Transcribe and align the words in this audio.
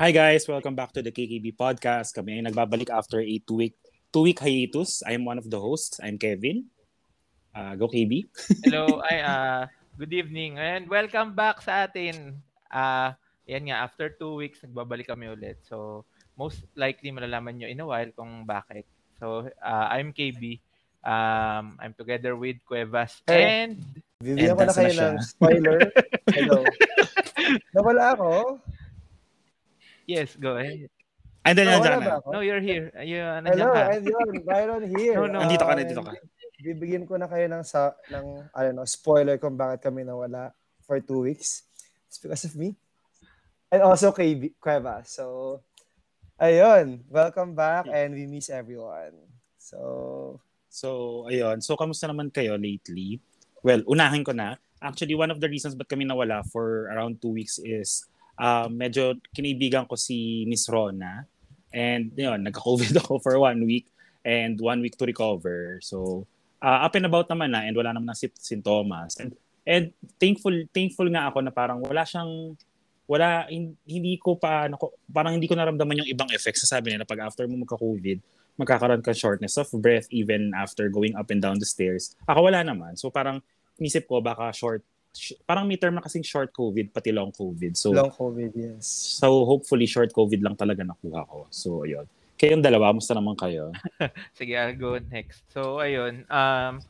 Hi 0.00 0.08
guys, 0.10 0.48
welcome 0.48 0.74
back 0.74 0.92
to 0.96 1.02
the 1.04 1.12
KKB 1.12 1.52
podcast. 1.54 2.16
Kami 2.16 2.40
ay 2.40 2.42
nagbabalik 2.48 2.88
after 2.88 3.20
a 3.20 3.36
two-week 3.44 3.76
two-week 4.08 4.40
hiatus. 4.40 5.04
I'm 5.04 5.28
one 5.28 5.36
of 5.36 5.46
the 5.52 5.60
hosts. 5.60 6.00
I'm 6.00 6.16
Kevin. 6.16 6.72
Uh, 7.52 7.76
go 7.76 7.86
KB. 7.92 8.24
Hello, 8.64 9.04
ay 9.04 9.20
uh, 9.20 9.68
good 10.00 10.16
evening 10.16 10.56
and 10.56 10.88
welcome 10.88 11.36
back 11.36 11.60
sa 11.60 11.84
atin. 11.84 12.40
Uh, 12.72 13.12
yan 13.44 13.68
nga, 13.68 13.84
after 13.84 14.08
two 14.08 14.40
weeks, 14.40 14.64
nagbabalik 14.64 15.12
kami 15.12 15.28
ulit. 15.28 15.60
So, 15.68 16.08
most 16.40 16.64
likely 16.72 17.12
malalaman 17.12 17.60
nyo 17.60 17.68
in 17.68 17.84
a 17.84 17.86
while 17.86 18.08
kung 18.16 18.48
bakit. 18.48 18.88
So, 19.20 19.52
uh, 19.60 19.86
I'm 19.92 20.16
KB. 20.16 20.56
Um, 21.04 21.76
I'm 21.82 21.92
together 21.92 22.32
with 22.38 22.62
Cuevas 22.64 23.20
Hey. 23.28 23.68
and 23.68 23.76
Bibigyan 24.22 24.54
ko 24.54 24.62
na 24.64 24.72
kayo 24.72 24.92
ng 24.94 25.16
spoiler. 25.20 25.78
Hello. 26.38 26.62
Nawala 27.74 28.14
ako. 28.16 28.30
Yes, 30.12 30.36
go 30.36 30.60
ahead. 30.60 30.92
And 31.42 31.58
then, 31.58 31.66
Nawala 31.66 31.80
nandiyan 31.82 31.98
ba 31.98 32.06
na. 32.06 32.16
ako? 32.22 32.28
No, 32.30 32.40
you're 32.44 32.62
here. 32.62 32.86
Ayun, 32.94 33.40
Hello, 33.50 33.72
ka. 33.74 33.82
and 33.90 34.04
yun, 34.06 34.30
Byron 34.46 34.84
here. 34.94 35.16
No, 35.18 35.26
no. 35.26 35.38
Nandito 35.42 35.64
ka, 35.66 35.74
nandito 35.74 36.02
ka. 36.04 36.12
Bibigyan 36.62 37.02
ko 37.02 37.18
na 37.18 37.26
kayo 37.26 37.50
ng, 37.50 37.64
sa, 37.66 37.98
ng 38.06 38.46
I 38.54 38.70
don't 38.70 38.78
know, 38.78 38.86
spoiler 38.86 39.34
kung 39.42 39.58
bakit 39.58 39.82
kami 39.82 40.06
nawala 40.06 40.54
for 40.86 41.02
two 41.02 41.26
weeks. 41.26 41.66
It's 42.06 42.22
because 42.22 42.46
of 42.46 42.54
me. 42.54 42.78
And 43.72 43.82
also 43.82 44.12
kay 44.14 44.54
Cueva. 44.62 45.02
So, 45.02 45.58
ayun. 46.38 47.02
Welcome 47.10 47.58
back 47.58 47.90
and 47.90 48.14
we 48.14 48.30
miss 48.30 48.46
everyone. 48.52 49.16
So, 49.58 50.38
So, 50.72 51.26
ayun. 51.28 51.60
So, 51.60 51.76
kamusta 51.76 52.08
naman 52.08 52.32
kayo 52.32 52.56
lately? 52.56 53.20
Well, 53.60 53.84
unahin 53.84 54.24
ko 54.24 54.32
na. 54.32 54.56
Actually, 54.80 55.12
one 55.12 55.28
of 55.28 55.36
the 55.36 55.50
reasons 55.50 55.76
ba't 55.76 55.84
kami 55.84 56.08
nawala 56.08 56.46
for 56.48 56.88
around 56.88 57.20
two 57.20 57.28
weeks 57.34 57.60
is 57.60 58.08
uh, 58.38 58.68
medyo 58.68 59.18
kinibigan 59.32 59.88
ko 59.88 59.96
si 59.96 60.44
Miss 60.48 60.68
Rona. 60.68 61.24
And 61.72 62.12
yun, 62.14 62.44
nagka-COVID 62.44 62.96
ako 63.02 63.18
for 63.20 63.36
one 63.40 63.64
week 63.64 63.88
and 64.22 64.60
one 64.60 64.80
week 64.84 64.96
to 65.00 65.08
recover. 65.08 65.80
So, 65.80 66.28
uh, 66.60 66.84
up 66.86 66.94
and 66.94 67.08
about 67.08 67.28
naman 67.32 67.50
na 67.52 67.64
and 67.64 67.74
wala 67.74 67.96
naman 67.96 68.12
na 68.12 68.16
si- 68.16 68.32
sintomas. 68.38 69.18
And, 69.18 69.32
and 69.66 69.84
thankful 70.20 70.54
thankful 70.74 71.08
nga 71.10 71.32
ako 71.32 71.38
na 71.42 71.52
parang 71.54 71.80
wala 71.80 72.02
siyang 72.04 72.54
wala 73.08 73.46
hin- 73.50 73.78
hindi 73.88 74.16
ko 74.20 74.38
pa 74.38 74.70
nako, 74.70 74.94
parang 75.10 75.36
hindi 75.36 75.50
ko 75.50 75.58
naramdaman 75.58 76.04
yung 76.04 76.10
ibang 76.10 76.30
effects 76.30 76.64
sabi 76.66 76.94
nila 76.94 77.08
pag 77.08 77.24
after 77.26 77.44
mo 77.50 77.60
magka-COVID 77.66 78.22
magkakaroon 78.60 79.00
ka 79.00 79.16
shortness 79.16 79.56
of 79.56 79.68
breath 79.80 80.06
even 80.12 80.52
after 80.52 80.92
going 80.92 81.16
up 81.16 81.32
and 81.32 81.40
down 81.40 81.56
the 81.56 81.64
stairs. 81.64 82.12
Ako 82.28 82.52
wala 82.52 82.60
naman. 82.60 83.00
So 83.00 83.08
parang 83.08 83.40
inisip 83.80 84.04
ko 84.04 84.20
baka 84.20 84.52
short 84.52 84.84
sh- 84.84 84.91
parang 85.44 85.68
may 85.68 85.76
term 85.76 85.94
na 85.96 86.04
kasing 86.04 86.24
short 86.24 86.50
COVID 86.52 86.92
pati 86.92 87.12
long 87.12 87.30
COVID. 87.30 87.76
So 87.76 87.92
long 87.92 88.12
COVID, 88.12 88.52
yes. 88.56 88.88
so 89.20 89.44
hopefully 89.44 89.84
short 89.84 90.12
COVID 90.12 90.40
lang 90.40 90.56
talaga 90.56 90.82
nakuha 90.82 91.28
ko. 91.28 91.46
So 91.52 91.84
ayun. 91.84 92.08
Kayong 92.42 92.58
dalawa, 92.58 92.90
musta 92.90 93.14
naman 93.14 93.38
kayo? 93.38 93.70
Sige, 94.38 94.58
I'll 94.58 94.74
go 94.74 94.98
next. 94.98 95.46
So, 95.54 95.78
ayun. 95.78 96.26
Um, 96.26 96.82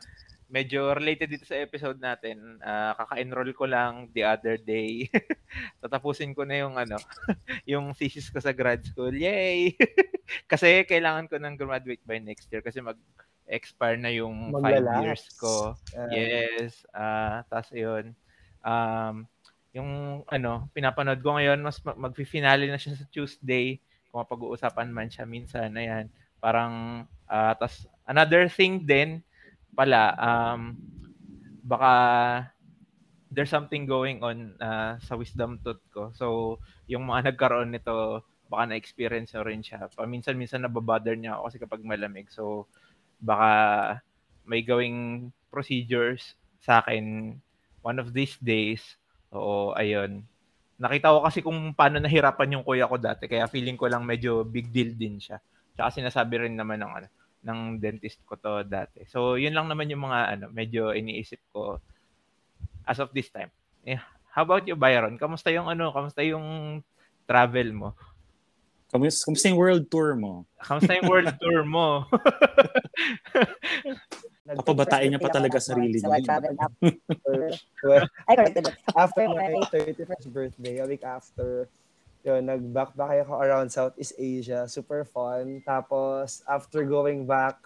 medyo 0.49 0.93
related 0.97 1.29
dito 1.29 1.45
sa 1.45 1.61
episode 1.61 2.01
natin. 2.01 2.57
Ah, 2.65 2.97
kaka-enroll 2.97 3.53
ko 3.53 3.69
lang 3.69 4.09
the 4.17 4.25
other 4.25 4.57
day. 4.57 5.13
Tatapusin 5.85 6.33
ko 6.33 6.49
na 6.49 6.65
yung 6.65 6.81
ano, 6.81 6.97
yung 7.69 7.93
thesis 7.93 8.29
ko 8.29 8.41
sa 8.41 8.57
grad 8.57 8.81
school. 8.81 9.13
Yay! 9.13 9.77
kasi 10.53 10.89
kailangan 10.89 11.29
ko 11.29 11.37
nang 11.37 11.61
graduate 11.61 12.01
by 12.09 12.17
next 12.17 12.49
year 12.49 12.65
kasi 12.65 12.81
mag-expire 13.47 13.99
na 13.99 14.11
yung 14.15 14.51
five 14.63 14.81
Maglalapse. 14.83 15.03
years 15.05 15.25
ko. 15.37 15.75
Uh, 15.95 16.09
Yes. 16.11 16.87
Ah, 16.95 17.43
tas 17.51 17.69
yun. 17.75 18.15
Um, 18.63 19.27
yung 19.73 20.23
ano, 20.29 20.69
pinapanood 20.73 21.21
ko 21.25 21.35
ngayon, 21.37 21.59
mas 21.65 21.81
ma- 21.83 21.97
magfi-finale 22.09 22.69
na 22.69 22.79
siya 22.79 22.95
sa 22.97 23.09
Tuesday. 23.11 23.81
Kung 24.11 24.23
mapag-uusapan 24.23 24.93
man 24.93 25.09
siya 25.09 25.25
minsan, 25.27 25.73
ayan. 25.75 26.09
Parang, 26.39 27.05
ah, 27.27 27.55
tas 27.57 27.87
another 28.07 28.47
thing 28.49 28.85
din 28.85 29.23
pala, 29.73 30.13
um, 30.21 30.77
baka 31.65 31.93
there's 33.33 33.49
something 33.49 33.89
going 33.89 34.21
on 34.21 34.53
ah, 34.61 35.01
sa 35.01 35.17
wisdom 35.17 35.57
tooth 35.65 35.81
ko. 35.93 36.13
So, 36.13 36.59
yung 36.89 37.09
mga 37.09 37.25
nagkaroon 37.33 37.73
nito, 37.73 38.21
baka 38.53 38.69
na-experience 38.69 39.33
na 39.33 39.45
rin 39.49 39.65
siya. 39.65 39.89
Paminsan-minsan 39.97 40.61
nababother 40.61 41.17
niya 41.17 41.41
ako 41.41 41.43
kasi 41.49 41.57
kapag 41.57 41.81
malamig. 41.89 42.29
So, 42.29 42.69
baka 43.23 43.51
may 44.43 44.67
gawing 44.67 45.31
procedures 45.49 46.35
sa 46.59 46.83
akin 46.83 47.39
one 47.87 47.99
of 48.03 48.11
these 48.11 48.35
days. 48.43 48.83
Oo, 49.31 49.73
ayun. 49.79 50.27
Nakita 50.83 51.15
ko 51.15 51.19
kasi 51.23 51.39
kung 51.41 51.73
paano 51.73 52.03
nahirapan 52.03 52.59
yung 52.59 52.67
kuya 52.67 52.91
ko 52.91 52.99
dati. 52.99 53.31
Kaya 53.31 53.47
feeling 53.47 53.79
ko 53.79 53.87
lang 53.87 54.03
medyo 54.03 54.43
big 54.43 54.69
deal 54.75 54.91
din 54.93 55.23
siya. 55.23 55.39
Tsaka 55.79 56.03
sinasabi 56.03 56.51
rin 56.51 56.59
naman 56.59 56.83
ng, 56.83 56.93
ano, 56.93 57.09
ng 57.43 57.61
dentist 57.79 58.19
ko 58.27 58.35
to 58.39 58.67
dati. 58.67 59.07
So, 59.07 59.39
yun 59.39 59.55
lang 59.55 59.71
naman 59.71 59.91
yung 59.91 60.07
mga 60.07 60.21
ano, 60.39 60.45
medyo 60.51 60.91
iniisip 60.91 61.39
ko 61.55 61.79
as 62.87 62.99
of 62.99 63.15
this 63.15 63.31
time. 63.31 63.51
Yeah. 63.87 64.03
How 64.33 64.43
about 64.47 64.67
you, 64.67 64.75
Byron? 64.79 65.21
Kamusta 65.21 65.53
yung 65.53 65.69
ano, 65.69 65.93
kamusta 65.93 66.23
yung 66.25 66.81
travel 67.27 67.71
mo? 67.75 67.89
Kamusta, 68.93 69.25
kamusta 69.25 69.49
yung 69.49 69.57
world 69.57 69.89
tour 69.89 70.13
mo? 70.13 70.45
Kamusta 70.61 70.93
yung 71.01 71.09
world 71.09 71.33
tour 71.41 71.65
mo? 71.65 72.05
Papabatain 74.61 75.09
niya 75.09 75.17
pa 75.17 75.33
talaga 75.33 75.57
sarili 75.57 75.97
So 75.97 76.13
I 76.13 76.21
niya. 76.21 76.45
it. 78.53 78.69
after 78.93 79.25
my 79.33 79.49
31st 79.73 80.29
birthday, 80.29 80.77
a 80.77 80.85
week 80.85 81.09
after, 81.09 81.73
yun, 82.21 82.45
nag-backpack 82.45 83.25
ako 83.25 83.41
around 83.41 83.73
Southeast 83.73 84.13
Asia. 84.21 84.69
Super 84.69 85.09
fun. 85.09 85.65
Tapos, 85.65 86.45
after 86.45 86.85
going 86.85 87.25
back, 87.25 87.57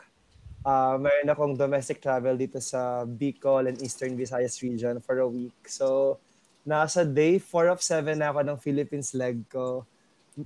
uh, 0.62 0.94
mayroon 0.94 1.26
akong 1.26 1.59
domestic 1.59 1.98
travel 1.98 2.38
dito 2.38 2.62
sa 2.62 3.03
Bicol 3.03 3.66
and 3.66 3.82
Eastern 3.82 4.15
Visayas 4.15 4.62
region 4.62 5.03
for 5.03 5.19
a 5.19 5.26
week. 5.26 5.59
So, 5.66 6.22
nasa 6.62 7.03
day 7.03 7.42
4 7.42 7.75
of 7.75 7.82
7 7.82 8.15
na 8.15 8.31
ako 8.31 8.47
ng 8.47 8.59
Philippines 8.62 9.10
leg 9.10 9.42
ko. 9.50 9.82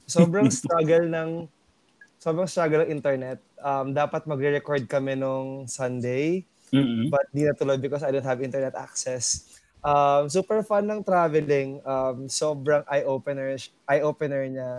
Sobrang 0.07 0.49
struggle 0.63 1.07
ng 1.11 1.51
sobrang 2.21 2.49
struggle 2.49 2.85
ng 2.85 2.91
internet. 2.93 3.39
Um, 3.61 3.93
dapat 3.97 4.29
magre-record 4.29 4.85
kami 4.87 5.17
nung 5.17 5.67
Sunday 5.67 6.45
mm 6.71 7.11
but 7.11 7.27
di 7.35 7.43
natuloy 7.43 7.75
because 7.75 8.07
I 8.07 8.15
don't 8.15 8.27
have 8.27 8.39
internet 8.39 8.79
access. 8.79 9.59
Um, 9.83 10.31
super 10.31 10.63
fun 10.63 10.87
ng 10.87 11.03
traveling. 11.03 11.83
Um, 11.83 12.31
sobrang 12.31 12.87
eye-opener, 12.87 13.59
eye-opener 13.89 14.43
niya. 14.47 14.73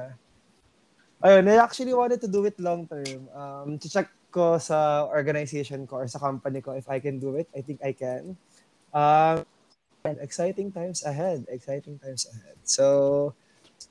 Ayun, 1.21 1.51
I 1.51 1.59
actually 1.59 1.93
wanted 1.93 2.21
to 2.23 2.29
do 2.31 2.45
it 2.47 2.57
long 2.57 2.87
term. 2.87 3.27
Um, 3.35 3.77
check 3.77 4.09
ko 4.31 4.55
sa 4.57 5.05
organization 5.11 5.83
ko 5.85 6.01
or 6.01 6.07
sa 6.07 6.17
company 6.17 6.63
ko 6.63 6.73
if 6.73 6.87
I 6.87 7.03
can 7.03 7.19
do 7.19 7.35
it. 7.35 7.51
I 7.51 7.61
think 7.61 7.83
I 7.83 7.91
can. 7.91 8.39
Um, 8.95 9.43
and 10.07 10.17
exciting 10.23 10.71
times 10.71 11.03
ahead. 11.03 11.45
Exciting 11.51 11.99
times 11.99 12.25
ahead. 12.31 12.57
So, 12.63 13.35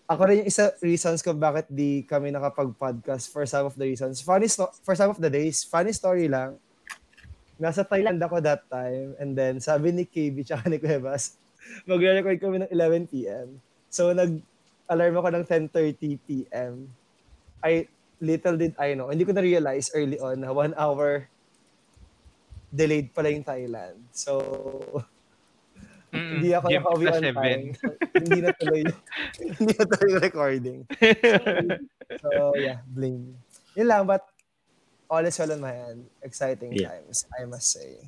ako 0.07 0.21
rin 0.29 0.45
yung 0.45 0.51
isa 0.51 0.75
reasons 0.85 1.25
kung 1.25 1.41
bakit 1.41 1.67
di 1.71 2.05
kami 2.05 2.31
nakapag-podcast 2.31 3.31
for 3.33 3.47
some 3.49 3.67
of 3.67 3.75
the 3.75 3.87
reasons. 3.87 4.21
Funny 4.21 4.47
sto- 4.47 4.75
for 4.85 4.95
some 4.95 5.11
of 5.11 5.19
the 5.19 5.31
days, 5.31 5.65
funny 5.65 5.95
story 5.95 6.29
lang. 6.29 6.59
Nasa 7.61 7.85
Thailand 7.85 8.21
ako 8.21 8.41
that 8.41 8.65
time 8.69 9.17
and 9.21 9.37
then 9.37 9.61
sabi 9.61 9.93
ni 9.93 10.05
KB 10.05 10.47
tsaka 10.47 10.69
ni 10.69 10.81
Cuevas, 10.81 11.37
magre-record 11.91 12.39
kami 12.41 12.57
ng 12.65 12.71
11 12.73 13.13
p.m. 13.13 13.59
So 13.91 14.13
nag-alarm 14.13 15.15
ako 15.19 15.29
ng 15.35 15.45
10.30 15.73 16.27
p.m. 16.29 16.89
I 17.61 17.89
little 18.21 18.57
did 18.57 18.77
I 18.77 18.93
know, 18.95 19.09
hindi 19.09 19.25
ko 19.25 19.33
na-realize 19.33 19.93
early 19.97 20.21
on 20.21 20.45
na 20.45 20.53
one 20.53 20.77
hour 20.77 21.29
delayed 22.71 23.11
pala 23.11 23.35
yung 23.35 23.43
Thailand. 23.43 23.99
So, 24.15 24.39
Mm, 26.11 26.31
hindi 26.35 26.49
ako 26.51 26.67
Gym 26.67 26.83
nakauwi 26.83 27.05
on 27.07 27.23
seven. 27.23 27.35
time. 27.39 27.65
So, 27.79 27.87
hindi 28.23 28.39
na 28.43 28.51
tuloy, 28.53 28.83
hindi 29.59 29.73
na 29.79 29.85
tuloy 29.87 30.13
recording. 30.19 30.79
So, 32.19 32.29
yeah, 32.59 32.83
blame. 32.85 33.39
Yun 33.79 33.87
lang, 33.87 34.03
but 34.05 34.27
all 35.07 35.23
is 35.23 35.39
well 35.39 35.55
on 35.55 35.63
my 35.63 35.75
end. 35.75 36.07
Exciting 36.23 36.75
Yeah. 36.75 36.91
times, 36.99 37.27
I 37.31 37.47
must 37.47 37.71
say. 37.71 37.99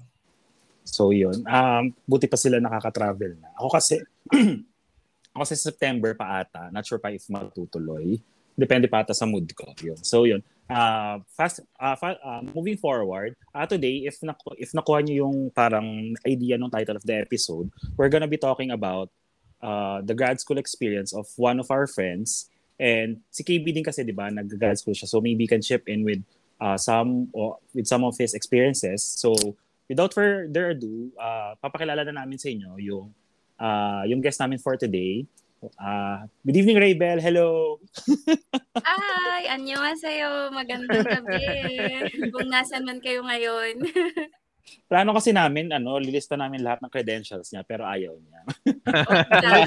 So 0.83 1.15
yun. 1.15 1.47
Um, 1.47 1.95
buti 2.03 2.27
pa 2.27 2.35
sila 2.35 2.59
nakaka-travel 2.59 3.39
na. 3.39 3.55
Ako 3.55 3.71
kasi, 3.71 4.03
ako 5.31 5.39
kasi 5.47 5.55
September 5.55 6.11
pa 6.19 6.43
ata. 6.43 6.75
Not 6.75 6.83
sure 6.83 6.99
pa 6.99 7.15
if 7.15 7.23
matutuloy. 7.31 8.19
Depende 8.59 8.91
pa 8.91 9.07
ata 9.07 9.15
sa 9.15 9.27
mood 9.27 9.47
ko. 9.55 9.71
Yun. 9.79 9.99
So 10.03 10.27
yun. 10.27 10.43
Uh, 10.73 11.21
fast, 11.37 11.61
uh, 11.77 11.97
fa- 11.97 12.19
uh, 12.25 12.41
moving 12.57 12.77
forward, 12.81 13.37
uh, 13.55 13.67
today, 13.67 14.09
if, 14.09 14.17
naku- 14.25 14.57
if 14.57 14.73
nakuha 14.73 15.05
niyo 15.05 15.29
yung 15.29 15.53
parang 15.53 16.17
idea 16.25 16.57
ng 16.57 16.73
title 16.73 16.97
of 16.97 17.05
the 17.05 17.13
episode, 17.21 17.69
we're 17.97 18.09
gonna 18.09 18.27
be 18.27 18.41
talking 18.41 18.73
about 18.73 19.13
uh, 19.61 20.01
the 20.01 20.15
grad 20.17 20.41
school 20.41 20.57
experience 20.57 21.13
of 21.13 21.29
one 21.37 21.61
of 21.61 21.71
our 21.71 21.87
friends. 21.87 22.49
And 22.81 23.21
si 23.31 23.45
KB 23.45 23.69
din 23.69 23.85
kasi, 23.85 24.03
di 24.03 24.17
ba, 24.17 24.33
nag-grad 24.33 24.81
school 24.81 24.97
siya. 24.97 25.07
So 25.07 25.21
maybe 25.21 25.47
can 25.47 25.61
chip 25.61 25.87
in 25.87 26.03
with 26.03 26.25
uh, 26.59 26.81
some 26.81 27.29
or 27.37 27.59
with 27.75 27.87
some 27.87 28.03
of 28.03 28.17
his 28.17 28.35
experiences. 28.35 29.03
So 29.03 29.37
without 29.87 30.15
further 30.15 30.73
ado, 30.73 31.13
uh, 31.21 31.55
papakilala 31.63 32.03
na 32.09 32.25
namin 32.25 32.39
sa 32.41 32.49
inyo 32.49 32.81
yung 32.81 33.07
uh, 33.61 34.03
yung 34.09 34.19
guest 34.19 34.41
namin 34.41 34.59
for 34.59 34.75
today. 34.75 35.27
Uh, 35.63 36.27
good 36.43 36.59
evening, 36.59 36.75
Raybel. 36.75 37.23
Hello. 37.23 37.79
Hi! 38.83 39.47
Annyeonghaseyo. 39.47 40.51
Magandang 40.51 41.07
gabi. 41.07 41.47
Kung 42.35 42.51
nasan 42.51 42.83
man 42.83 42.99
kayo 42.99 43.23
ngayon. 43.23 43.79
Plano 44.91 45.15
kasi 45.15 45.31
namin, 45.31 45.71
ano, 45.71 46.03
lilista 46.03 46.35
namin 46.35 46.67
lahat 46.67 46.83
ng 46.83 46.91
credentials 46.91 47.55
niya, 47.55 47.63
pero 47.63 47.87
ayaw 47.87 48.11
niya. 48.19 48.41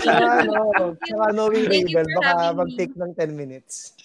Saka, 0.04 0.44
no, 0.44 0.96
saka 1.00 1.26
knowing 1.32 1.64
Raybel, 1.64 2.08
baka 2.20 2.52
mag-take 2.52 2.96
ng 3.00 3.12
10 3.16 3.32
minutes. 3.32 3.96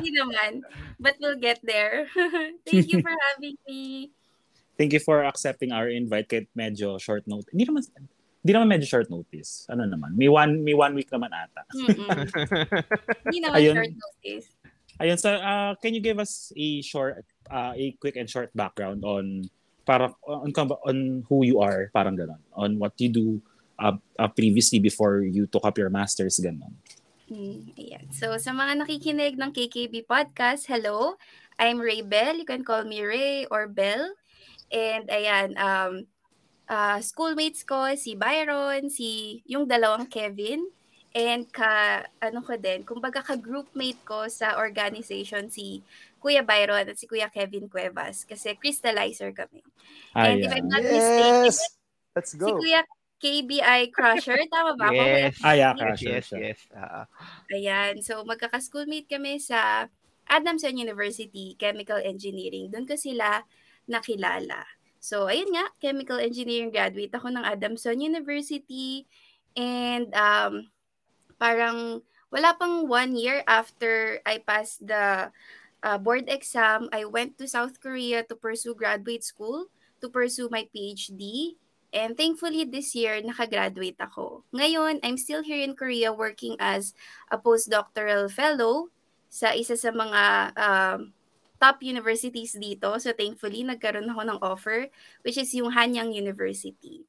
Hindi 0.00 0.10
naman. 0.16 0.64
But 0.96 1.20
we'll 1.20 1.36
get 1.36 1.60
there. 1.60 2.08
Thank 2.64 2.88
you 2.88 3.04
for 3.04 3.12
having 3.12 3.56
me. 3.68 4.08
Thank 4.80 4.96
you 4.96 5.00
for 5.00 5.28
accepting 5.28 5.76
our 5.76 5.92
invite 5.92 6.28
kahit 6.28 6.48
medyo 6.56 6.96
short 6.96 7.28
note. 7.28 7.48
Hindi 7.52 7.68
naman, 7.68 7.84
hindi 8.46 8.54
naman 8.54 8.78
medyo 8.78 8.86
short 8.86 9.10
notice. 9.10 9.66
Ano 9.66 9.90
naman? 9.90 10.14
May 10.14 10.30
one, 10.30 10.62
may 10.62 10.78
one 10.78 10.94
week 10.94 11.10
naman 11.10 11.34
ata. 11.34 11.66
Hindi 13.26 13.42
naman 13.42 13.58
Ayun. 13.58 13.74
short 13.74 13.94
notice. 13.98 14.46
Ayun, 15.02 15.18
so 15.18 15.34
uh, 15.34 15.74
can 15.82 15.90
you 15.90 15.98
give 15.98 16.22
us 16.22 16.54
a 16.54 16.78
short, 16.78 17.26
uh, 17.50 17.74
a 17.74 17.90
quick 17.98 18.14
and 18.14 18.30
short 18.30 18.54
background 18.54 19.02
on 19.02 19.50
para 19.82 20.14
on, 20.30 20.54
on 20.86 21.26
who 21.26 21.42
you 21.42 21.58
are, 21.58 21.90
parang 21.90 22.14
ganon, 22.14 22.38
on 22.54 22.78
what 22.78 22.94
you 23.02 23.10
do 23.10 23.42
uh, 23.82 23.98
uh, 24.14 24.30
previously 24.30 24.78
before 24.78 25.26
you 25.26 25.50
took 25.50 25.66
up 25.66 25.74
your 25.74 25.90
masters, 25.90 26.38
ganon. 26.38 26.70
Mm, 27.26 27.74
ayan. 27.74 28.06
So, 28.14 28.30
sa 28.38 28.54
mga 28.54 28.86
nakikinig 28.86 29.34
ng 29.34 29.50
KKB 29.50 30.06
Podcast, 30.06 30.70
hello. 30.70 31.18
I'm 31.58 31.82
Ray 31.82 32.06
Bell. 32.06 32.38
You 32.38 32.46
can 32.46 32.62
call 32.62 32.86
me 32.86 33.02
Ray 33.02 33.50
or 33.50 33.66
Bell. 33.66 34.14
And 34.70 35.10
ayan, 35.10 35.58
um, 35.58 36.06
uh, 36.68 36.98
schoolmates 37.02 37.62
ko, 37.62 37.94
si 37.94 38.14
Byron, 38.14 38.90
si 38.90 39.40
yung 39.46 39.66
dalawang 39.66 40.06
Kevin, 40.10 40.66
and 41.16 41.48
ka, 41.48 42.04
ano 42.20 42.44
ko 42.44 42.60
din, 42.60 42.84
kumbaga 42.84 43.24
ka-groupmate 43.24 44.04
ko 44.04 44.28
sa 44.28 44.60
organization 44.60 45.48
si 45.48 45.80
Kuya 46.20 46.44
Byron 46.44 46.84
at 46.84 47.00
si 47.00 47.08
Kuya 47.08 47.32
Kevin 47.32 47.72
Cuevas 47.72 48.28
kasi 48.28 48.52
crystallizer 48.60 49.32
kami. 49.32 49.64
Ah, 50.12 50.28
and 50.28 50.44
yeah. 50.44 50.46
if 50.46 50.52
I'm 50.52 50.68
not 50.68 50.84
yes. 50.84 50.92
mistaken, 50.92 51.54
Let's 52.12 52.32
go. 52.36 52.46
si 52.46 52.52
Kuya 52.52 52.80
KBI 53.16 53.80
Crusher, 53.96 54.36
tama 54.52 54.76
ba? 54.76 54.92
Yes. 54.92 55.40
Ah, 55.40 55.56
yeah, 55.56 55.72
Crusher. 55.72 56.20
Yes, 56.20 56.28
yes. 56.36 56.60
Uh, 56.68 57.08
Ayan, 57.48 58.04
so 58.04 58.20
magkaka-schoolmate 58.28 59.08
kami 59.08 59.40
sa 59.40 59.88
Adamson 60.28 60.76
University, 60.76 61.56
Chemical 61.56 61.96
Engineering. 62.04 62.68
Doon 62.68 62.84
ko 62.84 62.92
sila 62.92 63.40
nakilala. 63.88 64.68
So, 65.06 65.30
ayun 65.30 65.54
nga, 65.54 65.70
chemical 65.78 66.18
engineering 66.18 66.74
graduate 66.74 67.14
ako 67.14 67.30
ng 67.30 67.46
Adamson 67.46 68.02
University. 68.02 69.06
And 69.54 70.10
um, 70.18 70.66
parang 71.38 72.02
wala 72.34 72.58
pang 72.58 72.90
one 72.90 73.14
year 73.14 73.46
after 73.46 74.18
I 74.26 74.42
passed 74.42 74.82
the 74.82 75.30
uh, 75.86 75.98
board 76.02 76.26
exam, 76.26 76.90
I 76.90 77.06
went 77.06 77.38
to 77.38 77.46
South 77.46 77.78
Korea 77.78 78.26
to 78.26 78.34
pursue 78.34 78.74
graduate 78.74 79.22
school, 79.22 79.70
to 80.02 80.10
pursue 80.10 80.50
my 80.50 80.66
PhD. 80.74 81.54
And 81.94 82.18
thankfully, 82.18 82.66
this 82.66 82.90
year, 82.98 83.22
nakagraduate 83.22 84.02
ako. 84.02 84.42
Ngayon, 84.50 85.06
I'm 85.06 85.22
still 85.22 85.46
here 85.46 85.62
in 85.62 85.78
Korea 85.78 86.10
working 86.10 86.58
as 86.58 86.98
a 87.30 87.38
postdoctoral 87.38 88.26
fellow 88.26 88.90
sa 89.30 89.54
isa 89.54 89.78
sa 89.78 89.94
mga 89.94 90.22
um, 90.58 91.14
top 91.60 91.82
universities 91.82 92.56
dito. 92.56 93.00
So 93.00 93.12
thankfully, 93.12 93.64
nagkaroon 93.64 94.10
ako 94.10 94.22
ng 94.22 94.38
offer, 94.42 94.88
which 95.22 95.36
is 95.36 95.52
yung 95.54 95.72
Hanyang 95.72 96.12
University. 96.12 97.04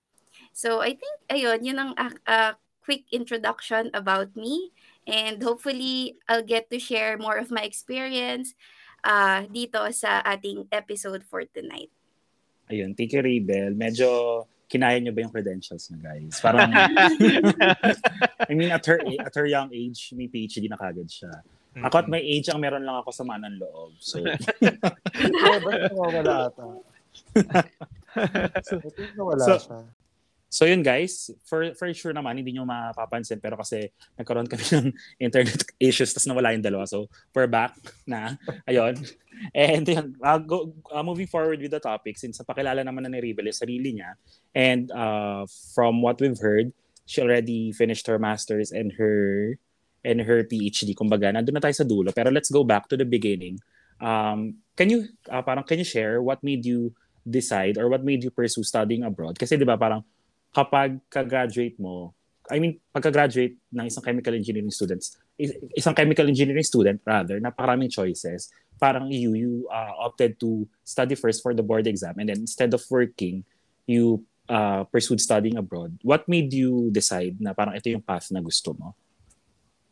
So 0.53 0.81
I 0.81 0.97
think, 0.97 1.15
ayun, 1.29 1.61
yun 1.63 1.77
ang 1.77 1.91
uh, 1.95 2.13
uh, 2.25 2.53
quick 2.81 3.05
introduction 3.11 3.91
about 3.93 4.33
me. 4.35 4.71
And 5.07 5.39
hopefully, 5.39 6.19
I'll 6.27 6.43
get 6.43 6.67
to 6.71 6.79
share 6.79 7.15
more 7.15 7.39
of 7.39 7.51
my 7.51 7.63
experience 7.63 8.55
uh, 9.07 9.47
dito 9.47 9.79
sa 9.95 10.19
ating 10.23 10.67
episode 10.71 11.23
for 11.23 11.43
tonight. 11.47 11.91
Ayun, 12.67 12.91
thank 12.91 13.15
you, 13.15 13.23
Raybel. 13.23 13.71
Medyo 13.71 14.43
kinaya 14.67 14.99
niyo 14.99 15.15
ba 15.15 15.23
yung 15.23 15.31
credentials 15.31 15.87
niya, 15.87 16.11
guys? 16.11 16.35
Parang, 16.43 16.67
I 18.51 18.51
mean, 18.51 18.67
at 18.67 18.83
her, 18.83 18.99
at 18.99 19.31
her 19.31 19.47
young 19.47 19.71
age, 19.71 20.11
may 20.11 20.27
PhD 20.27 20.67
na 20.67 20.75
kagad 20.75 21.07
siya. 21.07 21.31
Ako 21.85 22.05
at 22.05 22.09
my 22.09 22.21
age, 22.21 22.49
ang 22.49 22.61
meron 22.61 22.85
lang 22.85 22.97
ako 23.01 23.09
sa 23.13 23.23
manang 23.27 23.59
loob. 23.61 23.93
So, 24.01 24.17
oh, 25.45 25.59
ba't 25.61 25.81
nawawala 25.93 26.33
ata? 26.49 26.65
so, 28.67 28.81
nawala 29.17 29.43
so, 29.45 29.53
siya. 29.61 29.79
So 30.47 30.63
yun 30.63 30.79
guys, 30.79 31.27
for 31.43 31.75
for 31.75 31.91
sure 31.91 32.15
naman 32.15 32.39
hindi 32.39 32.55
niyo 32.55 32.63
mapapansin 32.63 33.43
pero 33.43 33.59
kasi 33.59 33.91
nagkaroon 34.15 34.47
kami 34.47 34.63
ng 34.79 34.87
internet 35.19 35.59
issues 35.75 36.15
tapos 36.15 36.27
nawala 36.31 36.55
yung 36.55 36.63
dalawa. 36.63 36.87
So 36.87 37.11
we're 37.35 37.51
back 37.51 37.75
na. 38.07 38.39
Ayun. 38.63 38.95
And 39.53 39.85
yun, 39.85 40.15
uh, 40.23 40.39
go, 40.39 40.73
uh, 40.89 41.03
moving 41.05 41.27
forward 41.27 41.61
with 41.61 41.69
the 41.69 41.83
topic 41.83 42.17
since 42.17 42.39
pakilala 42.41 42.81
naman 42.81 43.05
na 43.05 43.11
ni 43.11 43.21
Rebel 43.21 43.51
yung 43.51 43.59
sarili 43.59 43.91
niya 43.93 44.17
and 44.55 44.89
uh, 44.89 45.45
from 45.75 46.01
what 46.01 46.17
we've 46.17 46.39
heard, 46.39 46.73
she 47.05 47.21
already 47.21 47.69
finished 47.75 48.07
her 48.07 48.17
masters 48.17 48.71
and 48.71 48.95
her 48.97 49.59
and 50.07 50.23
her 50.23 50.47
PhD. 50.47 50.95
Kumbaga, 50.95 51.35
nandun 51.35 51.59
na 51.59 51.63
tayo 51.63 51.75
sa 51.75 51.83
dulo. 51.83 52.15
Pero 52.15 52.31
let's 52.31 52.47
go 52.47 52.63
back 52.63 52.87
to 52.87 52.95
the 52.95 53.03
beginning. 53.03 53.59
Um, 53.99 54.63
can 54.79 54.87
you, 54.87 55.11
uh, 55.27 55.43
parang, 55.43 55.67
can 55.67 55.83
you 55.83 55.87
share 55.87 56.23
what 56.23 56.39
made 56.39 56.63
you 56.63 56.95
decide 57.27 57.75
or 57.75 57.91
what 57.91 58.07
made 58.07 58.23
you 58.23 58.31
pursue 58.31 58.63
studying 58.63 59.03
abroad? 59.03 59.35
Kasi 59.35 59.59
di 59.59 59.67
ba 59.67 59.75
parang 59.75 60.07
kapag 60.55 61.03
ka-graduate 61.11 61.75
mo, 61.75 62.15
I 62.47 62.63
mean, 62.63 62.79
pagka-graduate 62.95 63.59
ng 63.75 63.85
isang 63.91 64.03
chemical 64.07 64.31
engineering 64.31 64.71
students, 64.71 65.19
isang 65.75 65.91
chemical 65.91 66.23
engineering 66.23 66.63
student 66.63 67.03
rather, 67.03 67.43
napakaraming 67.43 67.91
choices. 67.91 68.47
Parang 68.79 69.11
you, 69.11 69.35
you 69.35 69.51
uh, 69.67 69.91
opted 69.99 70.39
to 70.39 70.63
study 70.87 71.19
first 71.19 71.43
for 71.43 71.51
the 71.51 71.65
board 71.65 71.85
exam 71.85 72.15
and 72.15 72.31
then 72.31 72.47
instead 72.47 72.71
of 72.71 72.79
working, 72.87 73.43
you 73.83 74.23
uh, 74.47 74.83
pursued 74.87 75.19
studying 75.19 75.57
abroad. 75.57 75.99
What 76.03 76.27
made 76.27 76.53
you 76.53 76.89
decide 76.91 77.35
na 77.39 77.51
parang 77.51 77.75
ito 77.75 77.91
yung 77.91 78.03
path 78.03 78.31
na 78.31 78.39
gusto 78.39 78.71
mo? 78.79 78.95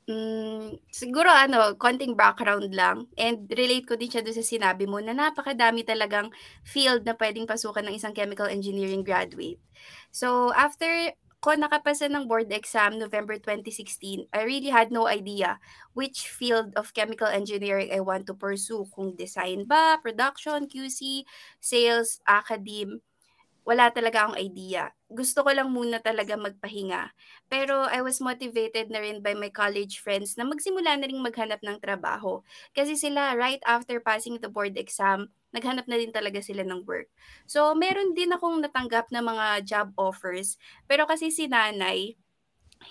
Mm, 0.06 0.78
siguro 0.94 1.34
ano, 1.34 1.74
konting 1.82 2.14
background 2.14 2.70
lang 2.78 3.10
and 3.18 3.50
relate 3.58 3.90
ko 3.90 3.98
din 3.98 4.06
siya 4.06 4.22
doon 4.22 4.38
sa 4.38 4.46
sinabi 4.46 4.86
mo 4.86 5.02
na 5.02 5.18
napakadami 5.18 5.82
talagang 5.82 6.30
field 6.62 7.02
na 7.10 7.18
pwedeng 7.18 7.50
pasukan 7.50 7.82
ng 7.90 7.98
isang 7.98 8.14
chemical 8.14 8.46
engineering 8.46 9.02
graduate. 9.02 9.58
So, 10.14 10.54
after 10.54 11.10
ko 11.42 11.58
nakapasa 11.58 12.06
ng 12.06 12.30
board 12.30 12.54
exam 12.54 13.02
November 13.02 13.42
2016, 13.42 14.30
I 14.30 14.46
really 14.46 14.70
had 14.70 14.94
no 14.94 15.10
idea 15.10 15.58
which 15.98 16.30
field 16.30 16.78
of 16.78 16.94
chemical 16.94 17.26
engineering 17.30 17.90
I 17.90 18.02
want 18.06 18.30
to 18.30 18.38
pursue. 18.38 18.86
Kung 18.94 19.18
design 19.18 19.66
ba, 19.66 19.98
production, 20.06 20.70
QC, 20.70 21.26
sales, 21.58 22.22
academe, 22.30 23.02
wala 23.66 23.90
talaga 23.90 24.26
akong 24.30 24.38
idea. 24.40 24.94
Gusto 25.10 25.42
ko 25.42 25.50
lang 25.54 25.74
muna 25.74 25.98
talaga 26.02 26.38
magpahinga. 26.38 27.10
Pero 27.50 27.90
I 27.90 28.02
was 28.06 28.22
motivated 28.22 28.94
na 28.94 29.02
rin 29.02 29.22
by 29.26 29.34
my 29.34 29.50
college 29.50 30.00
friends 30.06 30.38
na 30.38 30.46
magsimula 30.46 30.94
na 30.98 31.06
rin 31.10 31.18
maghanap 31.22 31.62
ng 31.66 31.82
trabaho. 31.82 32.46
Kasi 32.78 32.94
sila, 32.98 33.34
right 33.34 33.62
after 33.66 33.98
passing 34.02 34.38
the 34.42 34.50
board 34.50 34.78
exam, 34.78 35.34
naghanap 35.54 35.90
na 35.90 35.98
din 35.98 36.14
talaga 36.14 36.42
sila 36.46 36.62
ng 36.62 36.86
work. 36.86 37.10
So, 37.50 37.74
meron 37.74 38.14
din 38.14 38.34
akong 38.34 38.62
natanggap 38.62 39.10
na 39.10 39.22
mga 39.26 39.46
job 39.66 39.88
offers. 39.98 40.58
Pero 40.86 41.06
kasi 41.10 41.34
si 41.34 41.50
nanay, 41.50 42.14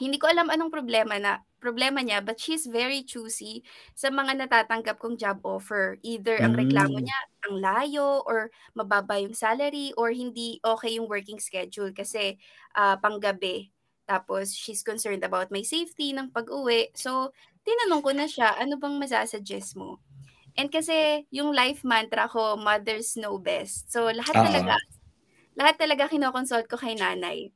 hindi 0.01 0.17
ko 0.21 0.27
alam 0.31 0.49
anong 0.53 0.73
problema 0.73 1.17
na 1.21 1.43
problema 1.63 2.05
niya 2.05 2.21
but 2.21 2.37
she's 2.37 2.69
very 2.69 3.01
choosy 3.07 3.65
sa 3.97 4.13
mga 4.13 4.37
natatanggap 4.45 5.01
kong 5.01 5.17
job 5.17 5.41
offer. 5.47 5.97
Either 6.05 6.37
ang 6.45 6.53
reklamo 6.57 6.97
Mm. 6.97 7.05
niya 7.05 7.19
ang 7.49 7.57
layo 7.61 8.21
or 8.29 8.53
mababa 8.77 9.17
yung 9.21 9.33
salary 9.37 9.93
or 9.97 10.13
hindi 10.13 10.61
okay 10.65 10.97
yung 11.01 11.09
working 11.09 11.41
schedule 11.41 11.91
kasi 11.97 12.37
uh, 12.77 12.97
panggabi. 13.01 13.73
Tapos 14.05 14.53
she's 14.53 14.85
concerned 14.85 15.25
about 15.25 15.49
my 15.49 15.65
safety 15.65 16.13
ng 16.13 16.29
pag-uwi. 16.37 16.93
So 16.97 17.33
tinanong 17.65 18.03
ko 18.05 18.11
na 18.13 18.27
siya, 18.29 18.57
ano 18.61 18.77
bang 18.77 19.01
masasuggest 19.01 19.77
mo? 19.81 20.01
And 20.59 20.71
kasi 20.71 21.27
yung 21.35 21.53
life 21.55 21.83
mantra 21.87 22.29
ko, 22.31 22.57
mothers 22.59 23.17
know 23.19 23.39
best. 23.41 23.91
So 23.93 24.09
lahat 24.11 24.37
Ah. 24.37 24.45
talaga, 24.45 24.77
lahat 25.59 25.77
talaga 25.81 26.11
kinokonsult 26.11 26.67
ko 26.71 26.77
kay 26.79 26.95
nanay. 26.99 27.51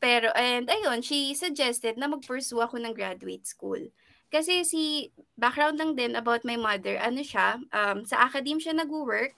Pero, 0.00 0.32
and 0.32 0.64
ayun, 0.66 1.04
she 1.04 1.36
suggested 1.36 2.00
na 2.00 2.08
mag-pursue 2.08 2.64
ako 2.64 2.80
ng 2.80 2.96
graduate 2.96 3.44
school. 3.44 3.78
Kasi 4.32 4.64
si, 4.64 5.12
background 5.36 5.76
lang 5.76 5.92
din 5.92 6.16
about 6.16 6.40
my 6.40 6.56
mother, 6.56 6.96
ano 6.96 7.20
siya, 7.20 7.60
um, 7.70 8.08
sa 8.08 8.24
academe 8.24 8.56
siya 8.56 8.72
nag-work, 8.72 9.36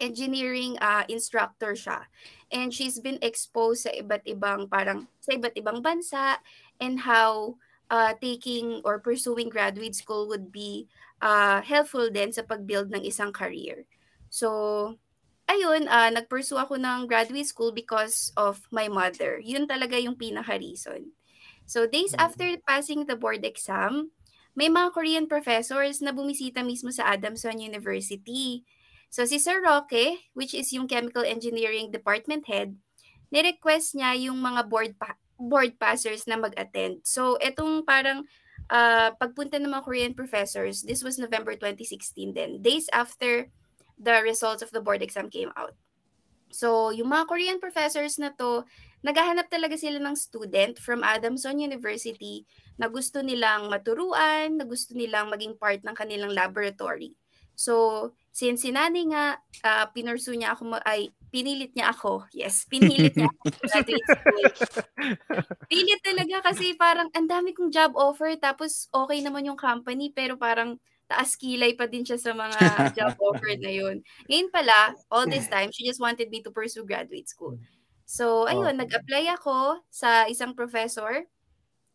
engineering 0.00 0.80
uh, 0.80 1.04
instructor 1.12 1.76
siya. 1.76 2.08
And 2.48 2.72
she's 2.72 2.98
been 3.04 3.20
exposed 3.20 3.84
sa 3.84 3.92
iba't 3.92 4.24
ibang, 4.24 4.72
parang, 4.72 5.12
sa 5.20 5.36
iba't 5.36 5.54
ibang 5.60 5.84
bansa, 5.84 6.40
and 6.80 7.04
how 7.04 7.60
uh, 7.92 8.16
taking 8.16 8.80
or 8.88 8.96
pursuing 8.96 9.52
graduate 9.52 9.94
school 9.94 10.24
would 10.32 10.48
be 10.48 10.88
uh, 11.20 11.60
helpful 11.60 12.08
din 12.08 12.32
sa 12.32 12.40
pag-build 12.42 12.88
ng 12.88 13.04
isang 13.04 13.30
career. 13.30 13.84
So, 14.32 14.96
ayun, 15.48 15.88
uh, 15.90 16.10
nag-pursue 16.12 16.58
ako 16.58 16.78
ng 16.78 17.06
graduate 17.06 17.48
school 17.48 17.72
because 17.74 18.30
of 18.38 18.62
my 18.70 18.86
mother. 18.86 19.42
Yun 19.42 19.66
talaga 19.66 19.98
yung 19.98 20.16
pinaka-reason. 20.16 21.12
So 21.66 21.86
days 21.86 22.12
Mm. 22.12 22.22
after 22.22 22.46
passing 22.66 23.06
the 23.06 23.16
board 23.16 23.44
exam, 23.46 24.10
may 24.52 24.68
mga 24.68 24.92
Korean 24.92 25.26
professors 25.26 26.04
na 26.04 26.12
bumisita 26.12 26.60
mismo 26.60 26.92
sa 26.92 27.08
Adamson 27.16 27.56
University. 27.56 28.64
So 29.08 29.24
si 29.24 29.40
Sir 29.40 29.64
Roque, 29.64 30.20
which 30.36 30.52
is 30.52 30.72
yung 30.72 30.88
chemical 30.88 31.24
engineering 31.24 31.88
department 31.92 32.48
head, 32.48 32.76
ni-request 33.32 33.96
niya 33.96 34.28
yung 34.28 34.40
mga 34.40 34.68
board 34.68 34.92
pa- 35.00 35.20
board 35.40 35.80
passers 35.80 36.28
na 36.28 36.36
mag-attend. 36.36 37.02
So 37.08 37.40
etong 37.40 37.88
parang 37.88 38.28
uh, 38.68 39.16
pagpunta 39.16 39.56
ng 39.56 39.72
mga 39.72 39.84
Korean 39.84 40.12
professors, 40.12 40.84
this 40.84 41.00
was 41.00 41.16
November 41.16 41.56
2016 41.56 42.36
then, 42.36 42.60
days 42.60 42.88
after 42.92 43.48
the 44.02 44.18
results 44.26 44.66
of 44.66 44.74
the 44.74 44.82
board 44.82 45.00
exam 45.00 45.30
came 45.30 45.54
out. 45.54 45.78
So, 46.52 46.90
yung 46.90 47.08
mga 47.08 47.24
Korean 47.30 47.58
professors 47.62 48.20
na 48.20 48.34
to, 48.36 48.66
naghahanap 49.00 49.48
talaga 49.48 49.78
sila 49.78 50.02
ng 50.02 50.18
student 50.18 50.76
from 50.76 51.00
Adamson 51.00 51.62
University 51.62 52.44
na 52.76 52.90
gusto 52.90 53.24
nilang 53.24 53.72
maturuan, 53.72 54.60
na 54.60 54.68
gusto 54.68 54.92
nilang 54.92 55.32
maging 55.32 55.56
part 55.56 55.80
ng 55.80 55.96
kanilang 55.96 56.34
laboratory. 56.34 57.16
So, 57.56 58.12
since 58.32 58.64
sinani 58.64 59.12
nga, 59.12 59.40
uh, 59.64 59.86
pinursu 59.92 60.36
niya 60.36 60.56
ako, 60.56 60.76
ma- 60.76 60.84
ay, 60.84 61.12
pinilit 61.32 61.72
niya 61.72 61.92
ako. 61.92 62.28
Yes, 62.36 62.68
pinilit 62.68 63.16
niya 63.16 63.32
ako. 63.32 63.42
Pilit 65.72 66.00
talaga 66.04 66.52
kasi 66.52 66.76
parang 66.76 67.08
ang 67.16 67.28
dami 67.28 67.56
kong 67.56 67.72
job 67.72 67.96
offer 67.96 68.36
tapos 68.36 68.92
okay 68.92 69.24
naman 69.24 69.48
yung 69.48 69.56
company 69.56 70.12
pero 70.12 70.36
parang 70.36 70.76
taas 71.12 71.36
kilay 71.36 71.76
pa 71.76 71.84
din 71.84 72.08
siya 72.08 72.16
sa 72.16 72.32
mga 72.32 72.60
job 72.96 73.12
offer 73.20 73.52
na 73.60 73.68
yun. 73.68 74.00
Ngayon 74.32 74.48
pala, 74.48 74.96
all 75.12 75.28
this 75.28 75.44
time, 75.52 75.68
she 75.68 75.84
just 75.84 76.00
wanted 76.00 76.32
me 76.32 76.40
to 76.40 76.48
pursue 76.48 76.88
graduate 76.88 77.28
school. 77.28 77.60
So, 78.08 78.48
ayun, 78.48 78.80
Okay. 78.80 78.88
nag-apply 78.88 79.24
ako 79.36 79.84
sa 79.92 80.24
isang 80.26 80.56
professor. 80.56 81.28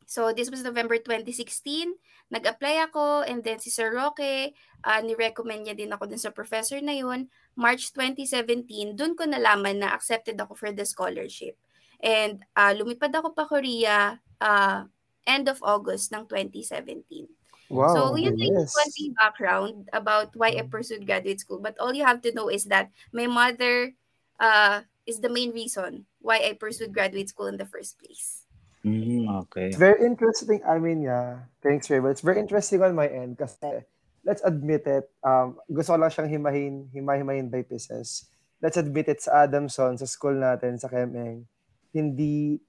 So, 0.05 0.31
this 0.31 0.47
was 0.53 0.63
November 0.63 1.01
2016. 1.01 1.97
Nag-apply 2.31 2.91
ako 2.91 3.24
and 3.25 3.43
then 3.43 3.59
si 3.59 3.71
Sir 3.71 3.89
Roque, 3.91 4.53
uh, 4.83 5.01
ni-recommend 5.03 5.65
niya 5.67 5.75
din 5.75 5.91
ako 5.91 6.12
dun 6.12 6.19
sa 6.21 6.31
professor 6.31 6.79
na 6.83 6.95
yun. 6.95 7.27
March 7.55 7.91
2017, 7.95 8.95
dun 8.95 9.15
ko 9.15 9.25
nalaman 9.25 9.79
na 9.83 9.91
accepted 9.95 10.36
ako 10.39 10.53
for 10.55 10.71
the 10.75 10.83
scholarship. 10.86 11.55
And 12.03 12.43
uh, 12.53 12.75
lumipad 12.77 13.15
ako 13.15 13.33
pa 13.33 13.47
Korea 13.50 14.19
uh, 14.43 14.86
end 15.27 15.45
of 15.51 15.59
August 15.63 16.12
ng 16.15 16.27
2017. 16.29 17.37
Wow, 17.67 17.91
so, 17.91 18.15
yun 18.15 18.39
lang 18.39 18.47
yung 18.53 18.63
bilis. 18.63 18.71
konting 18.71 19.13
background 19.19 19.75
about 19.91 20.31
why 20.39 20.55
I 20.55 20.63
pursued 20.63 21.03
graduate 21.03 21.39
school. 21.43 21.59
But 21.59 21.75
all 21.79 21.91
you 21.91 22.07
have 22.07 22.24
to 22.24 22.31
know 22.31 22.47
is 22.47 22.65
that 22.71 22.91
my 23.12 23.27
mother 23.27 23.91
uh, 24.39 24.88
is 25.03 25.19
the 25.19 25.29
main 25.29 25.51
reason 25.51 26.07
why 26.24 26.39
I 26.39 26.55
pursued 26.55 26.95
graduate 26.95 27.27
school 27.29 27.47
in 27.47 27.59
the 27.59 27.67
first 27.67 28.00
place. 28.00 28.47
Mm, 28.88 29.27
okay. 29.47 29.67
It's 29.67 29.79
very 29.79 30.00
interesting. 30.00 30.63
I 30.63 30.79
mean, 30.79 31.03
yeah. 31.03 31.43
Thanks, 31.59 31.89
Ray. 31.91 32.00
But 32.00 32.15
it's 32.15 32.24
very 32.24 32.39
interesting 32.39 32.79
on 32.83 32.95
my 32.95 33.07
end 33.07 33.36
kasi 33.36 33.83
let's 34.24 34.43
admit 34.47 34.88
it. 34.88 35.12
Um, 35.19 35.59
gusto 35.67 35.95
ko 35.95 36.00
lang 36.00 36.12
siyang 36.12 36.31
himahin, 36.31 36.88
himahimahin 36.95 37.51
by 37.51 37.67
pieces. 37.67 38.31
Let's 38.63 38.79
admit 38.79 39.12
it 39.12 39.19
sa 39.19 39.43
Adamson, 39.43 40.00
sa 40.00 40.07
school 40.07 40.39
natin, 40.39 40.79
sa 40.79 40.88
Kemeng, 40.88 41.45
hindi 41.91 42.63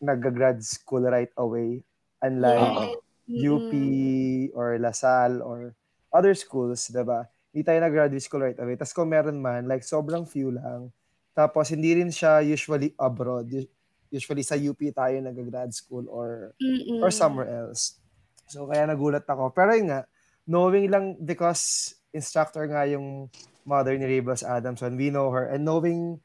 nag-grad 0.00 0.64
school 0.64 1.04
right 1.04 1.30
away. 1.36 1.84
Unlike 2.24 3.01
UP 3.32 3.72
Mm-mm. 3.72 4.52
or 4.52 4.76
LaSalle 4.76 5.40
or 5.40 5.72
other 6.12 6.36
schools, 6.36 6.92
diba? 6.92 7.24
Hindi 7.52 7.64
tayo 7.64 7.78
nag-graduate 7.80 8.24
school 8.24 8.44
right 8.44 8.60
away. 8.60 8.76
Tapos 8.76 8.92
kung 8.92 9.08
meron 9.08 9.40
man, 9.40 9.64
like 9.64 9.84
sobrang 9.84 10.28
few 10.28 10.52
lang. 10.52 10.92
Tapos 11.32 11.72
hindi 11.72 11.96
rin 11.96 12.12
siya 12.12 12.44
usually 12.44 12.92
abroad. 13.00 13.48
Us- 13.52 13.70
Usually 14.12 14.44
sa 14.44 14.60
UP 14.60 14.76
tayo 14.92 15.16
nag-grad 15.24 15.72
school 15.72 16.04
or 16.12 16.52
Mm-mm. 16.60 17.00
or 17.00 17.08
somewhere 17.08 17.48
else. 17.48 17.96
So 18.44 18.68
kaya 18.68 18.84
nagulat 18.84 19.24
ako. 19.24 19.56
Pero 19.56 19.72
yun 19.72 19.88
nga, 19.88 20.04
knowing 20.44 20.92
lang 20.92 21.16
because 21.16 21.96
instructor 22.12 22.68
nga 22.68 22.84
yung 22.84 23.32
mother 23.64 23.96
ni 23.96 24.04
Rebels 24.04 24.44
Adamson, 24.44 25.00
we 25.00 25.08
know 25.08 25.32
her 25.32 25.48
and 25.48 25.64
knowing 25.64 26.20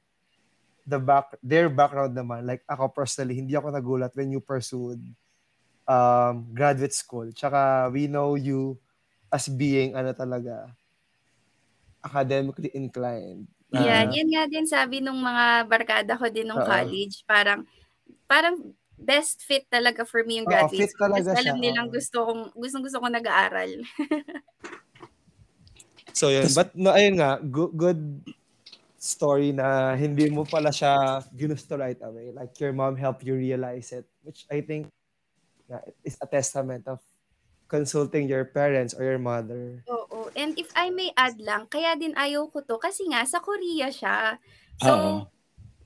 the 0.84 1.00
back 1.00 1.32
their 1.40 1.72
background 1.72 2.12
naman, 2.12 2.44
like 2.44 2.60
ako 2.68 2.92
personally, 2.92 3.40
hindi 3.40 3.56
ako 3.56 3.72
nagulat 3.72 4.12
when 4.20 4.36
you 4.36 4.44
pursued 4.44 5.00
um, 5.88 6.52
graduate 6.54 6.94
school. 6.94 7.32
Tsaka 7.34 7.90
we 7.92 8.08
know 8.08 8.36
you 8.36 8.78
as 9.32 9.48
being 9.52 9.96
ano 9.96 10.14
talaga 10.14 10.72
academically 12.04 12.72
inclined. 12.74 13.48
Yan, 13.76 14.08
Ah, 14.08 14.16
yan 14.16 14.28
nga 14.32 14.44
din 14.48 14.64
sabi 14.64 15.04
nung 15.04 15.20
mga 15.20 15.68
barkada 15.68 16.16
ko 16.16 16.32
din 16.32 16.48
nung 16.48 16.64
Oo. 16.64 16.64
college, 16.64 17.28
parang 17.28 17.68
parang 18.32 18.56
best 18.98 19.44
fit 19.48 19.66
talaga 19.70 20.04
for 20.08 20.24
me 20.28 20.40
yung 20.42 20.50
graduate 20.50 20.88
fit 20.88 20.92
school. 20.92 21.12
talaga 21.12 21.34
Kasi 21.34 21.36
siya, 21.42 21.54
alam 21.54 21.60
nilang 21.60 21.90
gusto 21.92 22.18
kong 22.28 22.44
gustong 22.58 22.86
gusto 22.86 23.00
ko 23.04 23.08
nag-aaral. 23.12 23.72
So 26.14 26.30
yun, 26.34 26.50
but 26.58 26.74
no, 26.74 26.92
ayun 26.92 27.22
nga, 27.22 27.38
good, 27.44 27.72
good 27.78 28.02
story 28.98 29.54
na 29.54 29.94
hindi 29.96 30.28
mo 30.30 30.46
pala 30.46 30.74
siya 30.74 31.22
ginusto 31.34 31.78
right 31.78 32.00
away. 32.02 32.34
Like 32.34 32.58
your 32.60 32.74
mom 32.74 32.98
helped 32.98 33.24
you 33.26 33.38
realize 33.38 33.94
it, 33.94 34.08
which 34.26 34.46
I 34.52 34.62
think 34.62 34.90
yeah, 35.70 35.84
is 36.04 36.18
a 36.24 36.28
testament 36.28 36.88
of 36.88 37.00
consulting 37.68 38.32
your 38.32 38.48
parents 38.48 38.96
or 38.96 39.04
your 39.04 39.20
mother. 39.20 39.84
Oo. 39.92 40.32
And 40.34 40.56
if 40.56 40.72
I 40.74 40.90
may 40.90 41.12
add 41.14 41.38
lang, 41.44 41.68
kaya 41.68 42.00
din 42.00 42.16
ayaw 42.16 42.48
ko 42.50 42.64
to 42.64 42.80
kasi 42.80 43.06
nga 43.12 43.28
sa 43.28 43.44
Korea 43.44 43.92
siya. 43.92 44.40
So, 44.80 44.92
Oo. 44.92 45.12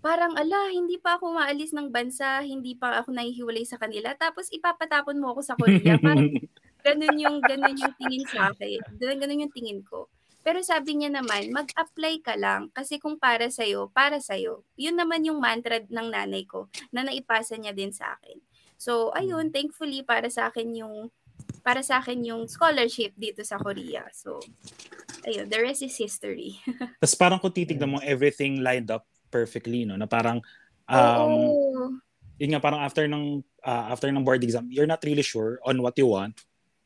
parang 0.06 0.38
ala, 0.38 0.70
hindi 0.70 1.02
pa 1.02 1.18
ako 1.18 1.34
maalis 1.34 1.74
ng 1.74 1.90
bansa, 1.90 2.46
hindi 2.46 2.78
pa 2.78 3.02
ako 3.02 3.14
nahihiwalay 3.14 3.66
sa 3.66 3.82
kanila, 3.82 4.14
tapos 4.14 4.50
ipapatapon 4.54 5.18
mo 5.18 5.34
ako 5.34 5.42
sa 5.42 5.58
Korea. 5.58 5.98
Parang 5.98 6.30
ganun 6.86 7.18
yung 7.18 7.38
ganun 7.46 7.78
yung 7.78 7.96
tingin 7.98 8.26
sa 8.30 8.54
akin. 8.54 8.80
Ganun, 8.98 9.18
ganun 9.22 9.44
yung 9.46 9.54
tingin 9.54 9.82
ko. 9.86 10.10
Pero 10.42 10.66
sabi 10.66 10.98
niya 10.98 11.14
naman, 11.14 11.54
mag-apply 11.54 12.26
ka 12.26 12.34
lang 12.34 12.74
kasi 12.74 12.98
kung 12.98 13.22
para 13.22 13.46
sa'yo, 13.54 13.94
para 13.94 14.18
sa'yo. 14.18 14.66
Yun 14.74 14.98
naman 14.98 15.22
yung 15.22 15.38
mantra 15.38 15.78
ng 15.86 16.08
nanay 16.10 16.50
ko 16.50 16.66
na 16.90 17.06
naipasa 17.06 17.62
niya 17.62 17.78
din 17.78 17.94
sa 17.94 18.18
akin. 18.18 18.42
So, 18.82 19.14
ayun, 19.14 19.54
thankfully 19.54 20.02
para 20.02 20.26
sa 20.26 20.50
akin 20.50 20.74
yung 20.74 21.14
para 21.62 21.86
sa 21.86 22.02
akin 22.02 22.18
yung 22.26 22.50
scholarship 22.50 23.14
dito 23.14 23.46
sa 23.46 23.62
Korea. 23.62 24.10
So, 24.10 24.42
ayun, 25.22 25.46
the 25.46 25.62
rest 25.62 25.86
is 25.86 25.94
history. 25.94 26.58
Tapos 26.98 27.14
parang 27.14 27.38
kung 27.38 27.54
titignan 27.54 27.94
mo, 27.94 28.02
everything 28.02 28.66
lined 28.66 28.90
up 28.90 29.06
perfectly, 29.30 29.86
no? 29.86 30.02
Na 30.02 30.10
parang, 30.10 30.42
um, 30.90 31.54
Oo. 31.54 31.94
yun 32.42 32.58
nga, 32.58 32.62
parang 32.62 32.82
after 32.82 33.06
ng, 33.06 33.46
ah, 33.62 33.94
after 33.94 34.10
ng 34.10 34.26
board 34.26 34.42
exam, 34.42 34.66
you're 34.74 34.90
not 34.90 35.06
really 35.06 35.22
sure 35.22 35.62
on 35.62 35.78
what 35.78 35.94
you 36.02 36.10
want. 36.10 36.34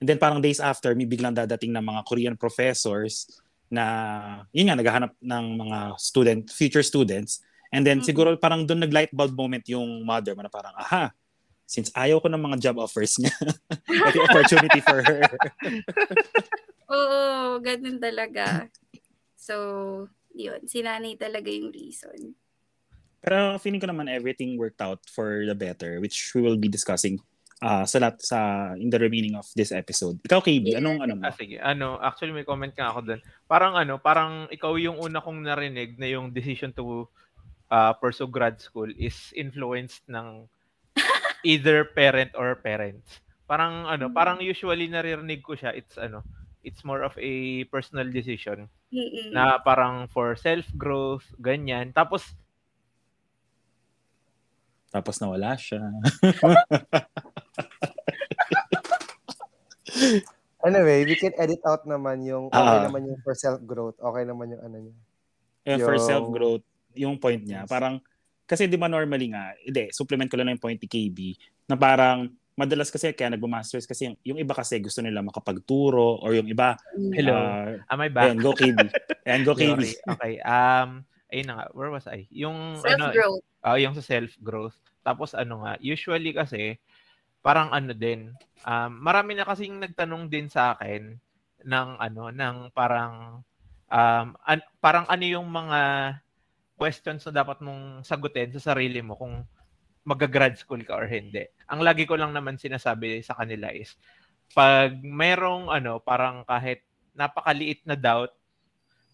And 0.04 0.12
then 0.12 0.20
parang 0.20 0.44
days 0.44 0.60
after, 0.60 0.92
may 0.92 1.08
biglang 1.08 1.32
dadating 1.32 1.72
ng 1.72 1.84
mga 1.88 2.02
Korean 2.04 2.36
professors 2.36 3.40
na, 3.72 4.44
yun 4.52 4.68
nga, 4.68 4.76
naghahanap 4.76 5.16
ng 5.24 5.46
mga 5.64 5.78
student, 5.96 6.44
future 6.52 6.84
students. 6.84 7.40
And 7.72 7.88
then 7.88 8.04
Mhm. 8.04 8.12
siguro 8.12 8.36
parang 8.36 8.68
doon 8.68 8.84
nag-light 8.84 9.16
bulb 9.16 9.32
moment 9.32 9.64
yung 9.72 10.04
mother 10.04 10.36
mo 10.36 10.44
na 10.44 10.52
parang, 10.52 10.76
aha, 10.76 11.16
since 11.66 11.90
ayaw 11.98 12.22
ko 12.22 12.30
ng 12.30 12.42
mga 12.42 12.58
job 12.62 12.78
offers 12.78 13.18
niya, 13.18 13.34
ito 13.90 14.16
yung 14.22 14.30
opportunity 14.30 14.80
for 14.86 15.02
her. 15.02 15.22
Oo, 16.96 17.58
ganun 17.60 17.98
talaga. 17.98 18.70
So, 19.34 19.56
yun, 20.38 20.66
sinanay 20.70 21.18
talaga 21.18 21.50
yung 21.50 21.74
reason. 21.74 22.38
Pero 23.26 23.58
feeling 23.58 23.82
ko 23.82 23.90
naman 23.90 24.06
everything 24.06 24.54
worked 24.54 24.82
out 24.86 25.02
for 25.10 25.50
the 25.50 25.58
better, 25.58 25.98
which 25.98 26.30
we 26.38 26.46
will 26.46 26.62
be 26.62 26.70
discussing 26.70 27.18
uh, 27.66 27.82
sa, 27.90 27.98
lat, 27.98 28.22
sa 28.22 28.72
in 28.78 28.94
the 28.94 29.02
remaining 29.02 29.34
of 29.34 29.50
this 29.58 29.74
episode. 29.74 30.22
Ikaw, 30.22 30.46
KB, 30.46 30.78
anong 30.78 31.02
ano 31.02 31.14
mo? 31.18 31.24
Ah, 31.26 31.34
sige. 31.34 31.58
Ano, 31.58 31.98
actually 31.98 32.38
may 32.38 32.46
comment 32.46 32.74
nga 32.78 32.94
ako 32.94 33.02
doon. 33.02 33.22
Parang 33.50 33.74
ano, 33.74 33.98
parang 33.98 34.46
ikaw 34.54 34.78
yung 34.78 35.02
una 35.02 35.24
kong 35.26 35.42
narinig 35.42 35.98
na 35.98 36.06
yung 36.06 36.30
decision 36.30 36.70
to 36.70 37.10
uh, 37.74 37.94
pursue 37.98 38.30
grad 38.30 38.62
school 38.62 38.90
is 38.94 39.34
influenced 39.34 40.06
ng 40.06 40.46
either 41.46 41.86
parent 41.86 42.34
or 42.34 42.58
parents. 42.58 43.22
Parang 43.46 43.86
ano, 43.86 44.10
Mm. 44.10 44.16
parang 44.18 44.38
usually 44.42 44.90
naririnig 44.90 45.46
ko 45.46 45.54
siya, 45.54 45.70
it's 45.72 45.96
ano, 45.96 46.26
it's 46.66 46.82
more 46.82 47.06
of 47.06 47.14
a 47.16 47.34
personal 47.70 48.10
decision 48.10 48.66
Mm-mm. 48.90 49.30
na 49.30 49.62
parang 49.62 50.10
for 50.10 50.34
self-growth, 50.34 51.30
ganyan. 51.38 51.94
Tapos 51.94 52.26
Tapos 54.90 55.20
nawala 55.20 55.54
siya. 55.60 55.84
Anyway, 60.66 61.06
we 61.06 61.14
can 61.14 61.30
edit 61.38 61.62
out 61.62 61.86
naman 61.86 62.26
yung 62.26 62.50
okay 62.50 62.58
Ah. 62.82 62.90
naman 62.90 63.06
yung 63.06 63.22
for 63.22 63.38
self-growth. 63.38 64.02
Okay 64.02 64.24
naman 64.26 64.50
yung 64.50 64.64
ano 64.66 64.78
niya. 64.82 64.96
Yung 65.68 65.82
for 65.86 65.94
Yung- 65.94 66.08
self-growth, 66.10 66.66
yung 66.96 67.16
point 67.22 67.44
niya, 67.44 67.66
Yes. 67.66 67.70
parang, 67.70 68.02
kasi 68.46 68.70
di 68.70 68.78
ba 68.78 68.90
normally 68.90 69.34
nga, 69.34 69.54
hindi, 69.62 69.90
supplement 69.92 70.30
ko 70.30 70.38
lang 70.38 70.54
yung 70.54 70.62
point 70.62 70.80
ni 70.80 70.88
KB, 70.90 71.18
na 71.70 71.76
parang, 71.78 72.30
madalas 72.56 72.88
kasi 72.88 73.12
kaya 73.12 73.36
nagma-masters 73.36 73.84
kasi 73.84 74.08
yung, 74.08 74.16
yung 74.24 74.40
iba 74.40 74.56
kasi 74.56 74.80
gusto 74.80 75.04
nila 75.04 75.20
makapagturo 75.20 76.24
or 76.24 76.32
yung 76.40 76.48
iba, 76.48 76.80
Hello. 77.12 77.36
ah, 77.36 77.76
am 77.92 78.00
I 78.00 78.10
back? 78.10 78.32
ayan, 78.32 78.40
go 78.40 78.56
KB. 78.56 78.80
Ayan, 79.28 79.42
go 79.44 79.54
KB. 79.60 79.84
Okay. 80.16 80.40
Um 80.40 81.04
ayun 81.36 81.46
na 81.52 81.56
nga, 81.60 81.66
where 81.76 81.92
was 81.92 82.08
I? 82.08 82.32
Yung 82.32 82.80
ano, 82.80 83.12
Self-growth. 83.12 83.44
Ah, 83.60 83.76
yung 83.76 83.92
sa 83.92 84.04
self-growth. 84.04 84.78
Tapos 85.04 85.36
ano 85.36 85.68
nga, 85.68 85.76
usually 85.84 86.32
kasi 86.32 86.80
parang 87.44 87.76
ano 87.76 87.92
din, 87.92 88.32
um, 88.64 88.92
marami 89.04 89.36
na 89.36 89.46
kasing 89.46 89.78
nagtanong 89.78 90.32
din 90.32 90.48
sa 90.48 90.80
akin 90.80 91.20
ng 91.68 91.90
ano, 92.00 92.32
ng 92.32 92.72
parang 92.72 93.44
um, 93.92 94.28
an- 94.48 94.72
parang 94.80 95.06
ano 95.12 95.26
yung 95.28 95.46
mga 95.52 95.82
questions 96.76 97.24
na 97.28 97.44
dapat 97.44 97.64
mong 97.64 98.04
sagutin 98.04 98.52
sa 98.56 98.76
sarili 98.76 99.00
mo 99.00 99.16
kung 99.16 99.44
mag-grad 100.06 100.54
school 100.60 100.84
ka 100.86 100.94
or 101.02 101.10
hindi. 101.10 101.50
Ang 101.72 101.82
lagi 101.82 102.06
ko 102.06 102.14
lang 102.14 102.32
naman 102.32 102.62
sinasabi 102.62 103.26
sa 103.26 103.34
kanila 103.34 103.74
is 103.74 103.98
pag 104.54 104.94
mayroong 105.02 105.74
ano, 105.74 105.98
parang 105.98 106.46
kahit 106.46 106.86
napakaliit 107.18 107.82
na 107.90 107.98
doubt 107.98 108.36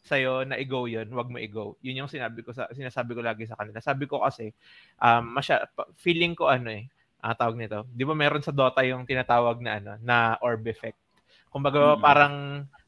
sa'yo 0.01 0.43
na 0.43 0.57
i-go 0.57 0.89
yun, 0.89 1.07
wag 1.13 1.29
mo 1.29 1.37
i-go. 1.37 1.77
Yun 1.85 2.03
yung 2.03 2.11
sinabi 2.11 2.41
ko 2.41 2.51
sa 2.51 2.67
sinasabi 2.73 3.13
ko 3.13 3.21
lagi 3.21 3.45
sa 3.45 3.55
kanila. 3.55 3.79
Sabi 3.79 4.09
ko 4.09 4.19
kasi 4.25 4.51
um 4.97 5.37
masya, 5.37 5.69
feeling 6.01 6.33
ko 6.33 6.49
ano 6.49 6.73
eh, 6.73 6.89
uh, 7.21 7.37
tawag 7.37 7.55
nito. 7.55 7.85
'Di 7.93 8.03
ba 8.03 8.17
meron 8.17 8.43
sa 8.43 8.51
Dota 8.51 8.81
yung 8.81 9.05
tinatawag 9.05 9.61
na 9.61 9.71
ano, 9.77 9.91
na 10.01 10.35
orb 10.41 10.65
effect. 10.67 10.97
Kumbaga 11.53 11.93
mm-hmm. 11.93 12.03
parang 12.03 12.35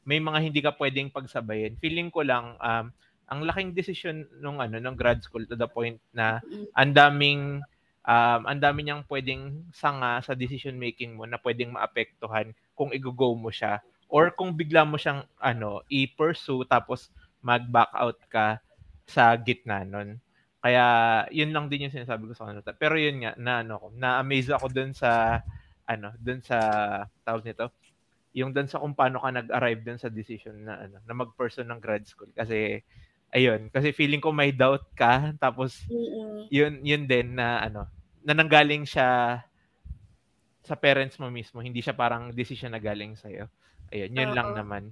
may 0.04 0.18
mga 0.18 0.38
hindi 0.42 0.60
ka 0.60 0.74
pwedeng 0.76 1.14
pagsabayin. 1.14 1.78
Feeling 1.78 2.10
ko 2.10 2.26
lang 2.26 2.58
um 2.58 2.90
ang 3.28 3.44
laking 3.44 3.72
decision 3.72 4.28
nung 4.40 4.60
ano 4.60 4.76
nung 4.78 4.96
grad 4.96 5.20
school 5.24 5.44
to 5.48 5.56
the 5.56 5.68
point 5.68 5.96
na 6.12 6.40
ang 6.76 6.92
daming 6.92 7.64
um 8.04 8.40
ang 8.44 8.60
dami 8.60 8.84
niyang 8.84 9.04
pwedeng 9.08 9.64
sanga 9.72 10.20
sa 10.20 10.36
decision 10.36 10.76
making 10.76 11.16
mo 11.16 11.24
na 11.24 11.40
pwedeng 11.40 11.72
maapektuhan 11.72 12.52
kung 12.76 12.92
i-go 12.92 13.32
mo 13.32 13.48
siya 13.48 13.80
or 14.12 14.28
kung 14.30 14.52
bigla 14.52 14.84
mo 14.84 15.00
siyang 15.00 15.24
ano 15.40 15.80
i-pursue 15.88 16.68
tapos 16.68 17.08
mag-back 17.44 17.92
out 17.92 18.18
ka 18.32 18.58
sa 19.04 19.36
gitna 19.36 19.84
nun. 19.84 20.16
Kaya 20.64 20.84
yun 21.28 21.52
lang 21.52 21.68
din 21.68 21.86
yung 21.86 21.92
sinasabi 21.92 22.24
ko 22.24 22.32
sa 22.32 22.48
kanila. 22.48 22.72
Pero 22.72 22.96
yun 22.96 23.20
nga 23.20 23.36
na 23.36 23.60
ano 23.60 23.76
ko, 23.76 23.86
na-amaze 23.92 24.48
ako 24.48 24.72
dun 24.72 24.96
sa 24.96 25.40
ano, 25.84 26.16
dun 26.16 26.40
sa 26.40 26.56
tawag 27.20 27.44
nito, 27.44 27.68
yung 28.32 28.56
dun 28.56 28.64
sa 28.64 28.80
kung 28.80 28.96
paano 28.96 29.20
ka 29.20 29.28
nag-arrive 29.28 29.84
dun 29.84 30.00
sa 30.00 30.08
decision 30.08 30.56
na 30.64 30.88
ano, 30.88 30.96
na 31.04 31.14
mag-person 31.14 31.68
ng 31.68 31.80
grad 31.84 32.08
school 32.08 32.32
kasi 32.32 32.80
ayun, 33.34 33.66
kasi 33.74 33.90
feeling 33.90 34.22
ko 34.22 34.30
may 34.30 34.54
doubt 34.54 34.86
ka 34.94 35.34
tapos 35.42 35.82
mm-hmm. 35.90 36.48
yun 36.54 36.72
yun 36.86 37.04
din 37.10 37.34
na 37.34 37.66
ano, 37.66 37.90
na 38.22 38.32
nanggaling 38.32 38.86
siya 38.86 39.42
sa 40.64 40.74
parents 40.78 41.20
mo 41.20 41.28
mismo, 41.28 41.60
hindi 41.60 41.84
siya 41.84 41.92
parang 41.92 42.32
decision 42.32 42.72
na 42.72 42.80
galing 42.80 43.18
sa 43.20 43.28
iyo. 43.28 43.52
Ayun, 43.92 44.16
yun 44.16 44.32
Uh-oh. 44.32 44.38
lang 44.38 44.50
naman. 44.56 44.82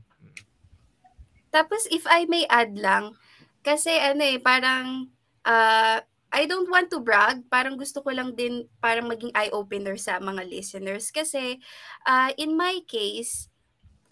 Tapos 1.49 1.88
if 1.88 2.04
I 2.04 2.28
may 2.28 2.44
add 2.50 2.76
lang, 2.76 3.16
kasi 3.64 3.88
ano 3.96 4.20
eh, 4.20 4.37
parang 4.37 5.08
uh, 5.49 5.96
I 6.32 6.42
don't 6.44 6.68
want 6.68 6.92
to 6.92 7.00
brag, 7.00 7.44
parang 7.49 7.80
gusto 7.80 8.04
ko 8.04 8.12
lang 8.12 8.37
din 8.37 8.68
parang 8.84 9.08
maging 9.08 9.32
eye-opener 9.32 9.96
sa 9.96 10.20
mga 10.20 10.44
listeners 10.49 11.08
kasi 11.08 11.56
uh, 12.04 12.32
in 12.37 12.52
my 12.52 12.84
case, 12.84 13.49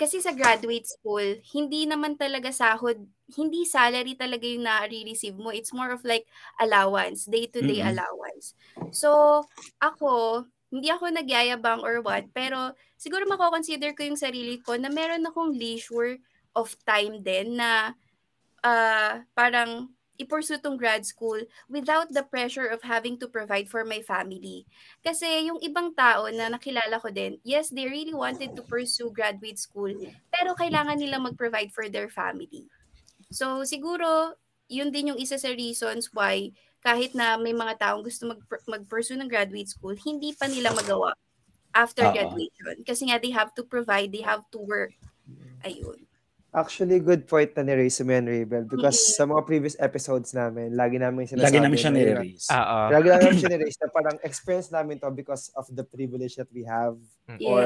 kasi 0.01 0.17
sa 0.25 0.33
graduate 0.33 0.89
school, 0.89 1.45
hindi 1.53 1.85
naman 1.85 2.17
talaga 2.17 2.49
sahod, 2.49 3.05
hindi 3.37 3.67
salary 3.67 4.15
talaga 4.19 4.45
yung 4.47 4.67
na-receive 4.67 5.37
mo. 5.37 5.51
It's 5.55 5.73
more 5.73 5.91
of 5.91 6.03
like 6.05 6.27
allowance, 6.59 7.27
day-to-day 7.27 7.81
mm-hmm. 7.81 7.93
allowance. 7.95 8.55
So, 8.91 9.43
ako, 9.81 10.45
hindi 10.71 10.89
ako 10.91 11.11
nagyayabang 11.11 11.83
or 11.83 11.99
what, 12.01 12.31
pero 12.31 12.75
siguro 12.95 13.27
mako-consider 13.27 13.91
ko 13.95 14.07
yung 14.07 14.21
sarili 14.21 14.63
ko 14.63 14.79
na 14.79 14.91
meron 14.91 15.27
akong 15.27 15.51
leisure 15.51 16.23
of 16.55 16.75
time 16.87 17.23
din 17.23 17.59
na 17.59 17.95
uh, 18.63 19.23
parang 19.35 19.91
i-pursue 20.21 20.61
tong 20.61 20.77
grad 20.77 21.01
school 21.09 21.41
without 21.73 22.13
the 22.13 22.21
pressure 22.21 22.69
of 22.69 22.85
having 22.85 23.17
to 23.17 23.25
provide 23.25 23.65
for 23.65 23.89
my 23.89 24.05
family. 24.05 24.69
Kasi 25.01 25.49
yung 25.49 25.57
ibang 25.65 25.97
tao 25.97 26.29
na 26.29 26.53
nakilala 26.53 27.01
ko 27.01 27.09
din, 27.09 27.41
yes, 27.41 27.73
they 27.73 27.89
really 27.89 28.13
wanted 28.13 28.53
to 28.53 28.61
pursue 28.61 29.09
graduate 29.09 29.57
school, 29.57 29.91
pero 30.29 30.53
kailangan 30.53 31.01
nila 31.01 31.17
mag-provide 31.17 31.73
for 31.73 31.89
their 31.89 32.13
family. 32.13 32.69
So 33.31 33.63
siguro, 33.63 34.35
yun 34.71 34.91
din 34.91 35.15
yung 35.15 35.21
isa 35.23 35.39
sa 35.39 35.51
reasons 35.55 36.11
why 36.15 36.51
kahit 36.81 37.13
na 37.13 37.37
may 37.37 37.53
mga 37.53 37.77
taong 37.77 38.03
gusto 38.03 38.31
mag- 38.31 38.65
mag-pursue 38.67 39.19
ng 39.19 39.29
graduate 39.29 39.69
school, 39.69 39.95
hindi 39.95 40.33
pa 40.33 40.49
nila 40.49 40.73
magawa 40.73 41.13
after 41.77 42.09
Uh-oh. 42.09 42.15
graduation. 42.17 42.77
Kasi 42.83 43.11
nga, 43.11 43.21
they 43.21 43.31
have 43.31 43.53
to 43.55 43.63
provide, 43.63 44.11
they 44.11 44.25
have 44.25 44.43
to 44.51 44.59
work. 44.59 44.97
Ayun. 45.63 46.09
Actually, 46.51 46.99
good 46.99 47.31
point 47.31 47.55
na 47.55 47.63
ni-raise 47.63 48.03
mo 48.03 48.11
yan, 48.11 48.27
Rabel. 48.27 48.67
Because 48.67 48.99
mm-hmm. 48.99 49.23
sa 49.23 49.29
mga 49.29 49.43
previous 49.47 49.77
episodes 49.79 50.35
namin, 50.35 50.75
lagi 50.75 50.99
namin 50.99 51.23
sinasabi. 51.31 51.47
Lagi 51.47 51.59
namin 51.63 51.79
siya 51.79 51.93
ni-raise. 51.95 52.47
Uh-oh. 52.51 52.87
Lagi 52.91 53.07
namin 53.07 53.35
siya 53.39 53.51
ni-raise 53.55 53.79
na 53.79 53.87
parang 53.87 54.17
experience 54.27 54.69
namin 54.75 54.99
to 54.99 55.15
because 55.15 55.55
of 55.55 55.71
the 55.71 55.87
privilege 55.87 56.35
that 56.35 56.51
we 56.51 56.67
have 56.67 56.99
yes. 57.39 57.47
or 57.47 57.63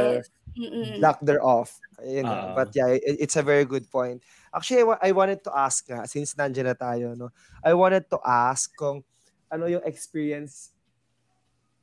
mm 0.52 1.00
lack 1.00 1.16
thereof. 1.24 1.72
Ayun, 1.98 2.28
but 2.54 2.70
yeah, 2.76 2.92
it, 2.92 3.24
it's 3.24 3.34
a 3.34 3.42
very 3.42 3.64
good 3.64 3.88
point. 3.88 4.20
Actually, 4.54 4.86
I, 4.86 5.10
I 5.10 5.12
wanted 5.12 5.42
to 5.42 5.50
ask 5.50 5.82
nga, 5.90 6.06
since 6.06 6.38
nandiyan 6.38 6.70
na 6.70 6.78
tayo, 6.78 7.18
no, 7.18 7.34
I 7.58 7.74
wanted 7.74 8.06
to 8.14 8.22
ask 8.22 8.70
kung 8.78 9.02
ano 9.50 9.66
yung 9.66 9.82
experience 9.82 10.70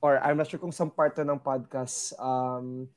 or 0.02 0.18
I'm 0.24 0.40
not 0.40 0.50
sure 0.50 0.60
kung 0.60 0.74
some 0.74 0.90
part 0.90 1.16
to 1.20 1.22
ng 1.22 1.40
podcast 1.40 2.16
um, 2.18 2.88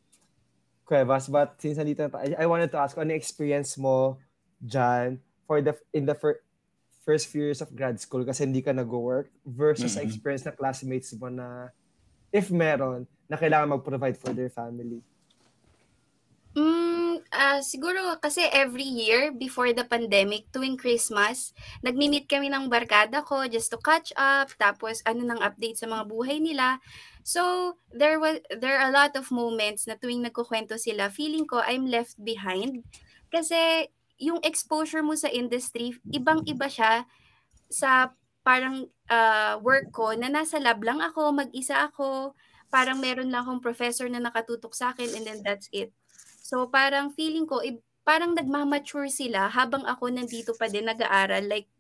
Cuevas, 0.87 1.29
but 1.29 1.57
since 1.61 1.77
nandito 1.77 2.07
na 2.07 2.13
tayo, 2.13 2.33
I 2.39 2.47
wanted 2.47 2.71
to 2.73 2.79
ask, 2.79 2.97
ano 2.97 3.13
experience 3.13 3.77
mo 3.77 4.21
dyan 4.61 5.21
for 5.45 5.61
the, 5.61 5.77
in 5.93 6.07
the 6.07 6.15
fir- 6.15 6.41
first 7.05 7.29
few 7.29 7.45
years 7.45 7.61
of 7.61 7.73
grad 7.77 8.01
school 8.01 8.25
kasi 8.25 8.49
hindi 8.49 8.65
ka 8.65 8.73
nag-work 8.73 9.29
versus 9.45 9.97
mm-hmm. 9.97 10.09
experience 10.09 10.45
na 10.49 10.57
classmates 10.57 11.13
mo 11.17 11.29
na 11.29 11.69
if 12.33 12.49
meron, 12.49 13.07
na 13.29 13.37
kailangan 13.37 13.77
mag-provide 13.77 14.17
for 14.17 14.33
their 14.33 14.53
family? 14.53 15.01
Mm, 16.57 16.94
uh, 17.33 17.61
siguro 17.65 18.19
kasi 18.21 18.45
every 18.53 18.85
year 18.85 19.33
before 19.33 19.73
the 19.73 19.87
pandemic, 19.87 20.51
tuwing 20.51 20.77
Christmas, 20.77 21.55
nagmi-meet 21.81 22.29
kami 22.29 22.51
ng 22.51 22.69
barkada 22.69 23.25
ko 23.25 23.47
just 23.49 23.73
to 23.73 23.79
catch 23.81 24.13
up, 24.19 24.53
tapos 24.59 25.01
ano 25.09 25.25
nang 25.25 25.41
update 25.41 25.81
sa 25.81 25.89
mga 25.89 26.05
buhay 26.11 26.43
nila. 26.43 26.83
So, 27.25 27.77
there 27.89 28.21
was 28.21 28.45
there 28.53 28.77
are 28.77 28.91
a 28.91 28.95
lot 28.95 29.17
of 29.17 29.33
moments 29.33 29.89
na 29.89 29.97
tuwing 29.97 30.21
nagkukwento 30.27 30.77
sila, 30.77 31.09
feeling 31.09 31.49
ko 31.49 31.65
I'm 31.65 31.89
left 31.89 32.21
behind 32.21 32.85
kasi 33.33 33.89
yung 34.21 34.39
exposure 34.47 35.03
mo 35.03 35.19
sa 35.19 35.27
industry, 35.33 35.99
ibang-iba 36.15 36.71
siya 36.71 37.03
sa 37.67 38.15
parang 38.47 38.87
uh, 39.11 39.59
work 39.65 39.91
ko 39.91 40.15
na 40.15 40.31
nasa 40.31 40.61
lab 40.63 40.79
lang 40.85 41.03
ako, 41.03 41.35
mag-isa 41.35 41.91
ako, 41.91 42.37
parang 42.71 43.03
meron 43.03 43.33
lang 43.33 43.43
akong 43.43 43.65
professor 43.65 44.07
na 44.07 44.23
nakatutok 44.23 44.75
sa 44.77 44.95
akin 44.95 45.11
and 45.19 45.25
then 45.27 45.41
that's 45.43 45.67
it. 45.75 45.91
So 46.45 46.69
parang 46.69 47.17
feeling 47.17 47.49
ko, 47.49 47.65
parang 48.05 48.37
nagmamature 48.37 49.09
sila 49.09 49.49
habang 49.49 49.89
ako 49.89 50.13
nandito 50.13 50.53
pa 50.53 50.69
din 50.69 50.85
nag-aaral, 50.85 51.49
like 51.49 51.73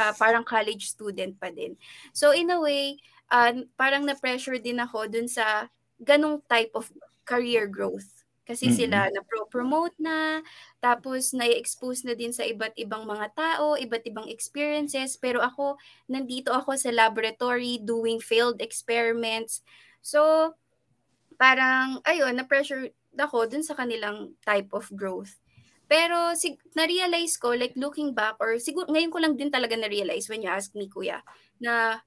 uh, 0.00 0.16
parang 0.16 0.48
college 0.48 0.88
student 0.88 1.36
pa 1.36 1.52
din. 1.52 1.76
So 2.16 2.32
in 2.32 2.48
a 2.48 2.56
way, 2.56 2.96
uh, 3.28 3.68
parang 3.76 4.08
na-pressure 4.08 4.56
din 4.56 4.80
ako 4.80 5.12
dun 5.12 5.28
sa 5.28 5.68
ganong 6.00 6.40
type 6.48 6.72
of 6.72 6.88
career 7.28 7.68
growth. 7.68 8.24
Kasi 8.48 8.72
mm-hmm. 8.72 8.80
sila 8.80 9.12
na-promote 9.12 9.92
na, 10.00 10.40
tapos 10.80 11.36
na-expose 11.36 12.08
na 12.08 12.16
din 12.16 12.32
sa 12.32 12.48
iba't 12.48 12.80
ibang 12.80 13.04
mga 13.04 13.28
tao, 13.36 13.76
iba't 13.76 14.08
ibang 14.08 14.24
experiences. 14.24 15.20
Pero 15.20 15.44
ako, 15.44 15.76
nandito 16.08 16.48
ako 16.48 16.80
sa 16.80 16.88
laboratory 16.88 17.76
doing 17.76 18.24
failed 18.24 18.64
experiments. 18.64 19.60
So, 20.00 20.56
parang, 21.36 22.00
ayun, 22.08 22.40
na-pressure 22.40 22.88
ako 23.18 23.50
dun 23.50 23.66
sa 23.66 23.74
kanilang 23.74 24.34
type 24.46 24.70
of 24.72 24.88
growth. 24.94 25.38
Pero 25.88 26.36
sig- 26.36 26.60
na-realize 26.76 27.40
ko, 27.40 27.56
like 27.56 27.72
looking 27.74 28.12
back, 28.12 28.36
or 28.38 28.60
siguro 28.60 28.86
ngayon 28.92 29.12
ko 29.12 29.18
lang 29.18 29.34
din 29.34 29.48
talaga 29.48 29.74
na-realize 29.74 30.28
when 30.28 30.44
you 30.44 30.50
ask 30.52 30.76
me, 30.76 30.86
kuya, 30.86 31.24
na 31.58 32.04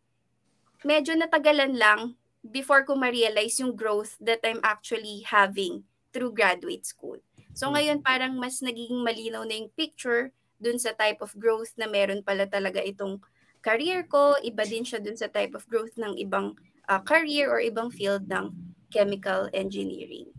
medyo 0.86 1.18
natagalan 1.18 1.74
lang 1.74 2.14
before 2.46 2.86
ko 2.86 2.98
ma-realize 2.98 3.58
yung 3.62 3.74
growth 3.74 4.18
that 4.22 4.42
I'm 4.46 4.62
actually 4.62 5.26
having 5.26 5.86
through 6.14 6.38
graduate 6.38 6.86
school. 6.86 7.22
So 7.54 7.70
hmm. 7.70 7.74
ngayon 7.78 8.00
parang 8.06 8.34
mas 8.38 8.62
nagiging 8.62 9.02
malinaw 9.02 9.46
na 9.46 9.62
yung 9.62 9.74
picture 9.74 10.34
dun 10.62 10.78
sa 10.78 10.94
type 10.94 11.26
of 11.26 11.34
growth 11.42 11.74
na 11.78 11.90
meron 11.90 12.22
pala 12.22 12.46
talaga 12.46 12.82
itong 12.86 13.18
career 13.66 14.06
ko, 14.06 14.38
iba 14.46 14.62
din 14.66 14.86
siya 14.86 15.02
dun 15.02 15.18
sa 15.18 15.30
type 15.30 15.58
of 15.58 15.66
growth 15.66 15.94
ng 15.98 16.18
ibang 16.22 16.54
uh, 16.90 17.02
career 17.02 17.50
or 17.50 17.62
ibang 17.62 17.90
field 17.90 18.26
ng 18.30 18.54
chemical 18.94 19.50
engineering. 19.54 20.30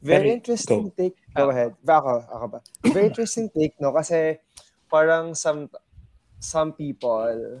Very 0.00 0.32
interesting 0.32 0.88
go. 0.88 0.94
take. 0.96 1.16
Go 1.36 1.52
ahead. 1.52 1.76
Ba 1.84 2.00
ako, 2.00 2.12
ako 2.24 2.46
ba? 2.56 2.58
Very 2.88 3.06
interesting 3.12 3.52
take, 3.52 3.76
no? 3.76 3.92
Kasi 3.92 4.40
parang 4.88 5.36
some 5.36 5.68
some 6.40 6.72
people 6.72 7.60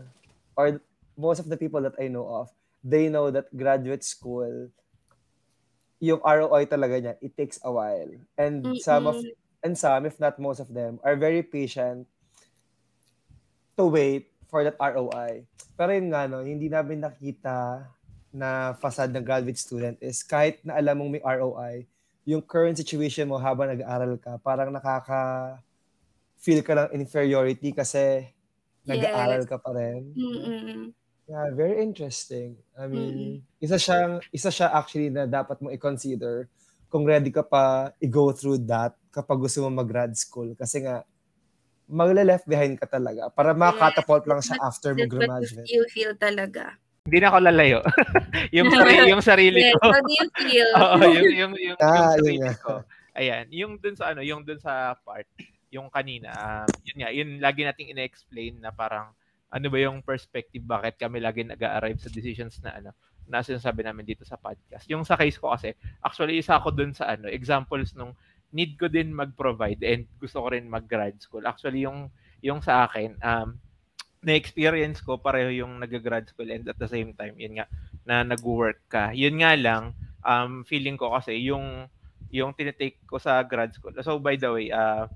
or 0.56 0.80
most 1.20 1.38
of 1.38 1.48
the 1.52 1.56
people 1.56 1.84
that 1.84 1.96
I 2.00 2.08
know 2.08 2.24
of, 2.24 2.48
they 2.80 3.12
know 3.12 3.28
that 3.28 3.52
graduate 3.52 4.04
school, 4.04 4.72
yung 6.00 6.20
ROI 6.24 6.64
talaga 6.64 6.96
niya, 6.96 7.14
it 7.20 7.36
takes 7.36 7.60
a 7.60 7.68
while. 7.68 8.08
And 8.40 8.64
Mm-mm. 8.64 8.80
some 8.80 9.04
of, 9.04 9.20
and 9.60 9.76
some, 9.76 10.08
if 10.08 10.16
not 10.16 10.40
most 10.40 10.60
of 10.60 10.72
them, 10.72 10.96
are 11.04 11.16
very 11.16 11.44
patient 11.44 12.08
to 13.76 13.84
wait 13.84 14.32
for 14.48 14.64
that 14.64 14.80
ROI. 14.80 15.44
Pero 15.76 15.90
yun 15.92 16.08
nga, 16.08 16.24
no, 16.24 16.40
hindi 16.40 16.72
namin 16.72 17.04
nakita 17.04 17.84
na 18.32 18.72
facade 18.80 19.12
ng 19.12 19.24
graduate 19.24 19.60
student 19.60 19.96
is 20.00 20.24
kahit 20.24 20.64
na 20.64 20.80
alam 20.80 20.96
mong 20.96 21.20
may 21.20 21.22
ROI, 21.22 21.84
yung 22.30 22.42
current 22.46 22.78
situation 22.78 23.26
mo 23.26 23.36
habang 23.42 23.74
nag-aaral 23.74 24.14
ka, 24.22 24.38
parang 24.38 24.70
nakaka 24.70 25.58
feel 26.38 26.62
ka 26.62 26.72
ng 26.78 26.90
inferiority 26.96 27.74
kasi 27.74 28.30
nag-aaral 28.86 29.44
ka 29.44 29.58
pa 29.58 29.70
rin. 29.74 30.14
Mm-mm. 30.14 30.94
Yeah, 31.30 31.46
very 31.54 31.78
interesting. 31.82 32.58
I 32.74 32.90
mean, 32.90 33.38
Mm-mm. 33.38 33.62
isa 33.62 33.76
siyang 33.78 34.18
isa 34.34 34.50
siya 34.50 34.70
actually 34.74 35.10
na 35.14 35.26
dapat 35.30 35.58
mo 35.62 35.70
i-consider 35.70 36.50
kung 36.90 37.06
ready 37.06 37.30
ka 37.30 37.46
pa 37.46 37.94
i-go 38.02 38.34
through 38.34 38.58
that 38.66 38.98
kapag 39.14 39.38
gusto 39.38 39.62
mo 39.62 39.70
mag-grad 39.70 40.10
school 40.18 40.58
kasi 40.58 40.82
nga 40.82 41.06
magle-left 41.90 42.46
behind 42.50 42.78
ka 42.78 42.86
talaga 42.86 43.30
para 43.30 43.54
makatapult 43.54 44.26
lang 44.26 44.42
siya 44.42 44.58
after 44.62 44.94
mo 44.94 45.06
graduate. 45.06 45.66
you 45.70 45.82
feel 45.90 46.14
talaga. 46.18 46.78
Hindi 47.10 47.26
na 47.26 47.28
ako 47.34 47.38
lalayo. 47.42 47.78
yung, 48.56 48.70
sarili, 48.70 49.02
yung 49.10 49.24
sarili 49.26 49.60
Yes, 49.66 49.74
ko. 49.82 49.90
how 49.90 49.98
do 49.98 50.12
you 50.14 50.28
feel? 50.38 50.70
Oo, 50.86 50.96
yung, 51.10 51.34
yung, 51.34 51.52
yung, 51.58 51.78
Ah, 51.82 51.90
yung 51.90 52.06
yun 52.06 52.14
sarili 52.22 52.50
ko. 52.62 52.72
Ayan, 53.18 53.44
yung 53.50 53.72
dun 53.82 53.98
sa 53.98 54.14
ano, 54.14 54.22
yung 54.22 54.46
dun 54.46 54.62
sa 54.62 54.94
part, 55.02 55.26
yung 55.74 55.90
kanina, 55.90 56.30
um, 56.30 56.70
yun 56.86 56.96
nga, 57.02 57.10
yun 57.10 57.28
lagi 57.42 57.66
nating 57.66 57.90
ina-explain 57.90 58.62
na 58.62 58.70
parang 58.70 59.10
ano 59.50 59.66
ba 59.66 59.78
yung 59.82 59.98
perspective, 60.06 60.62
bakit 60.62 60.94
kami 60.94 61.18
lagi 61.18 61.42
nag-arrive 61.42 61.98
sa 61.98 62.06
decisions 62.14 62.62
na 62.62 62.78
ano, 62.78 62.94
na 63.26 63.42
sinasabi 63.42 63.82
namin 63.82 64.06
dito 64.06 64.22
sa 64.22 64.38
podcast. 64.38 64.86
Yung 64.86 65.02
sa 65.02 65.18
case 65.18 65.34
ko 65.34 65.50
kasi, 65.50 65.74
actually 66.06 66.38
isa 66.38 66.62
ako 66.62 66.70
dun 66.70 66.94
sa 66.94 67.10
ano, 67.18 67.26
examples 67.26 67.98
nung 67.98 68.14
need 68.54 68.78
ko 68.78 68.86
din 68.86 69.10
mag-provide 69.10 69.82
and 69.82 70.06
gusto 70.22 70.38
ko 70.42 70.54
rin 70.54 70.70
mag-grad 70.70 71.18
school. 71.18 71.42
Actually, 71.42 71.82
yung 71.82 72.10
yung 72.42 72.62
sa 72.62 72.86
akin, 72.86 73.18
um, 73.22 73.58
na-experience 74.20 75.00
ko 75.00 75.16
pareho 75.16 75.48
yung 75.64 75.80
nag-grad 75.80 76.28
school 76.28 76.48
and 76.52 76.68
at 76.68 76.76
the 76.76 76.88
same 76.88 77.16
time, 77.16 77.32
yun 77.40 77.56
nga, 77.56 77.66
na 78.04 78.20
nag-work 78.20 78.84
ka. 78.92 79.16
Yun 79.16 79.40
nga 79.40 79.56
lang, 79.56 79.96
um, 80.24 80.60
feeling 80.64 81.00
ko 81.00 81.12
kasi 81.16 81.40
yung 81.40 81.88
yung 82.30 82.54
tinitake 82.54 83.02
ko 83.10 83.18
sa 83.18 83.42
grad 83.42 83.74
school. 83.74 83.96
So 84.06 84.22
by 84.22 84.38
the 84.38 84.50
way, 84.54 84.70
uh, 84.70 85.10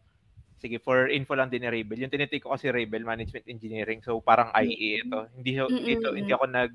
sige, 0.59 0.83
for 0.83 1.07
info 1.07 1.38
lang 1.38 1.53
din 1.53 1.62
ni 1.62 1.71
Rebel, 1.71 2.01
yung 2.01 2.11
tinitake 2.11 2.43
ko 2.43 2.57
kasi 2.57 2.73
Rebel 2.75 3.07
Management 3.07 3.47
Engineering. 3.47 4.03
So 4.03 4.19
parang 4.19 4.51
IE 4.57 5.05
ito. 5.05 5.31
Hindi 5.37 5.51
Mm-mm. 5.61 5.95
ito 5.95 6.09
hindi 6.17 6.33
ako 6.35 6.47
nag 6.51 6.73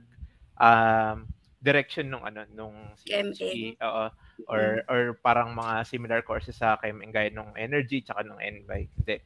um, 0.62 1.28
direction 1.60 2.08
nung 2.08 2.24
ano 2.24 2.48
nung. 2.56 2.96
CHE, 2.96 3.76
oo, 3.84 4.06
or 4.48 4.63
or 4.88 5.02
parang 5.20 5.52
mga 5.52 5.84
similar 5.84 6.24
courses 6.24 6.56
sa 6.56 6.80
KMA 6.80 7.12
gaya 7.12 7.30
nung 7.36 7.52
energy 7.60 8.00
tsaka 8.00 8.24
nung 8.24 8.39
NBI. 8.39 8.88
Hindi. 8.96 9.18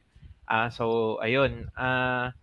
Ah, 0.50 0.68
so 0.68 1.16
ayun, 1.22 1.70
ah 1.78 2.34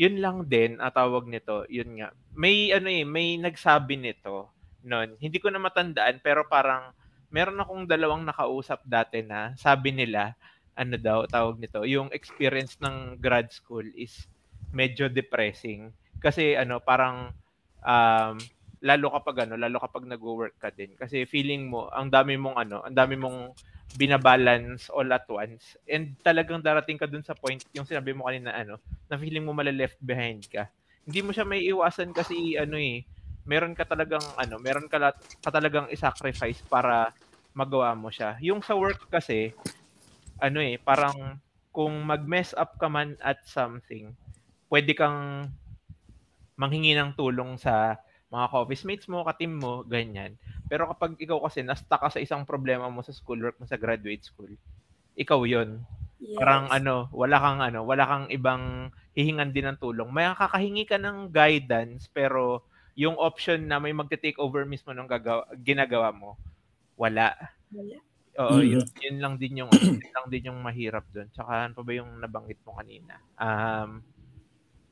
yun 0.00 0.16
lang 0.16 0.48
din 0.48 0.80
ang 0.80 0.96
tawag 0.96 1.28
nito, 1.28 1.68
yun 1.68 2.00
nga. 2.00 2.08
May 2.32 2.72
ano 2.72 2.88
eh, 2.88 3.04
may 3.04 3.36
nagsabi 3.36 4.00
nito 4.00 4.48
noon. 4.80 5.20
Hindi 5.20 5.36
ko 5.36 5.52
na 5.52 5.60
matandaan 5.60 6.24
pero 6.24 6.48
parang 6.48 6.96
meron 7.28 7.60
akong 7.60 7.84
dalawang 7.84 8.24
nakausap 8.24 8.80
dati 8.88 9.20
na 9.20 9.52
sabi 9.60 9.92
nila 9.92 10.32
ano 10.72 10.96
daw 10.96 11.28
tawag 11.28 11.60
nito, 11.60 11.84
yung 11.84 12.08
experience 12.16 12.80
ng 12.80 13.20
grad 13.20 13.52
school 13.52 13.84
is 13.92 14.24
medyo 14.72 15.12
depressing 15.12 15.92
kasi 16.24 16.56
ano 16.56 16.80
parang 16.80 17.36
um, 17.84 18.36
lalo 18.80 19.12
kapag 19.12 19.44
ano, 19.44 19.60
lalo 19.60 19.76
kapag 19.84 20.08
nagwo-work 20.08 20.56
ka 20.56 20.72
din 20.72 20.96
kasi 20.96 21.28
feeling 21.28 21.68
mo 21.68 21.92
ang 21.92 22.08
dami 22.08 22.40
mong 22.40 22.56
ano, 22.56 22.80
ang 22.80 22.96
dami 22.96 23.20
mong 23.20 23.52
binabalance 23.90 24.86
all 24.94 25.10
at 25.10 25.26
once 25.26 25.74
and 25.90 26.14
talagang 26.22 26.62
darating 26.62 26.94
ka 26.96 27.10
dun 27.10 27.26
sa 27.26 27.34
point 27.34 27.58
yung 27.74 27.86
sinabi 27.86 28.14
mo 28.14 28.26
kanina 28.30 28.54
ano, 28.54 28.78
na 29.10 29.18
feeling 29.18 29.42
mo 29.42 29.52
mala-left 29.52 29.98
behind 30.02 30.46
ka. 30.46 30.70
Hindi 31.02 31.20
mo 31.26 31.34
siya 31.34 31.42
may 31.48 31.66
iwasan 31.66 32.14
kasi 32.14 32.54
ano 32.54 32.78
eh, 32.78 33.02
meron 33.46 33.74
ka 33.74 33.82
talagang 33.88 34.34
ano, 34.38 34.62
meron 34.62 34.86
ka, 34.86 34.98
lat- 35.00 35.24
ka 35.42 35.50
talagang 35.50 35.90
i-sacrifice 35.90 36.62
para 36.70 37.10
magawa 37.50 37.92
mo 37.98 38.14
siya. 38.14 38.38
Yung 38.44 38.62
sa 38.62 38.78
work 38.78 39.10
kasi 39.10 39.50
ano 40.38 40.62
eh, 40.62 40.78
parang 40.80 41.38
kung 41.74 41.92
mag-mess 42.06 42.54
up 42.54 42.78
ka 42.78 42.86
man 42.90 43.14
at 43.22 43.42
something, 43.46 44.14
pwede 44.70 44.94
kang 44.94 45.50
manghingi 46.60 46.92
ng 46.94 47.16
tulong 47.16 47.56
sa 47.56 47.96
mga 48.30 48.46
office 48.54 48.86
mates 48.86 49.06
mo, 49.10 49.26
ka-team 49.26 49.58
mo, 49.58 49.82
ganyan. 49.86 50.38
Pero 50.70 50.86
kapag 50.90 51.18
ikaw 51.18 51.42
kasi 51.46 51.66
na-stuck 51.66 51.98
ka 52.02 52.10
sa 52.14 52.22
isang 52.22 52.46
problema 52.46 52.86
mo 52.86 53.02
sa 53.02 53.10
schoolwork 53.14 53.58
mo 53.58 53.66
sa 53.66 53.78
graduate 53.78 54.22
school, 54.22 54.50
ikaw 55.18 55.42
yon 55.46 55.82
Yes. 56.20 56.36
Parang 56.36 56.68
ano, 56.68 57.08
wala 57.16 57.36
kang 57.40 57.60
ano, 57.64 57.80
wala 57.82 58.04
kang 58.04 58.26
ibang 58.28 58.92
hihingan 59.16 59.50
din 59.56 59.66
ng 59.72 59.80
tulong. 59.80 60.12
May 60.12 60.28
kakahingi 60.36 60.84
ka 60.84 61.00
ng 61.00 61.32
guidance 61.32 62.06
pero 62.12 62.68
yung 62.94 63.16
option 63.16 63.64
na 63.64 63.80
may 63.80 63.96
magte-take 63.96 64.36
over 64.36 64.68
mismo 64.68 64.92
ng 64.92 65.08
gagawa, 65.08 65.48
ginagawa 65.64 66.12
mo, 66.12 66.36
wala. 67.00 67.32
Wala. 67.72 67.98
Oo, 68.38 68.60
Mhm. 68.62 68.68
yun, 68.68 68.86
yun 69.00 69.16
lang 69.18 69.34
din 69.40 69.64
yung 69.64 69.72
ano, 69.72 69.90
yun 69.96 70.12
lang 70.12 70.26
din 70.30 70.48
yung 70.52 70.60
mahirap 70.60 71.08
doon. 71.10 71.28
Tsaka 71.34 71.66
ano 71.66 71.72
pa 71.74 71.82
ba 71.82 71.92
yung 71.96 72.10
nabanggit 72.20 72.60
mo 72.62 72.76
kanina? 72.78 73.16
Um, 73.40 74.04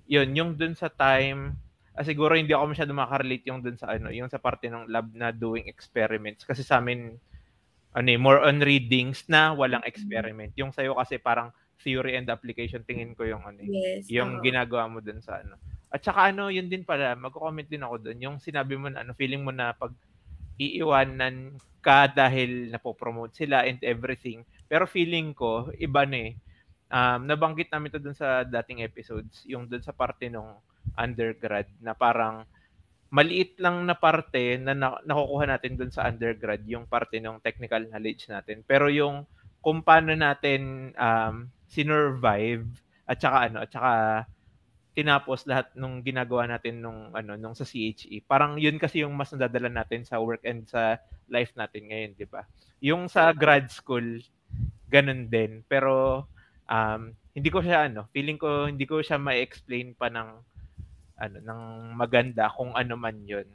yun, 0.08 0.28
yung 0.32 0.50
dun 0.56 0.74
sa 0.74 0.88
time, 0.88 1.54
ah, 1.98 2.06
siguro 2.06 2.38
hindi 2.38 2.54
ako 2.54 2.64
masyado 2.70 2.94
makarelate 2.94 3.44
yung 3.50 3.58
dun 3.58 3.74
sa 3.74 3.90
ano, 3.90 4.14
yung 4.14 4.30
sa 4.30 4.38
parte 4.38 4.70
ng 4.70 4.86
lab 4.86 5.10
na 5.18 5.34
doing 5.34 5.66
experiments 5.66 6.46
kasi 6.46 6.62
sa 6.62 6.78
amin 6.78 7.18
ano 7.90 8.08
eh, 8.14 8.20
more 8.20 8.38
on 8.46 8.62
readings 8.62 9.26
na 9.26 9.50
walang 9.50 9.82
experiment. 9.82 10.54
Yung 10.54 10.70
sa'yo 10.70 10.94
kasi 10.94 11.18
parang 11.18 11.50
theory 11.82 12.14
and 12.14 12.30
application 12.30 12.86
tingin 12.86 13.18
ko 13.18 13.26
yung 13.26 13.42
ano 13.42 13.58
eh, 13.64 13.70
Yes. 13.70 14.06
yung 14.06 14.38
oo. 14.38 14.42
ginagawa 14.44 14.86
mo 14.86 15.02
dun 15.02 15.18
sa 15.18 15.42
ano. 15.42 15.58
At 15.90 16.04
saka 16.04 16.30
ano, 16.30 16.52
yun 16.52 16.68
din 16.68 16.84
pala, 16.84 17.16
magko-comment 17.16 17.66
din 17.66 17.82
ako 17.82 17.96
dun. 17.98 18.18
Yung 18.22 18.36
sinabi 18.38 18.76
mo 18.76 18.92
na 18.92 19.02
ano, 19.02 19.16
feeling 19.16 19.40
mo 19.42 19.50
na 19.50 19.72
pag 19.72 19.90
iiwanan 20.60 21.56
ka 21.80 22.10
dahil 22.12 22.68
napopromote 22.68 23.32
sila 23.34 23.64
and 23.64 23.80
everything. 23.80 24.44
Pero 24.68 24.84
feeling 24.84 25.32
ko, 25.32 25.72
iba 25.78 26.04
na 26.04 26.28
eh. 26.28 26.32
Um, 26.88 27.24
nabanggit 27.24 27.72
namin 27.72 27.92
to 27.92 28.00
dun 28.00 28.16
sa 28.16 28.44
dating 28.44 28.84
episodes, 28.84 29.44
yung 29.48 29.64
dun 29.68 29.80
sa 29.80 29.92
parte 29.96 30.28
nung 30.28 30.60
undergrad 30.96 31.68
na 31.82 31.92
parang 31.92 32.46
maliit 33.08 33.56
lang 33.56 33.88
na 33.88 33.96
parte 33.96 34.60
na, 34.60 34.76
na 34.76 35.00
nakukuha 35.00 35.44
natin 35.48 35.80
dun 35.80 35.92
sa 35.92 36.08
undergrad, 36.08 36.60
yung 36.68 36.84
parte 36.84 37.16
ng 37.20 37.40
technical 37.40 37.88
knowledge 37.88 38.28
natin. 38.28 38.60
Pero 38.68 38.92
yung 38.92 39.24
kung 39.64 39.80
paano 39.80 40.12
natin 40.12 40.92
um, 40.94 41.48
sinurvive 41.68 42.68
at 43.08 43.16
saka 43.20 43.48
ano, 43.48 43.64
at 43.64 43.70
saka 43.72 43.92
tinapos 44.98 45.46
lahat 45.46 45.70
nung 45.78 46.02
ginagawa 46.02 46.50
natin 46.50 46.82
nung 46.82 47.14
ano 47.14 47.38
nung 47.38 47.54
sa 47.54 47.62
CHE. 47.62 48.18
Parang 48.26 48.58
yun 48.58 48.82
kasi 48.82 49.06
yung 49.06 49.14
mas 49.14 49.30
nadadala 49.30 49.70
natin 49.70 50.02
sa 50.02 50.18
work 50.18 50.42
and 50.42 50.66
sa 50.66 50.98
life 51.30 51.54
natin 51.54 51.86
ngayon, 51.86 52.12
'di 52.18 52.26
ba? 52.26 52.42
Yung 52.82 53.06
sa 53.06 53.30
grad 53.30 53.70
school 53.70 54.18
ganun 54.90 55.30
din. 55.30 55.62
Pero 55.70 56.26
um, 56.66 57.02
hindi 57.32 57.48
ko 57.48 57.62
siya 57.62 57.86
ano, 57.86 58.10
feeling 58.10 58.36
ko 58.36 58.66
hindi 58.66 58.84
ko 58.90 58.98
siya 58.98 59.22
ma-explain 59.22 59.94
pa 59.94 60.10
ng 60.10 60.28
ano 61.18 61.42
ng 61.42 61.62
maganda 61.98 62.48
kung 62.54 62.72
ano 62.72 62.94
man 62.94 63.18
'yun. 63.26 63.46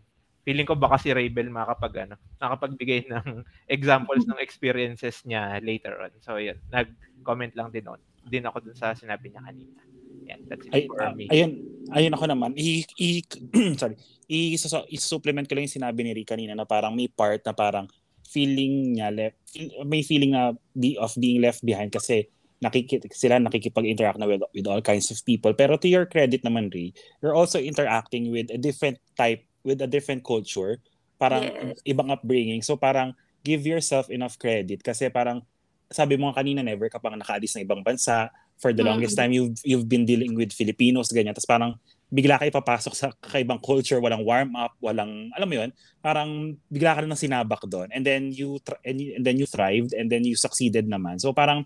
Feeling 0.43 0.67
ko 0.67 0.76
baka 0.76 0.99
si 0.99 1.15
Rabel 1.15 1.47
makapag 1.47 2.08
ano, 2.08 2.15
nakapagbigay 2.38 3.08
ng 3.12 3.47
examples 3.71 4.28
ng 4.28 4.39
experiences 4.43 5.23
niya 5.23 5.63
later 5.63 5.95
on. 6.04 6.12
So 6.19 6.36
yun, 6.36 6.60
nag-comment 6.67 7.56
lang 7.56 7.71
din 7.71 7.88
on. 7.88 7.99
Din 8.28 8.43
ako 8.43 8.60
dun 8.60 8.76
sa 8.76 8.91
sinabi 8.91 9.32
niya 9.32 9.43
kanina. 9.43 9.80
Yan, 10.28 10.39
that's 10.47 10.67
it 10.67 10.76
Ay, 10.76 10.84
for 10.88 10.99
ah, 11.04 11.12
me. 11.12 11.28
ayun, 11.28 11.52
ayun 11.91 12.13
ako 12.15 12.26
naman. 12.32 12.52
I, 12.56 12.84
i 12.99 13.08
sorry. 13.82 13.99
I, 14.28 14.56
i-supplement 14.91 15.47
ko 15.47 15.56
lang 15.56 15.67
yung 15.67 15.78
sinabi 15.80 15.99
ni 16.04 16.12
Rick 16.15 16.32
kanina 16.32 16.56
na 16.56 16.63
parang 16.63 16.95
may 16.95 17.12
part 17.12 17.43
na 17.43 17.52
parang 17.52 17.91
feeling 18.23 18.97
niya 18.97 19.12
left, 19.12 19.38
may 19.84 20.02
feeling 20.02 20.32
na 20.32 20.56
be, 20.71 20.95
of 20.95 21.12
being 21.19 21.43
left 21.43 21.62
behind 21.62 21.91
kasi 21.91 22.32
nakikit 22.63 23.04
sila 23.12 23.38
nakikipag-interact 23.43 24.15
na 24.15 24.26
with, 24.26 24.41
with 24.56 24.65
all 24.65 24.80
kinds 24.80 25.12
of 25.12 25.19
people. 25.28 25.52
Pero 25.52 25.76
to 25.76 25.91
your 25.91 26.08
credit 26.08 26.41
naman, 26.47 26.71
Ri, 26.71 26.95
you're 27.19 27.36
also 27.36 27.60
interacting 27.60 28.32
with 28.32 28.47
a 28.49 28.58
different 28.58 28.97
type, 29.19 29.43
with 29.67 29.84
a 29.84 29.89
different 29.89 30.23
culture. 30.23 30.80
Parang 31.19 31.43
Yes. 31.43 31.84
ibang 31.84 32.08
upbringing. 32.10 32.63
So 32.63 32.80
parang 32.80 33.12
give 33.43 33.67
yourself 33.67 34.08
enough 34.08 34.39
credit 34.39 34.80
kasi 34.80 35.12
parang 35.12 35.43
sabi 35.91 36.15
mo 36.15 36.32
kanina, 36.32 36.63
never 36.63 36.88
ka 36.89 36.97
pang 36.97 37.19
nakaalis 37.19 37.54
ng 37.60 37.67
ibang 37.67 37.84
bansa. 37.84 38.32
For 38.62 38.71
the 38.71 38.86
longest 38.86 39.17
Mm. 39.17 39.19
time, 39.19 39.32
you've, 39.36 39.58
you've 39.65 39.89
been 39.91 40.08
dealing 40.08 40.38
with 40.39 40.56
Filipinos, 40.56 41.12
ganyan. 41.12 41.36
Tapos 41.36 41.49
parang 41.49 41.76
bigla 42.08 42.38
kayo 42.39 42.54
papasok 42.54 42.93
sa 42.95 43.10
kakaibang 43.19 43.60
culture, 43.60 43.97
walang 43.99 44.23
warm 44.23 44.54
up, 44.56 44.78
walang, 44.80 45.34
alam 45.36 45.47
mo 45.49 45.56
yun, 45.58 45.69
parang 45.99 46.56
bigla 46.71 46.95
ka 46.95 47.02
na 47.04 47.17
sinabak 47.17 47.60
doon. 47.67 47.89
And 47.91 48.06
then 48.06 48.30
you, 48.32 48.62
tr- 48.63 48.80
and, 48.86 49.02
you- 49.02 49.13
and 49.19 49.26
then 49.26 49.36
you 49.41 49.49
thrived, 49.49 49.91
and 49.97 50.08
then 50.08 50.23
you 50.23 50.38
succeeded 50.38 50.86
naman. 50.88 51.17
So 51.19 51.34
parang, 51.34 51.65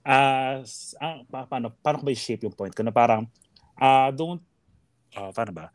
ah, 0.00 0.64
pa- 1.28 1.48
paano, 1.48 1.74
paano 1.84 2.00
ko 2.00 2.04
ba 2.08 2.14
i-shape 2.16 2.48
yung 2.48 2.56
point 2.56 2.72
ko? 2.72 2.80
Na 2.80 2.94
parang, 2.94 3.28
ah, 3.76 4.08
don't, 4.08 4.40
ah, 5.12 5.30
paano 5.30 5.52
ba? 5.52 5.66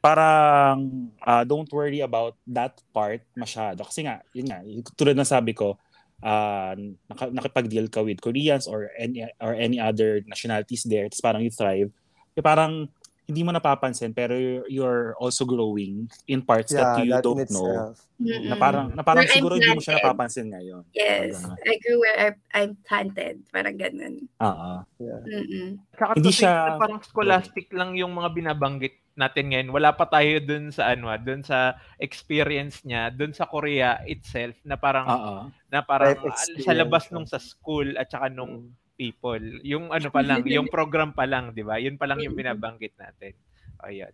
Parang, 0.00 0.78
ah, 1.20 1.44
don't 1.44 1.68
worry 1.68 2.00
about 2.00 2.38
that 2.48 2.80
part 2.96 3.20
masyado. 3.36 3.84
Kasi 3.84 4.08
nga, 4.08 4.24
yun 4.32 4.48
nga, 4.48 4.64
tulad 4.96 5.14
ng 5.18 5.28
sabi 5.28 5.52
ko, 5.52 5.76
uh, 6.22 6.74
naka, 7.10 7.30
nakipag-deal 7.30 7.86
ka 7.90 8.02
with 8.02 8.22
Koreans 8.22 8.66
or 8.66 8.90
any 8.98 9.26
or 9.38 9.54
any 9.54 9.78
other 9.78 10.22
nationalities 10.26 10.86
there, 10.86 11.06
tapos 11.06 11.22
parang 11.22 11.42
you 11.42 11.52
thrive, 11.52 11.90
eh, 12.34 12.42
parang 12.42 12.90
hindi 13.28 13.44
mo 13.44 13.52
napapansin 13.52 14.16
pero 14.16 14.32
you're, 14.32 14.64
you're 14.72 15.04
also 15.20 15.44
growing 15.44 16.08
in 16.24 16.40
parts 16.40 16.72
that 16.72 16.96
you 17.04 17.12
that 17.12 17.20
don't 17.20 17.44
know. 17.52 17.92
Mm-mm. 18.16 18.48
Na 18.48 18.56
parang, 18.56 18.88
na 18.96 19.04
parang 19.04 19.28
Where 19.28 19.36
siguro 19.36 19.60
hindi 19.60 19.68
mo 19.68 19.84
siya 19.84 20.00
napapansin 20.00 20.48
ngayon. 20.48 20.82
Yes, 20.96 21.44
Parang, 21.44 21.60
I 21.60 21.74
grew 21.84 21.98
where 22.00 22.16
I, 22.18 22.28
I'm 22.56 22.72
planted. 22.88 23.44
Parang 23.52 23.76
ganun. 23.76 24.26
Oo. 24.40 24.70
Yeah. 24.96 25.20
Mm-mm. 25.28 25.68
Hindi 26.16 26.32
siya- 26.32 26.72
na 26.72 26.80
parang 26.80 27.04
scholastic 27.04 27.68
lang 27.76 28.00
yung 28.00 28.16
mga 28.16 28.32
binabanggit 28.32 28.96
natin 29.12 29.52
ngayon. 29.52 29.68
Wala 29.76 29.92
pa 29.92 30.08
tayo 30.08 30.40
dun 30.40 30.72
sa 30.72 30.96
ano, 30.96 31.12
ah, 31.12 31.20
dun 31.20 31.44
sa 31.44 31.76
experience 32.00 32.80
niya, 32.88 33.12
dun 33.12 33.36
sa 33.36 33.44
Korea 33.44 34.00
itself 34.08 34.56
na 34.64 34.80
parang 34.80 35.04
Oo. 35.04 35.36
na 35.68 35.84
parang 35.84 36.16
sa 36.64 36.72
labas 36.72 37.12
nung 37.12 37.28
sa 37.28 37.36
school 37.36 37.92
at 38.00 38.08
saka 38.08 38.32
nung 38.32 38.72
people. 38.98 39.40
Yung 39.62 39.94
ano 39.94 40.10
pa 40.10 40.26
lang, 40.26 40.42
yung 40.50 40.66
program 40.66 41.14
pa 41.14 41.24
lang, 41.24 41.54
'di 41.54 41.62
ba? 41.62 41.78
Yun 41.78 41.94
pa 41.94 42.10
lang 42.10 42.18
yung 42.18 42.34
binabanggit 42.34 42.98
natin. 42.98 43.38
Ayun. 43.86 44.10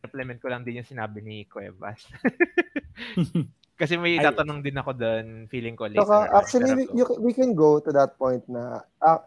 Supplement 0.00 0.40
ko 0.40 0.48
lang 0.48 0.64
din 0.64 0.80
yung 0.80 0.88
sinabi 0.88 1.20
ni 1.20 1.44
Cuevas. 1.44 2.08
Kasi 3.80 3.96
may 4.00 4.16
Ay- 4.16 4.24
tatanong 4.24 4.60
din 4.64 4.76
ako 4.76 4.92
doon, 4.96 5.48
feeling 5.48 5.76
ko 5.76 5.88
later. 5.88 6.04
Saka, 6.04 6.32
actually, 6.36 6.72
we, 6.72 6.84
you, 6.92 7.04
we 7.20 7.32
can 7.32 7.56
go 7.56 7.80
to 7.80 7.92
that 7.92 8.16
point 8.20 8.44
na 8.44 8.84
a 9.00 9.24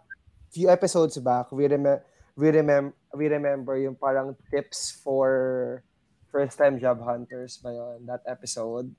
few 0.53 0.69
episodes 0.69 1.17
back, 1.17 1.49
we, 1.49 1.65
rem- 1.65 2.01
we, 2.37 2.53
remem- 2.53 2.93
we 3.17 3.25
remember 3.25 3.73
yung 3.81 3.97
parang 3.97 4.37
tips 4.53 4.93
for 5.01 5.81
first-time 6.29 6.77
job 6.77 7.01
hunters 7.01 7.57
ba 7.65 7.73
yun, 7.73 8.05
that 8.05 8.21
episode. 8.29 8.93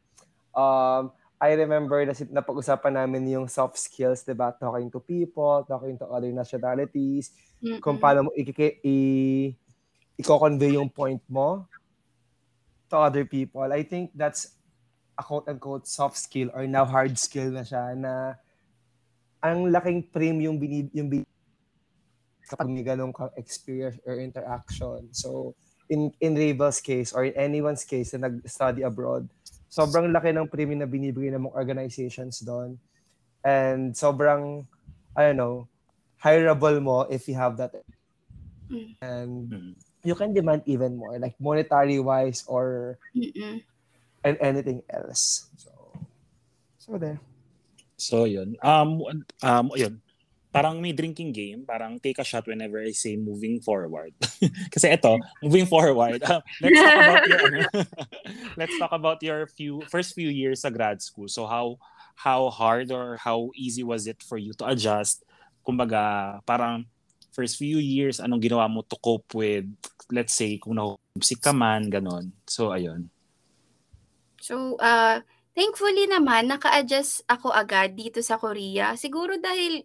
Um, 0.54 1.14
I 1.42 1.53
remember 1.59 2.01
na 2.07 2.14
napag-usapan 2.14 2.94
namin 2.94 3.29
yung 3.29 3.47
soft 3.51 3.77
skills, 3.77 4.23
diba? 4.25 4.55
Talking 4.57 4.88
to 4.88 5.03
people, 5.03 5.66
talking 5.66 5.99
to 5.99 6.07
other 6.09 6.31
nationalities, 6.31 7.35
Mm-mm. 7.61 7.83
kung 7.83 7.99
paano 7.99 8.27
mo 8.27 8.31
i- 8.38 8.47
i- 8.87 9.51
i-convey 10.16 10.79
yung 10.79 10.88
point 10.88 11.20
mo 11.27 11.66
to 12.88 12.97
other 12.97 13.27
people. 13.27 13.66
I 13.66 13.83
think 13.83 14.14
that's 14.14 14.55
a 15.18 15.23
quote-unquote 15.23 15.87
soft 15.87 16.16
skill 16.18 16.51
or 16.55 16.66
now 16.66 16.87
hard 16.87 17.18
skill 17.18 17.51
na 17.51 17.62
siya 17.66 17.94
na 17.99 18.38
ang 19.42 19.68
laking 19.68 20.09
premium 20.11 20.57
binib 20.57 20.88
yung 20.94 21.11
bin- 21.11 21.29
kapag 22.44 22.68
may 22.68 22.85
ganun 22.85 23.12
kang 23.12 23.33
experience 23.37 23.97
or 24.05 24.20
interaction. 24.20 25.09
So, 25.12 25.57
in 25.88 26.12
in 26.20 26.37
Ravel's 26.37 26.81
case 26.81 27.12
or 27.12 27.25
in 27.25 27.37
anyone's 27.37 27.85
case 27.85 28.12
na 28.14 28.29
nag-study 28.29 28.85
abroad, 28.85 29.29
sobrang 29.74 30.14
laki 30.14 30.30
ng 30.30 30.46
premium 30.46 30.87
na 30.87 30.87
binibigay 30.87 31.34
ng 31.34 31.50
mga 31.50 31.58
organizations 31.58 32.46
doon. 32.46 32.78
And 33.42 33.90
sobrang, 33.90 34.70
I 35.18 35.34
don't 35.34 35.42
know, 35.42 35.66
hireable 36.22 36.78
mo 36.78 37.10
if 37.10 37.26
you 37.26 37.34
have 37.34 37.58
that. 37.58 37.74
Mm. 38.70 38.94
And 39.02 39.32
Mm. 39.50 39.72
you 40.06 40.14
can 40.14 40.30
demand 40.30 40.62
even 40.70 40.94
more, 40.94 41.18
like 41.18 41.34
monetary 41.42 41.98
wise 41.98 42.46
or 42.46 42.96
Mm-mm. 43.18 43.66
and 44.22 44.38
anything 44.38 44.87
else. 44.87 45.50
So, 45.58 45.70
so 46.78 46.94
there. 46.94 47.18
So, 47.98 48.30
yun. 48.30 48.54
Um, 48.62 49.02
um, 49.42 49.74
yun. 49.74 50.03
Parang 50.54 50.78
may 50.78 50.94
drinking 50.94 51.34
game. 51.34 51.66
Parang 51.66 51.98
take 51.98 52.22
a 52.22 52.24
shot 52.24 52.46
whenever 52.46 52.78
I 52.78 52.94
say 52.94 53.18
moving 53.18 53.58
forward. 53.58 54.14
Kasi 54.72 54.94
ito, 54.94 55.18
moving 55.42 55.66
forward. 55.66 56.22
um, 56.30 56.38
let's 56.62 56.78
talk 56.78 56.94
about 56.94 57.26
your, 57.26 57.42
let's 58.62 58.76
talk 58.78 58.92
about 58.94 59.18
your 59.18 59.40
few 59.50 59.82
first 59.90 60.14
few 60.14 60.30
years 60.30 60.62
sa 60.62 60.70
grad 60.70 61.02
school. 61.02 61.26
So, 61.26 61.50
how 61.50 61.82
how 62.14 62.54
hard 62.54 62.94
or 62.94 63.18
how 63.18 63.50
easy 63.58 63.82
was 63.82 64.06
it 64.06 64.22
for 64.22 64.38
you 64.38 64.54
to 64.62 64.70
adjust? 64.70 65.26
Kumbaga, 65.66 66.38
parang 66.46 66.86
first 67.34 67.58
few 67.58 67.82
years, 67.82 68.22
anong 68.22 68.46
ginawa 68.46 68.70
mo 68.70 68.86
to 68.86 68.94
cope 69.02 69.34
with, 69.34 69.66
let's 70.14 70.38
say, 70.38 70.54
kung 70.62 70.78
na-homesick 70.78 71.42
ka 71.42 71.50
man, 71.50 71.90
ganon. 71.90 72.30
So, 72.46 72.70
ayun. 72.70 73.10
So, 74.38 74.78
uh, 74.78 75.18
thankfully 75.58 76.06
naman, 76.06 76.46
naka-adjust 76.46 77.26
ako 77.26 77.50
agad 77.50 77.98
dito 77.98 78.22
sa 78.22 78.38
Korea. 78.38 78.94
Siguro 78.94 79.34
dahil 79.34 79.82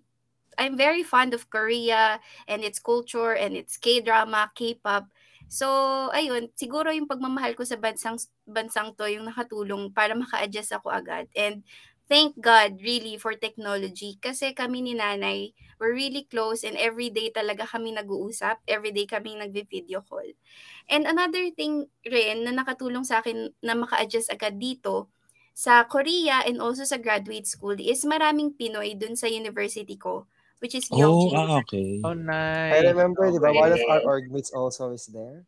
I'm 0.57 0.79
very 0.79 1.03
fond 1.03 1.33
of 1.33 1.49
Korea 1.49 2.19
and 2.47 2.63
its 2.63 2.79
culture 2.79 3.35
and 3.35 3.53
its 3.53 3.77
K-drama, 3.77 4.51
K-pop. 4.55 5.05
So, 5.49 5.65
ayun, 6.13 6.53
siguro 6.53 6.93
yung 6.93 7.09
pagmamahal 7.09 7.57
ko 7.57 7.65
sa 7.65 7.77
bansang, 7.77 8.21
bansang 8.45 8.93
to 8.93 9.09
yung 9.09 9.25
nakatulong 9.25 9.89
para 9.89 10.13
maka-adjust 10.13 10.77
ako 10.77 10.93
agad. 10.93 11.25
And 11.33 11.65
thank 12.05 12.37
God 12.37 12.77
really 12.81 13.17
for 13.17 13.33
technology 13.33 14.17
kasi 14.21 14.53
kami 14.53 14.85
ni 14.85 14.93
nanay, 14.93 15.53
we're 15.81 15.97
really 15.97 16.29
close 16.29 16.61
and 16.61 16.77
everyday 16.77 17.33
talaga 17.33 17.65
kami 17.65 17.97
nag-uusap. 17.97 18.61
Everyday 18.69 19.09
kami 19.09 19.41
nagvi-video 19.41 20.05
call. 20.05 20.37
And 20.85 21.09
another 21.09 21.49
thing 21.53 21.89
rin 22.05 22.45
na 22.45 22.53
nakatulong 22.53 23.05
sa 23.05 23.25
akin 23.25 23.49
na 23.65 23.73
maka-adjust 23.73 24.29
agad 24.29 24.61
dito 24.61 25.09
sa 25.57 25.81
Korea 25.89 26.45
and 26.45 26.61
also 26.61 26.85
sa 26.85 27.01
graduate 27.01 27.49
school 27.49 27.75
is 27.75 28.05
maraming 28.05 28.53
Pinoy 28.53 28.95
dun 28.95 29.17
sa 29.17 29.25
university 29.25 29.97
ko 29.97 30.29
which 30.59 30.75
is 30.75 30.85
Oh, 30.91 30.99
Yonggi. 30.99 31.35
ah, 31.35 31.51
okay. 31.59 31.89
Oh, 32.03 32.13
nice. 32.13 32.73
I 32.75 32.87
remember, 32.87 33.27
di 33.27 33.39
ba, 33.39 33.49
one 33.49 33.71
of 33.71 33.81
our 33.87 34.01
org 34.05 34.27
mates 34.27 34.51
also 34.51 34.91
is 34.91 35.07
there. 35.07 35.43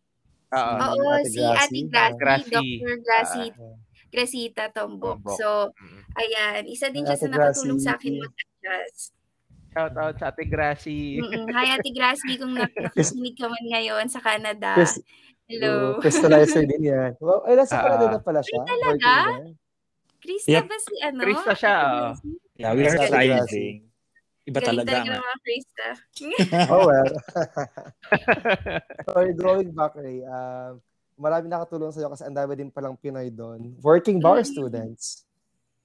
Oo. 0.52 0.76
Oo, 0.76 1.08
Ate 1.14 1.30
si. 1.30 1.40
Ate 1.40 1.80
Gracie, 1.88 2.18
Gracie. 2.18 2.76
Dr. 2.80 2.96
Gracie, 3.00 3.50
Ah. 3.54 3.76
Gracita 4.12 4.64
Tombok. 4.68 5.24
Tombok. 5.24 5.38
So, 5.38 5.72
ayan, 6.14 6.68
isa 6.68 6.92
din 6.92 7.04
siya 7.04 7.16
Ate 7.16 7.24
sa 7.24 7.32
nakatulong 7.32 7.80
sa 7.80 7.96
akin 7.96 8.20
mag-adjust. 8.20 9.16
Shout 9.72 9.96
out 9.96 10.16
sa 10.20 10.28
Ate 10.28 10.44
Gracie. 10.44 11.24
Mm-mm. 11.24 11.48
Hi, 11.50 11.76
Ate 11.76 11.92
Gracie, 11.92 12.36
kung 12.36 12.52
nak- 12.52 12.76
nakikinig 12.86 13.36
ka 13.36 13.48
man 13.48 13.66
ngayon 13.70 14.06
sa 14.08 14.20
Canada. 14.20 14.76
Chris- 14.76 15.00
Hello. 15.48 15.96
Uh, 15.96 16.00
crystallizer 16.00 16.64
din 16.64 16.80
yan. 16.86 17.12
Well, 17.20 17.44
ay, 17.44 17.56
nasa 17.56 17.76
Ah. 17.76 17.84
Canada 17.86 18.06
na 18.10 18.20
pala 18.20 18.40
siya. 18.40 18.64
talaga? 18.64 19.12
Working 19.28 19.44
there. 19.44 19.60
Krista 20.22 20.48
Yep. 20.54 20.64
ba 20.64 20.78
si 20.78 20.94
ano? 21.02 21.20
Krista 21.22 21.54
siya. 21.54 21.76
Gracie? 21.76 22.36
Yeah, 22.56 22.72
we 22.72 22.82
are 22.86 23.00
thriving. 23.02 23.76
Iba 24.42 24.58
Galing 24.58 24.82
talaga. 24.82 24.90
talaga 24.90 25.06
nga. 25.06 25.14
ng 25.14 25.24
mga 25.24 25.38
Krista. 25.46 25.88
Oh, 26.74 26.84
well. 26.90 27.10
Sorry, 29.08 29.32
going 29.34 29.70
back, 29.72 29.94
Ray. 29.94 30.26
Um, 30.26 30.82
marami 31.16 31.46
nakatulong 31.46 31.94
sa'yo 31.94 32.10
kasi 32.10 32.26
ang 32.26 32.34
dami 32.34 32.58
din 32.58 32.74
palang 32.74 32.98
Pinoy 32.98 33.30
doon. 33.30 33.78
Working 33.80 34.18
bar 34.18 34.42
Mm. 34.42 34.50
students. 34.50 35.26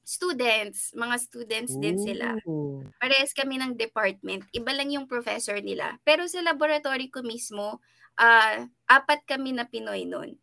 Students, 0.07 0.95
mga 0.95 1.17
students 1.19 1.75
din 1.75 1.99
sila. 1.99 2.39
Ooh. 2.47 2.81
Parehas 2.97 3.35
kami 3.35 3.59
ng 3.59 3.75
department. 3.75 4.47
Iba 4.55 4.71
lang 4.71 4.89
yung 4.89 5.11
professor 5.11 5.59
nila. 5.59 5.99
Pero 6.07 6.25
sa 6.31 6.39
laboratory 6.41 7.11
ko 7.11 7.27
mismo, 7.27 7.83
ah 8.17 8.65
apat 8.87 9.27
kami 9.27 9.51
na 9.53 9.67
Pinoy 9.67 10.07
nun. 10.07 10.39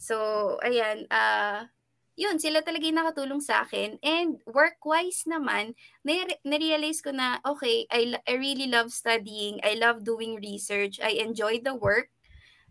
So, 0.00 0.16
ayan, 0.64 1.04
ah 1.12 1.68
yun, 2.16 2.40
sila 2.40 2.64
talaga 2.64 2.88
yung 2.88 2.96
nakatulong 2.96 3.42
sa 3.44 3.62
akin. 3.62 4.00
And 4.00 4.40
work-wise 4.48 5.28
naman, 5.28 5.76
nare- 6.00 6.40
narealize 6.42 7.04
ko 7.04 7.12
na, 7.12 7.44
okay, 7.44 7.84
I, 7.92 8.16
I 8.24 8.40
really 8.40 8.66
love 8.72 8.88
studying. 8.90 9.60
I 9.60 9.76
love 9.76 10.02
doing 10.02 10.40
research. 10.40 10.96
I 10.98 11.20
enjoy 11.20 11.60
the 11.60 11.76
work. 11.76 12.08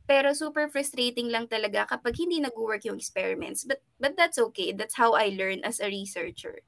Pero 0.10 0.34
super 0.34 0.70
frustrating 0.70 1.30
lang 1.30 1.46
talaga 1.46 1.86
kapag 1.86 2.18
hindi 2.18 2.42
nag-work 2.42 2.86
yung 2.90 2.98
experiments. 2.98 3.66
But, 3.66 3.86
but 4.02 4.18
that's 4.18 4.42
okay. 4.50 4.74
That's 4.74 4.98
how 4.98 5.14
I 5.14 5.34
learn 5.34 5.62
as 5.62 5.78
a 5.78 5.90
researcher. 5.90 6.66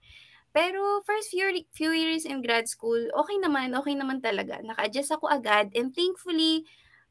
Pero 0.53 1.01
first 1.05 1.33
few, 1.33 1.49
few 1.73 1.93
years 1.93 2.25
in 2.25 2.41
grad 2.41 2.69
school, 2.69 2.97
okay 2.97 3.37
naman, 3.41 3.77
okay 3.77 3.93
naman 3.93 4.21
talaga. 4.21 4.61
Naka-adjust 4.61 5.17
ako 5.17 5.29
agad 5.29 5.73
and 5.73 5.93
thankfully, 5.93 6.65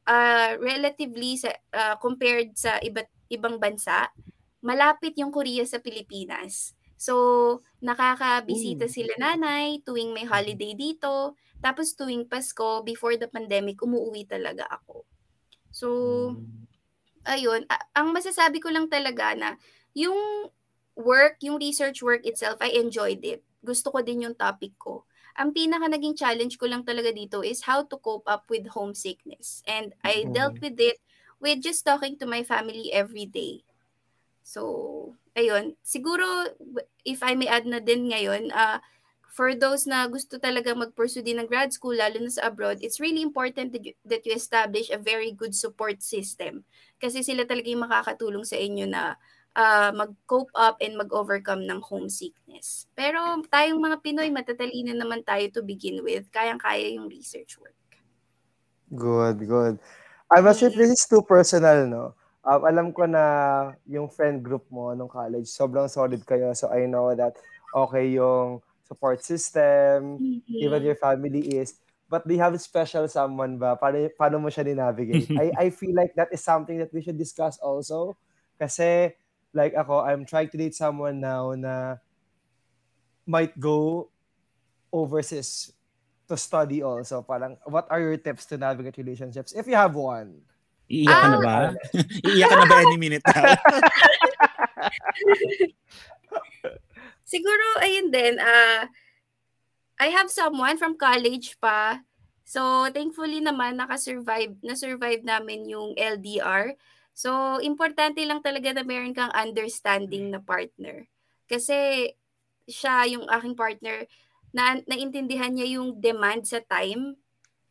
uh, 0.07 0.55
relatively 0.59 1.35
sa, 1.39 1.55
uh, 1.71 1.95
compared 1.99 2.55
sa 2.59 2.79
iba't 2.83 3.07
ibang 3.31 3.59
bansa, 3.59 4.11
malapit 4.63 5.13
yung 5.19 5.31
Korea 5.33 5.63
sa 5.67 5.79
Pilipinas. 5.81 6.73
So, 6.97 7.13
nakakabisita 7.81 8.85
Ooh. 8.85 8.95
sila 8.95 9.13
nanay 9.21 9.85
tuwing 9.85 10.11
may 10.17 10.25
holiday 10.25 10.73
dito. 10.73 11.37
Tapos 11.61 11.93
tuwing 11.93 12.25
Pasko, 12.25 12.81
before 12.81 13.17
the 13.21 13.29
pandemic, 13.29 13.77
umuwi 13.85 14.25
talaga 14.25 14.65
ako. 14.69 15.05
So, 15.71 15.87
ayun, 17.27 17.67
a- 17.69 17.87
ang 17.97 18.15
masasabi 18.15 18.57
ko 18.63 18.69
lang 18.71 18.87
talaga 18.89 19.35
na 19.35 19.49
yung 19.93 20.49
work, 20.97 21.37
yung 21.45 21.57
research 21.61 22.01
work 22.01 22.23
itself, 22.25 22.57
I 22.63 22.73
enjoyed 22.77 23.21
it. 23.25 23.41
Gusto 23.61 23.91
ko 23.93 23.99
din 24.01 24.23
yung 24.25 24.37
topic 24.37 24.73
ko. 24.79 25.05
Ang 25.37 25.53
pinaka 25.53 25.85
naging 25.91 26.17
challenge 26.17 26.57
ko 26.57 26.65
lang 26.65 26.81
talaga 26.87 27.13
dito 27.13 27.45
is 27.45 27.67
how 27.69 27.85
to 27.85 27.97
cope 28.01 28.25
up 28.25 28.49
with 28.49 28.73
homesickness. 28.73 29.61
And 29.69 29.93
I 30.01 30.25
Mhm. 30.25 30.33
dealt 30.33 30.57
with 30.63 30.79
it 30.81 30.97
with 31.37 31.61
just 31.61 31.85
talking 31.85 32.17
to 32.17 32.25
my 32.25 32.41
family 32.41 32.89
every 32.89 33.29
day. 33.29 33.61
So, 34.47 35.11
ayun. 35.35 35.75
Siguro, 35.83 36.23
if 37.03 37.19
I 37.19 37.35
may 37.35 37.51
add 37.51 37.67
na 37.67 37.83
din 37.83 38.07
ngayon, 38.07 38.47
uh, 38.55 38.79
for 39.27 39.51
those 39.51 39.83
na 39.83 40.07
gusto 40.07 40.39
talaga 40.39 40.71
mag-pursue 40.71 41.19
din 41.19 41.43
ng 41.43 41.51
grad 41.51 41.75
school, 41.75 41.99
lalo 41.99 42.15
na 42.23 42.31
sa 42.31 42.47
abroad, 42.47 42.79
it's 42.79 43.03
really 43.03 43.19
important 43.19 43.75
that 43.75 43.83
you, 43.83 43.91
that 44.07 44.23
you 44.23 44.31
establish 44.31 44.87
a 44.87 44.95
very 44.95 45.35
good 45.35 45.51
support 45.51 45.99
system. 45.99 46.63
Kasi 46.95 47.27
sila 47.27 47.43
talaga 47.43 47.67
yung 47.67 47.83
makakatulong 47.83 48.47
sa 48.47 48.55
inyo 48.55 48.87
na 48.87 49.19
uh, 49.51 49.91
mag-cope 49.91 50.55
up 50.55 50.79
and 50.79 50.95
mag-overcome 50.95 51.67
ng 51.67 51.83
homesickness. 51.83 52.87
Pero 52.95 53.43
tayong 53.51 53.83
mga 53.83 53.99
Pinoy, 53.99 54.31
matatalino 54.31 54.95
naman 54.95 55.27
tayo 55.27 55.43
to 55.51 55.59
begin 55.59 55.99
with. 56.07 56.23
Kayang-kaya 56.31 56.87
yung 56.95 57.11
research 57.11 57.59
work. 57.59 57.75
Good, 58.95 59.43
good. 59.43 59.75
I'm 60.31 60.47
not 60.47 60.55
sure 60.55 60.71
this 60.71 60.95
is 60.95 61.03
too 61.03 61.19
personal, 61.19 61.83
no? 61.83 62.15
Um, 62.47 62.63
alam 62.63 62.87
ko 62.95 63.03
na 63.03 63.23
yung 63.83 64.07
friend 64.07 64.39
group 64.39 64.63
mo 64.71 64.95
nung 64.95 65.11
college, 65.11 65.51
sobrang 65.51 65.91
solid 65.91 66.23
kayo. 66.23 66.55
So 66.55 66.71
I 66.71 66.87
know 66.87 67.11
that 67.11 67.35
okay 67.75 68.15
yung 68.15 68.63
support 68.87 69.19
system, 69.19 70.23
Mhm. 70.23 70.55
even 70.63 70.79
your 70.87 70.95
family 70.95 71.59
is. 71.59 71.75
But 72.07 72.23
do 72.23 72.31
you 72.31 72.39
have 72.39 72.55
a 72.55 72.61
special 72.63 73.03
someone 73.11 73.59
ba? 73.59 73.75
Paano, 73.75 74.07
paano 74.15 74.39
mo 74.39 74.47
siya 74.47 74.63
ninavigate? 74.63 75.27
I, 75.35 75.67
I 75.67 75.75
feel 75.75 75.91
like 75.91 76.15
that 76.15 76.31
is 76.31 76.39
something 76.39 76.79
that 76.79 76.95
we 76.95 77.03
should 77.03 77.19
discuss 77.19 77.59
also. 77.59 78.15
Kasi, 78.55 79.11
like 79.51 79.75
ako, 79.75 80.07
I'm 80.07 80.23
trying 80.23 80.47
to 80.47 80.57
date 80.57 80.71
someone 80.71 81.19
now 81.19 81.51
na 81.51 81.99
might 83.27 83.59
go 83.59 84.07
overseas 84.91 85.73
to 86.27 86.37
study 86.37 86.81
also. 86.83 87.21
Parang, 87.23 87.57
what 87.67 87.87
are 87.91 87.99
your 87.99 88.17
tips 88.17 88.45
to 88.47 88.57
navigate 88.57 88.97
relationships? 88.97 89.51
If 89.51 89.67
you 89.67 89.75
have 89.75 89.95
one. 89.95 90.47
Iiyak 90.87 91.19
ka 91.19 91.27
na 91.27 91.37
Ah! 91.37 91.43
ba? 91.43 91.57
Iiyak 92.27 92.47
ka 92.47 92.55
na 92.55 92.67
ba 92.67 92.77
any 92.83 92.97
minute 92.97 93.25
now? 93.27 93.43
Siguro, 97.27 97.65
ayun 97.83 98.07
din, 98.07 98.39
ah, 98.39 98.87
I 99.99 100.07
have 100.15 100.31
someone 100.31 100.79
from 100.79 100.95
college 100.95 101.59
pa. 101.59 101.99
So, 102.47 102.87
thankfully 102.95 103.43
naman, 103.43 103.75
nakasurvive, 103.75 104.55
na-survive 104.63 105.27
namin 105.27 105.67
yung 105.67 105.91
LDR. 105.99 106.79
So, 107.11 107.59
importante 107.59 108.23
lang 108.23 108.39
talaga 108.39 108.71
na 108.71 108.87
meron 108.87 109.11
kang 109.11 109.33
understanding 109.35 110.31
na 110.31 110.39
partner. 110.39 111.03
Kasi, 111.51 112.13
siya, 112.63 113.03
yung 113.11 113.27
aking 113.27 113.59
partner, 113.59 114.07
na 114.55 114.79
naintindihan 114.87 115.51
niya 115.51 115.75
yung 115.75 115.99
demand 115.99 116.47
sa 116.47 116.63
time 116.63 117.19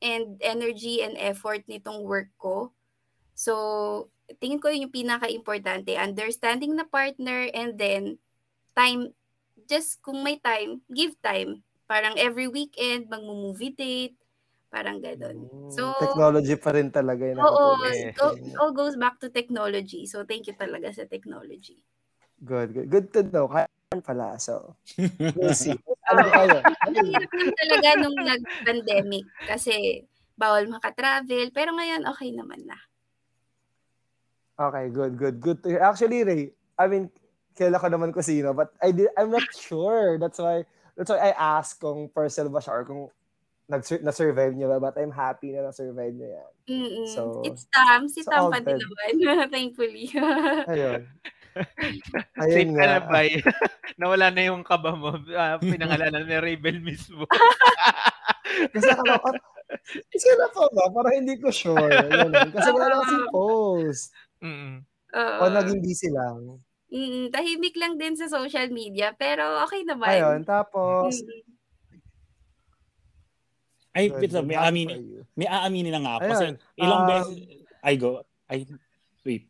and 0.05 0.37
energy 0.45 1.01
and 1.01 1.17
effort 1.17 1.65
nitong 1.65 2.05
work 2.05 2.29
ko. 2.37 2.76
So, 3.37 3.53
tingin 4.41 4.59
ko 4.59 4.73
yun 4.73 4.89
yung 4.89 4.97
pinaka-importante. 4.97 5.93
Understanding 5.95 6.73
na 6.73 6.89
partner 6.89 7.53
and 7.53 7.77
then 7.77 8.17
time, 8.73 9.13
just 9.69 10.01
kung 10.01 10.25
may 10.25 10.41
time, 10.41 10.81
give 10.89 11.13
time. 11.21 11.61
Parang 11.85 12.17
every 12.17 12.49
weekend, 12.49 13.13
mag-movie 13.13 13.77
date, 13.77 14.17
parang 14.73 15.05
ganun. 15.05 15.47
So, 15.71 15.93
Mm, 15.93 16.01
technology 16.01 16.57
pa 16.57 16.71
rin 16.73 16.89
talaga 16.89 17.29
yung 17.29 17.39
oo. 17.45 17.77
Yes. 17.85 18.11
it 18.11 18.19
all, 18.19 18.35
it 18.35 18.57
all 18.57 18.73
goes 18.73 18.97
back 18.97 19.21
to 19.21 19.29
technology. 19.29 20.09
So, 20.09 20.25
thank 20.25 20.49
you 20.49 20.57
talaga 20.57 20.91
sa 20.97 21.05
technology. 21.05 21.77
Good, 22.41 22.73
good. 22.73 22.89
Good 22.89 23.07
to 23.17 23.21
know. 23.29 23.47
Kaya 23.53 23.69
pala. 24.01 24.41
So, 24.41 24.75
we'll 25.37 25.55
see. 25.55 25.77
Ano 26.09 26.25
kayo? 26.33 26.59
Ang 26.65 26.95
hirap 27.05 27.31
lang 27.33 27.53
talaga 27.55 27.89
nung 28.01 28.19
nag-pandemic 28.19 29.25
kasi 29.45 30.05
bawal 30.37 30.69
makatravel. 30.69 31.49
Pero 31.53 31.77
ngayon, 31.77 32.05
okay 32.09 32.33
naman 32.33 32.65
na. 32.65 32.77
Okay, 34.57 34.89
good, 34.89 35.21
good, 35.21 35.37
good 35.41 35.59
to 35.63 35.69
hear. 35.69 35.83
Actually, 35.85 36.25
Ray, 36.25 36.43
I 36.81 36.89
mean, 36.89 37.13
kailan 37.53 37.77
ko 37.81 37.89
naman 37.93 38.11
ko 38.13 38.25
sino, 38.25 38.57
but 38.57 38.73
I 38.81 38.93
did, 38.93 39.13
I'm 39.17 39.29
not 39.29 39.45
sure. 39.53 40.17
That's 40.17 40.41
why, 40.41 40.65
that's 40.97 41.13
why 41.13 41.21
I 41.29 41.61
asked 41.61 41.81
kung 41.81 42.09
personal 42.09 42.49
ba 42.49 42.65
siya 42.65 42.73
or 42.73 42.85
kung 42.89 43.03
na-survive 43.69 44.55
niya 44.55 44.71
ba, 44.73 44.79
but 44.81 44.97
I'm 44.97 45.13
happy 45.13 45.53
na 45.53 45.69
na-survive 45.69 46.15
niya 46.15 46.41
yan. 46.41 46.53
Mm-mm. 46.71 47.07
So- 47.13 47.43
It's 47.45 47.69
Tam. 47.69 48.09
Si 48.09 48.23
so 48.25 48.31
Tam 48.33 48.49
all 48.49 48.53
pa 48.55 48.65
din 48.65 48.81
naman. 48.81 49.13
Thankfully. 49.55 50.09
Ayun. 50.71 51.03
Safe 52.37 52.69
Ayun 52.69 52.77
ka 52.77 52.85
na 52.85 53.01
ba? 53.01 53.21
Nawala 54.01 54.29
na 54.29 54.43
yung 54.45 54.61
kaba 54.61 54.93
mo. 54.93 55.17
Uh, 55.17 55.57
pinangalanan 55.61 56.29
ni 56.29 56.37
Rebel 56.37 56.85
mismo. 56.85 57.25
Kasi 58.73 58.89
ako, 58.93 59.05
oh, 59.25 59.35
sila 60.13 60.45
pa 60.53 60.69
ba? 60.69 60.85
Parang 60.93 61.17
hindi 61.17 61.41
ko 61.41 61.49
sure. 61.49 61.89
Kasi 62.53 62.69
wala 62.71 62.93
lang 62.93 63.05
si 63.09 63.17
post. 63.33 64.13
Mm-mm. 64.43 64.85
Oo. 65.15 65.41
O 65.43 65.51
naging 65.51 65.81
busy 65.81 66.11
lang. 66.13 66.61
Mm, 66.87 67.35
tahimik 67.35 67.75
lang 67.75 67.99
din 67.99 68.15
sa 68.15 68.29
social 68.29 68.71
media. 68.71 69.11
Pero 69.13 69.65
okay 69.65 69.83
naman. 69.83 70.11
Ayun, 70.11 70.41
tapos, 70.45 71.21
Mm. 71.23 71.45
Ay, 73.97 74.13
ito, 74.13 74.45
good. 74.45 74.45
may, 74.45 74.61
you. 74.93 75.25
may 75.33 75.49
aaminin 75.49 75.89
na 75.97 76.05
nga 76.05 76.13
ako. 76.21 76.29
Kasi 76.29 76.45
Ayun, 76.45 76.57
ilang 76.77 77.01
um, 77.01 77.09
beses, 77.09 77.37
I 77.81 77.95
go, 77.97 78.11
ay, 78.45 78.59
wait. 79.25 79.49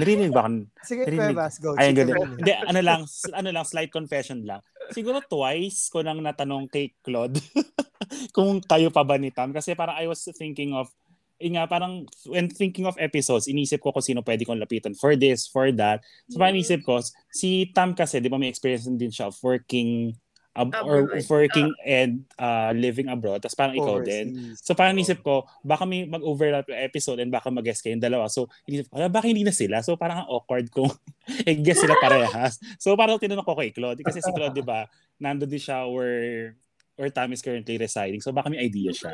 Narinig 0.00 0.32
ba? 0.32 0.48
Sige, 0.80 1.04
Narinig- 1.04 1.36
Cuevas, 1.36 1.54
go. 1.60 1.76
Ay, 1.76 1.92
Sige, 1.92 2.08
good. 2.08 2.16
go. 2.16 2.24
Hindi, 2.24 2.52
ano 2.56 2.80
lang, 2.80 3.00
ano 3.36 3.48
lang, 3.52 3.64
slight 3.68 3.92
confession 3.92 4.48
lang. 4.48 4.64
Siguro 4.88 5.20
twice 5.20 5.92
ko 5.92 6.00
nang 6.00 6.24
natanong 6.24 6.64
kay 6.72 6.96
Claude 7.04 7.36
kung 8.36 8.64
kayo 8.64 8.88
pa 8.88 9.04
ba 9.04 9.20
ni 9.20 9.28
Tam. 9.28 9.52
Kasi 9.52 9.76
parang 9.76 10.00
I 10.00 10.08
was 10.08 10.24
thinking 10.32 10.72
of, 10.72 10.88
eh 11.36 11.50
nga, 11.50 11.66
parang 11.66 12.06
when 12.26 12.46
thinking 12.46 12.86
of 12.86 12.94
episodes, 12.96 13.46
inisip 13.46 13.78
ko 13.78 13.90
kung 13.90 14.02
sino 14.02 14.22
pwede 14.22 14.42
kong 14.42 14.58
lapitan 14.58 14.94
for 14.94 15.14
this, 15.14 15.44
for 15.44 15.68
that. 15.70 16.00
So 16.30 16.38
parang 16.38 16.54
Mm. 16.54 16.60
inisip 16.62 16.80
ko, 16.82 17.02
si 17.28 17.68
Tam 17.70 17.92
kasi, 17.92 18.18
di 18.18 18.28
ba 18.28 18.38
may 18.38 18.48
experience 18.48 18.86
din 18.86 19.10
siya 19.10 19.28
of 19.28 19.36
working 19.40 20.14
ab- 20.54 20.70
or 20.86 21.10
Abroad. 21.10 21.26
working 21.26 21.68
and 21.82 22.22
uh, 22.38 22.70
living 22.70 23.10
abroad. 23.10 23.42
Tapos 23.42 23.58
parang 23.58 23.74
ikaw 23.74 23.98
din. 24.00 24.30
So 24.54 24.70
parang 24.72 24.94
nisip 24.94 25.18
ko, 25.20 25.42
baka 25.60 25.82
may 25.82 26.06
mag-overlap 26.06 26.70
yung 26.70 26.78
episode 26.78 27.18
and 27.18 27.28
baka 27.28 27.50
mag-guess 27.50 27.82
kayong 27.82 27.98
dalawa. 27.98 28.30
So 28.30 28.46
inisip 28.64 28.86
ko, 28.86 29.02
"Ala, 29.02 29.10
baka 29.10 29.26
hindi 29.26 29.42
na 29.42 29.50
sila. 29.50 29.82
So 29.82 29.98
parang 29.98 30.22
ang 30.22 30.30
awkward 30.30 30.70
kung 30.70 30.94
i-guess 31.50 31.82
sila 31.82 31.98
parehas. 31.98 32.62
So 32.78 32.94
parang 32.94 33.18
tinanong 33.18 33.42
ko 33.42 33.58
kay 33.58 33.74
Claude. 33.74 33.98
Kasi 34.00 34.22
si 34.22 34.30
Claude, 34.30 34.54
di 34.54 34.62
ba, 34.62 34.86
nandun 35.18 35.50
din 35.50 35.58
siya 35.58 35.90
where 35.90 36.54
where 36.96 37.10
Tam 37.10 37.32
is 37.32 37.42
currently 37.42 37.78
residing. 37.78 38.20
So 38.20 38.32
baka 38.32 38.50
may 38.50 38.62
idea 38.62 38.94
siya. 38.94 39.12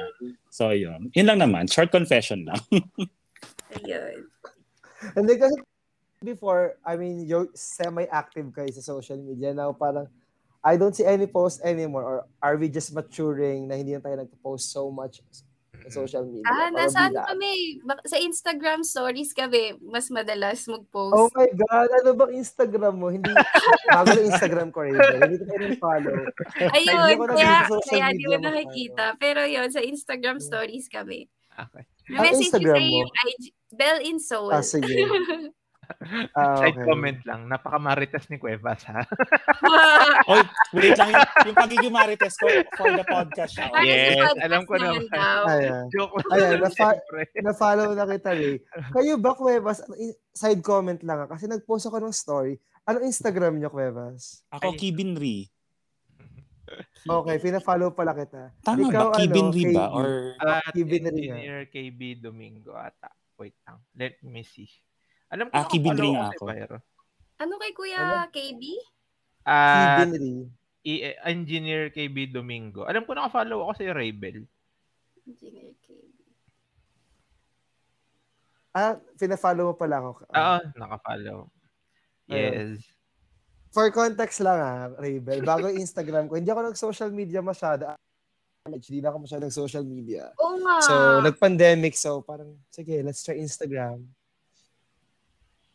So 0.53 0.71
yun. 0.71 1.11
Yun 1.17 1.27
lang 1.27 1.41
naman. 1.41 1.71
Short 1.71 1.91
confession 1.91 2.45
lang. 2.45 2.61
Ayun. 3.81 4.29
Hindi 5.17 5.35
kasi 5.41 5.57
before, 6.21 6.77
I 6.85 7.01
mean, 7.01 7.25
you're 7.25 7.49
semi-active 7.57 8.53
kayo 8.53 8.69
sa 8.77 8.85
social 8.85 9.17
media. 9.17 9.57
Now, 9.57 9.73
parang, 9.73 10.13
I 10.61 10.77
don't 10.77 10.93
see 10.93 11.09
any 11.09 11.25
post 11.25 11.65
anymore. 11.65 12.05
Or 12.05 12.19
are 12.45 12.61
we 12.61 12.69
just 12.69 12.93
maturing 12.93 13.65
na 13.65 13.81
hindi 13.81 13.97
na 13.97 14.05
tayo 14.05 14.21
nagpo-post 14.21 14.69
so 14.69 14.93
much 14.93 15.25
sa 15.87 15.91
social 16.03 16.25
media? 16.29 16.45
Ah, 16.45 16.69
nasaan 16.69 17.15
that. 17.15 17.31
kami? 17.33 17.81
Bak- 17.81 18.05
Sa 18.05 18.17
Instagram 18.17 18.85
stories 18.85 19.33
kami, 19.33 19.79
mas 19.81 20.11
madalas 20.11 20.65
mag-post. 20.67 21.15
Oh 21.17 21.29
my 21.33 21.49
God, 21.49 21.89
ano 22.03 22.11
bang 22.15 22.33
Instagram 22.37 22.95
mo? 22.99 23.09
Hindi, 23.09 23.31
bago 23.95 24.09
lang 24.13 24.29
Instagram 24.29 24.69
ko 24.71 24.85
rin. 24.85 24.95
Hindi 24.97 25.37
ko 25.41 25.45
kayo 25.49 25.69
follow. 25.79 26.17
Ayun, 26.73 27.07
Hindi 27.07 27.15
na 27.17 27.35
kaya, 27.35 27.57
kaya 27.89 28.07
di 28.13 28.25
media 28.27 28.39
mo 28.39 28.49
nakikita. 28.51 29.05
Pero 29.17 29.41
yun, 29.45 29.69
sa 29.71 29.81
Instagram 29.81 30.39
stories 30.41 30.87
kami. 30.89 31.29
Okay. 31.55 31.85
Message 32.11 32.51
ko 32.51 32.59
Instagram 32.59 32.77
sa 32.77 32.83
mo? 32.83 32.99
yung 33.05 33.13
IG, 33.15 33.43
Bell 33.71 33.99
in 34.03 34.19
Soul. 34.19 34.51
Ah, 34.51 34.65
sige. 34.65 34.91
Ah, 36.33 36.57
Side 36.61 36.77
okay. 36.77 36.87
comment 36.87 37.19
lang. 37.23 37.41
Napakamaritas 37.47 38.27
ni 38.27 38.37
Cuevas, 38.37 38.81
ha? 38.87 39.03
Oy, 40.31 40.43
wait 40.73 40.95
lang. 40.95 41.11
Yung, 41.45 41.57
pagiging 41.57 41.91
marites 41.91 42.35
ko 42.37 42.47
for 42.75 42.91
the 42.91 43.03
podcast 43.03 43.53
siya. 43.53 43.69
Para 43.69 43.79
sa 43.79 43.87
Yes, 43.87 44.17
podcast 44.17 44.41
alam 44.41 44.63
ko 44.63 44.73
naman 44.77 45.05
daw. 45.09 45.41
Ayan. 45.47 45.85
Joke 45.91 46.15
lang. 46.17 46.31
Ayan, 46.33 46.53
nafa- 46.61 46.95
Siyempre. 46.95 47.23
na-follow 47.41 47.89
na 47.93 48.05
kita, 48.07 48.31
Ray. 48.33 48.57
Kayo 48.95 49.15
ba, 49.17 49.31
Cuevas? 49.33 49.79
ano, 49.83 49.95
in- 49.95 50.19
Side 50.31 50.63
comment 50.63 51.01
lang. 51.03 51.19
ah, 51.21 51.29
Kasi 51.29 51.45
nag-post 51.45 51.85
ako 51.85 51.99
ng 51.99 52.15
story. 52.15 52.55
Anong 52.85 53.05
Instagram 53.05 53.59
niyo, 53.59 53.69
Cuevas? 53.69 54.47
Ako, 54.49 54.73
Ay. 54.73 54.79
Kibinri. 54.79 55.39
Okay, 57.01 57.37
pina-follow 57.41 57.91
pala 57.91 58.15
kita. 58.15 58.55
Tama 58.63 58.87
Ikaw, 58.87 59.11
ba? 59.11 59.19
Kibinri 59.19 59.63
ano, 59.67 59.75
ba? 59.75 59.85
KB? 59.85 59.97
Or 59.97 60.09
At 60.39 60.71
Kibin 60.71 61.03
rin 61.03 61.03
nga. 61.03 61.11
Engineer 61.11 61.59
KB 61.67 62.01
Domingo 62.21 62.73
ata. 62.73 63.11
Wait 63.35 63.59
lang. 63.67 63.83
Let 63.97 64.23
me 64.23 64.45
see. 64.45 64.71
Alam 65.31 65.47
ko 65.47 65.55
Ah, 65.55 65.67
Kibin 65.67 65.95
rin 65.95 66.13
nga 66.13 66.29
si 66.29 66.37
ako. 66.37 66.45
Byro. 66.47 66.77
Ano 67.39 67.55
kay 67.57 67.73
Kuya 67.73 67.99
Ano? 67.99 68.29
KB? 68.29 68.63
Ah, 69.43 70.03
Kibinri. 70.03 70.51
i- 70.83 71.03
eh, 71.07 71.17
Engineer 71.25 71.89
KB 71.89 72.29
Domingo. 72.29 72.85
Alam 72.85 73.07
ko 73.07 73.15
naka-follow 73.15 73.63
ako 73.63 73.73
si 73.75 73.85
Rebel. 73.87 74.45
Engineer 75.25 75.73
KB. 75.81 75.99
Ah, 78.71 78.95
pina-follow 79.17 79.71
mo 79.71 79.75
pala 79.75 79.99
ako. 79.99 80.11
Oo, 80.27 80.59
naka-follow. 80.77 81.39
Ayun. 82.31 82.79
Yes. 82.79 82.87
For 83.71 83.87
context 83.91 84.43
lang 84.43 84.59
ah, 84.59 84.91
Raybel, 84.95 85.43
bago 85.43 85.71
Instagram 85.71 86.27
ko, 86.27 86.35
hindi 86.35 86.51
ako 86.51 86.71
nag-social 86.71 87.11
media 87.11 87.39
masyado. 87.41 87.95
Hindi 88.67 88.99
na 89.01 89.11
ako 89.11 89.19
masyado 89.27 89.43
nag-social 89.47 89.83
media. 89.83 90.31
Oo 90.37 90.59
nga. 90.61 90.77
So, 90.83 90.95
nag-pandemic. 91.21 91.95
So, 91.95 92.21
parang, 92.21 92.59
sige, 92.69 92.99
let's 93.01 93.23
try 93.23 93.39
Instagram. 93.39 94.05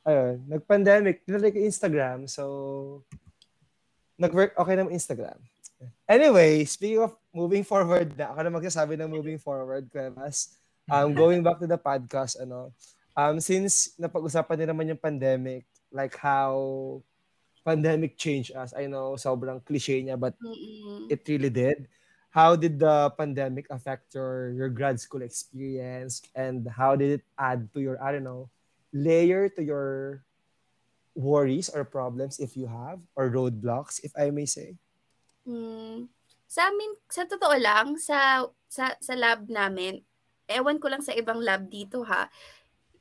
Ayun, 0.06 0.45
nag-pandemic. 0.45 1.26
Tinry 1.26 1.49
ko 1.49 1.60
Instagram. 1.60 2.30
So, 2.30 2.43
nag-work 4.22 4.53
okay 4.53 4.76
naman 4.78 4.93
Instagram. 4.93 5.41
Anyway, 6.06 6.64
speaking 6.64 7.01
of 7.01 7.18
moving 7.34 7.66
forward 7.66 8.14
na, 8.14 8.32
ako 8.32 8.39
na 8.45 8.53
magsasabi 8.53 8.93
ng 8.95 9.10
moving 9.10 9.41
forward, 9.41 9.89
Kuemas. 9.89 10.56
Um, 10.88 11.12
going 11.20 11.41
back 11.41 11.58
to 11.58 11.68
the 11.68 11.82
podcast, 11.82 12.38
ano, 12.38 12.70
um, 13.18 13.41
since 13.41 13.97
napag-usapan 13.97 14.56
din 14.62 14.70
naman 14.70 14.89
yung 14.93 15.01
pandemic, 15.01 15.66
like 15.89 16.16
how 16.22 17.01
pandemic 17.66 18.14
changed 18.14 18.53
us. 18.53 18.78
I 18.78 18.86
know, 18.86 19.18
sobrang 19.18 19.60
cliche 19.66 19.99
niya, 20.06 20.22
but 20.22 20.38
Mm-mm. 20.38 21.10
it 21.10 21.26
really 21.26 21.49
did. 21.49 21.89
how 22.36 22.51
did 22.51 22.76
the 22.76 23.08
pandemic 23.16 23.64
affect 23.72 24.12
your 24.12 24.51
your 24.60 24.68
grad 24.68 24.99
school 24.99 25.24
experience 25.24 26.20
and 26.36 26.68
how 26.68 26.91
did 26.91 27.24
it 27.24 27.24
add 27.39 27.72
to 27.72 27.80
your 27.80 27.95
I 28.03 28.12
don't 28.12 28.28
know 28.28 28.51
layer 28.96 29.52
to 29.52 29.62
your 29.62 30.24
worries 31.16 31.68
or 31.68 31.84
problems 31.84 32.39
if 32.39 32.56
you 32.56 32.72
have 32.72 33.04
or 33.20 33.28
roadblocks 33.28 34.00
if 34.08 34.16
I 34.16 34.32
may 34.32 34.48
say? 34.48 34.80
Hmm, 35.43 36.08
sa 36.48 36.72
amin, 36.72 36.96
sa 37.12 37.28
totoo 37.28 37.60
lang, 37.60 38.00
sa 38.00 38.48
sa 38.72 38.96
sa 39.04 39.14
lab 39.14 39.52
namin, 39.52 40.02
ewan 40.48 40.80
ko 40.80 40.88
lang 40.88 41.04
sa 41.04 41.12
ibang 41.12 41.43
lab 41.43 41.68
dito 41.68 42.08
ha, 42.08 42.32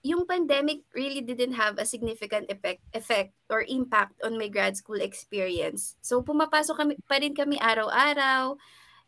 yung 0.05 0.29
pandemic 0.29 0.85
really 0.93 1.25
didn't 1.25 1.57
have 1.57 1.81
a 1.81 1.89
significant 1.89 2.45
effect 2.53 2.85
effect 2.93 3.33
or 3.49 3.65
impact 3.65 4.13
on 4.21 4.37
my 4.37 4.53
grad 4.53 4.77
school 4.77 5.01
experience. 5.01 5.97
So 6.05 6.21
pumapasok 6.21 6.77
kami 6.77 6.95
pa 7.09 7.17
rin 7.17 7.33
kami 7.33 7.57
araw-araw 7.57 8.61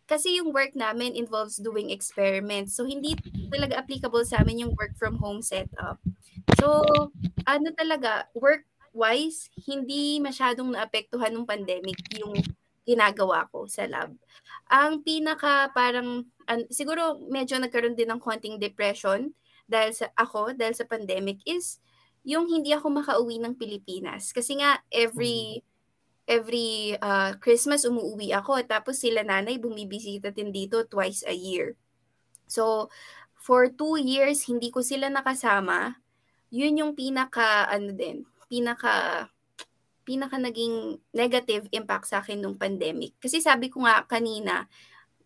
kasi 0.08 0.40
yung 0.40 0.56
work 0.56 0.72
namin 0.72 1.12
involves 1.12 1.60
doing 1.60 1.92
experiments. 1.92 2.72
So 2.72 2.88
hindi 2.88 3.12
talaga 3.52 3.84
applicable 3.84 4.24
sa 4.24 4.40
amin 4.40 4.64
yung 4.64 4.72
work 4.72 4.96
from 4.96 5.20
home 5.20 5.44
setup. 5.44 6.00
So 6.54 6.82
ano 7.46 7.68
talaga 7.74 8.30
work 8.38 8.62
wise 8.96 9.52
hindi 9.68 10.16
masyadong 10.22 10.72
naapektuhan 10.72 11.34
ng 11.34 11.44
pandemic 11.44 12.00
yung 12.16 12.32
ginagawa 12.86 13.50
ko 13.50 13.66
sa 13.66 13.84
lab. 13.84 14.14
Ang 14.70 15.02
pinaka 15.02 15.68
parang 15.74 16.24
an, 16.46 16.64
siguro 16.70 17.18
medyo 17.26 17.58
nagkaroon 17.58 17.98
din 17.98 18.08
ng 18.08 18.22
konting 18.22 18.56
depression 18.62 19.34
dahil 19.66 19.90
sa 19.90 20.06
ako 20.14 20.54
dahil 20.54 20.72
sa 20.78 20.86
pandemic 20.86 21.42
is 21.42 21.82
yung 22.22 22.46
hindi 22.46 22.70
ako 22.70 23.02
makauwi 23.02 23.42
ng 23.42 23.58
Pilipinas 23.58 24.30
kasi 24.30 24.58
nga 24.62 24.78
every 24.90 25.62
every 26.26 26.94
uh, 26.98 27.34
Christmas 27.38 27.86
umuwi 27.86 28.34
ako 28.34 28.62
tapos 28.66 29.02
sila 29.02 29.22
nanay 29.22 29.58
bumibisita 29.58 30.30
din 30.30 30.50
dito 30.54 30.86
twice 30.86 31.26
a 31.26 31.34
year. 31.34 31.74
So 32.46 32.90
for 33.34 33.70
two 33.70 33.98
years 33.98 34.46
hindi 34.46 34.70
ko 34.70 34.82
sila 34.82 35.10
nakasama. 35.10 35.98
Yun 36.50 36.80
yung 36.80 36.92
pinaka 36.94 37.66
ano 37.70 37.90
din, 37.92 38.26
pinaka 38.46 39.26
pinaka 40.06 40.38
naging 40.38 41.02
negative 41.10 41.66
impact 41.74 42.06
sa 42.06 42.22
akin 42.22 42.38
nung 42.38 42.54
pandemic. 42.54 43.18
Kasi 43.18 43.42
sabi 43.42 43.66
ko 43.66 43.82
nga 43.82 44.06
kanina, 44.06 44.70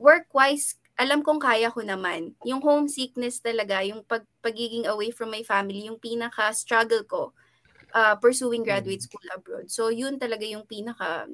work-wise 0.00 0.80
alam 1.00 1.24
kong 1.24 1.40
kaya 1.40 1.72
ko 1.72 1.80
naman. 1.80 2.36
Yung 2.44 2.60
homesickness 2.60 3.40
talaga, 3.40 3.80
yung 3.80 4.04
pag, 4.04 4.20
pagiging 4.44 4.84
away 4.84 5.08
from 5.08 5.32
my 5.32 5.40
family, 5.40 5.88
yung 5.88 5.96
pinaka-struggle 5.96 7.08
ko 7.08 7.32
uh, 7.96 8.14
pursuing 8.20 8.60
graduate 8.60 9.00
school 9.00 9.24
abroad. 9.32 9.72
So, 9.72 9.88
yun 9.88 10.20
talaga 10.20 10.44
yung 10.44 10.68
pinaka 10.68 11.24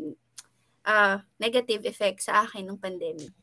uh, 0.87 1.16
negative 1.43 1.82
effect 1.82 2.22
sa 2.22 2.47
akin 2.47 2.62
ng 2.62 2.78
pandemic. 2.78 3.34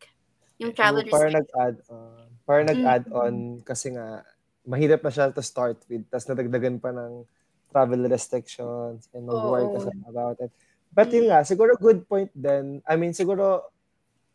Yung 0.63 0.71
travel 0.71 1.03
so, 1.03 1.11
para 1.11 1.27
nag-add 1.27 1.75
uh, 1.91 2.23
para 2.47 2.61
nag-add 2.63 3.03
mm-hmm. 3.07 3.19
on 3.19 3.35
kasi 3.67 3.91
nga 3.91 4.23
mahirap 4.63 5.03
na 5.03 5.11
siya 5.11 5.31
to 5.31 5.43
start 5.43 5.79
with 5.91 6.03
tapos 6.07 6.27
nadagdagan 6.31 6.79
pa 6.79 6.91
ng 6.95 7.27
travel 7.73 8.05
restrictions 8.07 9.09
and 9.11 9.23
mag-worry 9.25 9.65
oh. 9.65 10.09
about 10.09 10.37
it. 10.39 10.53
But 10.93 11.09
yun 11.09 11.27
nga, 11.27 11.41
siguro 11.41 11.73
good 11.75 12.05
point 12.05 12.29
then. 12.37 12.85
I 12.85 12.95
mean, 12.95 13.17
siguro 13.17 13.65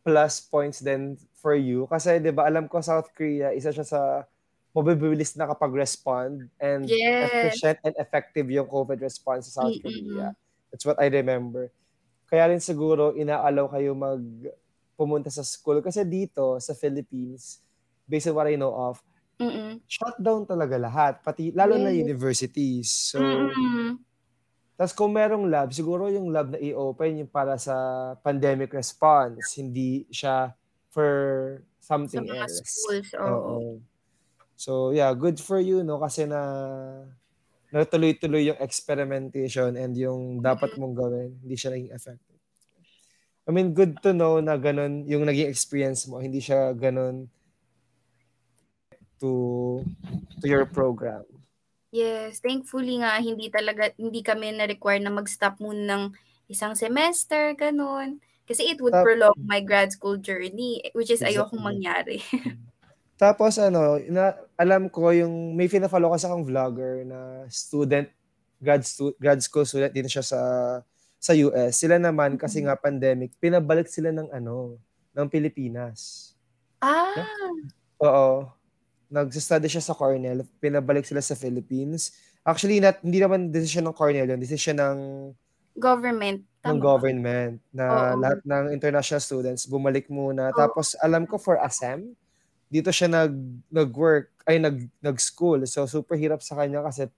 plus 0.02 0.42
points 0.42 0.80
then 0.80 1.20
for 1.38 1.52
you 1.52 1.84
kasi 1.86 2.16
'di 2.16 2.32
ba 2.32 2.48
alam 2.48 2.64
ko 2.64 2.80
South 2.80 3.12
Korea 3.12 3.52
isa 3.52 3.68
siya 3.68 3.84
sa 3.84 4.24
mabibilis 4.72 5.36
na 5.36 5.44
kapag 5.44 5.74
respond 5.74 6.48
and 6.56 6.88
yes. 6.88 7.28
efficient 7.28 7.78
and 7.84 7.94
effective 8.00 8.46
yung 8.48 8.64
COVID 8.68 9.00
response 9.04 9.50
sa 9.50 9.62
South 9.64 9.76
mm-hmm. 9.76 9.84
Korea. 9.84 10.28
That's 10.72 10.84
what 10.88 11.00
I 11.00 11.12
remember. 11.12 11.72
Kaya 12.28 12.52
rin 12.52 12.60
siguro 12.60 13.16
inaalaw 13.16 13.72
kayo 13.72 13.96
mag 13.96 14.20
pumunta 14.98 15.32
sa 15.32 15.44
school 15.46 15.80
kasi 15.80 16.04
dito 16.04 16.58
sa 16.60 16.72
Philippines 16.76 17.60
based 18.04 18.28
on 18.28 18.36
what 18.36 18.50
I 18.50 18.56
know 18.56 18.72
of 18.72 19.00
Mm-mm. 19.38 19.78
shutdown 19.86 20.42
talaga 20.42 20.74
lahat 20.74 21.22
pati 21.22 21.54
lalo 21.54 21.78
yes. 21.78 21.82
na 21.82 21.90
universities. 21.94 22.88
So 23.14 23.22
Mm-mm. 23.22 24.02
Tapos 24.78 24.94
kung 24.94 25.10
merong 25.10 25.50
lab, 25.50 25.74
siguro 25.74 26.06
yung 26.06 26.30
lab 26.30 26.54
na 26.54 26.58
i-open 26.62 27.26
yung 27.26 27.30
para 27.34 27.58
sa 27.58 27.74
pandemic 28.22 28.70
response, 28.70 29.58
hindi 29.58 30.06
siya 30.06 30.54
for 30.94 31.10
something 31.82 32.22
sa 32.22 32.30
mga 32.30 32.46
else. 32.46 32.62
schools, 32.62 33.10
oo. 33.18 33.26
Oo. 33.26 33.58
So 34.54 34.94
yeah, 34.94 35.10
good 35.18 35.42
for 35.42 35.58
you 35.58 35.82
no 35.82 35.98
kasi 35.98 36.30
na 36.30 36.38
natuloy-tuloy 37.74 38.54
yung 38.54 38.60
experimentation 38.62 39.74
and 39.74 39.98
yung 39.98 40.38
dapat 40.40 40.78
mong 40.78 40.94
gawin, 40.94 41.30
hindi 41.42 41.56
siya 41.58 41.74
naging 41.74 41.92
effective. 41.92 42.40
I 43.44 43.50
mean, 43.50 43.72
good 43.74 43.98
to 44.04 44.12
know 44.14 44.38
na 44.38 44.56
ganun 44.56 45.04
yung 45.10 45.26
naging 45.26 45.50
experience 45.50 46.06
mo, 46.06 46.22
hindi 46.22 46.38
siya 46.38 46.70
ganun 46.72 47.26
to 49.20 49.82
to 50.40 50.46
your 50.46 50.64
program. 50.66 51.24
Yes, 51.88 52.44
thankfully 52.44 53.00
nga 53.00 53.16
hindi 53.16 53.48
talaga 53.48 53.92
hindi 53.96 54.20
kami 54.20 54.52
na-require 54.52 55.00
na 55.00 55.08
mag-stop 55.12 55.56
muna 55.58 55.82
ng 55.88 56.04
isang 56.48 56.76
semester, 56.76 57.56
ganun. 57.56 58.20
Kasi 58.44 58.64
it 58.72 58.80
would 58.80 58.96
Tap- 58.96 59.04
prolong 59.04 59.36
my 59.44 59.60
grad 59.60 59.92
school 59.92 60.16
journey, 60.16 60.80
which 60.96 61.12
is 61.12 61.20
Exactly. 61.20 61.36
ayokong 61.36 61.64
mangyari. 61.64 62.18
Tapos 63.20 63.58
ano, 63.58 63.98
ina, 63.98 64.36
alam 64.56 64.88
ko 64.88 65.10
yung 65.12 65.52
may 65.58 65.66
fina-follow 65.68 66.14
kasi 66.14 66.24
akong 66.28 66.46
vlogger 66.48 67.02
na 67.04 67.44
student 67.50 68.06
grad 68.62 68.82
stu- 68.86 69.16
grad 69.18 69.42
school 69.42 69.66
student 69.66 69.90
dito 69.92 70.06
siya 70.08 70.22
sa 70.24 70.40
sa 71.18 71.32
US. 71.34 71.74
Sila 71.76 71.98
naman 71.98 72.38
kasi 72.38 72.62
nga 72.62 72.78
pandemic, 72.78 73.34
pinabalik 73.42 73.90
sila 73.90 74.14
ng 74.14 74.30
ano, 74.30 74.78
ng 75.16 75.26
Pilipinas. 75.28 76.32
ah, 76.78 77.26
Oo. 77.98 78.46
Nagsa-study 79.08 79.68
siya 79.72 79.84
sa 79.84 79.96
Cornell, 79.96 80.44
pinabalik 80.60 81.08
sila 81.08 81.24
sa 81.24 81.32
Philippines. 81.32 82.12
Actually, 82.44 82.80
not, 82.80 83.00
hindi 83.00 83.20
naman 83.20 83.48
decision 83.48 83.88
ng 83.88 83.96
Cornell 83.96 84.28
yun, 84.28 84.40
decision 84.40 84.76
ng 84.76 84.98
government. 85.78 86.44
ng 86.58 86.76
Tama. 86.76 86.82
government 86.82 87.62
na 87.70 87.86
Oo. 87.86 88.20
lahat 88.20 88.40
ng 88.42 88.64
international 88.74 89.22
students 89.22 89.64
bumalik 89.64 90.10
muna. 90.10 90.50
Tapos 90.52 90.98
alam 90.98 91.24
ko 91.24 91.38
for 91.38 91.56
ASEM, 91.62 92.12
dito 92.68 92.92
siya 92.92 93.08
nag 93.08 93.32
nag-work 93.72 94.28
ay 94.44 94.60
nag 94.60 94.76
nag-school. 95.00 95.64
So 95.64 95.86
super 95.88 96.18
hirap 96.18 96.44
sa 96.44 96.58
kanya 96.58 96.84
kasi 96.84 97.08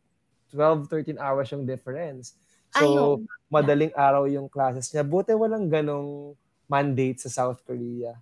12 0.52 0.86
13 0.86 1.18
hours 1.18 1.50
yung 1.50 1.64
difference. 1.66 2.36
So 2.70 2.84
Ayun. 2.86 3.26
madaling 3.50 3.92
araw 3.96 4.30
yung 4.30 4.46
classes 4.46 4.92
niya. 4.92 5.02
Buti 5.02 5.34
walang 5.34 5.66
ganong 5.66 6.38
mandate 6.70 7.18
sa 7.18 7.32
South 7.32 7.64
Korea. 7.66 8.14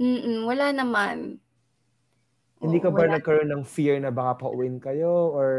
Mm-mm, 0.00 0.48
wala 0.48 0.72
naman. 0.72 1.38
Hindi 2.64 2.80
ka 2.80 2.88
ba 2.88 3.04
wala. 3.04 3.20
nagkaroon 3.20 3.52
ng 3.52 3.64
fear 3.68 4.00
na 4.00 4.08
baka 4.08 4.48
pauwin 4.48 4.80
kayo 4.80 5.30
or 5.36 5.50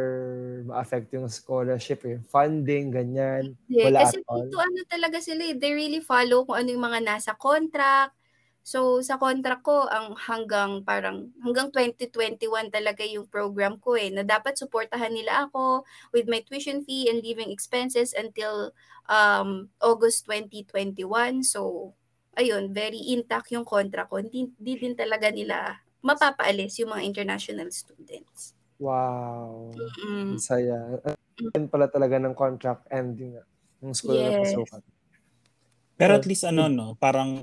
ma-affect 0.66 1.14
yung 1.14 1.30
scholarship 1.30 2.01
or 2.01 2.18
yung 2.18 2.26
funding, 2.26 2.89
ganyan? 2.89 3.53
Hindi, 3.70 3.86
Wala 3.86 3.99
kasi 4.01 4.18
at 4.18 4.26
all? 4.26 4.49
dito 4.49 4.58
ano 4.58 4.80
talaga 4.89 5.18
sila, 5.22 5.41
eh, 5.45 5.56
they 5.58 5.72
really 5.74 6.01
follow 6.01 6.45
kung 6.49 6.58
ano 6.66 6.70
yung 6.74 6.86
mga 6.86 7.01
nasa 7.06 7.32
contract. 7.38 8.18
So 8.66 8.97
sa 9.06 9.22
contract 9.22 9.62
ko 9.62 9.86
ang 9.86 10.18
hanggang 10.18 10.82
parang 10.82 11.30
hanggang 11.45 11.70
2021 11.70 12.74
talaga 12.74 13.06
yung 13.06 13.30
program 13.30 13.78
ko 13.78 13.93
eh 13.93 14.10
na 14.10 14.26
dapat 14.26 14.58
suportahan 14.58 15.14
nila 15.14 15.45
ako 15.45 15.86
with 16.10 16.26
my 16.26 16.41
tuition 16.41 16.82
fee 16.82 17.06
and 17.06 17.22
living 17.22 17.53
expenses 17.53 18.18
until 18.18 18.74
um 19.06 19.70
August 19.78 20.26
2021. 20.26 21.45
So 21.45 21.93
ayun, 22.34 22.74
very 22.74 22.97
intact 23.14 23.53
yung 23.53 23.70
contract 23.70 24.10
ko. 24.10 24.18
Hindi, 24.18 24.49
hindi 24.58 24.74
din 24.82 24.97
talaga 24.97 25.30
nila 25.30 25.78
mapapaalis 26.06 26.78
yung 26.78 26.93
mga 26.93 27.01
international 27.01 27.74
students. 27.74 28.53
Wow. 28.78 29.74
Mm. 30.06 30.38
Ang 30.38 30.43
saya. 30.43 30.78
Yan 31.58 31.66
pala 31.66 31.89
talaga 31.89 32.22
ng 32.22 32.38
contract 32.38 32.86
ending. 32.93 33.41
Yung 33.82 33.97
school 33.97 34.14
na 34.22 34.30
Yes. 34.30 34.53
napasukan. 34.53 34.82
Pero 35.95 36.12
at 36.14 36.28
least 36.28 36.45
ano 36.45 36.70
no, 36.70 36.93
parang 36.99 37.41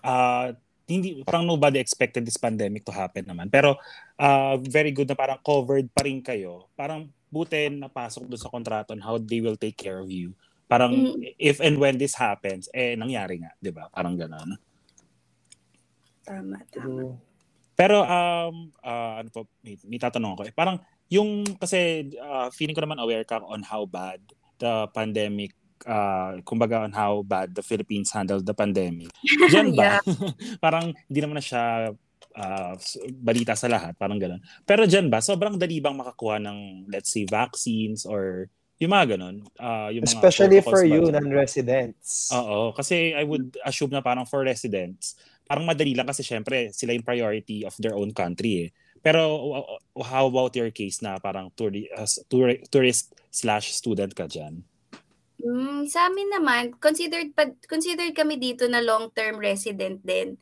ah 0.00 0.54
hindi 0.86 1.18
parang 1.26 1.42
nobody 1.44 1.82
expected 1.82 2.22
this 2.22 2.38
pandemic 2.38 2.86
to 2.86 2.94
happen 2.94 3.26
naman. 3.26 3.50
Pero 3.50 3.74
ah, 4.16 4.56
very 4.56 4.94
good 4.94 5.10
na 5.10 5.18
parang 5.18 5.42
covered 5.42 5.90
pa 5.92 6.06
rin 6.06 6.22
kayo. 6.22 6.70
Parang 6.78 7.10
buti 7.26 7.68
napasok 7.68 8.30
doon 8.30 8.40
sa 8.40 8.48
kontrato 8.48 8.94
on 8.94 9.02
how 9.02 9.18
they 9.18 9.42
will 9.42 9.58
take 9.58 9.74
care 9.76 9.98
of 9.98 10.08
you. 10.08 10.32
Parang 10.70 10.94
Mm. 10.94 11.36
if 11.36 11.58
and 11.58 11.76
when 11.76 11.98
this 11.98 12.14
happens, 12.14 12.70
eh 12.70 12.94
nangyari 12.94 13.42
nga, 13.42 13.52
'di 13.58 13.70
ba? 13.74 13.90
Parang 13.90 14.14
gano'n. 14.14 14.54
Tama, 16.26 16.58
tama. 16.70 17.02
True. 17.02 17.14
Pero 17.76 18.02
um 18.02 18.72
ah, 18.80 19.20
ano 19.20 19.28
po, 19.30 19.46
may, 19.60 19.76
may 19.84 20.00
tatanong 20.00 20.34
ako. 20.34 20.42
Eh. 20.48 20.52
Parang 20.56 20.80
yung 21.12 21.44
kasi 21.60 22.10
ah, 22.18 22.48
feeling 22.50 22.74
ko 22.74 22.82
naman 22.82 22.98
aware 22.98 23.22
ka 23.22 23.38
on 23.44 23.62
how 23.62 23.84
bad 23.84 24.18
the 24.56 24.88
pandemic 24.96 25.52
uh, 25.84 26.40
kumbaga 26.48 26.80
on 26.80 26.96
how 26.96 27.20
bad 27.20 27.52
the 27.52 27.60
Philippines 27.60 28.08
handled 28.08 28.48
the 28.48 28.56
pandemic. 28.56 29.12
Diyan 29.52 29.76
ba? 29.76 30.00
parang 30.64 30.96
hindi 31.06 31.20
naman 31.20 31.36
na 31.36 31.44
siya 31.44 31.92
s- 32.76 33.00
balita 33.12 33.56
sa 33.56 33.68
lahat, 33.68 33.96
parang 33.96 34.20
gano'n. 34.20 34.40
Pero 34.64 34.84
diyan 34.84 35.08
ba, 35.08 35.20
sobrang 35.20 35.56
dali 35.56 35.80
bang 35.80 35.96
makakuha 35.96 36.40
ng 36.40 36.88
let's 36.88 37.12
say 37.12 37.24
vaccines 37.28 38.04
or 38.04 38.48
Yung 38.76 38.92
mga 38.92 39.16
ganun. 39.16 39.40
Uh, 39.56 39.88
yung 39.88 40.04
mga 40.04 40.20
Especially 40.20 40.60
for 40.60 40.84
you, 40.84 41.08
non-residents. 41.08 42.28
Oo, 42.28 42.76
kasi 42.76 43.16
I 43.16 43.24
would 43.24 43.56
assume 43.64 43.88
na 43.88 44.04
parang 44.04 44.28
for 44.28 44.44
residents, 44.44 45.16
parang 45.46 45.64
madali 45.64 45.94
lang 45.94 46.06
kasi 46.06 46.26
syempre 46.26 46.74
sila 46.74 46.92
yung 46.92 47.06
priority 47.06 47.62
of 47.62 47.72
their 47.78 47.94
own 47.94 48.10
country 48.10 48.68
eh. 48.68 48.70
Pero 49.00 49.22
uh, 49.54 50.02
how 50.02 50.26
about 50.26 50.52
your 50.58 50.74
case 50.74 50.98
na 50.98 51.22
parang 51.22 51.54
touri- 51.54 51.90
uh, 51.94 52.10
tour- 52.26 52.60
tourist 52.68 53.14
slash 53.30 53.70
student 53.70 54.10
ka 54.10 54.26
dyan? 54.26 54.66
Mm, 55.38 55.86
sa 55.86 56.10
amin 56.10 56.26
naman, 56.32 56.74
considered 56.82 57.30
pa, 57.30 57.46
considered 57.70 58.10
kami 58.16 58.34
dito 58.40 58.66
na 58.66 58.82
long-term 58.82 59.38
resident 59.38 60.02
din. 60.02 60.34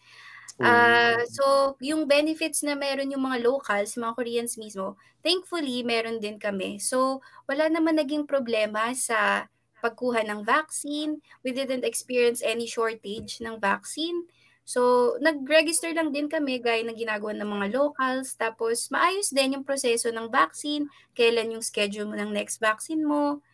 Ah, 0.62 1.18
so 1.26 1.74
yung 1.82 2.06
benefits 2.06 2.62
na 2.62 2.78
meron 2.78 3.10
yung 3.10 3.26
mga 3.26 3.42
locals, 3.42 3.98
mga 3.98 4.14
Koreans 4.14 4.54
mismo, 4.54 4.94
thankfully 5.18 5.82
meron 5.82 6.22
din 6.22 6.38
kami. 6.38 6.78
So 6.78 7.18
wala 7.50 7.66
naman 7.66 7.98
naging 7.98 8.30
problema 8.30 8.94
sa 8.94 9.50
pagkuha 9.82 10.22
ng 10.22 10.46
vaccine. 10.46 11.18
We 11.42 11.50
didn't 11.50 11.82
experience 11.82 12.38
any 12.38 12.70
shortage 12.70 13.42
ng 13.42 13.58
vaccine. 13.58 14.30
So 14.64 15.14
nag-register 15.20 15.92
lang 15.92 16.10
din 16.10 16.26
kami 16.26 16.56
gaya 16.56 16.80
ng 16.88 16.96
ginagawa 16.96 17.36
ng 17.36 17.48
mga 17.48 17.66
locals. 17.76 18.32
Tapos 18.34 18.88
maayos 18.88 19.28
din 19.28 19.60
yung 19.60 19.64
proseso 19.64 20.08
ng 20.08 20.32
vaccine, 20.32 20.88
kailan 21.12 21.52
yung 21.52 21.64
schedule 21.64 22.08
mo 22.08 22.16
ng 22.16 22.32
next 22.32 22.58
vaccine 22.58 23.04
mo. 23.04 23.44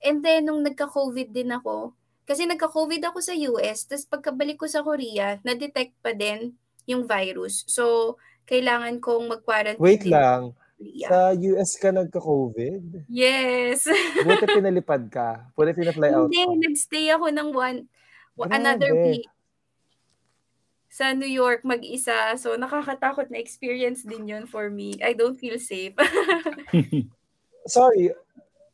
And 0.00 0.22
then 0.22 0.46
nung 0.46 0.62
nagka-COVID 0.62 1.34
din 1.34 1.50
ako, 1.50 1.92
kasi 2.24 2.46
nagka-COVID 2.46 3.02
ako 3.10 3.18
sa 3.18 3.34
US, 3.50 3.90
tapos 3.90 4.06
pagkabalik 4.06 4.62
ko 4.62 4.70
sa 4.70 4.86
Korea, 4.86 5.42
na-detect 5.42 5.98
pa 5.98 6.14
din 6.14 6.54
yung 6.86 7.02
virus. 7.02 7.66
So, 7.66 8.16
kailangan 8.46 9.02
kong 9.02 9.34
mag-quarantine. 9.34 9.82
Wait 9.82 10.06
lang. 10.06 10.54
sa 10.54 10.78
Korea. 10.78 11.06
Sa 11.10 11.18
US 11.34 11.70
ka 11.74 11.90
nagka-COVID? 11.90 13.10
Yes. 13.10 13.90
Buti 14.24 14.46
pinalipad 14.46 15.10
ka. 15.10 15.50
Buti 15.58 15.74
pina-fly 15.74 16.10
out. 16.14 16.30
Hindi, 16.30 16.70
nagstay 16.70 17.10
ako 17.10 17.34
ng 17.34 17.48
one, 17.50 17.78
Grabe. 18.38 18.54
another 18.54 18.94
week 18.94 19.26
sa 20.90 21.14
New 21.14 21.30
York 21.30 21.62
mag-isa. 21.62 22.34
So, 22.34 22.58
nakakatakot 22.58 23.30
na 23.30 23.38
experience 23.38 24.02
din 24.02 24.26
yun 24.26 24.44
for 24.50 24.66
me. 24.68 24.98
I 24.98 25.14
don't 25.14 25.38
feel 25.38 25.54
safe. 25.56 25.94
Sorry. 27.70 28.10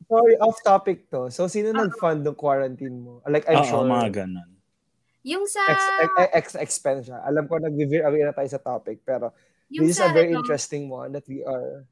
Sorry, 0.08 0.34
off 0.40 0.56
topic 0.64 1.12
to. 1.12 1.28
So, 1.28 1.44
sino 1.44 1.76
nag-fund 1.76 2.24
ng 2.24 2.38
quarantine 2.38 3.04
mo? 3.04 3.20
Like, 3.28 3.44
I'm 3.44 3.60
Oo, 3.60 3.68
sure. 3.68 3.84
mga 3.84 4.24
ganun. 4.24 4.50
yung 5.26 5.42
sa, 5.50 5.58
Ex, 5.66 5.82
ex, 5.82 6.12
ex, 6.30 6.46
expense 6.54 7.10
siya. 7.10 7.18
Alam 7.26 7.50
ko, 7.50 7.58
nag-veer 7.58 8.06
away 8.06 8.22
na 8.22 8.30
tayo 8.30 8.46
sa 8.46 8.62
topic. 8.62 9.02
Pero, 9.02 9.34
yung 9.68 9.90
this 9.90 9.98
is 9.98 10.00
sa, 10.00 10.08
a 10.08 10.14
very 10.14 10.30
ano, 10.30 10.40
interesting 10.40 10.86
one 10.86 11.10
that 11.10 11.26
we 11.26 11.42
are... 11.42 11.82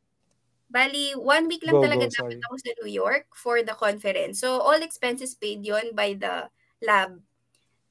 Bali, 0.70 1.18
one 1.18 1.51
week 1.51 1.66
lang 1.66 1.75
Go, 1.75 1.83
talaga 1.83 2.07
go, 2.07 2.14
dapat 2.14 2.39
sorry. 2.39 2.47
ako 2.47 2.55
sa 2.62 2.70
New 2.79 2.91
York 2.95 3.27
for 3.35 3.66
the 3.66 3.75
conference. 3.75 4.39
So, 4.39 4.62
all 4.62 4.79
expenses 4.79 5.35
paid 5.35 5.66
yon 5.66 5.99
by 5.99 6.14
the 6.14 6.47
lab. 6.79 7.18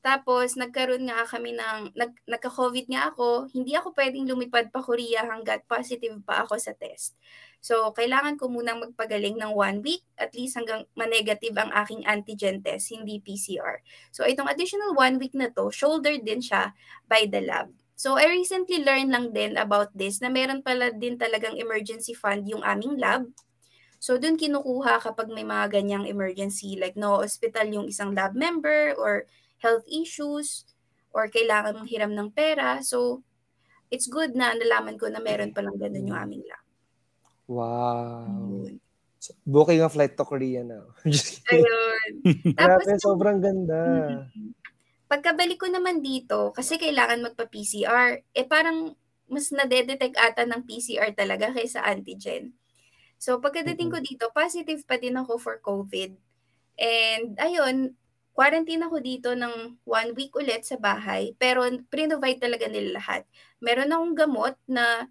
Tapos, 0.03 0.59
nagkaroon 0.59 1.07
nga 1.07 1.23
kami 1.23 1.55
ng, 1.55 1.95
nag, 1.95 2.11
nagka-COVID 2.27 2.91
nga 2.91 3.07
ako, 3.15 3.47
hindi 3.55 3.71
ako 3.71 3.95
pwedeng 3.95 4.27
lumipad 4.27 4.67
pa 4.67 4.83
Korea 4.83 5.23
hanggat 5.23 5.63
positive 5.63 6.19
pa 6.27 6.43
ako 6.43 6.59
sa 6.59 6.75
test. 6.75 7.15
So, 7.63 7.95
kailangan 7.95 8.35
ko 8.35 8.51
munang 8.51 8.83
magpagaling 8.83 9.39
ng 9.39 9.55
one 9.55 9.79
week, 9.79 10.03
at 10.19 10.35
least 10.35 10.59
hanggang 10.59 10.83
ma-negative 10.99 11.55
ang 11.55 11.71
aking 11.71 12.03
antigen 12.03 12.59
test, 12.59 12.91
hindi 12.91 13.23
PCR. 13.23 13.79
So, 14.11 14.27
itong 14.27 14.51
additional 14.51 14.91
one 14.91 15.15
week 15.23 15.31
na 15.39 15.47
to, 15.55 15.71
shouldered 15.71 16.27
din 16.27 16.43
siya 16.43 16.75
by 17.07 17.23
the 17.23 17.39
lab. 17.39 17.71
So, 17.95 18.19
I 18.19 18.27
recently 18.27 18.83
learned 18.83 19.15
lang 19.15 19.31
din 19.31 19.55
about 19.55 19.95
this 19.95 20.19
na 20.19 20.27
meron 20.27 20.59
pala 20.59 20.91
din 20.91 21.15
talagang 21.15 21.55
emergency 21.55 22.11
fund 22.11 22.43
yung 22.43 22.59
aming 22.59 22.99
lab. 22.99 23.31
So, 24.03 24.19
dun 24.19 24.35
kinukuha 24.35 24.99
kapag 24.99 25.31
may 25.31 25.47
mga 25.47 25.79
ganyang 25.79 26.03
emergency 26.11 26.75
like 26.75 26.99
no 26.99 27.23
hospital 27.23 27.63
yung 27.71 27.87
isang 27.87 28.11
lab 28.11 28.35
member 28.35 28.91
or 28.99 29.23
health 29.63 29.87
issues 29.87 30.67
or 31.15 31.31
kailangan 31.31 31.79
mong 31.79 31.89
hiram 31.89 32.11
ng 32.11 32.29
pera. 32.35 32.83
So, 32.83 33.23
it's 33.87 34.11
good 34.11 34.35
na 34.35 34.51
nalaman 34.51 34.99
ko 34.99 35.07
na 35.07 35.23
meron 35.23 35.55
palang 35.55 35.79
ganun 35.79 36.11
yung 36.11 36.19
aming 36.19 36.43
lab. 36.43 36.65
Wow. 37.47 38.27
Ayun. 38.27 38.83
So, 39.23 39.31
booking 39.47 39.79
a 39.79 39.87
flight 39.87 40.19
to 40.19 40.27
Korea 40.27 40.67
now. 40.67 40.91
Ayun. 41.53 42.11
Tapos, 42.59 42.83
Grabe, 42.83 42.99
sobrang 42.99 43.39
ganda. 43.39 43.81
Pagkabalik 45.07 45.63
ko 45.63 45.71
naman 45.71 46.03
dito, 46.03 46.51
kasi 46.51 46.75
kailangan 46.75 47.23
magpa-PCR, 47.31 48.19
eh 48.35 48.43
parang 48.43 48.91
mas 49.31 49.49
nadedetect 49.49 50.19
ata 50.19 50.43
ng 50.43 50.67
PCR 50.67 51.09
talaga 51.15 51.49
kaysa 51.55 51.81
antigen. 51.81 52.51
So 53.17 53.39
pagkadating 53.39 53.87
ko 53.87 54.03
dito, 54.03 54.27
positive 54.35 54.83
pa 54.83 54.99
din 54.99 55.15
ako 55.15 55.39
for 55.39 55.55
COVID. 55.63 56.11
And 56.75 57.39
ayun, 57.39 57.95
quarantine 58.33 58.83
ako 58.85 58.97
dito 59.01 59.29
ng 59.37 59.77
one 59.85 60.11
week 60.17 60.33
ulit 60.35 60.65
sa 60.65 60.77
bahay, 60.81 61.37
pero 61.37 61.65
pre-provide 61.89 62.41
talaga 62.41 62.65
nila 62.69 62.99
lahat. 62.99 63.23
Meron 63.61 63.93
akong 63.93 64.15
gamot 64.17 64.55
na 64.69 65.07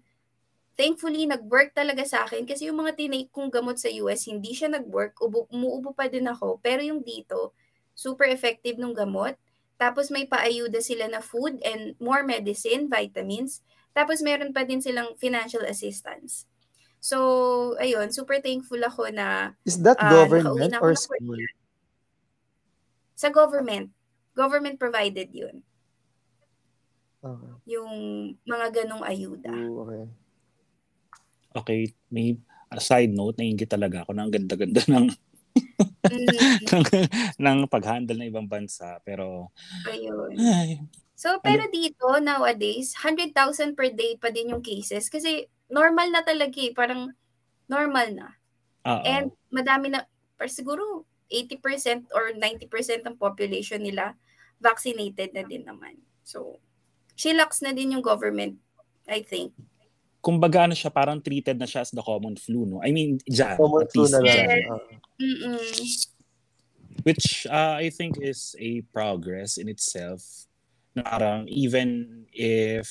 thankfully 0.73 1.29
nag-work 1.29 1.71
talaga 1.77 2.01
sa 2.03 2.25
akin 2.25 2.43
kasi 2.49 2.67
yung 2.69 2.81
mga 2.81 2.97
tinake 2.97 3.29
kong 3.29 3.53
gamot 3.53 3.77
sa 3.77 3.89
US, 4.03 4.25
hindi 4.25 4.51
siya 4.57 4.73
nag-work, 4.73 5.17
ubo, 5.21 5.45
umuubo 5.53 5.93
pa 5.93 6.09
din 6.09 6.25
ako. 6.25 6.57
Pero 6.65 6.81
yung 6.81 7.05
dito, 7.05 7.53
super 7.93 8.25
effective 8.29 8.77
nung 8.81 8.95
gamot. 8.97 9.37
Tapos 9.77 10.09
may 10.09 10.25
paayuda 10.25 10.81
sila 10.81 11.05
na 11.09 11.21
food 11.21 11.61
and 11.61 11.93
more 12.01 12.25
medicine, 12.25 12.89
vitamins. 12.89 13.61
Tapos 13.93 14.21
meron 14.25 14.49
pa 14.55 14.65
din 14.65 14.81
silang 14.81 15.13
financial 15.21 15.61
assistance. 15.69 16.49
So, 17.03 17.75
ayun, 17.77 18.09
super 18.15 18.39
thankful 18.39 18.79
ako 18.81 19.11
na 19.13 19.53
Is 19.67 19.77
that 19.83 19.99
Ah, 19.99 20.09
government 20.09 20.73
ako 20.73 20.81
or 20.81 20.95
school? 20.95 21.37
Sa 23.23 23.31
government, 23.31 23.87
government 24.35 24.75
provided 24.75 25.31
yun. 25.31 25.63
Okay. 27.23 27.51
Yung 27.79 27.91
mga 28.43 28.83
ganong 28.83 29.07
ayuda. 29.07 29.47
Ooh, 29.47 29.87
okay. 29.87 30.03
Okay, 31.53 31.79
may 32.11 32.35
a 32.67 32.81
side 32.83 33.13
note, 33.15 33.39
nainggit 33.39 33.71
talaga 33.71 34.03
ako 34.03 34.11
ng 34.11 34.29
ganda-ganda 34.33 34.83
ng, 34.91 35.07
Mm, 36.03 36.27
ng, 36.67 36.83
ng 37.39 37.57
pag-handle 37.71 38.19
ng 38.19 38.27
ibang 38.27 38.49
bansa. 38.49 38.99
Pero, 39.07 39.55
ayun. 39.87 40.35
ay, 40.35 40.83
So, 41.15 41.39
pero 41.39 41.63
dito, 41.71 42.03
nowadays, 42.19 42.91
100,000 42.99 43.77
per 43.77 43.87
day 43.95 44.19
pa 44.19 44.27
din 44.27 44.51
yung 44.51 44.59
cases. 44.59 45.07
Kasi 45.07 45.47
normal 45.71 46.11
na 46.11 46.19
talaga 46.27 46.59
eh. 46.59 46.75
Parang 46.75 47.15
normal 47.71 48.11
na. 48.11 48.27
oo. 48.83 49.03
And 49.07 49.31
madami 49.47 49.95
na, 49.95 50.03
par 50.35 50.51
siguro 50.51 51.07
80% 51.33 52.13
or 52.13 52.37
90% 52.37 52.69
ng 53.01 53.17
population 53.17 53.81
nila 53.81 54.13
vaccinated 54.61 55.33
na 55.33 55.43
din 55.43 55.65
naman. 55.65 55.97
So, 56.21 56.61
chillax 57.17 57.65
na 57.65 57.73
din 57.73 57.97
yung 57.97 58.05
government, 58.05 58.61
I 59.09 59.25
think. 59.25 59.57
kumbaga 60.23 60.63
ano 60.63 60.71
siya, 60.71 60.87
parang 60.87 61.19
treated 61.19 61.59
na 61.59 61.67
siya 61.67 61.83
as 61.83 61.91
the 61.91 61.99
common 61.99 62.39
flu, 62.39 62.63
no? 62.63 62.79
I 62.79 62.95
mean, 62.95 63.19
dyan. 63.27 63.59
Common 63.59 63.83
at 63.83 63.91
flu 63.91 64.07
least 64.07 64.15
na 64.15 64.19
lang. 64.23 64.47
Ah. 64.71 64.79
Mm-mm. 65.19 65.59
Which 67.03 67.43
uh, 67.51 67.75
I 67.75 67.91
think 67.91 68.15
is 68.23 68.55
a 68.55 68.87
progress 68.95 69.59
in 69.59 69.67
itself. 69.67 70.47
Na 70.95 71.03
parang 71.03 71.51
even 71.51 72.23
if, 72.31 72.87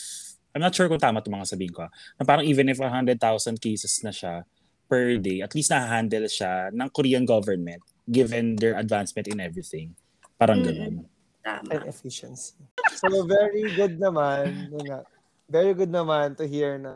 I'm 0.52 0.60
not 0.60 0.76
sure 0.76 0.92
kung 0.92 1.00
tama 1.00 1.24
itong 1.24 1.40
mga 1.40 1.56
sabihin 1.56 1.72
ko, 1.72 1.88
ah, 1.88 1.92
na 2.20 2.28
parang 2.28 2.44
even 2.44 2.68
if 2.68 2.76
100,000 2.76 3.16
cases 3.56 4.04
na 4.04 4.12
siya 4.12 4.44
per 4.84 5.16
day, 5.16 5.40
at 5.40 5.56
least 5.56 5.72
na-handle 5.72 6.28
siya 6.28 6.68
ng 6.68 6.88
Korean 6.92 7.24
government 7.24 7.80
given 8.10 8.56
their 8.56 8.78
advancement 8.78 9.28
in 9.28 9.38
everything. 9.38 9.94
Parang 10.38 10.62
Mm-mm. 10.62 10.70
ganun. 10.70 10.94
and 11.42 11.66
Tama. 11.82 11.90
efficiency. 11.90 12.54
So 12.94 13.26
very 13.26 13.66
good 13.74 13.98
naman, 13.98 14.70
yun 14.70 14.86
nga. 14.86 15.02
Very 15.50 15.74
good 15.74 15.90
naman 15.90 16.38
to 16.38 16.46
hear 16.46 16.78
na 16.78 16.94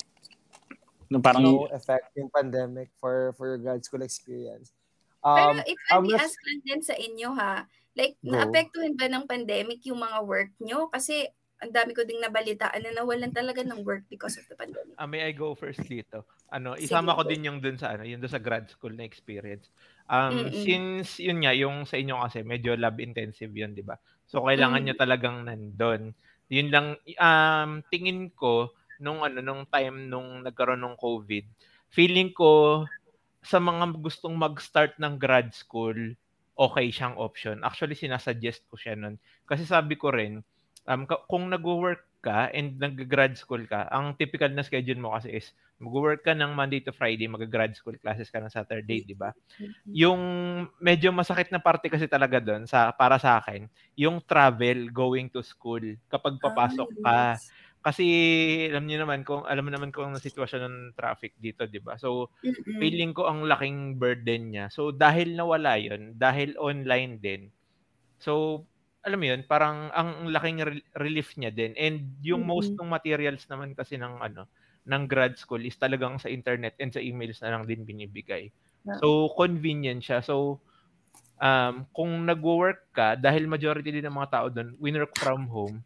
No, 1.06 1.22
parang, 1.22 1.42
no 1.42 1.70
effect 1.70 2.10
yung 2.18 2.26
pandemic 2.34 2.90
for 2.98 3.30
for 3.38 3.54
your 3.54 3.62
grad 3.62 3.78
school 3.86 4.02
experience. 4.02 4.74
Pero 5.22 5.54
Um, 5.54 5.58
if 5.62 5.78
I 5.90 5.98
um, 5.98 6.06
may 6.06 6.18
ask 6.18 6.34
lang 6.34 6.60
din 6.66 6.82
sa 6.82 6.94
inyo 6.98 7.30
ha, 7.34 7.66
like, 7.94 8.18
Go. 8.22 8.34
naapektuhan 8.34 8.94
ba 8.94 9.06
ng 9.10 9.26
pandemic 9.26 9.82
yung 9.86 10.02
mga 10.02 10.18
work 10.22 10.50
nyo? 10.62 10.90
Kasi 10.90 11.26
ang 11.62 11.70
dami 11.74 11.94
ko 11.94 12.02
ding 12.02 12.22
nabalitaan 12.22 12.78
na 12.82 12.94
nawalan 12.94 13.30
talaga 13.34 13.62
ng 13.62 13.82
work 13.86 14.02
because 14.10 14.38
of 14.38 14.46
the 14.50 14.54
pandemic. 14.58 14.94
Ah, 14.98 15.06
may 15.06 15.26
I 15.26 15.34
go 15.34 15.54
first 15.54 15.82
dito? 15.86 16.26
Ano, 16.46 16.78
Sige, 16.78 16.78
isama 16.78 17.18
ko 17.18 17.26
din 17.26 17.42
yung 17.42 17.58
dun 17.58 17.74
sa 17.74 17.98
ano, 17.98 18.06
yung 18.06 18.22
dun 18.22 18.30
sa 18.30 18.38
grad 18.38 18.70
school 18.70 18.94
na 18.94 19.02
experience. 19.02 19.74
Um, 20.06 20.46
Mm-mm. 20.46 20.54
since 20.54 21.18
yun 21.18 21.42
nga 21.42 21.50
yung 21.50 21.82
sa 21.82 21.98
inyo 21.98 22.14
kasi 22.22 22.46
medyo 22.46 22.78
lab 22.78 23.02
intensive 23.02 23.50
yun, 23.50 23.74
'di 23.74 23.82
ba? 23.82 23.98
So 24.30 24.46
kailangan 24.46 24.86
Mm. 24.86 24.86
nyo 24.86 24.94
talagang 24.94 25.42
nandun. 25.42 26.14
Yun 26.46 26.68
lang 26.70 26.86
um 27.18 27.82
tingin 27.90 28.30
ko 28.30 28.70
nung 29.02 29.26
ano 29.26 29.42
nung 29.42 29.66
time 29.66 30.06
nung 30.06 30.46
nagkaroon 30.46 30.86
ng 30.86 30.94
COVID, 31.02 31.44
feeling 31.90 32.30
ko 32.30 32.86
sa 33.42 33.58
mga 33.62 33.98
gustong 34.02 34.34
mag-start 34.38 34.98
ng 34.98 35.18
grad 35.22 35.54
school, 35.54 35.94
okay 36.58 36.90
siyang 36.90 37.14
option. 37.20 37.62
Actually, 37.62 37.94
sinasuggest 37.98 38.66
ko 38.70 38.74
siya 38.78 38.94
nun. 38.98 39.16
Kasi 39.46 39.62
sabi 39.68 39.94
ko 39.98 40.10
rin, 40.10 40.42
um, 40.90 41.02
kung 41.30 41.46
nag-work 41.52 42.06
ka 42.26 42.50
and 42.50 42.82
nag-grad 42.82 43.38
school 43.38 43.62
ka, 43.70 43.86
ang 43.94 44.18
typical 44.18 44.50
na 44.50 44.66
schedule 44.66 44.98
mo 44.98 45.14
kasi 45.14 45.30
is 45.38 45.54
mag-work 45.78 46.26
ka 46.26 46.34
ng 46.34 46.58
Monday 46.58 46.82
to 46.82 46.90
Friday, 46.90 47.30
mag-grad 47.30 47.78
school 47.78 47.94
classes 48.02 48.34
ka 48.34 48.42
ng 48.42 48.50
Saturday, 48.50 49.06
di 49.06 49.14
ba? 49.14 49.30
Yung 49.94 50.20
medyo 50.82 51.14
masakit 51.14 51.54
na 51.54 51.62
parte 51.62 51.86
kasi 51.88 52.10
talaga 52.10 52.42
doon 52.42 52.66
sa 52.66 52.90
para 52.90 53.16
sa 53.22 53.38
akin, 53.38 53.70
yung 53.94 54.18
travel 54.26 54.90
going 54.90 55.30
to 55.30 55.40
school 55.46 55.82
kapag 56.10 56.42
papasok 56.42 56.90
ka. 57.00 57.06
Ah. 57.06 57.34
Kasi 57.86 58.04
alam 58.66 58.82
niyo 58.90 59.06
naman 59.06 59.22
kung 59.22 59.46
alam 59.46 59.62
mo 59.62 59.70
naman 59.70 59.94
kung 59.94 60.10
ang 60.10 60.18
sitwasyon 60.18 60.62
ng 60.66 60.78
traffic 60.98 61.38
dito, 61.38 61.70
'di 61.70 61.78
ba? 61.78 61.94
So 61.94 62.34
feeling 62.82 63.14
ko 63.14 63.30
ang 63.30 63.46
laking 63.46 64.02
burden 64.02 64.50
niya. 64.50 64.66
So 64.74 64.90
dahil 64.90 65.38
nawala 65.38 65.78
'yon, 65.78 66.18
dahil 66.18 66.58
online 66.58 67.22
din. 67.22 67.42
So 68.18 68.64
alam 69.06 69.18
mo 69.22 69.26
'yun, 69.30 69.42
parang 69.46 69.88
ang 69.94 70.26
laking 70.28 70.58
re- 70.66 70.86
relief 70.98 71.38
niya 71.38 71.54
din. 71.54 71.72
And 71.78 72.18
yung 72.26 72.42
most 72.44 72.74
Mm-mm. 72.74 72.78
ng 72.78 72.90
materials 72.90 73.46
naman 73.46 73.72
kasi 73.78 73.94
ng 73.96 74.18
ano 74.20 74.50
ng 74.86 75.02
grad 75.10 75.34
school 75.38 75.62
is 75.62 75.74
talagang 75.78 76.18
sa 76.18 76.30
internet 76.30 76.78
and 76.78 76.90
sa 76.94 77.02
emails 77.02 77.42
na 77.42 77.54
lang 77.54 77.66
din 77.66 77.82
binibigay. 77.86 78.50
Yeah. 78.86 79.02
So 79.02 79.30
convenient 79.34 80.02
siya. 80.02 80.22
So 80.22 80.62
um, 81.40 81.86
kung 81.92 82.24
nagwo-work 82.26 82.92
ka, 82.92 83.16
dahil 83.18 83.48
majority 83.50 83.90
din 83.92 84.06
ng 84.08 84.16
mga 84.16 84.32
tao 84.32 84.46
doon, 84.52 84.76
work 84.80 85.14
from 85.18 85.48
home, 85.50 85.82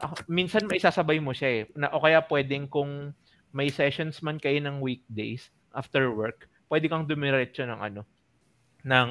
ako- 0.00 0.26
minsan 0.28 0.66
may 0.68 0.80
sasabay 0.80 1.18
mo 1.22 1.32
siya 1.32 1.62
eh. 1.62 1.72
Na, 1.76 1.92
o 1.94 2.02
kaya 2.02 2.20
pwedeng 2.28 2.68
kung 2.68 3.12
may 3.54 3.72
sessions 3.72 4.20
man 4.20 4.36
kayo 4.36 4.60
ng 4.60 4.82
weekdays 4.84 5.48
after 5.72 6.12
work, 6.12 6.48
pwede 6.68 6.90
kang 6.90 7.08
dumiretso 7.08 7.64
ng 7.64 7.80
ano, 7.80 8.02
ng, 8.84 9.10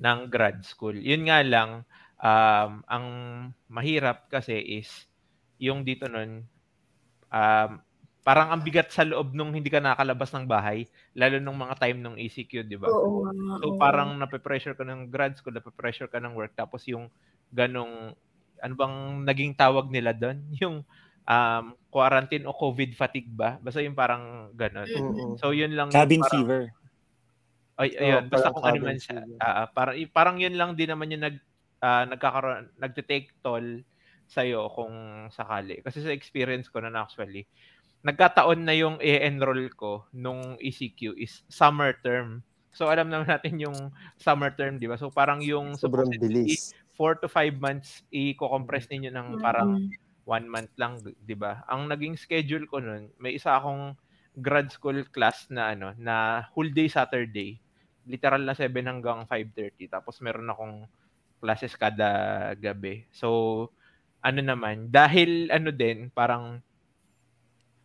ng 0.00 0.18
grad 0.30 0.62
school. 0.64 0.96
Yun 0.96 1.28
nga 1.28 1.44
lang, 1.44 1.84
um, 2.18 2.70
ang 2.84 3.06
mahirap 3.70 4.26
kasi 4.30 4.58
is, 4.82 4.90
yung 5.58 5.82
dito 5.82 6.06
nun, 6.06 6.46
um, 7.30 7.70
parang 8.28 8.52
ang 8.52 8.60
bigat 8.60 8.92
sa 8.92 9.08
loob 9.08 9.32
nung 9.32 9.56
hindi 9.56 9.72
ka 9.72 9.80
nakakalabas 9.80 10.30
ng 10.36 10.44
bahay, 10.44 10.84
lalo 11.16 11.40
nung 11.40 11.56
mga 11.56 11.74
time 11.80 11.98
nung 11.98 12.20
ECQ, 12.20 12.68
di 12.68 12.76
ba? 12.76 12.92
Oo. 12.92 13.24
So 13.62 13.72
oo. 13.72 13.78
parang 13.80 14.20
nape-pressure 14.20 14.76
ka 14.76 14.84
ng 14.84 15.08
grad 15.08 15.38
school, 15.40 15.56
nape-pressure 15.56 16.12
ka 16.12 16.20
ng 16.20 16.36
work, 16.36 16.52
tapos 16.52 16.84
yung 16.84 17.08
ganong, 17.48 18.12
ano 18.60 18.74
bang 18.76 19.24
naging 19.24 19.56
tawag 19.56 19.88
nila 19.88 20.12
doon? 20.12 20.44
Yung 20.60 20.84
um, 21.24 21.64
quarantine 21.88 22.44
o 22.44 22.52
COVID 22.52 22.92
fatigue 22.98 23.30
ba? 23.30 23.56
Basta 23.62 23.80
yung 23.80 23.94
parang 23.94 24.50
ganon. 24.56 24.88
So 25.38 25.54
yun 25.54 25.72
lang. 25.72 25.88
Cabin 25.94 26.20
parang- 26.20 26.34
fever. 26.34 26.62
Ay, 27.78 27.94
ayun, 27.94 28.26
Oo, 28.26 28.30
basta 28.34 28.50
parang 28.50 28.54
kung 28.58 28.66
ano 28.66 28.80
man 28.90 28.98
siya. 28.98 29.18
Ah, 29.38 29.46
ah, 29.62 29.66
parang, 29.70 29.94
parang 30.10 30.36
yun 30.42 30.58
lang 30.58 30.74
din 30.74 30.90
naman 30.90 31.14
yung 31.14 31.22
nag, 31.22 31.38
ah, 31.82 32.04
nagkakaroon, 32.08 32.72
nagte-take 32.80 33.34
toll 33.44 33.82
sa'yo 34.28 34.68
kung 34.76 35.28
sakali. 35.32 35.80
Kasi 35.84 36.04
sa 36.04 36.12
experience 36.12 36.68
ko 36.68 36.80
na 36.84 36.92
actually, 36.94 37.48
nagkataon 38.06 38.60
na 38.64 38.74
yung 38.76 38.96
i-enroll 39.02 39.68
ko 39.74 40.06
nung 40.14 40.56
ECQ 40.60 41.16
is 41.18 41.42
summer 41.50 41.96
term. 42.04 42.44
So 42.72 42.88
alam 42.92 43.10
naman 43.10 43.26
natin 43.30 43.58
yung 43.58 43.90
summer 44.20 44.52
term, 44.54 44.78
di 44.78 44.86
ba? 44.86 44.96
So 45.00 45.10
parang 45.10 45.42
yung 45.42 45.80
Sobrang 45.80 46.12
bilis. 46.20 46.74
4 46.96 47.14
to 47.22 47.28
5 47.30 47.56
months 47.62 48.02
i-compress 48.10 48.90
ninyo 48.90 49.10
ng 49.14 49.28
parang 49.40 49.70
Mm-mm. 49.70 49.96
one 50.28 50.46
month 50.50 50.72
lang, 50.76 51.00
'di 51.02 51.36
ba? 51.38 51.64
Ang 51.70 51.88
naging 51.88 52.18
schedule 52.20 52.68
ko 52.68 52.82
noon, 52.82 53.08
may 53.16 53.38
isa 53.38 53.56
akong 53.56 53.96
grad 54.38 54.68
school 54.70 55.00
class 55.10 55.48
na 55.50 55.72
ano, 55.74 55.94
na 55.96 56.44
whole 56.52 56.70
day 56.70 56.86
Saturday. 56.90 57.58
Literal 58.08 58.42
na 58.44 58.54
7 58.56 58.84
hanggang 58.88 59.24
5:30 59.28 59.88
tapos 59.88 60.20
meron 60.24 60.48
akong 60.52 60.76
classes 61.38 61.74
kada 61.78 62.52
gabi. 62.58 63.06
So 63.14 63.70
ano 64.22 64.40
naman, 64.42 64.90
dahil 64.90 65.48
ano 65.54 65.70
din, 65.70 66.10
parang 66.10 66.60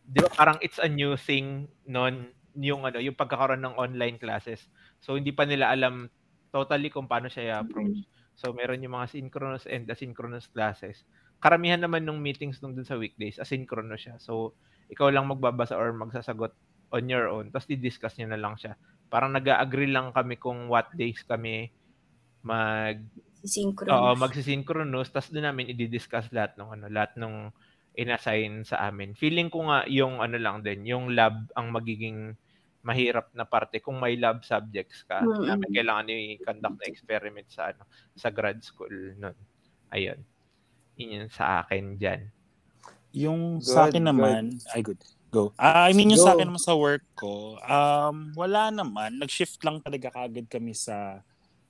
'di 0.04 0.20
ba 0.20 0.30
parang 0.34 0.58
it's 0.60 0.82
a 0.82 0.90
new 0.90 1.16
thing 1.16 1.70
noon 1.88 2.34
yung 2.60 2.86
ano, 2.86 3.02
yung 3.02 3.18
pagkakaroon 3.18 3.64
ng 3.64 3.78
online 3.80 4.18
classes. 4.22 4.62
So 5.02 5.18
hindi 5.18 5.34
pa 5.34 5.48
nila 5.48 5.74
alam 5.74 6.10
totally 6.54 6.94
kung 6.94 7.10
paano 7.10 7.32
siya 7.32 7.62
i-approach. 7.62 8.06
So 8.38 8.54
meron 8.54 8.82
yung 8.86 8.94
mga 8.94 9.10
synchronous 9.10 9.66
and 9.66 9.90
asynchronous 9.90 10.50
classes. 10.50 11.02
Karamihan 11.42 11.82
naman 11.82 12.06
ng 12.06 12.22
meetings 12.22 12.62
nung 12.62 12.78
dun 12.78 12.86
sa 12.86 12.98
weekdays, 12.98 13.42
asynchronous 13.42 14.06
siya. 14.06 14.16
So 14.22 14.54
ikaw 14.94 15.10
lang 15.10 15.30
magbabasa 15.30 15.74
or 15.74 15.94
magsasagot 15.98 16.54
on 16.94 17.10
your 17.10 17.26
own. 17.30 17.50
Tapos 17.50 17.66
di-discuss 17.66 18.22
nyo 18.22 18.30
na 18.30 18.40
lang 18.40 18.54
siya. 18.54 18.78
Parang 19.10 19.34
nag-agree 19.34 19.90
lang 19.90 20.14
kami 20.14 20.38
kung 20.38 20.70
what 20.70 20.94
days 20.94 21.26
kami 21.26 21.74
mag 22.46 23.02
Synchronous. 23.44 23.92
Oo, 23.92 24.16
magsisynchronous 24.16 25.12
tapos 25.12 25.30
doon 25.36 25.52
namin 25.52 25.76
i-discuss 25.76 26.32
lahat 26.32 26.56
ng 26.56 26.70
ano, 26.80 26.86
lahat 26.88 27.20
ng 27.20 27.52
inassign 28.00 28.64
sa 28.66 28.88
amin. 28.90 29.14
Feeling 29.14 29.52
ko 29.52 29.68
nga 29.68 29.84
yung 29.86 30.24
ano 30.24 30.40
lang 30.40 30.64
din, 30.64 30.88
yung 30.88 31.12
lab 31.14 31.52
ang 31.54 31.70
magiging 31.70 32.34
mahirap 32.84 33.32
na 33.36 33.48
parte 33.48 33.80
kung 33.80 34.00
may 34.00 34.16
lab 34.20 34.44
subjects 34.44 35.04
ka. 35.08 35.24
Mm-mm. 35.24 35.48
Namin 35.48 35.70
kailangan 35.72 36.12
i-conduct 36.12 36.78
na 36.84 36.88
experiment 36.88 37.48
sa 37.52 37.72
ano, 37.72 37.88
sa 38.16 38.32
grad 38.32 38.60
school 38.64 38.92
noon. 39.20 39.38
Ayun. 39.92 40.20
Yun 41.00 41.28
sa 41.28 41.64
akin 41.64 42.00
diyan. 42.00 42.22
Yung 43.14 43.60
Good, 43.62 43.68
sa 43.68 43.80
akin 43.88 44.04
good. 44.04 44.10
naman, 44.10 44.42
ay 44.74 44.82
good. 44.82 45.00
Go. 45.34 45.50
Ah, 45.58 45.90
I 45.90 45.98
mean 45.98 46.14
yung 46.14 46.22
sa 46.22 46.34
Go. 46.34 46.38
akin 46.38 46.48
naman 46.50 46.62
sa 46.62 46.78
work 46.78 47.06
ko, 47.18 47.58
um 47.62 48.34
wala 48.38 48.70
naman, 48.70 49.18
nag-shift 49.18 49.62
lang 49.66 49.82
talaga 49.82 50.14
kagad 50.14 50.46
kami 50.50 50.74
sa 50.78 51.22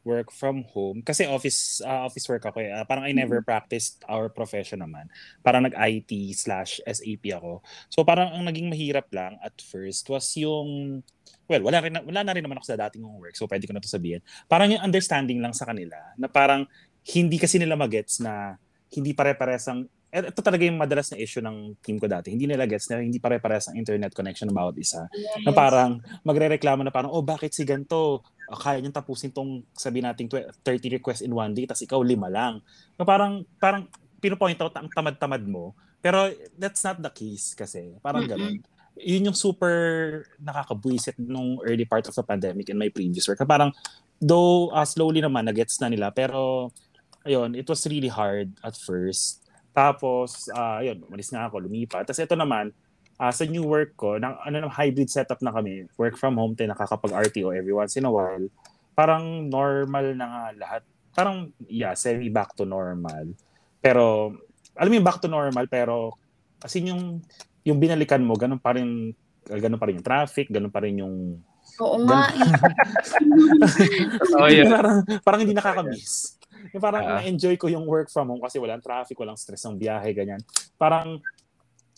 work 0.03 0.35
from 0.35 0.67
home 0.75 0.99
kasi 0.99 1.23
office 1.23 1.79
ah, 1.83 2.07
office 2.07 2.27
work 2.27 2.43
ako 2.43 2.59
eh. 2.59 2.71
Ah, 2.71 2.83
parang 2.83 3.07
I 3.07 3.15
never 3.15 3.39
practiced 3.39 4.03
our 4.07 4.27
profession 4.27 4.83
naman. 4.83 5.07
Parang 5.39 5.63
nag-IT 5.63 6.11
slash 6.35 6.83
SAP 6.83 7.23
ako. 7.31 7.63
So 7.87 8.03
parang 8.03 8.35
ang 8.35 8.43
naging 8.43 8.67
mahirap 8.67 9.07
lang 9.15 9.39
at 9.39 9.55
first 9.63 10.07
was 10.11 10.27
yung 10.35 11.01
well, 11.47 11.63
wala 11.63 11.79
rin 11.79 11.95
wala 12.03 12.21
na 12.21 12.33
rin 12.35 12.43
naman 12.43 12.59
ako 12.59 12.75
sa 12.75 12.79
dating 12.87 13.07
kong 13.07 13.19
work. 13.19 13.35
So 13.39 13.47
pwede 13.47 13.63
ko 13.63 13.73
na 13.73 13.81
to 13.83 13.89
sabihin. 13.89 14.19
Parang 14.51 14.69
yung 14.71 14.83
understanding 14.83 15.39
lang 15.39 15.55
sa 15.55 15.63
kanila 15.63 15.97
na 16.19 16.27
parang 16.27 16.67
hindi 17.03 17.39
kasi 17.39 17.59
nila 17.59 17.75
magets 17.75 18.19
na 18.23 18.59
hindi 18.93 19.11
pare-pares 19.11 19.67
ang 19.71 19.87
ito 20.13 20.45
talaga 20.45 20.61
yung 20.61 20.77
madalas 20.77 21.09
na 21.09 21.17
issue 21.17 21.41
ng 21.41 21.73
team 21.81 21.97
ko 21.97 22.05
dati. 22.05 22.29
Hindi 22.29 22.45
nila 22.45 22.69
gets 22.69 22.85
na 22.93 23.01
hindi 23.01 23.17
pare-pares 23.17 23.73
ang 23.73 23.81
internet 23.81 24.13
connection 24.13 24.45
ng 24.45 24.53
bawat 24.53 24.77
isa. 24.77 25.09
Na 25.41 25.49
Yes. 25.49 25.57
parang 25.57 25.91
magre-reklamo 26.21 26.85
na 26.85 26.93
parang, 26.93 27.09
oh, 27.09 27.25
bakit 27.25 27.49
si 27.49 27.65
ganito? 27.65 28.21
Ah, 28.45 28.53
kaya 28.53 28.77
niyang 28.77 28.93
tapusin 28.93 29.33
tong 29.33 29.65
sabi 29.73 30.05
nating 30.05 30.29
tw- 30.29 30.53
30 30.61 31.01
requests 31.01 31.25
in 31.25 31.33
one 31.33 31.57
day, 31.57 31.65
tapos 31.65 31.81
ikaw 31.81 31.97
lima 31.97 32.29
lang. 32.29 32.61
Na 32.93 33.01
parang, 33.01 33.41
parang 33.57 33.89
pinupoint 34.21 34.61
out 34.61 34.77
ang 34.77 34.85
tamad-tamad 34.85 35.41
mo. 35.49 35.73
Pero 35.97 36.29
that's 36.61 36.85
not 36.85 37.01
the 37.01 37.09
case 37.09 37.57
kasi. 37.57 37.97
Parang 37.97 38.29
ganun. 38.29 38.61
Yun 38.93 39.33
yung 39.33 39.37
super 39.37 39.73
nakakabwisit 40.37 41.17
nung 41.17 41.57
early 41.65 41.89
part 41.89 42.05
of 42.05 42.13
the 42.13 42.21
pandemic 42.21 42.69
in 42.69 42.77
my 42.77 42.93
previous 42.93 43.25
work. 43.25 43.41
Na 43.41 43.49
Parang, 43.49 43.71
though 44.21 44.69
uh, 44.69 44.85
slowly 44.85 45.25
naman, 45.25 45.49
nagets 45.49 45.81
na 45.81 45.89
nila. 45.89 46.13
Pero, 46.13 46.69
ayun, 47.25 47.57
it 47.57 47.65
was 47.65 47.81
really 47.89 48.11
hard 48.11 48.53
at 48.61 48.77
first. 48.77 49.42
Tapos, 49.73 50.47
ah 50.53 50.79
ayun, 50.79 51.01
umalis 51.09 51.33
nga 51.33 51.49
ako, 51.49 51.65
lumipat. 51.65 52.05
Tapos 52.05 52.21
ito 52.21 52.37
naman, 52.37 52.69
ah, 53.17 53.33
sa 53.33 53.45
new 53.45 53.65
work 53.65 53.97
ko, 53.97 54.17
na, 54.17 54.37
ano, 54.45 54.69
hybrid 54.69 55.09
setup 55.09 55.41
na 55.41 55.53
kami. 55.53 55.89
Work 55.97 56.17
from 56.17 56.37
home, 56.37 56.53
din 56.53 56.69
nakakapag-RTO 56.69 57.53
every 57.53 57.73
once 57.73 57.97
in 57.97 58.05
a 58.05 58.13
while. 58.13 58.45
Parang 58.93 59.49
normal 59.49 60.13
na 60.13 60.25
nga 60.29 60.43
lahat. 60.53 60.81
Parang, 61.13 61.49
yeah, 61.69 61.93
semi 61.93 62.29
back 62.29 62.57
to 62.57 62.65
normal. 62.65 63.33
Pero, 63.81 64.33
alam 64.77 64.89
mo 64.89 64.95
yung 64.97 65.07
back 65.07 65.21
to 65.21 65.29
normal, 65.29 65.65
pero, 65.69 66.17
kasi 66.57 66.85
yung, 66.85 67.21
yung 67.65 67.77
binalikan 67.77 68.21
mo, 68.21 68.37
ganun 68.37 68.61
pa 68.61 68.77
rin, 68.77 69.13
ganun 69.45 69.81
pa 69.81 69.89
rin 69.89 70.01
yung 70.01 70.05
traffic, 70.05 70.49
ganun 70.49 70.73
pa 70.73 70.81
rin 70.81 71.01
yung, 71.01 71.41
Oo 71.81 71.97
nga. 72.05 72.29
eh. 72.29 72.37
Oh, 74.37 74.49
yeah. 74.49 74.69
parang, 74.77 74.97
parang 75.21 75.39
hindi 75.41 75.55
nakaka-miss. 75.55 76.37
Yung 76.71 76.83
parang 76.83 77.03
Ah. 77.03 77.19
na-enjoy 77.19 77.59
ko 77.59 77.67
yung 77.67 77.83
work 77.83 78.07
from 78.07 78.31
home 78.31 78.39
kasi 78.39 78.61
walang 78.61 78.79
traffic, 78.79 79.17
walang 79.19 79.35
stress 79.35 79.67
ng 79.67 79.75
biyahe, 79.75 80.15
ganyan. 80.15 80.39
Parang 80.79 81.19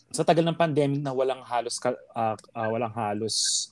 sa 0.10 0.24
tagal 0.24 0.42
ng 0.48 0.58
pandemic 0.58 1.04
na 1.04 1.12
walang 1.12 1.44
halos 1.44 1.76
ah, 2.16 2.34
ah, 2.56 2.70
walang 2.72 2.94
halos 2.96 3.70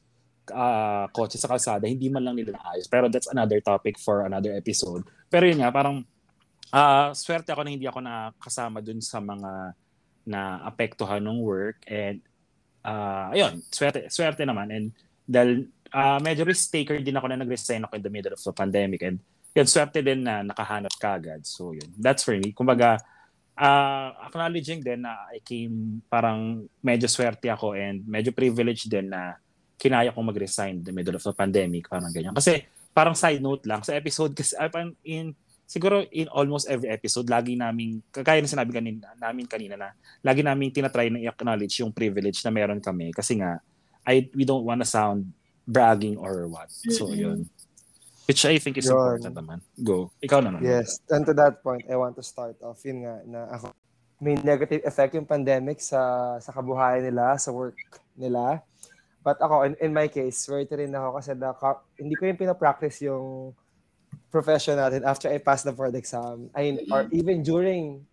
ah, 0.52 1.08
kotse 1.16 1.40
sa 1.40 1.48
kalsada, 1.48 1.88
hindi 1.88 2.12
man 2.12 2.28
lang 2.28 2.36
nila 2.36 2.54
naayos. 2.60 2.86
Pero 2.92 3.08
that's 3.08 3.32
another 3.32 3.64
topic 3.64 3.96
for 3.98 4.28
another 4.28 4.52
episode. 4.54 5.08
Pero 5.32 5.48
yun 5.48 5.64
nga, 5.64 5.72
parang 5.72 6.04
ah, 6.70 7.16
swerte 7.16 7.50
ako 7.50 7.64
na 7.64 7.72
hindi 7.72 7.88
ako 7.88 8.04
nakasama 8.04 8.84
dun 8.84 9.00
sa 9.00 9.24
mga 9.24 9.74
na 10.24 10.64
apektuhan 10.64 11.20
ng 11.20 11.40
work 11.44 11.84
and 11.88 12.24
ah 12.84 13.32
ayun, 13.32 13.60
swerte, 13.72 14.08
swerte 14.12 14.44
naman 14.44 14.68
and 14.72 14.88
dahil 15.24 15.68
ah, 15.96 16.20
medyo 16.20 16.44
risk 16.44 16.68
taker 16.72 17.00
din 17.00 17.16
ako 17.16 17.32
na 17.32 17.40
nag-resign 17.40 17.84
ako 17.88 17.96
in 17.96 18.04
the 18.04 18.12
middle 18.12 18.36
of 18.36 18.40
the 18.44 18.52
pandemic 18.52 19.00
and 19.04 19.20
yun, 19.54 19.68
swerte 19.70 20.02
din 20.02 20.26
na 20.26 20.42
nakahanap 20.42 20.94
ka 20.98 21.18
agad. 21.18 21.46
So 21.46 21.74
yun, 21.78 21.90
that's 21.98 22.26
for 22.26 22.34
me. 22.34 22.54
Kumbaga, 22.54 22.98
ah 23.54 24.18
acknowledging 24.26 24.82
din 24.82 25.06
na 25.06 25.30
I 25.30 25.38
came 25.46 26.02
parang 26.10 26.66
medyo 26.82 27.06
swerte 27.06 27.54
ako 27.54 27.78
and 27.78 28.02
medyo 28.10 28.34
privileged 28.34 28.90
din 28.90 29.14
na 29.14 29.38
kinaya 29.78 30.10
kong 30.16 30.34
mag-resign 30.34 30.82
in 30.82 30.86
the 30.86 30.96
middle 30.96 31.18
of 31.18 31.26
the 31.26 31.36
pandemic, 31.36 31.92
parang 31.92 32.10
ganyan. 32.10 32.34
Kasi 32.34 32.66
parang 32.96 33.18
side 33.18 33.42
note 33.42 33.66
lang, 33.68 33.82
sa 33.82 33.98
episode 33.98 34.32
kasi, 34.32 34.56
ah, 34.56 34.70
in, 35.04 35.36
siguro 35.68 36.06
in 36.14 36.30
almost 36.32 36.70
every 36.70 36.88
episode, 36.88 37.28
lagi 37.28 37.58
namin, 37.58 38.00
kagaya 38.14 38.40
na 38.40 38.48
sinabi 38.48 38.72
kanina, 38.72 39.12
namin 39.18 39.46
kanina 39.50 39.76
na, 39.76 39.90
lagi 40.24 40.46
namin 40.46 40.72
tinatry 40.72 41.10
na 41.10 41.20
i-acknowledge 41.20 41.84
yung 41.84 41.92
privilege 41.92 42.40
na 42.46 42.54
meron 42.54 42.80
kami. 42.80 43.12
Kasi 43.12 43.42
nga, 43.42 43.60
I, 44.08 44.30
we 44.32 44.46
don't 44.48 44.64
wanna 44.64 44.88
sound 44.88 45.28
bragging 45.68 46.16
or 46.16 46.48
what. 46.48 46.72
So, 46.72 47.12
yun. 47.12 47.50
Which 48.24 48.48
I 48.48 48.56
think 48.58 48.80
is 48.80 48.88
Yun. 48.88 48.96
important 48.96 49.36
naman. 49.36 49.58
Go. 49.84 50.12
Ikaw 50.24 50.40
naman. 50.40 50.64
Yes. 50.64 51.04
And 51.12 51.28
to 51.28 51.36
that 51.36 51.60
point, 51.60 51.84
I 51.92 52.00
want 52.00 52.16
to 52.16 52.24
start 52.24 52.56
off. 52.64 52.80
Yun 52.88 53.04
nga, 53.04 53.16
na 53.28 53.40
ako, 53.52 53.76
may 54.24 54.40
negative 54.40 54.80
effect 54.88 55.12
yung 55.20 55.28
pandemic 55.28 55.84
sa 55.84 56.36
sa 56.40 56.56
kabuhayan 56.56 57.04
nila, 57.04 57.36
sa 57.36 57.52
work 57.52 57.76
nila. 58.16 58.64
But 59.24 59.40
ako, 59.40 59.68
in, 59.68 59.74
in 59.80 59.92
my 59.92 60.08
case, 60.08 60.48
worried 60.48 60.72
rin 60.72 60.96
ako 60.96 61.20
kasi 61.20 61.32
the, 61.36 61.52
hindi 62.00 62.16
ko 62.16 62.24
yung 62.28 62.40
pinapractice 62.40 63.00
yung 63.08 63.56
profession 64.28 64.76
natin 64.76 65.08
after 65.08 65.32
I 65.32 65.40
passed 65.40 65.64
the 65.64 65.72
board 65.72 65.96
exam. 65.96 66.52
I, 66.52 66.80
or 66.92 67.08
even 67.12 67.40
during 67.44 68.04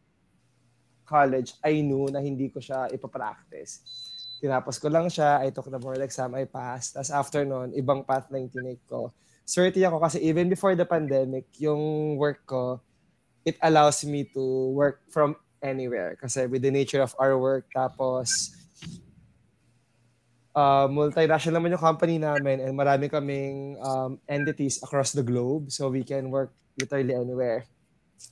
college, 1.02 1.58
I 1.66 1.82
knew 1.82 2.06
na 2.06 2.22
hindi 2.22 2.46
ko 2.46 2.62
siya 2.62 2.86
ipapractice. 2.94 3.82
Tinapos 4.38 4.78
ko 4.78 4.86
lang 4.86 5.10
siya, 5.10 5.42
I 5.42 5.50
took 5.50 5.66
the 5.66 5.82
board 5.82 5.98
exam, 5.98 6.38
I 6.38 6.46
passed. 6.46 6.94
Tapos 6.94 7.10
after 7.10 7.42
nun, 7.42 7.74
ibang 7.74 8.06
path 8.06 8.30
na 8.30 8.38
yung 8.38 8.48
tinake 8.54 8.86
ko. 8.86 9.10
Swerte 9.46 9.82
ako 9.82 9.98
kasi 9.98 10.22
even 10.22 10.46
before 10.46 10.74
the 10.78 10.86
pandemic, 10.86 11.46
yung 11.58 12.14
work 12.16 12.46
ko, 12.46 12.80
it 13.44 13.56
allows 13.62 14.04
me 14.04 14.28
to 14.30 14.70
work 14.72 15.02
from 15.10 15.34
anywhere. 15.62 16.16
Kasi 16.20 16.46
with 16.46 16.62
the 16.62 16.70
nature 16.70 17.02
of 17.02 17.14
our 17.18 17.36
work, 17.36 17.66
tapos 17.74 18.54
uh, 20.54 20.86
multinational 20.90 21.60
naman 21.60 21.74
yung 21.74 21.82
company 21.82 22.16
namin 22.18 22.60
and 22.62 22.74
marami 22.74 23.10
kaming 23.10 23.78
um, 23.82 24.18
entities 24.28 24.80
across 24.82 25.12
the 25.12 25.22
globe 25.22 25.70
so 25.70 25.88
we 25.88 26.04
can 26.04 26.30
work 26.30 26.52
literally 26.78 27.14
anywhere. 27.14 27.64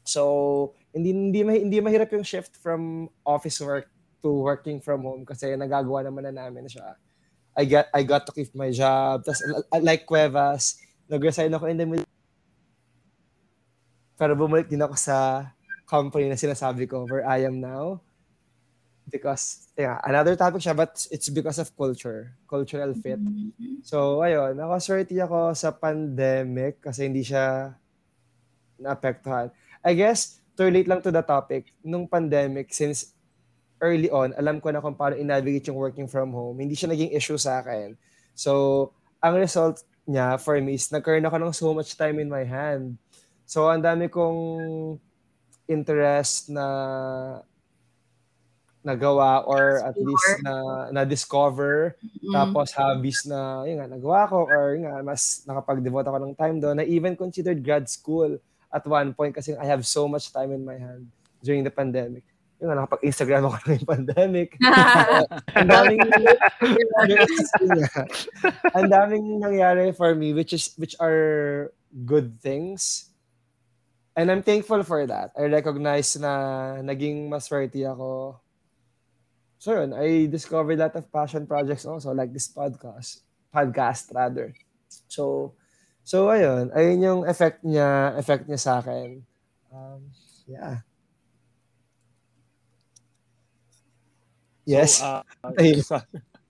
So, 0.05 0.75
hindi 0.93 1.13
hindi 1.13 1.41
hindi 1.45 1.79
mahirap 1.81 2.13
yung 2.13 2.25
shift 2.25 2.57
from 2.57 3.09
office 3.25 3.61
work 3.61 3.89
to 4.21 4.29
working 4.29 4.81
from 4.83 5.05
home 5.05 5.25
kasi 5.25 5.55
nagagawa 5.57 6.05
naman 6.05 6.29
na 6.29 6.45
namin 6.45 6.69
siya. 6.69 6.97
I 7.57 7.65
got 7.65 7.87
I 7.91 8.03
got 8.05 8.23
to 8.29 8.33
keep 8.33 8.53
my 8.55 8.71
job. 8.71 9.25
Tapos 9.25 9.41
like 9.81 10.05
Cuevas, 10.05 10.79
nag-resign 11.09 11.53
ako 11.53 11.65
in 11.73 11.77
the 11.81 11.87
middle. 11.89 12.15
Pero 14.21 14.33
bumalik 14.37 14.69
din 14.69 14.85
ako 14.85 14.95
sa 14.95 15.49
company 15.89 16.29
na 16.29 16.37
sinasabi 16.37 16.85
ko 16.85 17.09
where 17.09 17.25
I 17.25 17.49
am 17.49 17.59
now. 17.59 18.05
Because, 19.09 19.73
yeah, 19.73 19.97
another 20.05 20.37
topic 20.37 20.61
siya, 20.61 20.77
but 20.77 20.93
it's 21.09 21.33
because 21.33 21.57
of 21.57 21.73
culture, 21.73 22.37
cultural 22.45 22.93
fit. 22.93 23.17
So, 23.81 24.21
ayun, 24.21 24.53
nakaswerte 24.61 25.17
ako 25.17 25.57
sa 25.57 25.73
pandemic 25.73 26.85
kasi 26.85 27.09
hindi 27.09 27.25
siya 27.25 27.73
naapektuhan. 28.77 29.49
I 29.81 29.97
guess, 29.97 30.45
to 30.61 30.69
relate 30.69 30.93
lang 30.93 31.01
to 31.01 31.09
the 31.09 31.25
topic, 31.25 31.73
nung 31.81 32.05
pandemic, 32.05 32.69
since 32.77 33.17
early 33.81 34.13
on, 34.13 34.37
alam 34.37 34.61
ko 34.61 34.69
na 34.69 34.85
kung 34.85 34.93
paano 34.93 35.17
i-navigate 35.17 35.73
yung 35.73 35.81
working 35.81 36.11
from 36.11 36.35
home, 36.35 36.61
hindi 36.61 36.77
siya 36.77 36.93
naging 36.93 37.15
issue 37.17 37.41
sa 37.41 37.65
akin. 37.65 37.97
So, 38.37 38.93
ang 39.25 39.41
result 39.41 39.89
niya 40.09 40.41
for 40.41 40.57
me 40.59 40.75
is 40.81 40.89
nagkaroon 40.89 41.29
ako 41.29 41.37
ng 41.37 41.55
so 41.55 41.71
much 41.77 41.93
time 41.95 42.17
in 42.19 42.33
my 42.33 42.43
hand. 42.43 42.97
So, 43.45 43.69
ang 43.69 43.85
dami 43.85 44.09
kong 44.09 44.41
interest 45.69 46.49
na 46.49 46.65
nagawa 48.81 49.45
or 49.45 49.85
at 49.85 49.97
least 50.01 50.41
na 50.41 50.55
na-discover 50.95 51.99
Mm. 52.25 52.33
tapos 52.33 52.73
hobbies 52.73 53.27
na 53.29 53.67
yun 53.69 53.83
nga 53.83 53.91
nagawa 53.91 54.21
ko 54.31 54.49
or 54.49 54.79
yun 54.79 54.89
nga 54.89 55.03
mas 55.05 55.45
nakapag-devote 55.45 56.09
ako 56.09 56.19
ng 56.25 56.35
time 56.39 56.57
doon. 56.63 56.81
I 56.81 56.87
even 56.89 57.13
considered 57.19 57.61
grad 57.61 57.85
school 57.91 58.39
at 58.73 58.85
one 58.89 59.13
point 59.13 59.35
kasi 59.37 59.53
I 59.61 59.67
have 59.69 59.85
so 59.85 60.09
much 60.09 60.33
time 60.33 60.55
in 60.57 60.65
my 60.65 60.79
hand 60.79 61.11
during 61.45 61.67
the 61.67 61.73
pandemic. 61.75 62.25
Yun 62.59 62.67
nga, 62.69 62.77
nakapag-Instagram 62.83 63.43
ako 63.47 63.57
ng 63.71 63.87
pandemic. 63.87 64.59
Ang 65.59 65.69
daming 65.71 66.01
ang 68.79 68.89
daming 68.91 69.27
nangyari 69.39 69.95
for 69.95 70.11
me 70.19 70.35
which 70.35 70.51
is 70.51 70.75
which 70.75 70.99
are 70.99 71.71
good 72.03 72.43
things. 72.43 73.15
And 74.19 74.35
I'm 74.35 74.43
thankful 74.43 74.83
for 74.83 75.07
that. 75.07 75.31
I 75.39 75.47
recognize 75.47 76.19
na 76.19 76.83
naging 76.83 77.31
maswerte 77.31 77.87
ako 77.87 78.43
So 79.59 79.75
yun, 79.75 79.91
I 79.91 80.31
discovered 80.31 80.79
a 80.79 80.87
lot 80.87 80.95
of 80.95 81.11
passion 81.11 81.47
projects 81.47 81.85
also, 81.85 82.15
like 82.15 82.33
this 82.33 82.47
podcast. 82.47 83.27
Podcast, 83.51 84.15
rather. 84.15 84.55
So, 85.11 85.55
so 86.07 86.31
ayun, 86.31 86.71
ayun 86.71 87.03
yung 87.03 87.21
effect 87.27 87.67
niya, 87.67 88.15
effect 88.15 88.47
niya 88.47 88.63
sa 88.63 88.79
akin. 88.79 89.27
Um, 89.75 90.15
yeah. 90.47 90.87
Yes. 94.69 95.01
So, 95.01 95.25
uh, 95.25 95.25
Tahimik. 95.57 95.89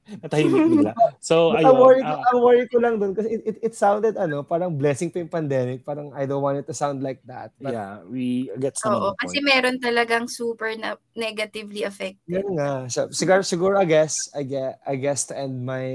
natahimik 0.22 0.64
bigla. 0.72 0.92
So, 1.20 1.52
ayun. 1.56 1.68
ang 1.68 1.76
worry, 1.76 2.00
ah, 2.00 2.24
ang 2.32 2.40
worry 2.40 2.64
ko 2.68 2.80
lang 2.80 2.96
doon 2.96 3.12
kasi 3.12 3.28
it, 3.38 3.42
it, 3.44 3.56
it 3.70 3.74
sounded 3.76 4.16
ano, 4.16 4.40
parang 4.40 4.72
blessing 4.72 5.12
pa 5.12 5.20
yung 5.20 5.32
pandemic. 5.32 5.84
Parang 5.84 6.12
I 6.16 6.24
don't 6.24 6.40
want 6.40 6.56
it 6.56 6.66
to 6.68 6.76
sound 6.76 7.04
like 7.04 7.20
that. 7.28 7.52
But 7.60 7.76
yeah, 7.76 8.00
we 8.08 8.48
gets 8.56 8.80
naman 8.80 8.96
Oo, 8.96 9.04
the 9.04 9.14
point. 9.14 9.20
kasi 9.28 9.38
meron 9.44 9.76
talagang 9.78 10.24
super 10.26 10.72
na 10.80 10.96
negatively 11.12 11.84
affected. 11.84 12.24
Yun 12.24 12.56
nga. 12.56 12.88
So, 12.88 13.12
siguro, 13.12 13.44
siguro, 13.44 13.74
I 13.76 13.86
guess, 13.88 14.16
I 14.32 14.42
guess, 14.48 14.72
I 14.86 14.94
guess 14.96 15.20
to 15.28 15.34
end 15.36 15.60
my, 15.60 15.86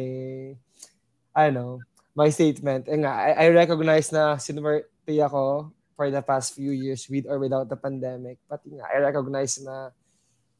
I 1.33 1.49
don't 1.49 1.57
know, 1.57 1.73
my 2.13 2.29
statement. 2.29 2.85
Nga, 2.85 3.09
I, 3.09 3.31
I 3.33 3.45
recognize 3.49 4.13
na 4.13 4.37
sinumerte 4.37 5.17
ako 5.17 5.73
for 5.97 6.09
the 6.13 6.21
past 6.21 6.53
few 6.53 6.73
years 6.73 7.05
with 7.09 7.25
or 7.25 7.41
without 7.41 7.65
the 7.65 7.77
pandemic. 7.77 8.37
But 8.45 8.61
yun 8.69 8.77
nga, 8.77 8.93
I 8.93 9.01
recognize 9.01 9.57
na 9.57 9.89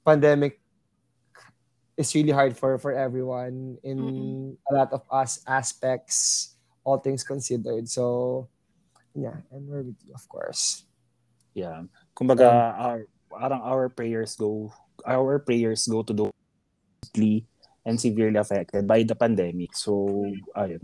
pandemic 0.01 0.62
is 1.97 2.13
really 2.15 2.33
hard 2.33 2.57
for 2.57 2.77
for 2.77 2.91
everyone 2.93 3.77
in 3.83 3.97
Mhm. 3.97 4.57
a 4.69 4.71
lot 4.73 4.89
of 4.93 5.05
us 5.11 5.41
aspects, 5.45 6.53
all 6.83 6.97
things 6.97 7.23
considered. 7.23 7.87
So, 7.89 8.47
yeah, 9.13 9.37
and 9.53 9.67
we're 9.69 9.85
with 9.85 9.99
you, 10.03 10.13
of 10.13 10.25
course. 10.27 10.85
Yeah. 11.53 11.85
Kumbaga, 12.17 12.49
our, 12.77 12.99
parang 13.29 13.61
our 13.61 13.89
prayers 13.89 14.35
go, 14.35 14.73
our 15.05 15.37
prayers 15.37 15.85
go 15.85 16.01
to 16.01 16.13
those 16.13 16.33
deeply 17.13 17.45
and 17.85 17.99
severely 17.99 18.37
affected 18.41 18.87
by 18.87 19.03
the 19.03 19.13
pandemic. 19.13 19.75
So, 19.75 20.09
ayun. 20.57 20.81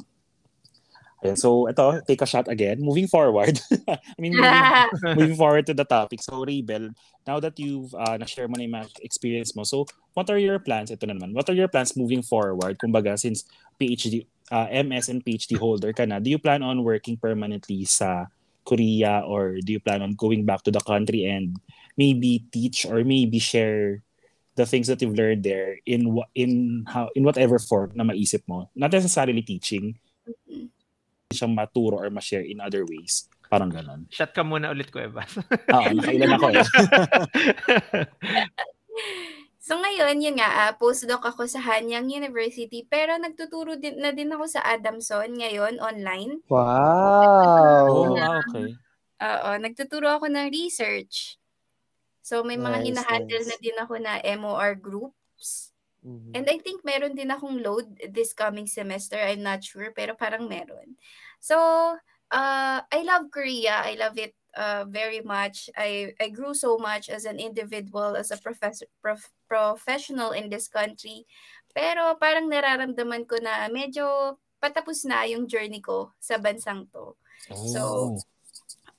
Ayun. 1.19 1.35
So, 1.35 1.67
ito, 1.67 1.99
take 2.07 2.23
a 2.23 2.29
shot 2.29 2.47
again. 2.47 2.79
Moving 2.79 3.07
forward. 3.07 3.59
I 3.91 4.19
mean, 4.19 4.39
moving, 4.39 4.63
moving 5.19 5.35
forward 5.35 5.67
to 5.67 5.75
the 5.75 5.83
topic. 5.83 6.23
So, 6.23 6.45
Rabel, 6.47 6.95
now 7.27 7.39
that 7.43 7.59
you've 7.59 7.91
uh, 7.91 8.15
na-share 8.15 8.47
mo 8.47 8.55
na 8.55 8.63
yung 8.63 8.87
experience 9.03 9.51
mo, 9.51 9.67
so, 9.67 9.83
what 10.15 10.31
are 10.31 10.39
your 10.39 10.59
plans? 10.63 10.95
Ito 10.95 11.03
na 11.11 11.19
naman. 11.19 11.35
What 11.35 11.51
are 11.51 11.57
your 11.57 11.67
plans 11.67 11.99
moving 11.99 12.23
forward? 12.23 12.79
Kumbaga, 12.79 13.19
since 13.19 13.43
PhD, 13.75 14.23
uh, 14.47 14.71
MS 14.71 15.11
and 15.11 15.19
PhD 15.19 15.59
holder 15.59 15.91
ka 15.91 16.07
na, 16.07 16.23
do 16.23 16.31
you 16.31 16.39
plan 16.39 16.63
on 16.63 16.87
working 16.87 17.19
permanently 17.19 17.83
sa 17.83 18.31
Korea 18.63 19.25
or 19.25 19.57
do 19.59 19.73
you 19.73 19.81
plan 19.81 20.05
on 20.05 20.13
going 20.13 20.45
back 20.45 20.63
to 20.63 20.71
the 20.71 20.83
country 20.85 21.25
and 21.25 21.57
maybe 21.97 22.45
teach 22.53 22.85
or 22.85 23.03
maybe 23.03 23.39
share 23.41 24.05
the 24.55 24.65
things 24.67 24.87
that 24.87 25.01
you've 25.01 25.17
learned 25.17 25.41
there 25.41 25.79
in 25.87 26.19
in 26.35 26.83
how 26.85 27.09
in 27.15 27.23
whatever 27.23 27.57
form 27.57 27.95
na 27.95 28.03
maisip 28.03 28.43
mo 28.45 28.67
not 28.75 28.91
necessarily 28.91 29.41
teaching 29.41 29.95
siyang 31.29 31.53
maturo 31.53 32.01
or 32.01 32.09
ma-share 32.09 32.45
in 32.45 32.57
other 32.61 32.85
ways 32.85 33.29
parang 33.49 33.69
ganon 33.69 34.05
Shot 34.13 34.33
ka 34.33 34.45
muna 34.45 34.69
ulit 34.69 34.93
ko, 34.93 35.01
Evas. 35.01 35.29
ah 35.73 35.89
nakailan 35.89 36.33
ako 36.37 36.45
eh 36.53 36.65
So 39.69 39.77
ngayon, 39.77 40.17
yun 40.17 40.41
nga, 40.41 40.49
ah, 40.65 40.73
postdoc 40.73 41.21
ako 41.21 41.45
sa 41.45 41.61
Hanyang 41.61 42.09
University, 42.09 42.89
pero 42.89 43.13
nagtuturo 43.21 43.77
din 43.77 44.01
na 44.01 44.09
din 44.09 44.33
ako 44.33 44.49
sa 44.49 44.65
Adamson 44.65 45.29
ngayon 45.29 45.77
online. 45.77 46.41
Wow! 46.49 47.85
oh 48.09 48.17
ah, 48.17 48.41
okay 48.41 48.73
Oo, 49.19 49.49
nagtuturo 49.59 50.07
ako 50.07 50.31
ng 50.31 50.47
research. 50.49 51.35
So 52.23 52.41
may 52.41 52.55
mga 52.55 52.81
Nice, 52.81 52.87
hinahandle 52.87 53.41
nice. 53.43 53.49
na 53.51 53.57
din 53.59 53.77
ako 53.77 53.93
na 53.99 54.13
MOR 54.39 54.71
groups. 54.79 55.68
Mhm. 56.05 56.31
And 56.35 56.45
I 56.47 56.57
think 56.59 56.85
meron 56.87 57.15
din 57.15 57.31
akong 57.31 57.59
load 57.59 57.99
this 58.11 58.31
coming 58.31 58.67
semester. 58.67 59.19
I'm 59.19 59.43
not 59.43 59.63
sure, 59.63 59.91
pero 59.91 60.15
parang 60.15 60.47
meron. 60.47 60.95
So, 61.43 61.55
uh, 62.31 62.79
I 62.83 62.99
love 63.03 63.27
Korea. 63.31 63.83
I 63.83 63.99
love 63.99 64.15
it 64.15 64.35
uh, 64.55 64.85
very 64.87 65.21
much. 65.21 65.69
I, 65.75 66.15
I 66.19 66.29
grew 66.29 66.53
so 66.53 66.77
much 66.77 67.09
as 67.09 67.25
an 67.25 67.39
individual, 67.39 68.15
as 68.15 68.31
a 68.31 68.37
professor, 68.37 68.87
prof- 69.01 69.31
professional 69.47 70.31
in 70.31 70.49
this 70.49 70.67
country. 70.67 71.27
Pero 71.75 72.15
parang 72.15 72.49
nararamdaman 72.49 73.27
ko 73.27 73.37
na 73.43 73.67
medyo 73.69 74.37
patapos 74.59 75.05
na 75.05 75.23
yung 75.27 75.47
journey 75.47 75.79
ko 75.79 76.11
sa 76.19 76.39
bansang 76.39 76.87
to. 76.91 77.15
So, 77.71 77.81
oh. 78.15 78.19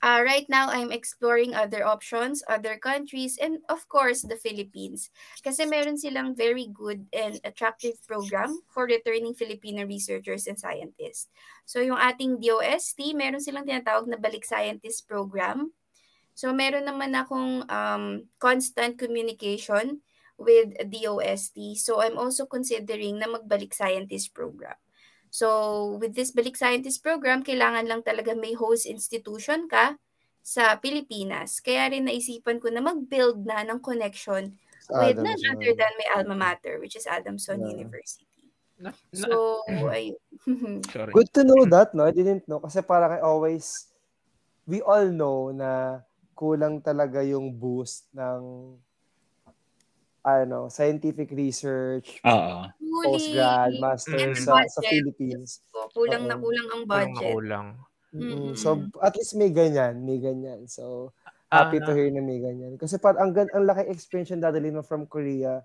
Uh, 0.01 0.25
right 0.25 0.49
now, 0.49 0.65
I'm 0.65 0.91
exploring 0.91 1.53
other 1.53 1.85
options, 1.85 2.41
other 2.49 2.77
countries, 2.81 3.37
and 3.37 3.61
of 3.69 3.85
course, 3.85 4.25
the 4.25 4.35
Philippines. 4.35 5.13
Kasi 5.45 5.69
meron 5.69 5.97
silang 5.97 6.33
very 6.33 6.73
good 6.73 7.05
and 7.13 7.37
attractive 7.45 8.01
program 8.09 8.65
for 8.73 8.89
returning 8.89 9.37
Filipino 9.37 9.85
researchers 9.85 10.49
and 10.49 10.57
scientists. 10.57 11.29
So 11.69 11.85
yung 11.85 12.01
ating 12.01 12.41
DOST, 12.41 13.13
meron 13.13 13.45
silang 13.45 13.69
tinatawag 13.69 14.09
na 14.09 14.17
Balik 14.17 14.41
Scientist 14.41 15.05
Program. 15.05 15.69
So 16.33 16.49
meron 16.49 16.89
naman 16.89 17.13
akong 17.13 17.69
um, 17.69 18.25
constant 18.41 18.97
communication 18.97 20.01
with 20.41 20.73
DOST. 20.81 21.77
So 21.77 22.01
I'm 22.01 22.17
also 22.17 22.49
considering 22.49 23.21
na 23.21 23.29
magbalik 23.29 23.77
scientist 23.77 24.33
program. 24.33 24.73
So 25.31 25.47
with 25.95 26.11
this 26.11 26.35
balik 26.35 26.59
scientist 26.59 26.99
program, 26.99 27.41
kailangan 27.41 27.87
lang 27.87 28.03
talaga 28.03 28.35
may 28.35 28.51
host 28.51 28.83
institution 28.83 29.71
ka 29.71 29.95
sa 30.43 30.75
Pilipinas. 30.75 31.63
Kaya 31.63 31.87
rin 31.87 32.11
naisipan 32.11 32.59
ko 32.59 32.67
na 32.67 32.83
mag-build 32.83 33.47
na 33.47 33.63
ng 33.63 33.79
connection 33.79 34.59
with 34.91 35.17
none 35.17 35.39
Adamson. 35.39 35.55
other 35.55 35.71
than 35.71 35.93
my 35.95 36.07
alma 36.19 36.35
mater, 36.35 36.83
which 36.83 36.99
is 36.99 37.07
Adamson 37.07 37.63
Yeah. 37.63 37.79
University. 37.79 38.27
So, 39.13 39.61
ayun. 39.69 40.17
sorry. 40.91 41.13
Good 41.13 41.29
to 41.37 41.45
know 41.45 41.63
that, 41.69 41.93
no? 41.93 42.09
I 42.09 42.11
didn't 42.11 42.49
know. 42.49 42.59
Kasi 42.59 42.81
parang 42.81 43.13
I 43.13 43.21
always, 43.21 43.87
we 44.65 44.81
all 44.81 45.05
know 45.07 45.53
na 45.53 46.01
kulang 46.33 46.81
talaga 46.81 47.21
yung 47.21 47.53
boost 47.53 48.09
ng 48.17 48.73
ano, 50.21 50.69
scientific 50.69 51.29
research, 51.29 52.21
Oo. 52.21 52.69
postgrad, 53.03 53.73
master 53.77 54.33
Mm. 54.33 54.37
sa, 54.37 54.53
sa 54.63 54.81
Budget. 54.81 54.89
Philippines. 54.89 55.49
So, 55.67 55.89
kulang 55.91 56.29
na 56.29 56.37
Oo. 56.37 56.43
kulang 56.45 56.67
ang 56.69 56.83
Kulang 56.85 57.11
na 57.11 57.17
budget. 57.17 57.33
kulang. 57.33 57.67
Mm-mm. 58.11 58.27
Mm-mm. 58.27 58.53
So, 58.53 58.69
at 58.99 59.15
least 59.15 59.33
may 59.33 59.49
ganyan, 59.49 60.03
may 60.03 60.19
ganyan. 60.19 60.67
So, 60.67 61.15
happy 61.47 61.79
Ah, 61.79 61.85
to 61.87 61.95
hear 61.95 62.11
na 62.11 62.21
may 62.21 62.37
ganyan. 62.37 62.75
Kasi 62.75 62.99
parang 62.99 63.29
ang, 63.29 63.31
gan- 63.33 63.51
ang 63.51 63.65
laki 63.65 63.87
experience 63.87 64.29
yung 64.29 64.43
dadalhin 64.43 64.77
mo 64.77 64.83
from 64.83 65.07
Korea 65.07 65.63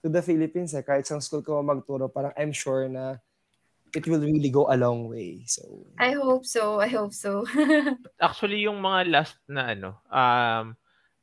to 0.00 0.08
the 0.08 0.22
Philippines. 0.22 0.72
Eh. 0.72 0.82
Kahit 0.82 1.04
sa 1.04 1.18
school 1.18 1.42
ko 1.42 1.58
magturo, 1.60 2.06
parang 2.08 2.32
I'm 2.38 2.54
sure 2.54 2.86
na 2.86 3.18
it 3.90 4.06
will 4.06 4.22
really 4.22 4.48
go 4.48 4.70
a 4.70 4.76
long 4.78 5.10
way. 5.10 5.42
So, 5.50 5.90
I 5.98 6.14
hope 6.14 6.46
so. 6.46 6.78
I 6.78 6.86
hope 6.86 7.10
so. 7.12 7.42
Actually, 8.22 8.62
yung 8.62 8.78
mga 8.78 9.10
last 9.10 9.36
na 9.50 9.74
ano, 9.74 9.98
um, 10.06 10.76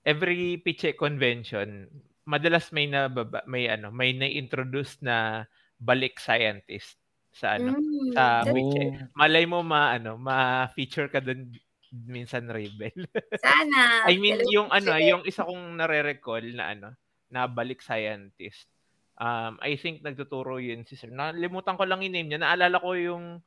every 0.04 0.60
Piche 0.60 0.92
convention, 0.92 1.88
madalas 2.26 2.74
may 2.74 2.86
na 2.86 3.08
may 3.46 3.70
ano, 3.70 3.90
may 3.90 4.12
na-introduce 4.12 5.00
na 5.00 5.46
balik 5.78 6.18
scientist 6.18 6.98
sa 7.32 7.56
ano, 7.56 7.76
Mm, 7.76 8.12
sa 8.12 8.24
that's- 8.42 8.52
Piche. 8.52 8.86
Malay 9.14 9.46
mo 9.46 9.62
ma 9.62 9.94
ano, 9.94 10.18
ma-feature 10.18 11.08
ka 11.08 11.20
dun 11.20 11.54
minsan 11.96 12.50
Rebel. 12.50 12.96
Sana. 13.46 14.04
I 14.08 14.18
mean, 14.18 14.42
yung 14.50 14.68
ano, 14.68 14.92
Piche. 14.92 15.08
yung 15.08 15.24
isa 15.24 15.46
kong 15.46 15.78
nare-recall 15.78 16.44
na 16.52 16.74
ano, 16.74 16.88
na 17.30 17.46
balik 17.46 17.80
scientist. 17.80 18.68
Um, 19.16 19.56
I 19.64 19.80
think 19.80 20.04
nagtuturo 20.04 20.60
yun 20.60 20.84
si 20.84 21.00
Sir. 21.00 21.08
Nalimutan 21.08 21.80
ko 21.80 21.88
lang 21.88 22.04
yung 22.04 22.12
name 22.12 22.28
niya. 22.28 22.42
Naalala 22.42 22.84
ko 22.84 22.96
yung 22.96 23.40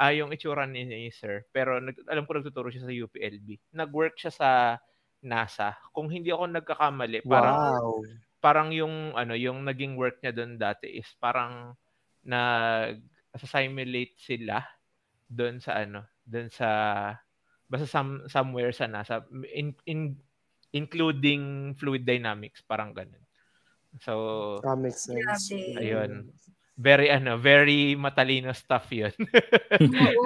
ah 0.00 0.12
yung 0.16 0.32
itsura 0.32 0.64
ni, 0.64 0.88
ni 0.88 1.12
Sir. 1.12 1.44
Pero 1.52 1.76
nag, 1.76 1.92
alam 2.08 2.24
ko 2.24 2.40
nagtuturo 2.40 2.72
siya 2.72 2.88
sa 2.88 2.94
UPLB. 2.94 3.60
Nag-work 3.76 4.16
siya 4.16 4.32
sa 4.32 4.48
NASA. 5.20 5.76
Kung 5.92 6.08
hindi 6.08 6.32
ako 6.32 6.44
nagkakamali, 6.48 7.24
parang 7.28 7.56
wow. 7.60 7.92
parang 8.40 8.68
yung 8.72 9.12
ano, 9.14 9.36
yung 9.36 9.64
naging 9.64 9.94
work 10.00 10.20
niya 10.24 10.32
doon 10.32 10.56
dati 10.56 10.88
is 10.96 11.08
parang 11.20 11.76
nag 12.24 13.00
simulate 13.40 14.16
sila 14.18 14.64
doon 15.30 15.62
sa 15.62 15.80
ano, 15.84 16.08
doon 16.26 16.48
sa 16.50 16.68
basta 17.70 17.86
some, 17.86 18.26
somewhere 18.26 18.74
sa 18.74 18.90
NASA 18.90 19.22
in, 19.54 19.70
in 19.86 20.18
including 20.74 21.74
fluid 21.78 22.02
dynamics, 22.02 22.62
parang 22.66 22.90
ganun. 22.94 23.22
So, 24.02 24.58
That 24.62 24.78
makes 24.78 25.06
sense. 25.06 25.50
Ayun. 25.78 26.30
Very 26.80 27.12
ano, 27.12 27.36
very 27.36 27.92
matalino 27.92 28.56
stuff 28.56 28.88
'yun. 28.88 29.12
Oo. 30.08 30.24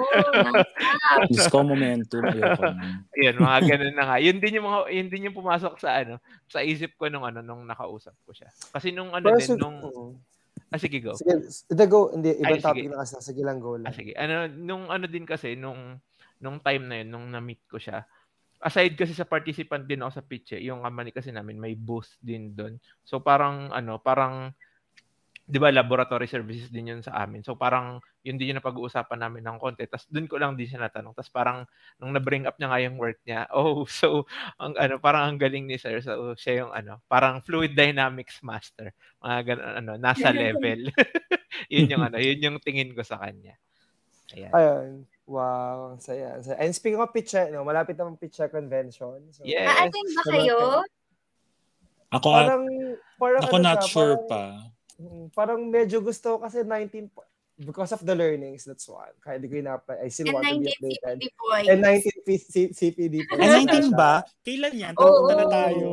Ayoko 2.31 2.63
na. 2.71 3.03
Ayun, 3.19 3.35
mga 3.43 3.59
ganun 3.67 3.95
na 3.99 4.03
nga. 4.07 4.17
Yun 4.23 4.37
din 4.39 4.55
yung 4.57 4.67
mga 4.71 4.79
yun 4.95 5.07
din 5.11 5.25
yung 5.27 5.35
pumasok 5.35 5.75
sa 5.83 5.99
ano, 5.99 6.23
sa 6.47 6.63
isip 6.63 6.95
ko 6.95 7.11
nung 7.11 7.27
ano 7.27 7.43
nung 7.43 7.67
nakausap 7.67 8.15
ko 8.23 8.31
siya. 8.31 8.47
Kasi 8.71 8.95
nung 8.95 9.11
ano 9.11 9.35
Pero 9.35 9.37
din 9.43 9.59
nung 9.59 9.79
ah, 10.71 10.79
sige 10.79 11.03
go. 11.03 11.13
Sige, 11.15 11.35
the 11.71 11.85
go, 11.85 12.11
hindi, 12.11 12.35
ibang 12.39 12.57
Ay, 12.57 12.63
topic 12.63 12.83
sige. 12.87 12.91
na 12.91 12.97
kasi. 13.03 13.13
Sige 13.21 13.41
lang, 13.43 13.57
go 13.59 13.75
lang. 13.75 13.87
Ah, 13.87 13.95
sige. 13.95 14.11
Ano, 14.15 14.47
nung 14.49 14.91
ano 14.91 15.05
din 15.05 15.23
kasi, 15.23 15.55
nung, 15.55 15.99
nung 16.41 16.57
time 16.59 16.83
na 16.83 16.95
yun, 16.99 17.09
nung 17.15 17.27
na-meet 17.31 17.63
ko 17.69 17.77
siya, 17.79 18.03
aside 18.59 18.97
kasi 18.97 19.13
sa 19.13 19.29
participant 19.29 19.85
din 19.85 20.01
ako 20.01 20.11
sa 20.19 20.23
pitch, 20.25 20.57
eh, 20.57 20.65
yung 20.65 20.81
company 20.81 21.13
kasi 21.13 21.29
namin, 21.31 21.61
may 21.61 21.77
booth 21.77 22.17
din 22.19 22.51
doon. 22.55 22.75
So 23.05 23.21
parang, 23.21 23.69
ano, 23.71 24.01
parang, 24.01 24.51
di 25.45 25.61
ba, 25.61 25.69
laboratory 25.69 26.25
services 26.25 26.73
din 26.73 26.89
yun 26.89 27.01
sa 27.05 27.21
amin. 27.21 27.45
So 27.45 27.53
parang, 27.53 28.01
yun 28.25 28.41
din 28.41 28.49
yung 28.49 28.57
napag-uusapan 28.57 29.21
namin 29.21 29.45
ng 29.45 29.61
konti. 29.61 29.85
Tapos 29.85 30.09
doon 30.09 30.25
ko 30.25 30.41
lang 30.41 30.57
din 30.57 30.65
siya 30.65 30.81
natanong. 30.81 31.13
Tapos 31.13 31.29
parang, 31.29 31.69
nung 32.01 32.17
na-bring 32.17 32.49
up 32.49 32.57
niya 32.57 32.69
nga 32.73 32.81
yung 32.81 32.97
work 32.97 33.21
niya, 33.29 33.45
oh, 33.57 33.85
so, 33.85 34.25
ang, 34.57 34.73
ano, 34.73 34.97
parang 34.97 35.29
ang 35.29 35.37
galing 35.37 35.69
ni 35.69 35.77
sir. 35.77 36.01
So, 36.01 36.33
siya 36.33 36.65
yung, 36.65 36.71
ano, 36.73 36.97
parang 37.05 37.45
fluid 37.45 37.77
dynamics 37.77 38.41
master. 38.41 38.89
Mga 39.21 39.37
ganun, 39.45 39.73
ano, 39.85 39.91
nasa 40.01 40.33
level. 40.33 40.89
yun 41.73 41.93
yung, 41.93 42.01
ano, 42.01 42.17
yun 42.17 42.41
yung 42.41 42.57
tingin 42.57 42.97
ko 42.97 43.05
sa 43.05 43.21
kanya. 43.21 43.53
Ayan. 44.33 44.49
Ayun. 44.49 44.89
Wow, 45.25 45.93
ang 45.93 46.01
saya. 46.01 46.37
And 46.57 46.73
speaking 46.73 47.01
of 47.01 47.09
Piche, 47.13 47.49
no, 47.53 47.65
malapit 47.65 47.97
naman 47.97 48.17
Piche 48.17 48.49
convention. 48.49 49.29
So, 49.29 49.45
Yes. 49.45 49.69
A-attend 49.69 50.09
ba 50.09 50.23
kayo? 50.25 50.57
Ako, 52.13 52.27
Parang, 52.33 52.63
parang 53.17 53.41
ako 53.45 53.55
ano 53.57 53.65
not 53.65 53.81
siya, 53.85 53.89
sure 53.93 54.15
parang, 54.25 54.29
pa. 54.29 54.73
Mm, 54.97 55.25
Parang 55.31 55.59
medyo 55.61 55.99
gusto 55.99 56.35
ko 56.35 56.37
kasi 56.41 56.61
19, 56.61 57.09
po- 57.09 57.25
because 57.55 57.91
of 57.91 58.01
the 58.01 58.11
learnings, 58.11 58.63
that's 58.63 58.83
one. 58.85 59.15
Kaya 59.19 59.39
di 59.39 59.47
ko 59.47 59.55
ina-apply. 59.55 60.03
I 60.03 60.09
still 60.09 60.27
And 60.27 60.35
want 60.35 60.43
to 60.43 60.53
be 60.53 60.67
19 60.67 60.75
updated. 60.75 61.15
CPD 61.15 61.25
points. 61.33 61.67
And 61.67 61.79
19 61.81 62.27
P- 62.27 62.37
C- 62.41 62.73
CPD 62.73 63.15
po. 63.23 63.33
Ay, 63.37 63.47
19 63.63 63.95
ba? 63.95 64.13
Kailan 64.43 64.73
yan? 64.73 64.93
Oo. 64.95 65.23
Punta 65.23 65.33
na 65.35 65.45
tayo. 65.47 65.87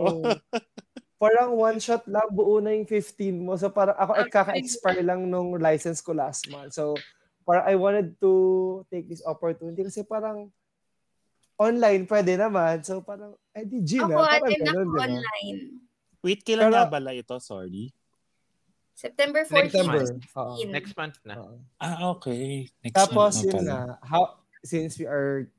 parang 1.22 1.54
one 1.54 1.78
shot 1.78 2.02
lang 2.06 2.26
buo 2.28 2.58
na 2.58 2.74
yung 2.74 2.82
15 2.82 3.06
mo. 3.38 3.54
So 3.54 3.70
parang 3.70 3.94
ako 3.94 4.12
ay 4.12 4.26
kaka-expire 4.26 5.06
lang 5.06 5.22
nung 5.24 5.54
license 5.54 6.02
ko 6.02 6.10
last 6.10 6.50
month. 6.50 6.74
So 6.74 6.98
parang 7.42 7.62
I 7.62 7.78
wanted 7.78 8.18
to 8.18 8.32
take 8.90 9.06
this 9.06 9.22
opportunity 9.22 9.86
kasi 9.86 10.02
parang 10.02 10.50
online 11.54 12.10
pwede 12.10 12.34
naman. 12.34 12.82
So 12.82 13.00
parang, 13.00 13.38
eh 13.52 13.62
di 13.62 13.78
G 13.80 14.02
na. 14.02 14.10
Ako, 14.10 14.18
Parang 14.18 14.34
attend 14.42 14.66
ganun, 14.66 14.82
ako 14.82 14.98
online. 14.98 15.58
Wait, 16.18 16.40
kailan 16.42 16.66
Pero- 16.66 16.74
nga 16.74 16.90
bala 16.90 17.10
ito? 17.14 17.36
Sorry. 17.38 17.94
September 19.02 19.42
14 19.42 19.66
September. 19.66 20.00
16. 20.06 20.70
Next 20.70 20.94
month 20.94 21.18
na. 21.26 21.34
Oo. 21.42 21.58
Ah, 21.76 22.14
okay. 22.14 22.70
Next 22.80 22.94
Tapos 22.94 23.34
month 23.34 23.50
yun 23.50 23.66
na, 23.66 23.98
how, 24.00 24.38
since 24.62 24.94
we 24.94 25.10
are 25.10 25.50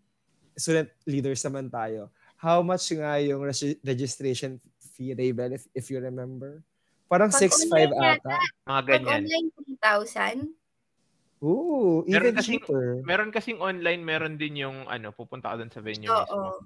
student 0.56 0.88
leaders 1.04 1.44
naman 1.44 1.68
tayo, 1.68 2.08
how 2.40 2.64
much 2.64 2.88
nga 2.90 3.20
yung 3.20 3.44
regi- 3.44 3.80
registration 3.84 4.56
fee, 4.96 5.12
Raybel, 5.12 5.60
if, 5.60 5.68
if 5.76 5.92
you 5.92 6.00
remember? 6.00 6.64
Parang 7.12 7.28
Pag 7.30 7.52
6.5 7.52 7.68
online 7.68 7.92
ata. 8.16 8.38
Mga 8.64 8.64
Pag 8.64 8.86
ganyan. 8.88 9.12
online, 9.28 9.48
3,000. 9.84 11.44
Ooh, 11.44 12.08
Meron 12.08 12.24
even 12.24 12.36
kasing- 12.40 12.64
cheaper. 12.64 12.86
Meron 13.04 13.30
kasing 13.30 13.60
online, 13.60 14.00
meron 14.00 14.40
din 14.40 14.64
yung 14.64 14.88
ano, 14.88 15.12
pupunta 15.12 15.52
ka 15.52 15.60
doon 15.60 15.68
sa 15.68 15.84
venue 15.84 16.08
mismo. 16.08 16.32
Oo. 16.32 16.64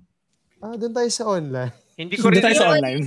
Ah, 0.61 0.77
doon 0.77 0.93
tayo 0.93 1.09
sa 1.09 1.25
online. 1.25 1.73
Hindi 1.97 2.15
ko 2.15 2.29
Hindi 2.29 2.37
rin 2.37 2.45
tayo 2.45 2.55
sa 2.55 2.69
online. 2.77 3.03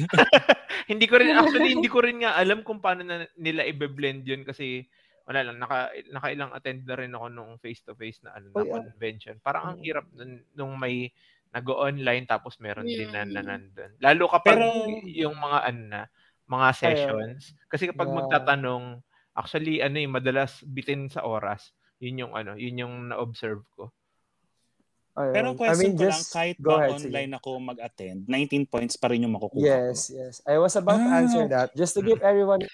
hindi 0.90 1.06
ko 1.06 1.14
rin 1.16 1.30
actually 1.30 1.70
hindi 1.78 1.86
ko 1.86 1.98
rin 2.02 2.26
nga 2.26 2.34
alam 2.34 2.66
kung 2.66 2.82
paano 2.82 3.06
na 3.06 3.22
nila 3.38 3.62
i-blend 3.62 4.26
yun 4.26 4.42
kasi 4.42 4.90
wala 5.22 5.46
lang 5.46 5.62
naka 5.62 5.94
nakailang 6.10 6.50
attend 6.50 6.82
na 6.82 6.98
rin 6.98 7.14
ako 7.14 7.26
nung 7.30 7.54
face 7.62 7.86
to 7.86 7.94
face 7.94 8.18
na 8.26 8.34
ano 8.34 8.50
na 8.50 8.58
Oh, 8.58 8.66
yeah. 8.66 8.74
convention. 8.82 9.34
Parang 9.38 9.62
ang 9.64 9.78
hirap 9.78 10.10
nun, 10.10 10.42
nung 10.58 10.74
may 10.74 11.14
nag-online 11.50 12.26
tapos 12.26 12.58
meron 12.58 12.82
din 12.82 13.10
na, 13.10 13.22
na 13.22 13.42
nandun. 13.42 13.94
Lalo 14.02 14.26
kapag 14.26 14.58
Pero- 14.58 14.90
yung 15.06 15.38
mga 15.38 15.58
ano 15.70 15.80
na 15.86 16.00
mga 16.50 16.68
sessions 16.74 17.54
kasi 17.70 17.86
kapag 17.86 18.10
Yeah. 18.10 18.18
magtatanong 18.26 18.98
actually 19.38 19.78
ano 19.78 20.02
yung 20.02 20.18
madalas 20.18 20.66
bitin 20.66 21.06
sa 21.06 21.22
oras. 21.22 21.70
Yun 22.02 22.26
yung 22.26 22.32
ano, 22.34 22.58
yun 22.58 22.80
yung 22.80 22.94
na-observe 23.14 23.62
ko. 23.78 23.94
Ayun. 25.10 25.34
Pero 25.34 25.48
I 25.50 25.56
question 25.58 25.90
mean, 25.90 25.98
ko 25.98 26.06
lang, 26.06 26.22
kahit 26.30 26.56
pa 26.62 26.70
ahead, 26.78 26.90
sige. 26.94 27.10
online 27.10 27.32
ako 27.34 27.48
mag-attend, 27.58 28.18
19 28.30 28.70
points 28.70 28.94
pa 28.94 29.10
rin 29.10 29.26
yung 29.26 29.34
makukuha 29.34 29.66
Yes, 29.90 30.06
ko. 30.06 30.22
yes. 30.22 30.34
I 30.46 30.56
was 30.56 30.74
about 30.78 31.02
to 31.02 31.10
Ah. 31.10 31.18
answer 31.18 31.44
that. 31.50 31.74
Just 31.74 31.98
to 31.98 32.02
give 32.02 32.22
everyone... 32.22 32.62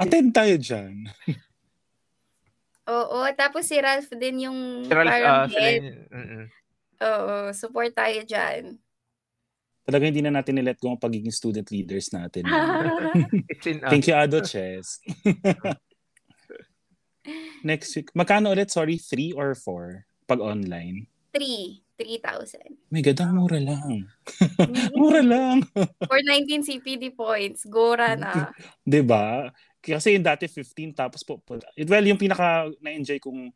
Attend 0.00 0.32
tayo 0.32 0.56
dyan. 0.56 1.04
Oo, 2.96 3.26
tapos 3.36 3.66
si 3.66 3.76
Ralph 3.76 4.08
din 4.14 4.46
yung 4.48 4.86
Si 4.86 4.92
Ralph, 4.94 5.10
parang 5.10 5.34
ah, 5.34 5.48
sila 5.50 5.60
head. 5.68 5.84
Oo, 7.02 7.34
support 7.52 7.90
tayo 7.92 8.22
dyan. 8.24 8.78
Talaga 9.84 10.02
hindi 10.08 10.22
na 10.24 10.32
natin 10.32 10.56
nilet 10.56 10.78
go 10.80 10.94
ang 10.94 11.02
pagiging 11.02 11.34
student 11.34 11.66
leaders 11.68 12.08
natin. 12.14 12.46
Us. 12.50 13.90
Thank 13.90 14.08
you, 14.08 14.14
Ado 14.16 14.40
Chess. 14.40 15.02
Next 17.66 17.90
week. 17.98 18.14
Magkano 18.14 18.54
ulit? 18.54 18.70
Sorry, 18.70 18.96
3 18.96 19.34
or 19.34 19.52
4 19.52 20.06
pag 20.26 20.42
online? 20.42 21.06
3. 21.32 21.86
3,000. 21.96 22.92
May 22.92 23.00
gadang 23.00 23.32
mura 23.32 23.56
lang. 23.56 24.04
mura 25.00 25.24
lang. 25.24 25.64
For 26.04 26.20
19 26.20 26.60
CPD 26.60 27.16
points. 27.16 27.64
Gora 27.64 28.12
na. 28.12 28.52
'Di 28.84 29.00
ba? 29.00 29.48
Kasi 29.80 30.12
yung 30.12 30.26
dati 30.26 30.44
15 30.44 30.92
tapos 30.92 31.24
po, 31.24 31.40
po 31.40 31.56
well 31.88 32.04
yung 32.04 32.20
pinaka 32.20 32.68
na-enjoy 32.84 33.16
kong 33.16 33.48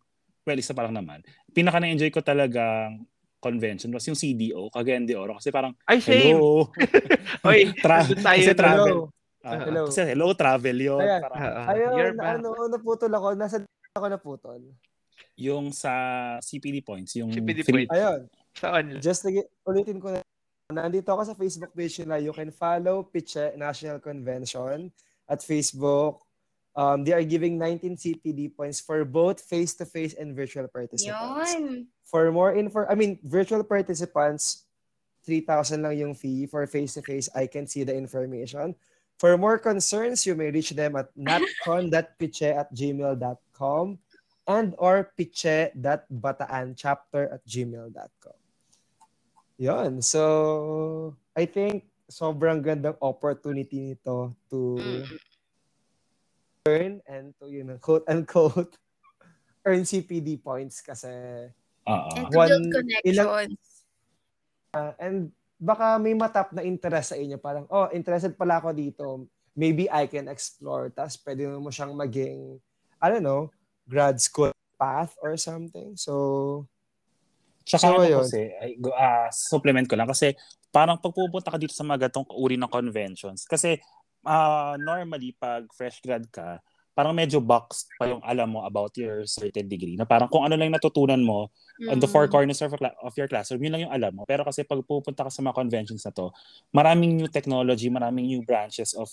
well 0.48 0.56
isa 0.56 0.72
pa 0.72 0.88
lang 0.88 0.96
naman. 0.96 1.20
Pinaka 1.52 1.84
na-enjoy 1.84 2.08
ko 2.08 2.24
talagang 2.24 3.04
convention 3.40 3.92
was 3.92 4.04
yung 4.04 4.16
CDO, 4.16 4.68
Cagayan 4.72 5.08
de 5.08 5.16
Oro. 5.16 5.40
Kasi 5.40 5.48
parang, 5.48 5.72
Ay, 5.88 5.98
same. 6.04 6.36
hello. 6.36 6.68
Oy, 7.48 7.72
Tra- 7.80 8.04
tayo 8.04 8.36
kasi 8.36 8.52
travel. 8.52 8.84
Hello. 8.84 8.98
Ah, 9.40 9.56
Hello. 9.64 9.82
Kasi 9.88 10.00
hello, 10.04 10.36
travel 10.36 10.76
yun. 10.76 11.00
Ayan. 11.00 11.20
Parang, 11.24 11.40
Ah, 11.40 11.52
ah. 11.64 11.72
Ayun, 11.72 12.14
ano, 12.20 12.48
naputol 12.68 13.08
ako. 13.08 13.32
Nasa 13.40 13.64
ako 13.96 14.06
naputol. 14.12 14.60
Yung 15.36 15.72
sa 15.72 15.92
CPD 16.42 16.84
points, 16.84 17.16
yung 17.16 17.32
CPD 17.32 17.64
free- 17.64 17.86
points. 17.86 17.92
Ayun. 17.96 18.20
Saan? 18.54 18.84
Just 19.00 19.22
to 19.24 19.30
get, 19.30 19.46
ulitin 19.64 20.02
ko 20.02 20.12
na. 20.12 20.20
Nandito 20.70 21.10
ako 21.10 21.22
sa 21.26 21.34
Facebook 21.34 21.74
page 21.74 21.98
nila. 22.02 22.22
You 22.22 22.30
can 22.30 22.54
follow 22.54 23.02
Piche 23.02 23.54
National 23.58 23.98
Convention 23.98 24.94
at 25.26 25.42
Facebook. 25.42 26.22
Um, 26.78 27.02
they 27.02 27.10
are 27.10 27.26
giving 27.26 27.58
19 27.58 27.98
CPD 27.98 28.54
points 28.54 28.78
for 28.78 29.02
both 29.02 29.42
face-to-face 29.42 30.14
and 30.14 30.30
virtual 30.38 30.70
participants. 30.70 31.50
Yun. 31.58 31.90
For 32.06 32.30
more 32.30 32.54
info, 32.54 32.86
I 32.86 32.94
mean, 32.94 33.18
virtual 33.26 33.66
participants, 33.66 34.70
3,000 35.26 35.82
lang 35.82 35.98
yung 35.98 36.14
fee. 36.14 36.46
For 36.46 36.62
face-to-face, 36.66 37.34
I 37.34 37.50
can 37.50 37.66
see 37.66 37.82
the 37.82 37.94
information. 37.94 38.78
For 39.18 39.36
more 39.36 39.58
concerns, 39.58 40.24
you 40.24 40.38
may 40.38 40.54
reach 40.54 40.70
them 40.70 40.96
at 40.96 41.10
natcon.piche 41.18 42.54
at 42.54 42.72
gmail.com 42.72 43.98
and 44.50 44.74
or 44.82 45.14
piche.bataanchapter 45.14 47.38
at 47.38 47.42
gmail.com. 47.46 48.38
Yon. 49.62 50.02
So, 50.02 51.14
I 51.38 51.46
think 51.46 51.86
sobrang 52.10 52.58
gandang 52.58 52.98
opportunity 52.98 53.94
nito 53.94 54.34
to 54.50 54.74
earn 56.66 56.98
and 57.06 57.30
to, 57.38 57.46
you 57.46 57.62
know, 57.62 57.78
quote 57.78 58.02
unquote, 58.10 58.74
earn 59.68 59.86
CPD 59.86 60.42
points 60.42 60.82
kasi 60.82 61.46
Oo. 61.86 62.10
And 62.18 62.26
to 62.26 62.34
One- 62.34 62.50
build 62.50 62.66
connections. 62.74 63.86
Uh, 64.70 64.94
and 64.98 65.34
baka 65.58 65.98
may 65.98 66.14
matap 66.14 66.54
na 66.56 66.64
interest 66.64 67.14
sa 67.14 67.18
inyo. 67.18 67.38
Parang, 67.38 67.66
oh, 67.70 67.88
interested 67.92 68.34
pala 68.34 68.58
ako 68.58 68.74
dito. 68.74 69.28
Maybe 69.54 69.90
I 69.90 70.08
can 70.08 70.30
explore. 70.30 70.90
Tapos 70.94 71.18
pwede 71.20 71.44
mo 71.58 71.68
siyang 71.68 71.92
maging, 71.92 72.56
I 73.02 73.06
don't 73.10 73.26
know, 73.26 73.50
grad 73.90 74.22
school 74.22 74.54
path 74.78 75.18
or 75.18 75.34
something. 75.34 75.98
So, 75.98 76.70
Tsaka 77.70 77.86
So, 77.86 77.88
ano 77.94 78.02
ayun. 78.02 78.20
kasi, 78.26 78.40
ay, 78.58 78.70
go- 78.82 78.96
ah, 78.96 79.28
supplement 79.30 79.86
ko 79.86 79.94
lang 79.94 80.08
kasi 80.10 80.34
parang 80.74 80.98
pag 80.98 81.14
pupunta 81.14 81.54
ka 81.54 81.58
dito 81.60 81.70
sa 81.70 81.86
mga 81.86 82.10
gatong 82.10 82.26
uri 82.34 82.58
ng 82.58 82.66
conventions, 82.70 83.46
kasi 83.46 83.78
ah, 84.26 84.74
normally 84.80 85.36
pag 85.38 85.68
fresh 85.70 86.02
grad 86.02 86.26
ka, 86.34 86.58
parang 86.92 87.14
medyo 87.14 87.38
boxed 87.40 87.88
pa 87.96 88.10
yung 88.10 88.20
alam 88.26 88.50
mo 88.52 88.66
about 88.66 88.92
your 88.98 89.22
certain 89.24 89.64
degree. 89.70 89.94
Na 89.94 90.04
parang 90.04 90.26
kung 90.28 90.42
ano 90.44 90.58
lang 90.58 90.68
natutunan 90.74 91.20
mo 91.22 91.48
on 91.88 91.96
the 91.96 92.10
four 92.10 92.26
Mm. 92.28 92.32
corners 92.34 92.60
of, 92.60 92.74
cla- 92.76 92.98
of 93.00 93.14
your 93.16 93.30
classroom, 93.30 93.62
yun 93.62 93.72
lang 93.72 93.82
yung 93.88 93.94
alam 93.94 94.12
mo. 94.12 94.26
Pero 94.28 94.42
kasi 94.44 94.66
pag 94.66 94.82
pupunta 94.84 95.24
ka 95.24 95.30
sa 95.32 95.40
mga 95.40 95.54
conventions 95.56 96.02
na 96.04 96.12
to, 96.12 96.28
maraming 96.74 97.16
new 97.16 97.30
technology, 97.30 97.88
maraming 97.88 98.26
new 98.28 98.42
branches 98.44 98.92
of 98.98 99.08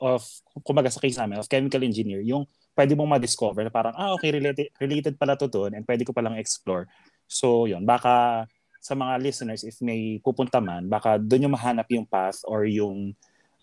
of 0.00 0.22
kumbaga 0.62 0.92
sa 0.92 1.00
case 1.00 1.16
namin, 1.16 1.40
of 1.40 1.48
chemical 1.48 1.82
engineer, 1.82 2.20
yung 2.20 2.44
pwede 2.76 2.92
mong 2.92 3.16
ma-discover 3.16 3.64
na 3.64 3.72
parang, 3.72 3.96
ah, 3.96 4.12
okay, 4.14 4.28
related, 4.28 4.68
related 4.76 5.14
pala 5.16 5.34
to 5.34 5.48
doon 5.48 5.72
and 5.72 5.84
pwede 5.88 6.04
ko 6.04 6.12
palang 6.12 6.36
explore. 6.36 6.84
So, 7.24 7.64
yun, 7.64 7.88
baka 7.88 8.44
sa 8.84 8.94
mga 8.94 9.18
listeners, 9.18 9.64
if 9.64 9.80
may 9.80 10.20
pupunta 10.20 10.60
man, 10.60 10.86
baka 10.86 11.16
doon 11.18 11.48
yung 11.48 11.56
mahanap 11.56 11.88
yung 11.90 12.06
path 12.06 12.44
or 12.44 12.68
yung 12.68 13.16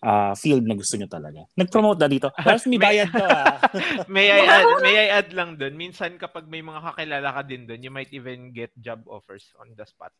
ah, 0.04 0.36
field 0.36 0.66
na 0.66 0.76
gusto 0.76 0.98
nyo 0.98 1.08
talaga. 1.08 1.46
Nag-promote 1.56 2.02
na 2.02 2.10
dito. 2.10 2.28
Ralph, 2.36 2.66
may 2.68 2.76
May- 2.76 2.84
bayad 2.84 3.08
to 3.08 3.24
ah. 3.24 3.56
may 4.14 4.28
I 4.28 4.40
add, 4.44 4.68
may 4.84 4.94
I 4.98 5.06
add 5.22 5.30
lang 5.32 5.56
doon, 5.56 5.74
minsan 5.78 6.18
kapag 6.20 6.44
may 6.50 6.60
mga 6.60 6.92
kakilala 6.92 7.28
ka 7.32 7.42
din 7.46 7.64
doon, 7.64 7.80
you 7.80 7.92
might 7.94 8.12
even 8.12 8.52
get 8.52 8.74
job 8.76 9.00
offers 9.08 9.48
on 9.62 9.72
the 9.72 9.86
spot. 9.88 10.12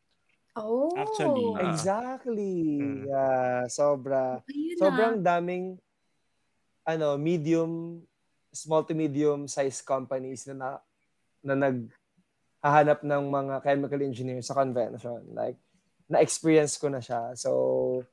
Oh. 0.55 0.94
Actually, 0.94 1.46
Ah. 1.59 1.66
exactly. 1.66 2.78
Mm. 2.78 3.00
Yeah, 3.11 3.66
sobra. 3.66 4.38
Ayun 4.46 4.78
Sobrang 4.78 5.14
na. 5.18 5.22
daming 5.34 5.78
ano, 6.84 7.18
medium, 7.18 8.02
small 8.52 8.86
to 8.86 8.94
medium 8.94 9.48
size 9.48 9.82
companies 9.82 10.46
na, 10.46 10.55
na, 10.55 10.68
na 11.42 11.55
naghahanap 11.59 13.02
ng 13.02 13.22
mga 13.26 13.55
chemical 13.62 14.00
engineers 14.00 14.46
sa 14.46 14.55
convention. 14.55 15.26
Like, 15.32 15.59
na-experience 16.07 16.76
ko 16.76 16.86
na 16.86 17.00
siya. 17.00 17.34
So, 17.34 18.05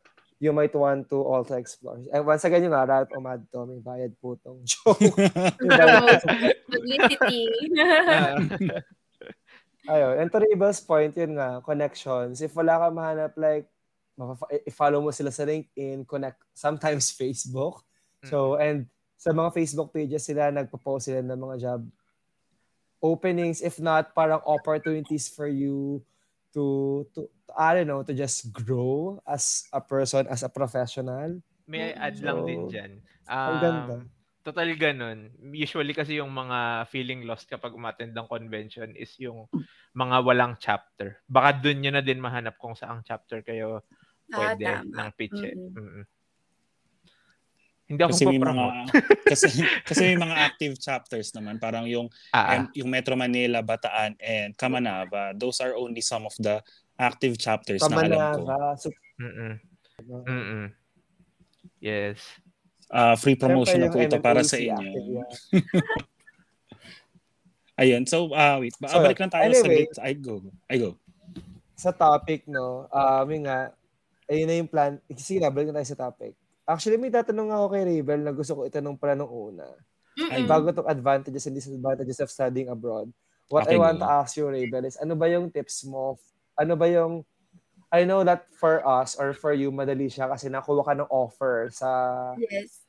you 0.42 0.50
might 0.50 0.74
want 0.74 1.06
to 1.12 1.22
also 1.22 1.54
explore. 1.54 2.02
And 2.10 2.26
once 2.26 2.42
again, 2.42 2.66
yung 2.66 2.74
nga, 2.74 2.88
Ralph 2.88 3.14
Omad 3.14 3.46
to, 3.54 3.70
may 3.70 3.78
bayad 3.78 4.18
po 4.18 4.34
tong 4.42 4.66
joke. 4.72 4.98
Publicity. 6.72 7.42
Ah, 8.10 8.40
Ayun. 9.90 10.14
And 10.22 10.30
to 10.30 10.38
Rabel's 10.38 10.82
point, 10.82 11.18
yun 11.18 11.38
nga, 11.38 11.62
connections. 11.66 12.42
If 12.42 12.54
wala 12.54 12.78
ka 12.78 12.88
mahanap, 12.94 13.34
like, 13.38 13.66
i-follow 14.70 15.02
mo 15.02 15.10
sila 15.10 15.34
sa 15.34 15.48
LinkedIn, 15.48 16.06
connect, 16.06 16.38
sometimes 16.54 17.10
Facebook. 17.20 17.82
So, 18.30 18.62
and 18.62 18.86
sa 19.18 19.34
mga 19.34 19.50
Facebook 19.58 19.90
pages 19.90 20.30
sila, 20.30 20.54
nagpo-post 20.54 21.10
sila 21.10 21.26
ng 21.26 21.40
mga 21.42 21.58
job 21.58 21.82
openings, 23.02 23.66
if 23.66 23.82
not, 23.82 24.14
parang 24.14 24.46
opportunities 24.46 25.26
for 25.26 25.50
you 25.50 26.06
to, 26.54 27.06
to, 27.18 27.26
I 27.58 27.74
don't 27.74 27.90
know, 27.90 28.06
to 28.06 28.14
just 28.14 28.54
grow 28.54 29.18
as 29.26 29.66
a 29.74 29.82
person, 29.82 30.30
as 30.30 30.46
a 30.46 30.50
professional. 30.50 31.42
may 31.66 31.90
I 31.90 32.12
add 32.12 32.22
lang 32.22 32.46
din 32.46 32.68
So, 32.68 32.72
dyan. 32.78 32.92
ang 33.26 33.58
ganda. 33.58 33.96
Total 34.42 34.74
ganun. 34.74 35.30
Usually 35.54 35.94
kasi 35.94 36.18
yung 36.18 36.34
mga 36.34 36.90
feeling 36.90 37.30
lost 37.30 37.46
kapag 37.46 37.78
umattend 37.78 38.18
ng 38.18 38.26
convention 38.26 38.90
is 38.98 39.14
yung 39.22 39.46
mga 39.94 40.18
walang 40.26 40.58
chapter. 40.58 41.22
Baka 41.30 41.62
dun 41.62 41.78
nyo 41.86 41.94
na 41.94 42.02
din 42.02 42.18
mahanap 42.18 42.58
kung 42.58 42.74
saang 42.74 43.06
chapter 43.06 43.46
kayo 43.46 43.86
Ah, 44.32 44.56
pwede 44.56 44.64
tama. 44.82 44.96
ng 44.98 45.10
pitch. 45.14 45.42
eh. 45.44 45.54
Mm-mm. 45.54 45.76
Mm-mm. 45.78 46.06
Hindi 47.92 48.02
ako 48.08 48.12
kasi 48.16 48.24
may 48.24 48.40
mga 48.40 48.66
kasi 49.28 49.48
kasi 49.84 50.02
may 50.16 50.20
mga 50.24 50.36
active 50.48 50.76
chapters 50.80 51.28
naman 51.36 51.60
parang 51.60 51.84
yung 51.92 52.08
Ah, 52.32 52.64
ah. 52.64 52.64
yung 52.72 52.88
Metro 52.88 53.20
Manila, 53.20 53.60
Bataan 53.60 54.16
and 54.24 54.56
Kamanava. 54.56 55.36
Those 55.36 55.60
are 55.60 55.76
only 55.76 56.00
some 56.00 56.24
of 56.24 56.32
the 56.40 56.64
active 56.96 57.36
chapters 57.36 57.84
na 57.84 58.00
alam 58.00 58.40
ko. 58.40 58.48
Mm-mm. 59.20 59.54
Mm-mm. 60.08 60.66
Yes. 61.84 62.24
Ah, 62.92 63.16
free 63.16 63.34
promotion 63.34 63.80
na 63.80 63.88
po 63.88 63.98
ito 63.98 64.20
para 64.20 64.44
sa 64.44 64.56
inyo. 64.56 64.76
Ayun. 67.78 68.04
So, 68.06 68.30
ah 68.32 68.60
wait. 68.60 68.76
Ba- 68.78 68.92
So, 68.92 69.00
balik 69.00 69.18
lang 69.18 69.32
tayo 69.32 69.48
anyway. 69.48 69.88
sa 69.90 70.04
I 70.04 70.14
go. 70.14 70.44
I 70.68 70.76
go. 70.78 70.96
sa 71.74 71.90
topic, 71.90 72.46
no, 72.46 72.86
um, 72.88 73.26
yun 73.26 73.42
nga, 73.42 73.74
ayun 74.30 74.46
na 74.46 74.54
yung 74.54 74.70
plan. 74.70 75.02
Sige 75.18 75.42
na, 75.42 75.50
balik 75.50 75.74
na 75.74 75.82
tayo 75.82 75.90
sa 75.90 75.98
topic. 76.06 76.38
Actually, 76.62 76.96
may 76.96 77.10
tatanong 77.10 77.50
ako 77.50 77.74
kay 77.74 77.82
Rabel 77.84 78.22
na 78.22 78.30
gusto 78.30 78.54
ko 78.54 78.62
itanong 78.64 78.94
pala 78.96 79.18
nung 79.18 79.34
una. 79.34 79.66
Ay, 80.30 80.38
Mm-mm. 80.38 80.46
Bago 80.46 80.70
itong 80.70 80.86
advantages 80.86 81.42
and 81.44 81.58
disadvantages 81.58 82.22
of 82.22 82.30
studying 82.30 82.70
abroad. 82.70 83.10
What 83.50 83.66
Okay, 83.66 83.74
I 83.74 83.82
want 83.82 83.98
go. 83.98 83.98
to 83.98 84.08
ask 84.14 84.38
you, 84.38 84.46
Rabel, 84.46 84.86
is 84.86 84.94
ano 84.96 85.18
ba 85.18 85.26
yung 85.26 85.50
tips 85.50 85.82
mo? 85.84 86.22
Ano 86.54 86.78
ba 86.78 86.86
yung, 86.86 87.26
I 87.90 88.06
know 88.06 88.22
that 88.22 88.46
for 88.54 88.86
us 88.86 89.18
or 89.18 89.34
for 89.34 89.50
you, 89.52 89.74
madali 89.74 90.06
siya 90.06 90.30
kasi 90.30 90.46
nakuha 90.48 90.86
ka 90.86 90.94
ng 90.94 91.10
offer 91.10 91.74
sa 91.74 91.90
Yes. 92.38 92.81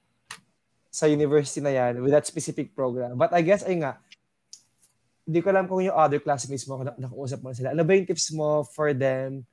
Sa 0.92 1.08
university 1.08 1.64
na 1.64 1.72
yan 1.72 2.04
with 2.04 2.12
that 2.12 2.28
specific 2.28 2.76
program. 2.76 3.16
But 3.16 3.32
I 3.32 3.40
guess, 3.40 3.64
ay 3.64 3.80
nga, 3.80 3.96
hindi 5.24 5.40
ko 5.40 5.48
alam 5.48 5.64
kung 5.64 5.80
yung 5.80 5.96
other 5.96 6.20
classmates 6.20 6.68
mo, 6.68 6.84
na- 6.84 6.98
nakausap 7.00 7.40
mo 7.40 7.48
na 7.48 7.56
sila. 7.56 7.72
Ano 7.72 7.80
ba 7.80 7.96
yung 7.96 8.04
tips 8.04 8.28
mo 8.30 8.60
for 8.68 8.92
them 8.92 9.48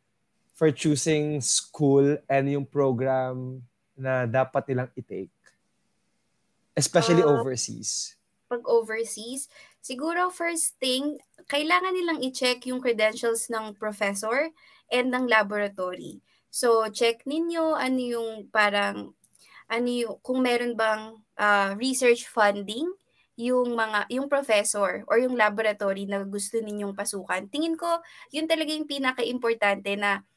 for 0.52 0.68
choosing 0.68 1.40
school 1.40 2.20
and 2.28 2.52
yung 2.52 2.68
program 2.68 3.64
na 3.96 4.28
dapat 4.28 4.68
nilang 4.68 4.92
i-take? 5.00 5.32
Especially 6.76 7.24
Ah, 7.24 7.32
overseas. 7.40 8.16
pag 8.50 8.66
overseas, 8.66 9.46
siguro 9.78 10.34
first 10.34 10.74
thing, 10.82 11.22
kailangan 11.46 11.94
nilang 11.94 12.20
i-check 12.26 12.66
yung 12.66 12.82
credentials 12.82 13.46
ng 13.46 13.78
professor 13.78 14.50
and 14.90 15.14
ng 15.14 15.30
laboratory. 15.30 16.18
So, 16.50 16.82
check 16.90 17.30
ninyo 17.30 17.78
ano 17.78 18.00
yung 18.02 18.30
parang, 18.50 19.14
ano 19.70 19.86
yung, 19.88 20.18
kung 20.26 20.42
meron 20.42 20.74
bang 20.74 21.14
ah, 21.40 21.74
research 21.80 22.28
funding 22.28 22.92
yung 23.40 23.72
mga 23.72 24.12
yung 24.12 24.28
professor 24.28 25.08
or 25.08 25.16
yung 25.16 25.40
laboratory 25.40 26.04
na 26.04 26.28
gusto 26.28 26.60
ninyong 26.60 26.92
pasukan. 26.92 27.48
Tingin 27.48 27.80
ko, 27.80 27.88
yun 28.36 28.44
talaga 28.52 28.76
yung 28.76 28.84
pinaka-importante 28.84 29.96
na 29.96 30.28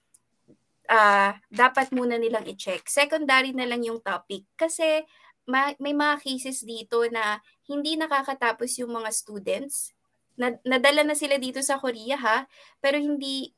ah, 0.86 1.34
dapat 1.50 1.90
muna 1.90 2.14
nilang 2.14 2.46
i-check. 2.46 2.86
Secondary 2.86 3.50
na 3.50 3.66
lang 3.66 3.82
yung 3.82 3.98
topic. 3.98 4.46
Kasi 4.54 5.02
ma- 5.50 5.74
may 5.82 5.94
mga 5.94 6.22
cases 6.22 6.62
dito 6.62 7.02
na 7.10 7.42
hindi 7.66 7.98
nakakatapos 7.98 8.78
yung 8.78 8.94
mga 8.94 9.10
students. 9.10 9.90
Na- 10.38 10.62
nadala 10.62 11.02
na 11.02 11.18
sila 11.18 11.36
dito 11.42 11.58
sa 11.60 11.82
Korea 11.82 12.16
ha, 12.16 12.38
pero 12.78 12.96
hindi 13.02 13.50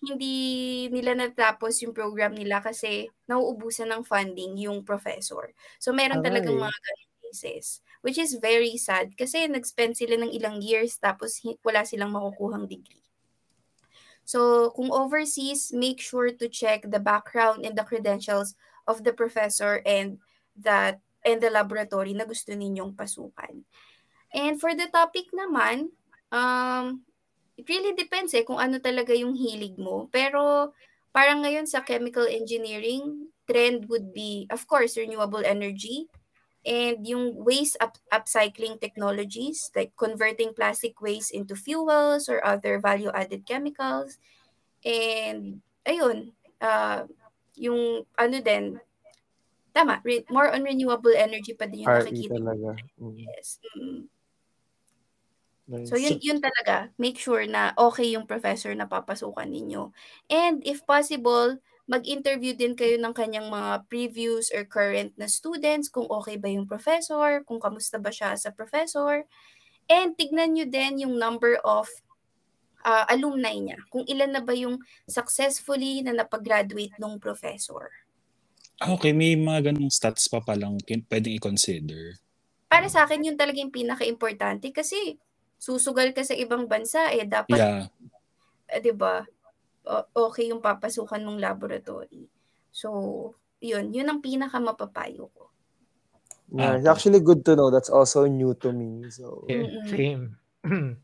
hindi 0.00 0.88
nila 0.88 1.12
natapos 1.12 1.84
yung 1.84 1.92
program 1.92 2.32
nila 2.32 2.64
kasi 2.64 3.12
nauubusan 3.28 3.92
ng 3.92 4.02
funding 4.02 4.56
yung 4.56 4.80
professor. 4.80 5.52
So 5.76 5.92
meron 5.92 6.24
talagang 6.24 6.56
Aray. 6.56 6.66
mga 6.68 6.78
ganung 6.80 7.14
cases 7.20 7.84
which 8.00 8.16
is 8.16 8.40
very 8.40 8.76
sad 8.80 9.12
kasi 9.12 9.44
nag-spend 9.44 9.92
sila 9.92 10.16
ng 10.16 10.32
ilang 10.32 10.64
years 10.64 10.96
tapos 10.96 11.44
wala 11.60 11.84
silang 11.84 12.16
makukuhang 12.16 12.64
degree. 12.64 13.04
So, 14.30 14.70
kung 14.78 14.94
overseas, 14.94 15.74
make 15.74 15.98
sure 15.98 16.30
to 16.30 16.46
check 16.46 16.86
the 16.86 17.02
background 17.02 17.66
and 17.66 17.74
the 17.74 17.82
credentials 17.82 18.54
of 18.86 19.02
the 19.02 19.10
professor 19.10 19.82
and 19.82 20.22
that 20.54 21.02
and 21.26 21.42
the 21.42 21.50
laboratory 21.50 22.14
na 22.14 22.24
gusto 22.24 22.54
ninyong 22.54 22.94
pasukan. 22.94 23.66
And 24.30 24.54
for 24.62 24.70
the 24.78 24.86
topic 24.86 25.34
naman, 25.34 25.90
um, 26.30 27.02
it 27.60 27.68
really 27.68 27.92
depends 27.92 28.32
eh 28.32 28.40
kung 28.48 28.56
ano 28.56 28.80
talaga 28.80 29.12
yung 29.12 29.36
hilig 29.36 29.76
mo. 29.76 30.08
Pero 30.08 30.72
parang 31.12 31.44
ngayon 31.44 31.68
sa 31.68 31.84
chemical 31.84 32.24
engineering, 32.24 33.28
trend 33.44 33.92
would 33.92 34.16
be, 34.16 34.48
of 34.48 34.64
course, 34.64 34.96
renewable 34.96 35.44
energy, 35.44 36.08
and 36.64 37.04
yung 37.04 37.36
waste 37.44 37.76
up 37.80 37.96
upcycling 38.12 38.80
technologies 38.80 39.72
like 39.76 39.92
converting 39.96 40.52
plastic 40.56 40.96
waste 41.00 41.32
into 41.36 41.56
fuels 41.56 42.28
or 42.28 42.40
other 42.44 42.80
value-added 42.80 43.44
chemicals. 43.44 44.16
And 44.84 45.60
ayun, 45.84 46.32
uh, 46.64 47.04
yung 47.60 48.08
ano 48.16 48.36
din, 48.40 48.80
tama, 49.76 50.00
re- 50.04 50.26
more 50.32 50.48
on 50.52 50.64
renewable 50.64 51.12
energy 51.14 51.52
pa 51.52 51.68
din 51.68 51.84
yung 51.88 51.92
RE 51.92 52.08
nakikita. 52.08 52.52
Mm. 53.00 53.16
Yes. 53.28 53.60
Mm. 53.76 54.08
Nice. 55.70 55.86
So 55.86 55.94
yun, 55.94 56.18
yun 56.18 56.42
talaga, 56.42 56.90
make 56.98 57.14
sure 57.14 57.46
na 57.46 57.70
okay 57.78 58.10
yung 58.10 58.26
professor 58.26 58.74
na 58.74 58.90
papasukan 58.90 59.46
ninyo. 59.46 59.94
And 60.26 60.58
if 60.66 60.82
possible, 60.82 61.62
mag-interview 61.86 62.58
din 62.58 62.74
kayo 62.74 62.98
ng 62.98 63.14
kanyang 63.14 63.46
mga 63.46 63.86
previous 63.86 64.50
or 64.50 64.66
current 64.66 65.14
na 65.14 65.30
students, 65.30 65.86
kung 65.86 66.10
okay 66.10 66.34
ba 66.34 66.50
yung 66.50 66.66
professor, 66.66 67.46
kung 67.46 67.62
kamusta 67.62 68.02
ba 68.02 68.10
siya 68.10 68.34
sa 68.34 68.50
professor. 68.50 69.22
And 69.86 70.18
tignan 70.18 70.58
nyo 70.58 70.66
din 70.66 71.06
yung 71.06 71.14
number 71.14 71.62
of 71.62 71.86
uh, 72.82 73.06
alumni 73.06 73.54
niya, 73.54 73.78
kung 73.94 74.02
ilan 74.10 74.34
na 74.34 74.42
ba 74.42 74.54
yung 74.58 74.82
successfully 75.06 76.02
na 76.02 76.18
napag-graduate 76.18 76.98
ng 76.98 77.14
professor. 77.22 77.94
Ah, 78.82 78.96
Okay, 78.98 79.14
may 79.14 79.38
mga 79.38 79.70
ganung 79.70 79.92
stats 79.92 80.26
pa 80.26 80.42
palang 80.42 80.82
pwedeng 80.82 81.36
i-consider. 81.38 82.18
Para 82.70 82.86
sa 82.90 83.06
akin, 83.06 83.22
yun 83.22 83.38
talaga 83.38 83.58
yung 83.62 83.74
pinaka-importante 83.74 84.70
kasi 84.74 85.18
susugal 85.60 86.16
ka 86.16 86.24
sa 86.24 86.32
ibang 86.32 86.64
bansa, 86.64 87.12
eh 87.12 87.28
dapat 87.28 87.60
Yeah. 87.60 87.84
eh, 88.72 88.80
'di 88.80 88.96
ba? 88.96 89.20
o- 89.84 90.28
Okay 90.28 90.48
yung 90.48 90.60
papasukan 90.60 91.20
ng 91.20 91.40
laboratory. 91.40 92.28
So, 92.70 92.88
yun, 93.58 93.90
yun 93.90 94.08
ang 94.08 94.20
pinaka 94.20 94.56
mapapayo 94.56 95.28
ko. 95.32 95.50
Yeah, 96.50 96.74
Ah, 96.74 96.76
it's 96.76 96.88
actually 96.88 97.22
good 97.22 97.46
to 97.46 97.54
know. 97.54 97.70
That's 97.70 97.90
also 97.90 98.26
new 98.26 98.54
to 98.58 98.70
me. 98.70 99.06
So, 99.08 99.46
Yeah, 99.46 99.70
same. 99.86 100.36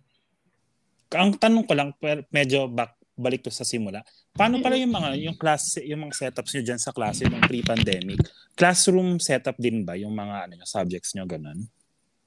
Ang 1.15 1.39
tanong 1.39 1.65
ko 1.65 1.73
lang, 1.79 1.95
medyo 2.29 2.67
back, 2.67 2.99
balik 3.15 3.47
to 3.47 3.51
sa 3.55 3.63
simula. 3.63 4.03
Paano 4.35 4.59
pala 4.59 4.75
yung 4.77 4.91
mga 4.93 5.15
yung 5.23 5.39
klase, 5.39 5.81
yung 5.87 6.03
mga 6.05 6.29
setups 6.29 6.51
niyo 6.53 6.63
diyan 6.67 6.81
sa 6.83 6.91
klase 6.93 7.25
nung 7.31 7.47
pre-pandemic? 7.47 8.21
Classroom 8.59 9.17
setup 9.23 9.55
din 9.57 9.87
ba 9.87 9.95
yung 9.97 10.13
mga 10.13 10.51
ano 10.51 10.53
nyo, 10.59 10.67
subjects 10.67 11.15
niyo 11.15 11.25
ganun? 11.25 11.65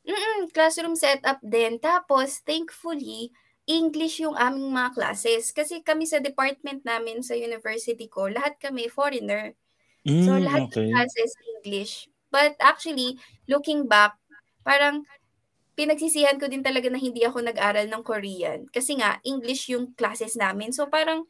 Mm, 0.09 0.49
classroom 0.55 0.95
setup 0.97 1.39
din. 1.45 1.77
Tapos, 1.77 2.41
thankfully, 2.49 3.29
English 3.69 4.15
yung 4.25 4.33
aming 4.45 4.73
mga 4.73 4.91
classes. 4.97 5.43
Kasi 5.53 5.85
kami 5.85 6.05
sa 6.09 6.17
department 6.29 6.81
namin 6.91 7.21
sa 7.21 7.37
university 7.37 8.07
ko, 8.09 8.25
lahat 8.31 8.57
kami 8.57 8.89
foreigner. 8.89 9.53
Mm, 10.05 10.25
So, 10.25 10.39
lahat 10.47 10.63
okay. 10.67 10.73
ng 10.73 10.85
classes 10.89 11.31
English. 11.57 11.93
But 12.33 12.55
actually, 12.61 13.19
looking 13.49 13.87
back, 13.89 14.17
parang 14.65 15.05
pinagsisihan 15.79 16.37
ko 16.41 16.47
din 16.51 16.63
talaga 16.65 16.87
na 16.91 16.99
hindi 17.01 17.23
ako 17.25 17.39
nag-aral 17.45 17.87
ng 17.89 18.03
Korean. 18.05 18.59
Kasi 18.71 18.99
nga, 18.99 19.19
English 19.25 19.69
yung 19.73 19.93
classes 19.99 20.35
namin. 20.39 20.71
So, 20.75 20.87
parang 20.91 21.25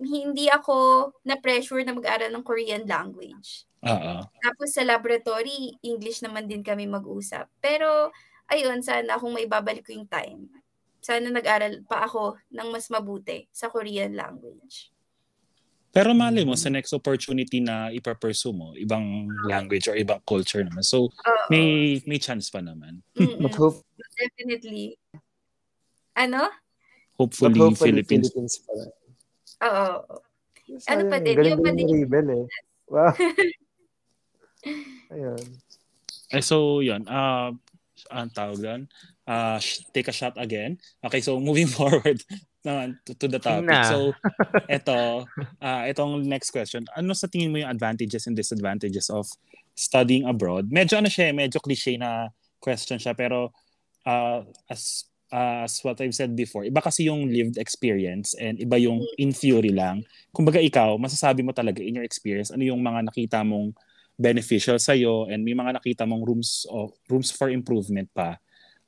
hindi 0.00 0.48
ako 0.50 1.10
na-pressure 1.28 1.82
na 1.86 1.94
mag-aral 1.96 2.30
ng 2.34 2.44
Korean 2.46 2.84
language. 2.88 3.69
Oo. 3.80 4.14
Tapos 4.40 4.68
sa 4.76 4.84
laboratory, 4.84 5.72
English 5.80 6.20
naman 6.20 6.44
din 6.48 6.60
kami 6.60 6.84
mag-usap. 6.84 7.48
Pero, 7.64 8.12
ayun, 8.48 8.84
sana 8.84 9.16
kung 9.16 9.32
may 9.32 9.48
babalik 9.48 9.88
ko 9.88 9.96
yung 9.96 10.08
time, 10.08 10.48
sana 11.00 11.32
nag-aral 11.32 11.80
pa 11.88 12.04
ako 12.04 12.36
ng 12.52 12.68
mas 12.68 12.92
mabuti 12.92 13.48
sa 13.48 13.72
Korean 13.72 14.12
language. 14.12 14.92
Pero 15.90 16.14
mali 16.14 16.46
mo 16.46 16.54
sa 16.54 16.70
next 16.70 16.94
opportunity 16.94 17.58
na 17.58 17.90
ipapursue 17.90 18.54
mo, 18.54 18.78
ibang 18.78 19.26
language 19.48 19.90
or 19.90 19.98
ibang 19.98 20.22
culture 20.22 20.62
naman. 20.62 20.86
So, 20.86 21.10
Oo. 21.10 21.46
may 21.50 21.98
may 22.06 22.22
chance 22.22 22.46
pa 22.46 22.62
naman. 22.62 23.02
But, 23.16 23.58
hope, 23.58 23.82
Definitely. 24.14 25.00
Ano? 26.14 26.46
but 26.46 27.26
Hopefully, 27.32 27.58
hopefully 27.58 28.00
Philippines. 28.04 28.30
Philippines 28.30 28.54
pala. 28.62 28.84
Oo. 29.66 29.88
Ano 30.86 31.02
pa 31.10 31.18
din, 31.18 31.34
Galing 31.34 31.56
yung 31.58 31.64
pa 31.64 31.70
din 31.74 31.88
Rebel 31.90 32.28
eh. 32.38 32.44
Wow. 32.90 33.14
Ayun. 35.10 35.44
Eh, 36.30 36.44
so, 36.44 36.80
yun. 36.84 37.02
Uh, 37.10 37.54
ang 38.08 38.30
tawag 38.32 38.58
doon? 38.62 38.82
Uh, 39.28 39.58
sh- 39.60 39.84
take 39.92 40.08
a 40.08 40.14
shot 40.14 40.34
again. 40.40 40.80
Okay, 41.04 41.20
so 41.20 41.38
moving 41.38 41.68
forward 41.78 42.22
naman 42.64 43.00
to, 43.04 43.12
to 43.16 43.26
the 43.28 43.40
topic. 43.40 43.68
Na. 43.68 43.84
So, 43.88 44.12
eto, 44.76 45.24
uh, 45.60 45.82
itong 45.88 46.24
next 46.24 46.52
question. 46.52 46.84
Ano 46.96 47.12
sa 47.12 47.28
tingin 47.28 47.52
mo 47.52 47.60
yung 47.60 47.72
advantages 47.72 48.28
and 48.28 48.36
disadvantages 48.36 49.08
of 49.08 49.28
studying 49.76 50.28
abroad? 50.28 50.68
Medyo 50.68 51.00
ano 51.00 51.08
siya, 51.08 51.32
eh, 51.32 51.34
medyo 51.36 51.60
cliche 51.60 51.96
na 51.96 52.28
question 52.60 53.00
siya, 53.00 53.16
pero 53.16 53.52
uh, 54.04 54.44
as 54.68 55.08
as 55.30 55.78
what 55.86 56.02
I've 56.02 56.14
said 56.14 56.34
before, 56.34 56.66
iba 56.66 56.82
kasi 56.82 57.06
yung 57.06 57.30
lived 57.30 57.54
experience 57.54 58.34
and 58.34 58.58
iba 58.58 58.74
yung 58.82 59.06
in 59.14 59.30
theory 59.30 59.70
lang. 59.70 60.02
Kumbaga 60.34 60.58
ikaw, 60.58 60.98
masasabi 60.98 61.46
mo 61.46 61.54
talaga 61.54 61.78
in 61.80 61.94
your 61.94 62.04
experience, 62.04 62.50
ano 62.50 62.66
yung 62.66 62.82
mga 62.82 63.06
nakita 63.06 63.46
mong 63.46 63.70
beneficial 64.20 64.76
sa 64.76 64.92
and 65.32 65.40
may 65.40 65.56
mga 65.56 65.80
nakita 65.80 66.04
mong 66.04 66.20
rooms 66.28 66.68
of 66.68 66.92
rooms 67.08 67.32
for 67.32 67.48
improvement 67.48 68.04
pa 68.12 68.36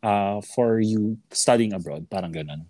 uh, 0.05 0.45
for 0.53 0.83
you 0.83 1.16
studying 1.33 1.72
abroad, 1.72 2.05
parang 2.11 2.35
ganun. 2.35 2.68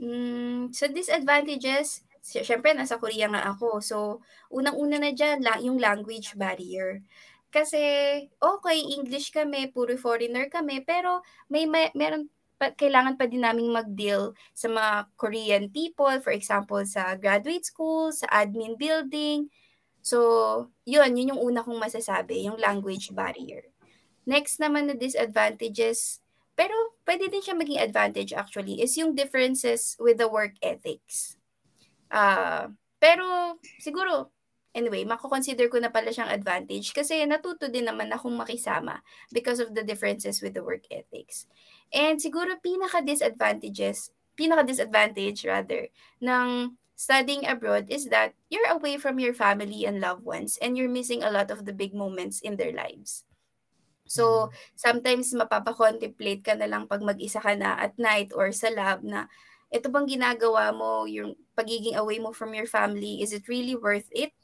Mm, 0.00 0.72
sa 0.72 0.88
disadvantages, 0.88 2.02
sy- 2.24 2.42
syempre 2.42 2.72
nasa 2.72 2.96
Korea 2.96 3.28
nga 3.28 3.46
ako. 3.52 3.78
So, 3.84 4.24
unang-una 4.48 4.96
na 4.96 5.12
dyan, 5.12 5.44
la- 5.44 5.60
yung 5.60 5.76
language 5.76 6.34
barrier. 6.34 7.04
Kasi, 7.52 7.78
okay, 8.40 8.78
English 8.96 9.30
kami, 9.30 9.68
puro 9.70 9.94
foreigner 10.00 10.48
kami, 10.48 10.80
pero 10.82 11.20
may, 11.52 11.68
may 11.68 11.92
meron 11.92 12.32
pa, 12.56 12.72
kailangan 12.72 13.18
pa 13.20 13.28
din 13.28 13.44
naming 13.44 13.72
mag-deal 13.72 14.32
sa 14.56 14.70
mga 14.70 14.92
Korean 15.20 15.64
people, 15.68 16.16
for 16.24 16.32
example, 16.32 16.80
sa 16.86 17.18
graduate 17.18 17.66
school, 17.66 18.14
sa 18.14 18.28
admin 18.30 18.78
building. 18.80 19.50
So, 20.00 20.68
yun, 20.88 21.16
yun 21.16 21.36
yung 21.36 21.42
una 21.42 21.64
kong 21.64 21.80
masasabi, 21.80 22.48
yung 22.48 22.56
language 22.56 23.12
barrier. 23.12 23.68
Next 24.24 24.60
naman 24.60 24.88
na 24.88 24.96
disadvantages, 24.96 26.20
pero 26.56 26.72
pwede 27.08 27.32
din 27.32 27.40
siya 27.40 27.56
maging 27.56 27.80
advantage 27.80 28.32
actually, 28.36 28.80
is 28.80 28.96
yung 28.96 29.16
differences 29.16 29.96
with 30.00 30.20
the 30.20 30.28
work 30.28 30.56
ethics. 30.60 31.40
Ah, 32.12 32.68
pero 33.00 33.56
siguro, 33.80 34.28
anyway, 34.74 35.02
mako-consider 35.06 35.66
ko 35.72 35.80
na 35.80 35.90
pala 35.90 36.12
siyang 36.12 36.30
advantage 36.30 36.92
kasi 36.94 37.22
natuto 37.26 37.66
din 37.66 37.88
naman 37.88 38.10
akong 38.12 38.34
makisama 38.34 39.02
because 39.32 39.58
of 39.58 39.72
the 39.74 39.82
differences 39.82 40.42
with 40.42 40.54
the 40.54 40.62
work 40.62 40.84
ethics. 40.90 41.46
And 41.90 42.18
siguro 42.22 42.58
pinaka-disadvantages, 42.62 44.14
pinaka-disadvantage 44.38 45.42
rather, 45.48 45.90
ng 46.22 46.76
studying 47.00 47.48
abroad 47.48 47.88
is 47.88 48.12
that 48.12 48.36
you're 48.52 48.68
away 48.68 49.00
from 49.00 49.16
your 49.16 49.32
family 49.32 49.88
and 49.88 50.04
loved 50.04 50.20
ones 50.20 50.60
and 50.60 50.76
you're 50.76 50.92
missing 50.92 51.24
a 51.24 51.32
lot 51.32 51.48
of 51.48 51.64
the 51.64 51.72
big 51.72 51.96
moments 51.96 52.44
in 52.44 52.60
their 52.60 52.76
lives. 52.76 53.24
So, 54.04 54.52
sometimes 54.76 55.32
mapapakontemplate 55.32 56.44
ka 56.44 56.60
na 56.60 56.68
lang 56.68 56.84
pag 56.84 57.00
mag-isa 57.00 57.40
ka 57.40 57.56
na 57.56 57.80
at 57.80 57.96
night 57.96 58.36
or 58.36 58.52
sa 58.52 58.68
lab 58.68 59.00
na 59.00 59.32
ito 59.72 59.88
bang 59.88 60.04
ginagawa 60.04 60.76
mo, 60.76 61.08
yung 61.08 61.40
pagiging 61.56 61.96
away 61.96 62.20
mo 62.20 62.36
from 62.36 62.52
your 62.52 62.68
family, 62.68 63.24
is 63.24 63.32
it 63.32 63.48
really 63.48 63.78
worth 63.78 64.10
it? 64.12 64.36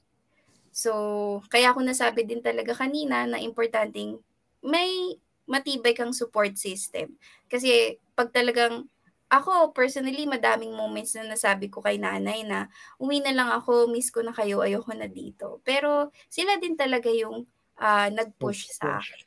So, 0.72 1.44
kaya 1.52 1.76
ako 1.76 1.84
nasabi 1.84 2.24
din 2.24 2.40
talaga 2.40 2.72
kanina 2.72 3.28
na 3.28 3.36
importanteng 3.36 4.16
may 4.64 5.20
matibay 5.44 5.92
kang 5.92 6.16
support 6.16 6.56
system. 6.56 7.20
Kasi 7.52 8.00
pag 8.16 8.32
talagang 8.32 8.88
ako 9.26 9.74
personally 9.74 10.22
madaming 10.22 10.70
moments 10.70 11.18
na 11.18 11.26
nasabi 11.26 11.66
ko 11.66 11.82
kay 11.82 11.98
nanay 11.98 12.46
na 12.46 12.70
uwi 13.02 13.18
na 13.18 13.34
lang 13.34 13.50
ako, 13.50 13.90
miss 13.90 14.14
ko 14.14 14.22
na 14.22 14.30
kayo, 14.30 14.62
ayoko 14.62 14.94
na 14.94 15.10
dito. 15.10 15.58
Pero 15.66 16.14
sila 16.30 16.58
din 16.62 16.78
talaga 16.78 17.10
yung 17.10 17.42
ah, 17.78 18.06
nag-push 18.08 18.70
sa 18.70 19.02
akin. 19.02 19.20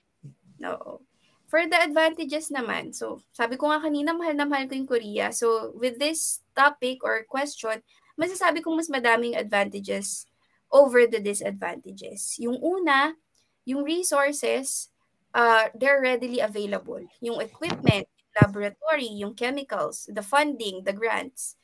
Oo. 0.71 1.03
For 1.49 1.65
the 1.65 1.81
advantages 1.81 2.53
naman, 2.53 2.93
so 2.93 3.26
sabi 3.34 3.57
ko 3.57 3.73
nga 3.73 3.81
kanina, 3.81 4.13
mahal 4.13 4.38
na 4.38 4.45
mahal 4.45 4.69
ko 4.69 4.77
yung 4.77 4.89
Korea. 4.89 5.34
So 5.34 5.73
with 5.73 5.97
this 5.97 6.45
topic 6.53 7.01
or 7.01 7.26
question, 7.26 7.81
masasabi 8.15 8.61
kong 8.61 8.77
mas 8.77 8.91
madaming 8.91 9.34
advantages 9.34 10.30
over 10.69 11.09
the 11.09 11.17
disadvantages. 11.17 12.38
Yung 12.38 12.61
una, 12.61 13.17
yung 13.65 13.81
resources, 13.81 14.93
uh, 15.34 15.73
they're 15.73 15.97
readily 15.97 16.38
available. 16.38 17.01
Yung 17.17 17.41
equipment, 17.41 18.05
laboratory, 18.38 19.10
yung 19.22 19.34
chemicals, 19.35 20.07
the 20.11 20.22
funding, 20.26 20.84
the 20.85 20.93
grants. 20.93 21.57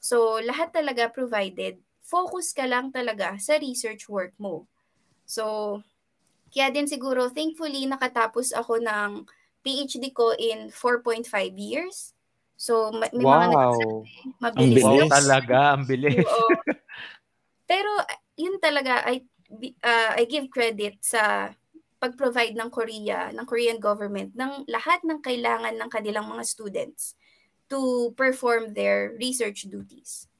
So, 0.00 0.40
lahat 0.42 0.72
talaga 0.74 1.10
provided. 1.12 1.80
Focus 2.04 2.52
ka 2.56 2.64
lang 2.68 2.90
talaga 2.94 3.36
sa 3.40 3.58
research 3.60 4.08
work 4.08 4.34
mo. 4.40 4.66
So, 5.26 5.80
kaya 6.54 6.70
din 6.74 6.88
siguro, 6.90 7.28
thankfully, 7.32 7.86
nakatapos 7.88 8.52
ako 8.56 8.80
ng 8.82 9.26
PhD 9.66 10.12
ko 10.14 10.32
in 10.38 10.70
4.5 10.72 11.54
years. 11.58 12.14
So, 12.58 12.90
may, 12.94 13.10
may 13.14 13.26
mga 13.28 13.46
Wow. 13.46 13.54
nagsasabi, 13.58 14.16
mabilis 14.42 14.58
Ang 14.58 14.70
Wow, 14.84 14.98
bilis. 15.00 15.16
daw. 15.46 15.46
talaga, 15.46 15.58
ang 15.74 15.84
bilis. 15.88 16.28
Oo. 16.30 16.62
Pero 17.68 17.90
yun 18.40 18.56
talaga 18.62 19.04
I 19.04 19.24
uh, 19.84 20.12
I 20.16 20.24
give 20.24 20.48
credit 20.48 21.04
sa 21.04 21.52
pag-provide 21.98 22.54
ng 22.54 22.70
Korea, 22.70 23.34
ng 23.34 23.46
Korean 23.46 23.82
government 23.82 24.34
ng 24.38 24.66
lahat 24.70 25.02
ng 25.02 25.18
kailangan 25.18 25.74
ng 25.74 25.90
kanilang 25.90 26.30
mga 26.30 26.46
students 26.46 27.18
to 27.68 28.10
perform 28.14 28.72
their 28.72 29.12
research 29.18 29.66
duties. 29.68 30.30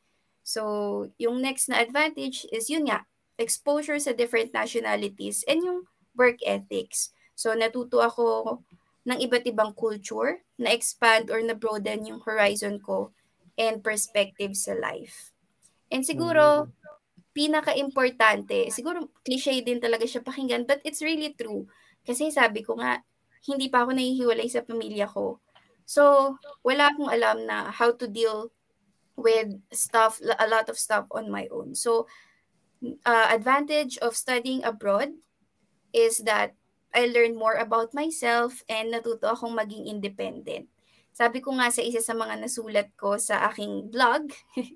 So, 0.47 1.13
yung 1.21 1.45
next 1.45 1.69
na 1.69 1.83
advantage 1.83 2.49
is 2.49 2.73
yun 2.73 2.89
nga, 2.89 3.05
exposure 3.37 4.01
sa 4.01 4.17
different 4.17 4.57
nationalities 4.57 5.45
and 5.45 5.61
yung 5.61 5.81
work 6.17 6.41
ethics. 6.47 7.13
So, 7.37 7.53
natuto 7.53 8.01
ako 8.01 8.59
ng 9.05 9.19
iba't 9.29 9.45
ibang 9.45 9.77
culture 9.77 10.41
na 10.57 10.73
expand 10.73 11.29
or 11.29 11.45
na 11.45 11.53
broaden 11.53 12.09
yung 12.09 12.25
horizon 12.25 12.81
ko 12.81 13.13
and 13.61 13.85
perspective 13.85 14.57
sa 14.57 14.73
life. 14.73 15.35
And 15.93 16.05
siguro, 16.05 16.73
pinaka-importante, 17.39 18.67
siguro 18.75 19.15
cliche 19.23 19.63
din 19.63 19.79
talaga 19.79 20.03
siya 20.03 20.27
pakinggan, 20.27 20.67
but 20.67 20.83
it's 20.83 20.99
really 20.99 21.31
true. 21.39 21.71
Kasi 22.03 22.35
sabi 22.35 22.67
ko 22.67 22.75
nga, 22.83 22.99
hindi 23.47 23.71
pa 23.71 23.87
ako 23.87 23.95
nahihiwalay 23.95 24.51
sa 24.51 24.67
pamilya 24.67 25.07
ko. 25.07 25.39
So, 25.87 26.35
wala 26.67 26.91
akong 26.91 27.07
alam 27.07 27.47
na 27.47 27.71
how 27.71 27.95
to 27.95 28.11
deal 28.11 28.51
with 29.15 29.55
stuff, 29.71 30.19
a 30.19 30.51
lot 30.51 30.67
of 30.67 30.83
stuff 30.83 31.07
on 31.15 31.31
my 31.31 31.47
own. 31.55 31.79
So, 31.79 32.11
uh, 33.07 33.27
advantage 33.31 34.03
of 34.03 34.19
studying 34.19 34.67
abroad 34.67 35.15
is 35.95 36.27
that 36.27 36.59
I 36.91 37.07
learn 37.07 37.39
more 37.39 37.55
about 37.55 37.95
myself 37.95 38.67
and 38.67 38.91
natuto 38.91 39.31
akong 39.31 39.55
maging 39.55 39.87
independent. 39.87 40.67
Sabi 41.15 41.39
ko 41.39 41.55
nga 41.55 41.71
sa 41.71 41.83
isa 41.87 42.03
sa 42.03 42.19
mga 42.19 42.43
nasulat 42.43 42.91
ko 42.99 43.15
sa 43.19 43.47
aking 43.47 43.95
blog, 43.95 44.35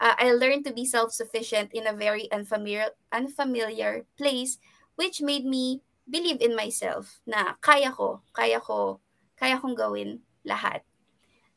uh, 0.00 0.14
I 0.18 0.32
learned 0.32 0.64
to 0.66 0.72
be 0.72 0.84
self-sufficient 0.84 1.72
in 1.72 1.86
a 1.86 1.96
very 1.96 2.30
unfamiliar 2.32 2.94
unfamiliar 3.12 4.06
place 4.16 4.58
which 4.96 5.20
made 5.20 5.44
me 5.44 5.82
believe 6.08 6.40
in 6.40 6.56
myself 6.56 7.20
na 7.26 7.54
kaya 7.60 7.92
ko, 7.92 8.22
kaya 8.32 8.60
ko, 8.60 9.00
kaya 9.36 9.58
kong 9.60 9.74
gawin 9.76 10.22
lahat. 10.46 10.80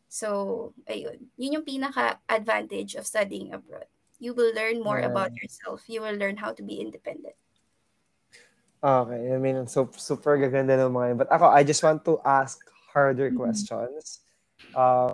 So, 0.09 0.73
ayun. 0.89 1.29
Yun 1.37 1.61
yung 1.61 1.67
pinaka-advantage 1.69 2.97
of 2.97 3.05
studying 3.05 3.53
abroad. 3.53 3.85
You 4.17 4.33
will 4.33 4.51
learn 4.57 4.81
more 4.81 4.99
Yeah. 4.99 5.07
about 5.07 5.31
yourself. 5.37 5.85
You 5.85 6.01
will 6.01 6.17
learn 6.17 6.35
how 6.41 6.51
to 6.51 6.63
be 6.65 6.81
independent. 6.81 7.37
Okay, 8.79 9.35
I 9.35 9.37
mean, 9.37 9.67
so, 9.67 9.91
super 9.91 10.39
gaganda 10.39 10.79
ng 10.79 10.95
mga 10.95 11.07
yun. 11.13 11.17
But 11.19 11.29
ako, 11.31 11.51
I 11.51 11.67
just 11.67 11.83
want 11.83 12.03
to 12.07 12.17
ask 12.23 12.63
harder 12.95 13.29
Mhm. 13.29 13.37
questions. 13.37 14.23
Uh, 14.73 15.13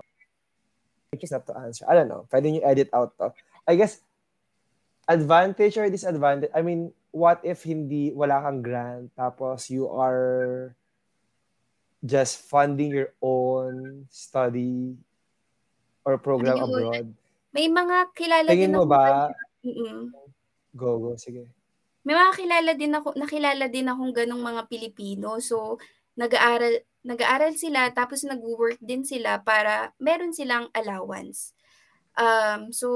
is 1.24 1.32
not 1.32 1.48
to 1.48 1.56
answer. 1.56 1.86
I 1.88 1.94
don't 1.96 2.10
know. 2.10 2.28
Pwede 2.28 2.52
nyo 2.52 2.66
edit 2.66 2.90
out 2.92 3.16
to. 3.22 3.32
I 3.64 3.80
guess, 3.80 4.02
advantage 5.06 5.78
or 5.78 5.90
disadvantage, 5.90 6.52
I 6.54 6.62
mean, 6.62 6.92
what 7.14 7.40
if 7.46 7.64
hindi, 7.64 8.12
wala 8.12 8.42
kang 8.42 8.62
grant, 8.66 9.14
tapos 9.14 9.70
you 9.70 9.88
are 9.88 10.74
just 12.02 12.46
funding 12.50 12.94
your 12.94 13.14
own 13.22 14.06
study 14.10 14.98
or 16.04 16.18
program 16.18 16.58
Ayun. 16.58 16.66
abroad? 16.70 17.06
May 17.56 17.72
mga 17.72 17.98
kilala 18.12 18.50
Tingin 18.52 18.74
din 18.74 18.78
mo 18.78 18.84
ako. 18.84 18.92
ba, 18.92 19.32
Mm-mm. 19.64 20.12
go, 20.76 21.00
go, 21.00 21.12
sige. 21.16 21.48
May 22.06 22.14
mga 22.14 22.34
kilala 22.38 22.72
din 22.78 22.94
ako, 22.94 23.18
nakilala 23.18 23.66
din 23.66 23.90
akong 23.90 24.14
ganong 24.14 24.44
mga 24.44 24.62
Pilipino. 24.70 25.42
So, 25.42 25.82
nag-aaral, 26.16 26.84
nag-aaral 27.06 27.54
sila 27.56 27.92
tapos 27.92 28.26
nag-work 28.26 28.80
din 28.82 29.04
sila 29.04 29.40
para 29.44 29.94
meron 30.02 30.32
silang 30.32 30.72
allowance. 30.74 31.54
Um, 32.16 32.72
so, 32.72 32.90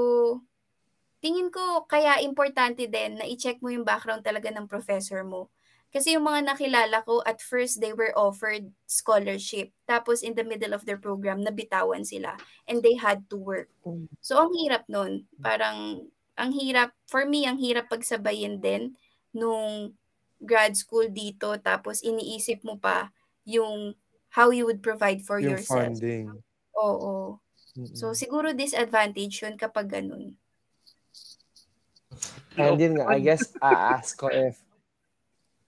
tingin 1.19 1.51
ko 1.51 1.83
kaya 1.85 2.23
importante 2.23 2.87
din 2.87 3.19
na 3.19 3.27
i-check 3.27 3.59
mo 3.59 3.67
yung 3.69 3.83
background 3.83 4.23
talaga 4.23 4.47
ng 4.51 4.67
professor 4.67 5.21
mo. 5.27 5.51
Kasi 5.89 6.13
yung 6.13 6.29
mga 6.29 6.53
nakilala 6.53 7.01
ko, 7.01 7.25
at 7.25 7.41
first 7.41 7.81
they 7.81 7.91
were 7.97 8.13
offered 8.13 8.69
scholarship. 8.85 9.73
Tapos 9.89 10.21
in 10.21 10.37
the 10.37 10.45
middle 10.45 10.77
of 10.77 10.85
their 10.85 11.01
program, 11.01 11.41
nabitawan 11.41 12.05
sila. 12.05 12.37
And 12.69 12.85
they 12.85 12.93
had 12.93 13.25
to 13.33 13.37
work. 13.41 13.73
So, 14.21 14.37
ang 14.37 14.53
hirap 14.53 14.85
nun. 14.85 15.25
Parang, 15.41 16.05
ang 16.37 16.51
hirap, 16.53 16.93
for 17.09 17.25
me, 17.25 17.49
ang 17.49 17.57
hirap 17.57 17.89
pagsabayin 17.89 18.61
din 18.61 18.93
nung 19.33 19.97
grad 20.39 20.75
school 20.75 21.11
dito. 21.11 21.51
Tapos 21.59 22.01
iniisip 22.01 22.63
mo 22.63 22.79
pa 22.79 23.11
yung 23.43 23.95
how 24.35 24.49
you 24.53 24.65
would 24.65 24.81
provide 24.81 25.21
for 25.25 25.41
Yung 25.41 25.57
yourself. 25.57 25.99
funding. 25.99 26.29
Oo. 26.77 27.39
Mm-mm. 27.77 27.95
So, 27.95 28.11
siguro 28.17 28.53
disadvantage 28.53 29.41
yun 29.45 29.55
kapag 29.55 29.89
ganun. 29.89 30.35
And 32.59 32.75
yun 32.75 32.99
nga, 32.99 33.07
I 33.07 33.23
guess, 33.23 33.55
a-ask 33.61 34.19
ko 34.19 34.27
if, 34.29 34.59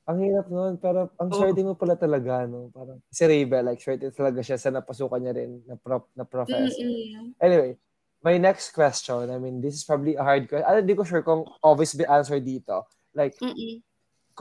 ang 0.10 0.18
hirap 0.20 0.50
nun, 0.52 0.76
pero 0.82 1.14
ang 1.22 1.30
Oh. 1.32 1.38
swerte 1.40 1.62
mo 1.64 1.78
pala 1.78 1.96
talaga, 1.96 2.44
no? 2.50 2.74
Parang, 2.74 3.00
si 3.08 3.24
Raybel, 3.24 3.64
like, 3.64 3.80
swerte 3.80 4.12
talaga 4.12 4.44
siya 4.44 4.58
sa 4.60 4.74
napasukan 4.74 5.22
niya 5.24 5.34
rin 5.40 5.62
na, 5.64 5.78
pro, 5.78 6.04
na 6.18 6.26
professor. 6.26 6.84
Mm-mm. 6.84 7.38
Anyway, 7.40 7.78
my 8.26 8.36
next 8.36 8.76
question, 8.76 9.30
I 9.30 9.38
mean, 9.40 9.62
this 9.62 9.78
is 9.78 9.86
probably 9.88 10.18
a 10.20 10.26
hard 10.26 10.50
question. 10.50 10.68
Ano, 10.68 10.84
hindi 10.84 10.98
ko 10.98 11.06
sure 11.06 11.24
kung 11.24 11.48
obvious 11.64 11.96
the 11.96 12.10
answer 12.10 12.42
dito. 12.44 12.86
Like, 13.16 13.38
Mm-mm. 13.40 13.80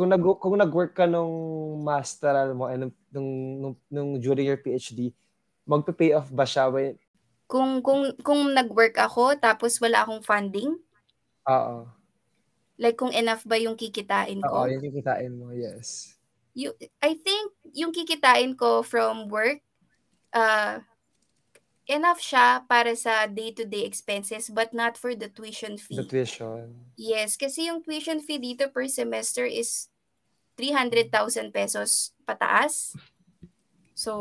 Kung 0.01 0.09
nag 0.09 0.25
kung 0.41 0.57
nag-work 0.57 0.97
ka 0.97 1.05
nung 1.05 1.85
masteral 1.85 2.57
mo 2.57 2.73
and 2.73 2.89
nung, 3.13 3.31
nung, 3.61 3.77
nung, 3.93 4.11
during 4.17 4.49
your 4.49 4.57
PhD, 4.57 5.13
magpe-pay 5.69 6.17
off 6.17 6.33
ba 6.33 6.49
siya 6.49 6.73
when, 6.73 6.97
Kung, 7.51 7.83
kung, 7.85 8.15
kung 8.25 8.55
nag-work 8.57 8.97
ako 8.97 9.37
tapos 9.37 9.77
wala 9.83 10.07
akong 10.07 10.25
funding, 10.25 10.73
oo, 11.45 11.85
like 12.81 12.97
kung 12.97 13.13
enough 13.13 13.45
ba 13.45 13.61
yung 13.61 13.77
kikitain 13.77 14.41
oo, 14.41 14.49
ko, 14.49 14.71
yung 14.71 14.81
kikitain 14.89 15.35
mo, 15.37 15.53
yes. 15.53 16.17
you, 16.55 16.73
I 17.03 17.19
think 17.19 17.53
yung 17.75 17.93
kikitain 17.93 18.57
ko 18.57 18.87
from 18.87 19.29
work, 19.29 19.61
uh, 20.33 20.79
enough 21.91 22.23
siya 22.23 22.63
para 22.71 22.95
sa 22.95 23.27
day-to-day 23.27 23.83
expenses 23.83 24.47
but 24.47 24.71
not 24.71 24.95
for 24.95 25.19
the 25.19 25.27
tuition 25.27 25.75
fee. 25.75 25.99
The 25.99 26.07
tuition. 26.07 26.87
Yes, 26.95 27.35
kasi 27.35 27.67
yung 27.67 27.83
tuition 27.83 28.23
fee 28.23 28.39
dito 28.39 28.71
per 28.71 28.87
semester 28.87 29.43
is 29.43 29.90
300,000 30.61 31.49
pesos 31.57 32.13
pataas. 32.29 32.93
So, 33.97 34.13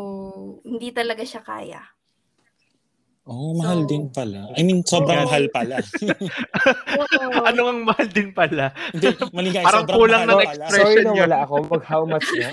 hindi 0.64 0.96
talaga 0.96 1.28
siya 1.28 1.44
kaya. 1.44 1.84
Oh, 3.28 3.52
mahal 3.54 3.84
So- 3.84 3.90
din 3.92 4.08
pala. 4.10 4.50
I 4.56 4.64
mean, 4.64 4.82
sobrang 4.88 5.22
Oo. 5.22 5.28
mahal 5.28 5.46
pala. 5.52 5.78
Oo. 6.98 7.44
ano 7.52 7.62
ang 7.70 7.84
mahal 7.84 8.08
din 8.08 8.32
pala? 8.32 8.72
Hindi, 8.96 9.14
mali 9.36 9.50
nga, 9.52 9.68
Parang 9.68 9.86
sobrang 9.86 9.98
kulang 10.00 10.24
mahal 10.26 10.34
ng 10.34 10.42
expression. 10.48 10.80
Sorry 10.80 11.04
na 11.04 11.14
wala 11.28 11.38
ako. 11.44 11.56
Mag 11.68 11.84
how 11.86 12.02
much 12.08 12.28
na? 12.40 12.50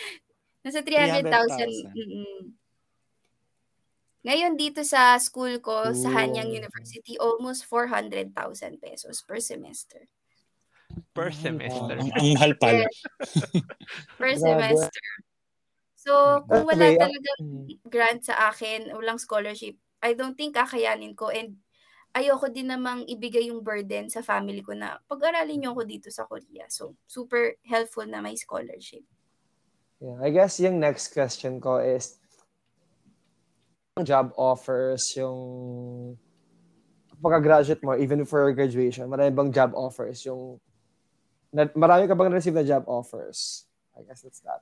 Nasa 0.64 0.80
300,000. 0.80 1.26
300,000. 1.26 1.98
Mm-mm. 1.98 2.38
Ngayon 4.26 4.58
dito 4.58 4.82
sa 4.82 5.14
school 5.22 5.62
ko, 5.62 5.94
sa 5.94 6.10
Ooh. 6.10 6.16
Hanyang 6.16 6.50
University, 6.50 7.14
almost 7.20 7.62
400,000 7.70 8.82
pesos 8.82 9.22
per 9.22 9.38
semester. 9.38 10.10
Per 11.16 11.32
semester. 11.32 11.96
ang, 11.96 12.10
ang 12.12 12.28
mahal 12.36 12.52
pala. 12.60 12.84
Per 14.20 14.32
semester. 14.44 15.04
So, 15.96 16.44
kung 16.46 16.64
wala 16.68 16.86
ah. 16.92 16.96
talaga 16.96 17.30
Mm. 17.42 17.66
grant 17.90 18.22
sa 18.22 18.52
akin, 18.52 18.94
walang 18.94 19.18
scholarship, 19.18 19.74
I 19.98 20.14
don't 20.14 20.38
think 20.38 20.54
kakayanin 20.54 21.18
ko 21.18 21.34
and 21.34 21.58
ayoko 22.14 22.48
din 22.48 22.70
namang 22.70 23.04
ibigay 23.10 23.50
yung 23.50 23.60
burden 23.60 24.08
sa 24.08 24.22
family 24.22 24.62
ko 24.62 24.72
na 24.72 25.02
pag-aralin 25.10 25.60
niyo 25.60 25.74
ako 25.74 25.82
dito 25.84 26.08
sa 26.08 26.24
Korea. 26.24 26.64
So, 26.70 26.94
super 27.04 27.58
helpful 27.66 28.06
na 28.06 28.22
may 28.22 28.38
scholarship. 28.38 29.02
Yeah, 30.00 30.20
I 30.22 30.30
guess 30.30 30.60
yung 30.60 30.78
next 30.78 31.10
question 31.12 31.58
ko 31.60 31.80
is 31.80 32.20
job 34.04 34.30
offers 34.36 35.16
yung 35.16 35.40
pagka-graduate 37.18 37.80
mo, 37.80 37.96
even 37.96 38.20
before 38.20 38.52
graduation, 38.52 39.08
marami 39.08 39.32
bang 39.32 39.50
job 39.50 39.72
offers 39.72 40.20
yung 40.28 40.60
na, 41.56 41.64
marami 41.72 42.04
ka 42.04 42.12
bang 42.12 42.36
receive 42.36 42.52
na 42.52 42.68
job 42.68 42.84
offers? 42.84 43.64
I 43.96 44.04
guess 44.04 44.28
it's 44.28 44.44
that. 44.44 44.60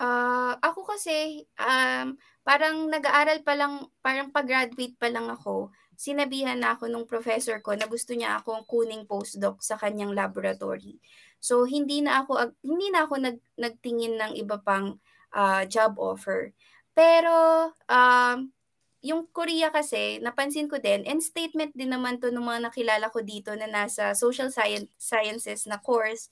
Ah, 0.00 0.56
ako 0.60 0.84
kasi 0.84 1.44
um 1.60 2.16
parang 2.44 2.88
nag-aaral 2.88 3.40
pa 3.44 3.52
lang, 3.56 3.88
parang 4.00 4.32
pag-graduate 4.32 4.96
pa 4.96 5.12
lang 5.12 5.28
ako, 5.28 5.72
sinabihan 5.96 6.56
na 6.56 6.76
ako 6.76 6.88
nung 6.88 7.04
professor 7.04 7.60
ko 7.60 7.76
na 7.76 7.84
gusto 7.84 8.16
niya 8.16 8.40
akong 8.40 8.64
kuning 8.64 9.04
postdoc 9.04 9.60
sa 9.60 9.76
kanyang 9.76 10.16
laboratory. 10.16 11.00
So 11.40 11.64
hindi 11.64 12.04
na 12.04 12.24
ako 12.24 12.56
hindi 12.64 12.88
na 12.92 13.08
ako 13.08 13.14
nag, 13.20 13.38
nagtingin 13.56 14.16
ng 14.20 14.32
iba 14.40 14.60
pang 14.60 15.00
ah, 15.32 15.64
job 15.64 15.96
offer. 15.96 16.52
Pero 16.92 17.72
um 17.88 18.52
yung 19.00 19.28
Korea 19.32 19.72
kasi, 19.72 20.20
napansin 20.20 20.68
ko 20.68 20.76
din, 20.76 21.04
and 21.08 21.24
statement 21.24 21.72
din 21.72 21.92
naman 21.92 22.20
to 22.20 22.28
ng 22.28 22.44
mga 22.44 22.68
nakilala 22.68 23.06
ko 23.08 23.24
dito 23.24 23.52
na 23.56 23.64
nasa 23.64 24.12
social 24.12 24.52
science, 24.52 24.92
sciences 25.00 25.64
na 25.64 25.80
course, 25.80 26.28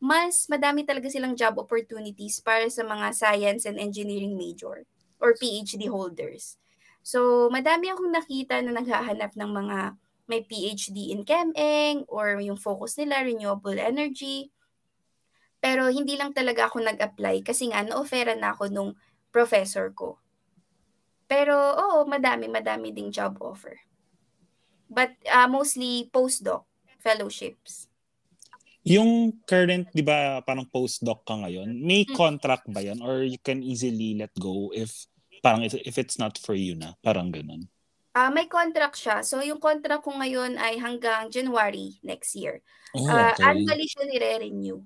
mas 0.00 0.48
madami 0.48 0.84
talaga 0.84 1.08
silang 1.08 1.36
job 1.36 1.56
opportunities 1.56 2.40
para 2.40 2.68
sa 2.68 2.84
mga 2.84 3.12
science 3.16 3.64
and 3.64 3.80
engineering 3.80 4.36
major 4.36 4.84
or 5.20 5.32
PhD 5.36 5.88
holders. 5.88 6.60
So, 7.00 7.48
madami 7.48 7.88
akong 7.92 8.12
nakita 8.12 8.60
na 8.60 8.76
naghahanap 8.76 9.32
ng 9.36 9.50
mga 9.52 9.78
may 10.26 10.42
PhD 10.42 11.14
in 11.14 11.22
ChemEng 11.22 12.04
or 12.10 12.42
yung 12.42 12.58
focus 12.58 12.98
nila, 12.98 13.22
renewable 13.22 13.78
energy. 13.78 14.50
Pero 15.62 15.88
hindi 15.88 16.18
lang 16.18 16.34
talaga 16.34 16.68
ako 16.68 16.82
nag-apply 16.82 17.46
kasi 17.46 17.70
nga 17.70 17.86
na-offeran 17.86 18.42
na 18.42 18.52
ako 18.52 18.68
nung 18.68 18.90
professor 19.30 19.94
ko. 19.94 20.18
Pero 21.26 21.54
oo, 21.54 22.06
madami, 22.06 22.46
madami 22.46 22.94
ding 22.94 23.10
job 23.10 23.38
offer. 23.42 23.74
But 24.86 25.18
uh, 25.26 25.50
mostly 25.50 26.06
postdoc 26.14 26.66
fellowships. 27.02 27.90
Yung 28.86 29.42
current, 29.42 29.90
di 29.90 30.06
ba, 30.06 30.38
parang 30.46 30.62
postdoc 30.70 31.26
ka 31.26 31.34
ngayon, 31.34 31.74
may 31.82 32.06
Mm. 32.06 32.14
contract 32.14 32.70
ba 32.70 32.78
yan? 32.78 33.02
Or 33.02 33.26
you 33.26 33.38
can 33.42 33.58
easily 33.58 34.14
let 34.14 34.30
go 34.38 34.70
if 34.70 35.10
parang 35.42 35.66
if, 35.66 35.74
it's 35.98 36.18
not 36.22 36.38
for 36.38 36.54
you 36.54 36.78
na? 36.78 36.94
Parang 37.02 37.34
ganun. 37.34 37.66
Ah, 38.14 38.30
may 38.30 38.46
contract 38.46 38.96
siya. 38.96 39.26
So 39.26 39.42
yung 39.42 39.58
contract 39.58 40.06
ko 40.06 40.14
ngayon 40.14 40.56
ay 40.56 40.78
hanggang 40.78 41.28
January 41.28 41.98
next 42.06 42.32
year. 42.38 42.62
Oh, 42.94 43.10
Ah, 43.10 43.34
okay. 43.34 43.42
annually 43.44 43.90
siya 43.90 44.06
nire-renew. 44.06 44.78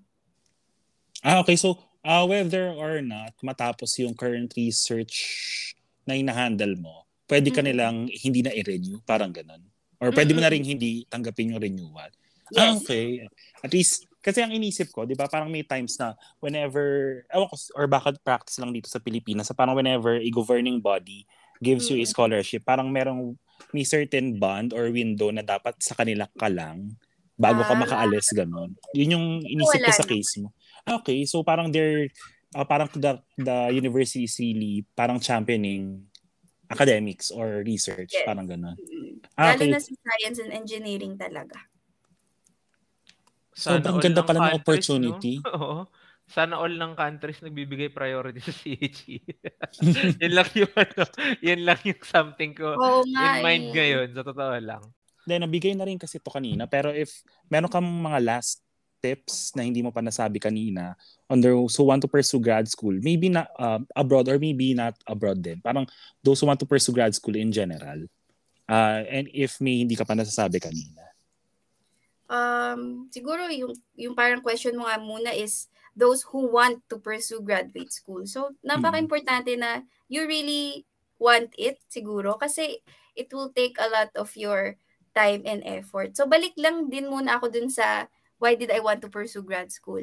Ah, 1.20 1.44
okay. 1.44 1.54
So, 1.54 1.76
uh, 2.00 2.24
whether 2.24 2.72
or 2.72 3.04
not 3.04 3.36
matapos 3.44 4.00
yung 4.00 4.16
current 4.16 4.50
research 4.56 5.14
na 6.10 6.18
hinahandle 6.18 6.74
mo, 6.74 7.06
pwede 7.30 7.54
ka 7.54 7.62
nilang 7.62 8.10
hindi 8.10 8.42
na 8.42 8.50
i-renew. 8.50 8.98
Parang 9.06 9.30
ganun. 9.30 9.62
Or 10.02 10.10
pwede 10.10 10.34
mo 10.34 10.42
na 10.42 10.50
rin 10.50 10.66
hindi 10.66 11.06
tanggapin 11.06 11.54
yung 11.54 11.62
renewal. 11.62 12.10
Ah, 12.58 12.74
Yes. 12.74 12.82
okay. 12.82 13.22
At 13.62 13.70
least, 13.70 14.10
kasi 14.18 14.42
ang 14.42 14.50
inisip 14.50 14.90
ko, 14.90 15.06
di 15.06 15.14
ba, 15.14 15.30
parang 15.30 15.46
may 15.46 15.62
times 15.62 15.94
na 15.96 16.18
whenever, 16.42 16.82
ewan 17.30 17.46
ko, 17.46 17.54
or 17.78 17.86
baka 17.86 18.10
practice 18.18 18.58
lang 18.58 18.74
dito 18.74 18.90
sa 18.90 18.98
Pilipinas, 18.98 19.46
na 19.46 19.54
parang 19.54 19.78
whenever 19.78 20.18
a 20.18 20.30
governing 20.34 20.82
body 20.82 21.22
gives 21.62 21.86
you 21.86 22.00
a 22.00 22.06
scholarship, 22.08 22.66
parang 22.66 22.90
merong 22.90 23.38
may 23.70 23.84
certain 23.84 24.34
bond 24.34 24.72
or 24.74 24.90
window 24.90 25.30
na 25.30 25.44
dapat 25.44 25.76
sa 25.78 25.94
kanila 25.94 26.26
ka 26.34 26.48
lang 26.50 26.96
bago 27.38 27.62
ka 27.62 27.72
Ah. 27.72 27.78
makaalis, 27.78 28.32
ganun. 28.34 28.74
Yun 28.96 29.14
yung 29.14 29.26
inisip 29.46 29.78
ko 29.78 29.92
sa 29.94 30.04
case 30.04 30.40
mo. 30.42 30.50
Ah, 30.82 30.98
Okay, 30.98 31.22
so 31.28 31.44
parang 31.44 31.68
they're, 31.70 32.08
ah, 32.54 32.66
parang 32.66 32.90
the, 32.94 33.18
the 33.38 33.56
university 33.74 34.26
is 34.26 34.34
really 34.38 34.82
parang 34.94 35.22
championing 35.22 36.06
academics 36.70 37.34
or 37.34 37.66
research, 37.66 38.14
Yes. 38.14 38.26
parang 38.26 38.46
ganun. 38.46 38.78
Mm. 38.78 39.18
Ah, 39.34 39.54
Lalo 39.54 39.66
okay. 39.66 39.70
na 39.74 39.80
sa 39.82 39.90
science 39.90 40.38
and 40.38 40.52
engineering 40.54 41.14
talaga. 41.18 41.58
Sobrang 43.50 43.98
all 43.98 44.02
ganda 44.02 44.22
ng 44.22 44.28
pala 44.28 44.40
ng 44.46 44.56
opportunity. 44.62 45.34
No? 45.42 45.50
Oo. 45.58 45.78
Sana 46.30 46.62
all 46.62 46.78
ng 46.78 46.94
countries 46.94 47.42
nagbibigay 47.42 47.90
priority 47.90 48.38
sa 48.38 48.54
CHE. 48.54 49.18
yun 50.22 50.32
lang 50.38 50.48
yung 50.54 50.74
ano, 50.78 51.02
yun 51.42 51.60
lang 51.66 51.80
yung 51.82 52.02
something 52.06 52.54
ko 52.54 52.78
Oo 52.78 53.02
in 53.02 53.42
mind 53.42 53.74
eh. 53.74 53.74
ngayon, 53.74 54.08
sa 54.14 54.22
totoo 54.22 54.54
lang. 54.62 54.82
Then, 55.26 55.42
nabigay 55.42 55.74
na 55.74 55.84
rin 55.84 55.98
kasi 55.98 56.22
to 56.22 56.30
kanina. 56.30 56.70
Pero 56.70 56.94
if 56.94 57.26
meron 57.50 57.68
kang 57.68 57.84
mga 57.84 58.22
last 58.22 58.62
tips 59.00 59.56
na 59.56 59.64
hindi 59.64 59.80
mo 59.80 59.90
pa 59.90 60.04
nasabi 60.04 60.36
kanina 60.36 60.94
on 61.26 61.40
those 61.40 61.74
who 61.76 61.84
want 61.88 62.04
to 62.04 62.08
pursue 62.08 62.40
grad 62.40 62.68
school, 62.68 62.94
maybe 63.00 63.32
not 63.32 63.48
uh, 63.56 63.80
abroad 63.96 64.28
or 64.28 64.38
maybe 64.38 64.76
not 64.76 64.94
abroad 65.08 65.40
din. 65.40 65.58
Parang 65.64 65.88
those 66.22 66.40
who 66.40 66.46
want 66.46 66.60
to 66.60 66.68
pursue 66.68 66.92
grad 66.92 67.16
school 67.16 67.34
in 67.34 67.50
general. 67.50 68.04
Uh, 68.70 69.02
and 69.10 69.26
if 69.34 69.58
may 69.58 69.82
hindi 69.82 69.98
ka 69.98 70.06
pa 70.06 70.14
nasasabi 70.14 70.62
kanina. 70.62 71.02
Um, 72.30 73.10
siguro 73.10 73.50
yung 73.50 73.74
yung 73.98 74.14
parang 74.14 74.38
question 74.38 74.78
mo 74.78 74.86
nga 74.86 75.02
muna 75.02 75.34
is 75.34 75.66
those 75.98 76.22
who 76.30 76.46
want 76.46 76.78
to 76.86 77.02
pursue 77.02 77.42
graduate 77.42 77.90
school. 77.90 78.22
So, 78.30 78.54
napaka-importante 78.62 79.58
na 79.58 79.82
you 80.06 80.22
really 80.22 80.86
want 81.18 81.50
it 81.58 81.82
siguro 81.90 82.38
kasi 82.38 82.78
it 83.18 83.28
will 83.34 83.50
take 83.50 83.74
a 83.82 83.90
lot 83.90 84.14
of 84.14 84.30
your 84.38 84.78
time 85.12 85.42
and 85.42 85.66
effort. 85.66 86.14
So, 86.14 86.30
balik 86.30 86.54
lang 86.54 86.86
din 86.86 87.10
muna 87.10 87.42
ako 87.42 87.50
dun 87.50 87.66
sa 87.66 88.06
why 88.40 88.56
did 88.56 88.72
I 88.72 88.80
want 88.80 89.04
to 89.04 89.12
pursue 89.12 89.44
grad 89.44 89.70
school. 89.70 90.02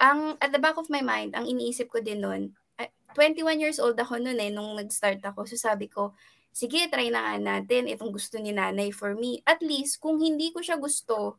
Ang 0.00 0.38
at 0.40 0.54
the 0.54 0.62
back 0.62 0.78
of 0.78 0.88
my 0.88 1.02
mind, 1.02 1.34
ang 1.34 1.44
iniisip 1.44 1.90
ko 1.90 2.00
din 2.00 2.22
ah, 2.24 2.88
21 3.12 3.60
years 3.60 3.76
old 3.82 3.98
ako 3.98 4.16
noon 4.22 4.40
eh 4.40 4.48
nung 4.48 4.78
nag-start 4.78 5.20
ako. 5.20 5.44
So, 5.44 5.60
sabi 5.60 5.90
ko, 5.90 6.16
sige, 6.54 6.88
try 6.88 7.12
na 7.12 7.20
nga 7.20 7.60
natin 7.60 7.90
itong 7.90 8.14
gusto 8.14 8.40
ni 8.40 8.54
nanay 8.56 8.88
for 8.94 9.12
me. 9.12 9.44
At 9.44 9.60
least, 9.60 10.00
kung 10.00 10.16
hindi 10.16 10.48
ko 10.54 10.64
siya 10.64 10.80
gusto, 10.80 11.36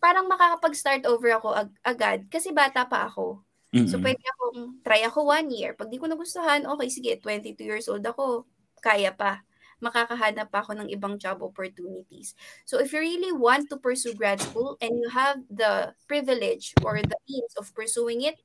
parang 0.00 0.30
makakapag-start 0.30 1.04
over 1.04 1.36
ako 1.36 1.48
ag- 1.52 1.78
agad 1.84 2.18
kasi 2.32 2.54
bata 2.54 2.88
pa 2.88 3.10
ako. 3.10 3.42
So, 3.84 4.00
Mm-mm. 4.00 4.08
pwede 4.08 4.24
akong 4.24 4.60
try 4.80 5.04
ako 5.04 5.28
one 5.28 5.52
year. 5.52 5.76
Pag 5.76 5.92
di 5.92 6.00
ko 6.00 6.08
nagustuhan, 6.08 6.64
okay, 6.64 6.88
sige, 6.88 7.20
22 7.20 7.60
years 7.66 7.90
old 7.92 8.06
ako, 8.06 8.48
kaya 8.80 9.12
pa. 9.12 9.45
Makakahanap 9.84 10.48
pa 10.48 10.64
ako 10.64 10.72
ng 10.80 10.88
ibang 10.88 11.20
job 11.20 11.44
opportunities. 11.44 12.32
So, 12.64 12.80
if 12.80 12.96
you 12.96 13.00
really 13.04 13.32
want 13.32 13.68
to 13.68 13.76
pursue 13.76 14.16
grad 14.16 14.40
school 14.40 14.80
and 14.80 14.96
you 14.96 15.12
have 15.12 15.44
the 15.52 15.92
privilege 16.08 16.72
or 16.80 16.96
the 17.04 17.18
means 17.28 17.52
of 17.60 17.68
pursuing 17.76 18.24
it, 18.24 18.40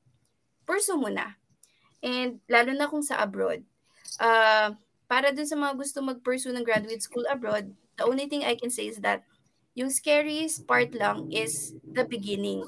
pursue 0.68 1.00
mo 1.00 1.08
na. 1.08 1.40
And 2.04 2.44
lalo 2.52 2.76
na 2.76 2.90
kung 2.90 3.00
sa 3.00 3.24
abroad. 3.24 3.64
Uh, 4.20 4.76
para 5.08 5.32
dun 5.32 5.48
sa 5.48 5.56
mga 5.56 5.76
gusto 5.76 6.04
mag-pursue 6.04 6.52
ng 6.52 6.64
graduate 6.66 7.00
school 7.00 7.24
abroad, 7.28 7.72
the 7.96 8.04
only 8.04 8.28
thing 8.28 8.44
I 8.44 8.56
can 8.56 8.68
say 8.68 8.88
is 8.88 9.00
that 9.00 9.24
yung 9.72 9.88
scariest 9.88 10.68
part 10.68 10.92
lang 10.92 11.32
is 11.32 11.72
the 11.80 12.04
beginning. 12.04 12.64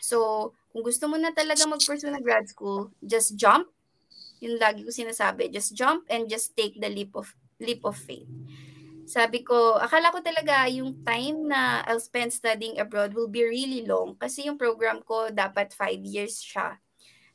So, 0.00 0.50
kung 0.72 0.84
gusto 0.84 1.04
mo 1.04 1.20
na 1.20 1.36
talaga 1.36 1.68
mag-pursue 1.68 2.08
ng 2.08 2.24
grad 2.24 2.48
school, 2.48 2.92
just 3.04 3.36
jump. 3.36 3.68
Yun 4.38 4.56
lagi 4.56 4.86
ko 4.86 4.90
sinasabi, 4.94 5.50
just 5.50 5.74
jump 5.74 6.06
and 6.08 6.30
just 6.30 6.54
take 6.54 6.78
the 6.78 6.88
leap 6.88 7.12
of 7.18 7.34
leap 7.60 7.84
of 7.84 7.98
faith. 7.98 8.28
Sabi 9.08 9.40
ko, 9.40 9.80
akala 9.80 10.12
ko 10.12 10.20
talaga 10.20 10.68
yung 10.68 11.00
time 11.00 11.48
na 11.48 11.80
I'll 11.88 12.02
spend 12.02 12.28
studying 12.28 12.76
abroad 12.76 13.16
will 13.16 13.30
be 13.30 13.40
really 13.40 13.88
long 13.88 14.20
kasi 14.20 14.44
yung 14.44 14.60
program 14.60 15.00
ko 15.00 15.32
dapat 15.32 15.72
five 15.72 16.04
years 16.04 16.44
siya. 16.44 16.76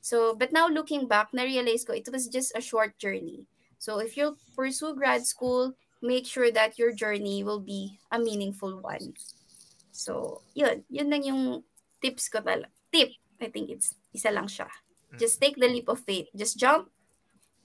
So, 0.03 0.35
but 0.35 0.53
now 0.53 0.69
looking 0.69 1.07
back, 1.07 1.33
na-realize 1.33 1.81
ko 1.81 1.97
it 1.97 2.05
was 2.13 2.29
just 2.29 2.53
a 2.53 2.61
short 2.61 2.99
journey. 3.01 3.49
So, 3.81 3.97
if 3.97 4.13
you 4.13 4.37
pursue 4.53 4.93
grad 4.93 5.25
school, 5.25 5.73
make 6.03 6.27
sure 6.27 6.51
that 6.51 6.77
your 6.77 6.93
journey 6.93 7.41
will 7.41 7.63
be 7.63 7.97
a 8.11 8.19
meaningful 8.19 8.77
one. 8.83 9.17
So, 9.89 10.43
yun. 10.53 10.83
Yun 10.93 11.09
lang 11.09 11.23
yung 11.23 11.63
tips 12.03 12.29
ko 12.29 12.43
talaga. 12.43 12.69
Tip. 12.91 13.17
I 13.41 13.49
think 13.49 13.73
it's 13.73 13.95
isa 14.13 14.29
lang 14.29 14.45
siya. 14.45 14.69
Just 15.17 15.41
take 15.41 15.57
the 15.57 15.69
leap 15.69 15.89
of 15.89 16.01
faith. 16.05 16.29
Just 16.35 16.57
jump 16.57 16.89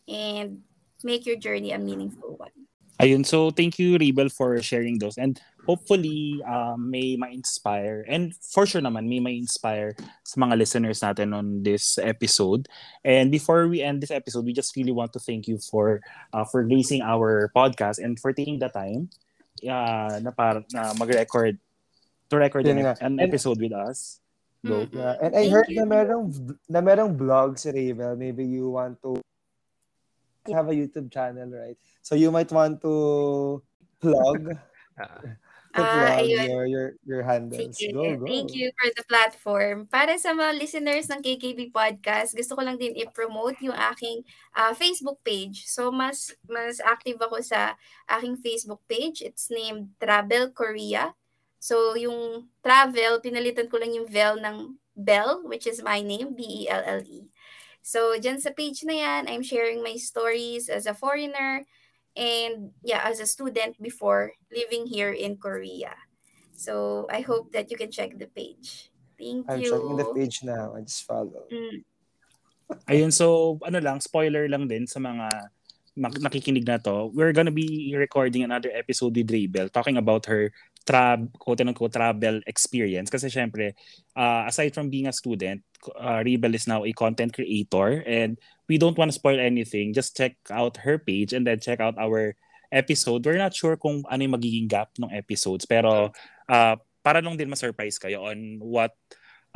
and 0.08 0.64
make 1.04 1.26
your 1.26 1.36
journey 1.36 1.72
a 1.72 1.78
meaningful 1.78 2.36
one. 2.36 2.50
Ayun, 2.98 3.22
so 3.22 3.54
thank 3.54 3.78
you, 3.78 3.94
Rebel, 3.94 4.26
for 4.28 4.58
sharing 4.58 4.98
those. 4.98 5.18
And 5.22 5.38
hopefully, 5.62 6.42
um, 6.42 6.90
may 6.90 7.14
ma-inspire. 7.14 8.02
And 8.10 8.34
for 8.34 8.66
sure 8.66 8.82
naman, 8.82 9.06
may 9.06 9.22
ma-inspire 9.22 9.94
sa 10.26 10.34
mga 10.42 10.58
listeners 10.58 10.98
natin 10.98 11.30
on 11.30 11.62
this 11.62 11.94
episode. 12.02 12.66
And 13.06 13.30
before 13.30 13.70
we 13.70 13.86
end 13.86 14.02
this 14.02 14.10
episode, 14.10 14.42
we 14.42 14.52
just 14.52 14.74
really 14.74 14.90
want 14.90 15.14
to 15.14 15.22
thank 15.22 15.46
you 15.46 15.62
for 15.62 16.02
uh, 16.34 16.42
for 16.42 16.66
gracing 16.66 17.06
our 17.06 17.54
podcast 17.54 18.02
and 18.02 18.18
for 18.18 18.34
taking 18.34 18.58
the 18.58 18.66
time 18.66 19.14
uh, 19.62 20.18
na, 20.18 20.34
para, 20.34 20.66
na 20.74 20.90
mag-record 20.98 21.54
to 22.30 22.34
record 22.34 22.66
Yun 22.66 22.82
an, 22.82 22.82
nga. 22.82 22.94
an 22.98 23.14
And- 23.14 23.30
episode 23.30 23.62
with 23.62 23.78
us. 23.78 24.18
Go. 24.66 24.90
Mm. 24.90 24.90
Yeah. 24.90 25.14
And 25.22 25.32
I 25.38 25.46
Thank 25.46 25.52
heard 25.54 25.68
you. 25.70 25.78
na 25.78 25.86
merong, 25.86 26.26
na 26.66 26.80
merong 26.82 27.14
vlog 27.14 27.62
si 27.62 27.70
Ravel. 27.70 28.18
Maybe 28.18 28.42
you 28.42 28.74
want 28.74 28.98
to 29.06 29.22
have 30.54 30.68
a 30.68 30.76
YouTube 30.76 31.12
channel, 31.12 31.50
right? 31.50 31.76
So 32.02 32.14
you 32.14 32.30
might 32.30 32.50
want 32.52 32.80
to 32.82 33.62
plug, 34.00 34.56
to 35.74 35.82
ayun. 35.82 36.48
your, 36.48 36.64
your, 36.66 36.88
your 37.04 37.22
handles. 37.22 37.76
Sige. 37.76 37.92
Go, 37.92 38.16
go. 38.16 38.26
Thank 38.26 38.54
you 38.54 38.72
for 38.74 38.88
the 38.96 39.04
platform. 39.06 39.86
Para 39.86 40.16
sa 40.18 40.32
mga 40.32 40.58
listeners 40.58 41.06
ng 41.12 41.20
KKB 41.20 41.70
Podcast, 41.70 42.34
gusto 42.34 42.56
ko 42.56 42.62
lang 42.64 42.80
din 42.80 42.96
i-promote 42.96 43.60
yung 43.62 43.76
aking 43.94 44.24
ah, 44.56 44.72
Facebook 44.72 45.20
page. 45.22 45.68
So, 45.68 45.92
mas 45.92 46.32
mas 46.48 46.80
active 46.80 47.20
ako 47.20 47.44
sa 47.44 47.76
aking 48.08 48.40
Facebook 48.40 48.80
page. 48.88 49.22
It's 49.22 49.52
named 49.52 49.94
Travel 50.00 50.50
Korea. 50.56 51.12
So, 51.58 51.98
yung 51.98 52.50
travel, 52.62 53.18
pinalitan 53.18 53.66
ko 53.66 53.82
lang 53.82 53.90
yung 53.90 54.06
Vel 54.06 54.38
ng 54.38 54.78
Bell, 54.98 55.42
which 55.46 55.66
is 55.66 55.82
my 55.82 56.02
name, 56.02 56.34
B-E-L-L-E. 56.34 57.30
So, 57.82 58.18
dyan 58.18 58.40
sa 58.40 58.52
page 58.52 58.84
na 58.84 58.96
yan, 58.96 59.22
I'm 59.28 59.42
sharing 59.42 59.82
my 59.82 59.96
stories 59.96 60.68
as 60.68 60.84
a 60.84 60.92
foreigner 60.92 61.64
and 62.18 62.74
yeah, 62.82 63.06
as 63.06 63.22
a 63.22 63.26
student 63.30 63.78
before 63.80 64.34
living 64.50 64.90
here 64.90 65.14
in 65.14 65.38
Korea. 65.38 65.94
So 66.58 67.06
I 67.06 67.22
hope 67.22 67.54
that 67.54 67.70
you 67.70 67.78
can 67.78 67.94
check 67.94 68.18
the 68.18 68.26
page. 68.26 68.90
Thank 69.14 69.46
I'm 69.46 69.62
you. 69.62 69.70
checking 69.70 69.96
the 69.96 70.10
page 70.10 70.42
now. 70.42 70.74
I 70.74 70.82
just 70.82 71.06
follow. 71.06 71.46
Mm. 71.46 71.86
Ayun, 72.90 73.14
so 73.14 73.56
ano 73.62 73.78
lang, 73.78 74.02
spoiler 74.02 74.50
lang 74.50 74.66
din 74.66 74.84
sa 74.90 74.98
mga 74.98 75.30
nakikinig 75.98 76.66
na 76.66 76.82
to, 76.82 77.14
we're 77.14 77.32
gonna 77.32 77.54
be 77.54 77.94
recording 77.94 78.42
another 78.42 78.70
episode 78.74 79.14
with 79.14 79.30
Rabel 79.30 79.70
talking 79.70 79.96
about 79.96 80.26
her 80.26 80.50
tra 80.86 81.18
quote-unquote 81.38 81.92
travel 81.92 82.40
experience. 82.46 83.10
Kasi 83.10 83.28
syempre, 83.28 83.74
uh, 84.16 84.48
aside 84.48 84.72
from 84.72 84.88
being 84.88 85.06
a 85.06 85.14
student, 85.14 85.62
uh, 85.98 86.22
Rebel 86.24 86.54
is 86.54 86.66
now 86.66 86.84
a 86.84 86.92
content 86.92 87.32
creator 87.32 88.02
and 88.06 88.38
we 88.66 88.78
don't 88.78 88.96
want 88.98 89.10
to 89.10 89.16
spoil 89.16 89.38
anything. 89.38 89.94
Just 89.94 90.16
check 90.16 90.36
out 90.50 90.82
her 90.82 90.98
page 90.98 91.32
and 91.32 91.46
then 91.46 91.60
check 91.60 91.80
out 91.80 91.96
our 91.98 92.34
episode. 92.72 93.24
We're 93.24 93.40
not 93.40 93.56
sure 93.56 93.76
kung 93.76 94.04
ano 94.08 94.20
yung 94.20 94.36
magiging 94.36 94.68
gap 94.68 94.92
ng 95.00 95.12
episodes 95.12 95.64
pero 95.64 96.12
uh, 96.48 96.74
para 97.00 97.24
lang 97.24 97.36
din 97.40 97.48
ma-surprise 97.48 97.96
kayo 97.96 98.28
on 98.28 98.60
what 98.60 98.92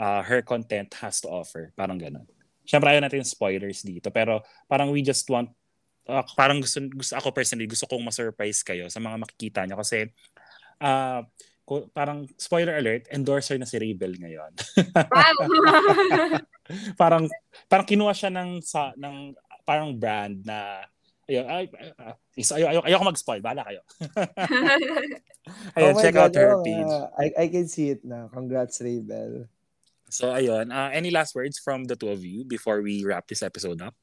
uh, 0.01 0.25
her 0.25 0.41
content 0.41 0.93
has 1.01 1.21
to 1.21 1.29
offer. 1.29 1.73
Parang 1.77 2.01
ganun. 2.01 2.25
Siyempre 2.65 2.95
ayaw 2.95 3.05
natin 3.05 3.27
spoilers 3.27 3.85
dito 3.85 4.09
pero 4.09 4.41
parang 4.71 4.89
we 4.89 5.05
just 5.05 5.29
want 5.29 5.53
uh, 6.09 6.25
parang 6.39 6.63
gusto, 6.63 6.81
gusto 6.89 7.15
ako 7.19 7.35
personally 7.35 7.69
gusto 7.69 7.85
kong 7.85 8.03
ma-surprise 8.03 8.65
kayo 8.65 8.89
sa 8.89 9.03
mga 9.03 9.17
makikita 9.21 9.61
nyo 9.67 9.77
kasi 9.83 10.09
uh, 10.83 11.23
parang 11.95 12.27
spoiler 12.37 12.77
alert, 12.77 13.07
endorser 13.15 13.57
na 13.57 13.65
si 13.65 13.79
Rebel 13.79 14.19
ngayon. 14.19 14.53
Wow. 14.93 15.47
parang 17.01 17.25
parang 17.71 17.87
kinuha 17.87 18.13
siya 18.13 18.35
ng 18.35 18.61
sa 18.61 18.93
ng 18.99 19.33
parang 19.63 19.95
brand 19.95 20.43
na 20.43 20.85
ayun, 21.31 21.47
ay, 21.47 21.65
ay, 21.73 22.13
ay, 22.37 22.63
ay, 22.67 22.77
ayoko 22.93 23.05
mag-spoil, 23.07 23.41
bala 23.41 23.63
kayo. 23.65 23.81
ayun, 25.79 25.95
oh 25.97 26.03
check 26.03 26.15
God, 26.19 26.29
out 26.29 26.37
her 26.37 26.53
oh, 26.59 26.65
page. 26.67 26.93
Uh, 26.93 27.09
I, 27.17 27.27
I 27.39 27.47
can 27.49 27.67
see 27.71 27.95
it 27.95 28.05
now. 28.05 28.29
Congrats, 28.29 28.83
Rebel. 28.83 29.47
So, 30.13 30.29
ayun. 30.35 30.69
Uh, 30.69 30.91
any 30.93 31.09
last 31.09 31.33
words 31.33 31.57
from 31.57 31.89
the 31.89 31.97
two 31.97 32.13
of 32.13 32.21
you 32.21 32.45
before 32.45 32.83
we 32.83 33.07
wrap 33.07 33.25
this 33.31 33.41
episode 33.41 33.81
up? 33.81 33.95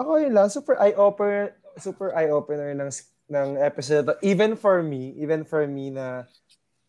Ako 0.00 0.16
yun 0.16 0.32
lang. 0.32 0.48
Super 0.48 0.80
eye-opener, 0.80 1.60
super 1.76 2.16
eye-opener 2.16 2.72
ng 2.72 2.88
ng 3.30 3.56
episode. 3.62 4.10
Even 4.20 4.58
for 4.58 4.82
me, 4.82 5.14
even 5.16 5.46
for 5.46 5.64
me 5.64 5.94
na 5.94 6.26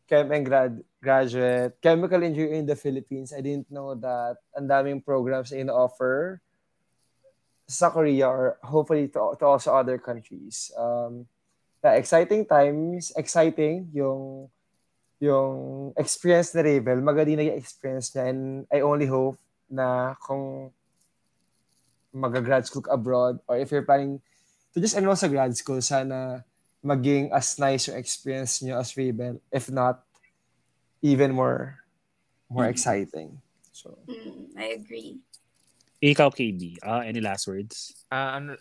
chem 0.09 0.33
and 0.33 0.43
grad, 0.43 0.73
graduate, 0.99 1.77
chemical 1.79 2.19
engineering 2.19 2.65
in 2.65 2.67
the 2.67 2.75
Philippines, 2.75 3.31
I 3.31 3.45
didn't 3.45 3.69
know 3.69 3.93
that 3.95 4.41
ang 4.57 4.67
daming 4.67 5.05
programs 5.05 5.53
in 5.53 5.69
offer 5.69 6.41
sa 7.69 7.93
Korea 7.93 8.27
or 8.27 8.57
hopefully 8.65 9.07
to, 9.13 9.37
to 9.39 9.45
also 9.45 9.71
other 9.71 10.01
countries. 10.01 10.73
Um, 10.75 11.29
yeah, 11.79 11.95
exciting 11.95 12.43
times, 12.43 13.13
exciting 13.15 13.87
yung 13.93 14.49
yung 15.21 15.93
experience 15.95 16.51
ni 16.57 16.65
Rebel, 16.65 16.97
magaling 16.99 17.37
na 17.37 17.45
yung 17.53 17.61
experience 17.61 18.09
niya 18.11 18.33
and 18.33 18.65
I 18.73 18.81
only 18.81 19.05
hope 19.05 19.37
na 19.69 20.17
kung 20.17 20.73
mag-grad 22.11 22.65
school 22.65 22.83
abroad 22.89 23.39
or 23.47 23.55
if 23.55 23.71
you're 23.71 23.85
planning 23.85 24.19
to 24.73 24.79
just 24.79 24.97
enroll 24.97 25.19
sa 25.19 25.27
grad 25.27 25.55
school, 25.55 25.81
sana 25.81 26.43
maging 26.81 27.29
as 27.29 27.59
nice 27.61 27.87
yung 27.87 27.97
experience 27.97 28.61
nyo 28.63 28.81
as 28.81 28.95
Rebel. 28.97 29.37
If 29.53 29.69
not, 29.69 30.01
even 31.01 31.33
more 31.33 31.81
more 32.49 32.67
mm. 32.67 32.73
exciting. 32.73 33.39
So, 33.71 33.97
mm, 34.05 34.53
I 34.59 34.75
agree. 34.75 35.21
Ikaw, 36.01 36.33
KB, 36.33 36.81
uh, 36.81 37.05
any 37.05 37.21
last 37.21 37.45
words? 37.45 37.93
Uh, 38.09 38.41
ano, 38.41 38.51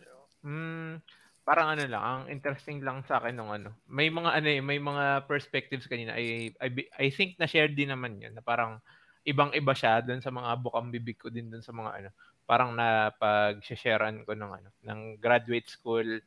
mm, 0.44 1.00
parang 1.42 1.74
ano 1.74 1.84
lang, 1.88 2.04
ang 2.04 2.22
interesting 2.28 2.84
lang 2.84 3.02
sa 3.08 3.18
akin 3.18 3.34
ng 3.34 3.50
ano. 3.50 3.70
May 3.88 4.12
mga 4.12 4.30
ano 4.38 4.48
eh, 4.48 4.62
may 4.62 4.78
mga 4.78 5.24
perspectives 5.24 5.88
kanina. 5.88 6.14
I, 6.14 6.52
I, 6.60 6.68
I 7.00 7.06
think 7.10 7.40
na 7.40 7.48
shared 7.48 7.74
din 7.74 7.90
naman 7.90 8.20
yun 8.20 8.36
na 8.36 8.44
parang 8.44 8.78
ibang-iba 9.24 9.72
siya 9.74 10.00
doon 10.04 10.20
sa 10.20 10.32
mga 10.32 10.50
bukang 10.60 10.88
bibig 10.92 11.18
ko 11.20 11.28
din 11.28 11.48
doon 11.48 11.64
sa 11.64 11.72
mga 11.74 11.90
ano 11.90 12.08
parang 12.50 12.74
na 12.74 13.14
pag-sharean 13.14 14.26
ko 14.26 14.34
ng 14.34 14.50
ano 14.58 14.68
ng 14.82 15.00
graduate 15.22 15.70
school 15.70 16.18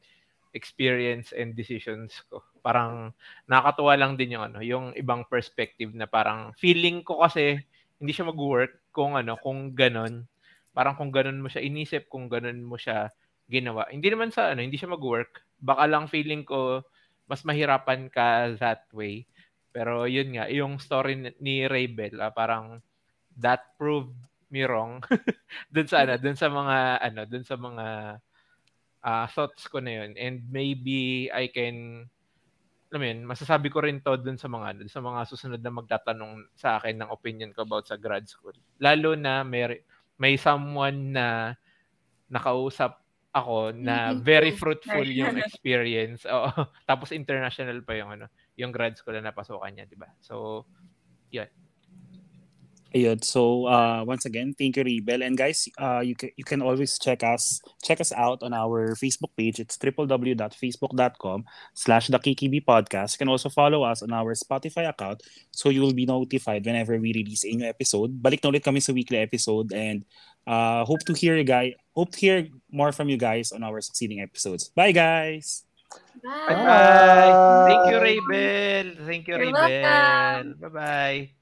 experience 0.55 1.35
and 1.35 1.57
decisions 1.57 2.15
ko. 2.31 2.39
Parang 2.63 3.11
nakakatuwa 3.49 3.99
lang 3.99 4.15
din 4.15 4.39
yung 4.39 4.45
ano, 4.47 4.63
yung 4.63 4.95
ibang 4.95 5.27
perspective 5.27 5.91
na 5.91 6.07
parang 6.07 6.55
feeling 6.55 7.03
ko 7.03 7.19
kasi 7.19 7.59
hindi 7.99 8.15
siya 8.15 8.31
mag-work 8.31 8.87
kung 8.95 9.19
ano, 9.19 9.35
kung 9.35 9.75
ganon. 9.75 10.23
Parang 10.71 10.95
kung 10.95 11.11
ganon 11.11 11.43
mo 11.43 11.51
siya 11.51 11.65
inisip, 11.65 12.07
kung 12.07 12.31
ganon 12.31 12.63
mo 12.63 12.79
siya 12.79 13.11
ginawa. 13.51 13.89
Hindi 13.91 14.07
naman 14.07 14.31
sa 14.31 14.55
ano, 14.55 14.63
hindi 14.63 14.79
siya 14.79 14.93
mag-work. 14.95 15.43
Baka 15.59 15.89
lang 15.91 16.07
feeling 16.07 16.47
ko 16.47 16.85
mas 17.27 17.43
mahirapan 17.43 18.07
ka 18.07 18.55
that 18.61 18.87
way. 18.95 19.27
Pero 19.73 20.05
yun 20.05 20.37
nga, 20.37 20.45
yung 20.53 20.77
story 20.77 21.33
ni 21.41 21.65
Raybel, 21.65 22.21
ah, 22.21 22.29
parang 22.29 22.77
that 23.33 23.73
proved 23.81 24.13
me 24.53 24.61
wrong 24.69 25.01
dun 25.73 25.89
sa 25.89 26.05
ano, 26.05 26.13
dun 26.21 26.37
sa 26.37 26.47
mga 26.53 26.77
ano, 27.01 27.21
dun 27.25 27.41
sa 27.41 27.57
mga 27.57 27.85
uh, 29.01 29.25
thoughts 29.33 29.65
ko 29.65 29.81
na 29.81 30.05
yun 30.05 30.13
and 30.13 30.45
maybe 30.53 31.27
I 31.33 31.49
can 31.49 32.05
alam 32.93 33.01
mo 33.01 33.09
yun, 33.09 33.21
masasabi 33.25 33.73
ko 33.73 33.81
rin 33.81 34.05
to 34.05 34.13
dun 34.21 34.37
sa 34.37 34.45
mga 34.45 34.77
dun 34.77 34.85
sa 34.85 35.01
mga 35.01 35.25
susunod 35.25 35.57
na 35.65 35.73
magtatanong 35.73 36.53
sa 36.53 36.77
akin 36.77 37.01
ng 37.01 37.09
opinion 37.09 37.49
ko 37.49 37.65
about 37.65 37.89
sa 37.89 37.97
grad 37.97 38.29
school. 38.29 38.53
Lalo 38.77 39.17
na 39.17 39.41
may 39.41 39.81
may 40.21 40.37
someone 40.37 41.09
na 41.09 41.57
nakausap 42.29 43.01
ako 43.33 43.73
na 43.73 44.13
very 44.13 44.53
fruitful 44.53 45.01
yung 45.09 45.41
experience. 45.41 46.21
Oo. 46.29 46.53
Tapos 46.89 47.09
international 47.09 47.81
pa 47.81 47.97
yung 47.97 48.13
ano, 48.13 48.29
yung 48.61 48.69
grad 48.69 48.93
school 48.93 49.17
na 49.17 49.33
napasukan 49.33 49.73
niya, 49.73 49.89
'di 49.89 49.97
ba? 49.97 50.13
So, 50.21 50.69
yun. 51.33 51.49
Ayun. 52.93 53.25
So 53.25 53.65
uh, 53.65 54.05
once 54.05 54.29
again, 54.29 54.53
thank 54.53 54.77
you, 54.77 54.85
Rebel. 54.85 55.25
And 55.25 55.33
guys, 55.33 55.65
uh, 55.81 56.05
you 56.05 56.13
can 56.13 56.29
you 56.37 56.45
can 56.45 56.61
always 56.61 57.01
check 57.01 57.25
us 57.25 57.57
check 57.81 57.97
us 57.97 58.13
out 58.13 58.45
on 58.45 58.53
our 58.53 58.93
Facebook 58.93 59.33
page. 59.33 59.57
It's 59.57 59.81
www.facebook.com/slash 59.81 62.05
the 62.13 62.21
KKB 62.21 62.61
podcast. 62.61 63.17
You 63.17 63.25
can 63.25 63.33
also 63.33 63.49
follow 63.49 63.81
us 63.81 64.05
on 64.05 64.13
our 64.13 64.37
Spotify 64.37 64.85
account, 64.85 65.25
so 65.49 65.73
you 65.73 65.81
will 65.81 65.97
be 65.97 66.05
notified 66.05 66.61
whenever 66.61 66.93
we 67.01 67.17
release 67.17 67.41
a 67.49 67.51
new 67.57 67.65
episode. 67.65 68.13
Balik 68.13 68.45
na 68.45 68.53
ulit 68.53 68.61
kami 68.61 68.77
sa 68.77 68.93
weekly 68.93 69.25
episode, 69.25 69.73
and 69.73 70.05
uh, 70.45 70.85
hope 70.85 71.01
to 71.09 71.17
hear 71.17 71.33
you 71.33 71.43
guys. 71.43 71.73
Hope 71.97 72.13
to 72.13 72.19
hear 72.21 72.45
more 72.69 72.93
from 72.93 73.09
you 73.09 73.17
guys 73.17 73.49
on 73.49 73.65
our 73.65 73.81
succeeding 73.81 74.21
episodes. 74.21 74.69
Bye, 74.77 74.93
guys. 74.93 75.65
Bye. 76.21 76.53
Bye. 76.53 77.73
Thank 77.73 77.89
you, 77.89 77.97
Rebel. 77.97 78.85
Thank 79.05 79.25
you, 79.25 79.33
You're 79.33 79.49
Rebel. 79.49 80.53
Bye 80.61 80.69
bye. 80.69 81.33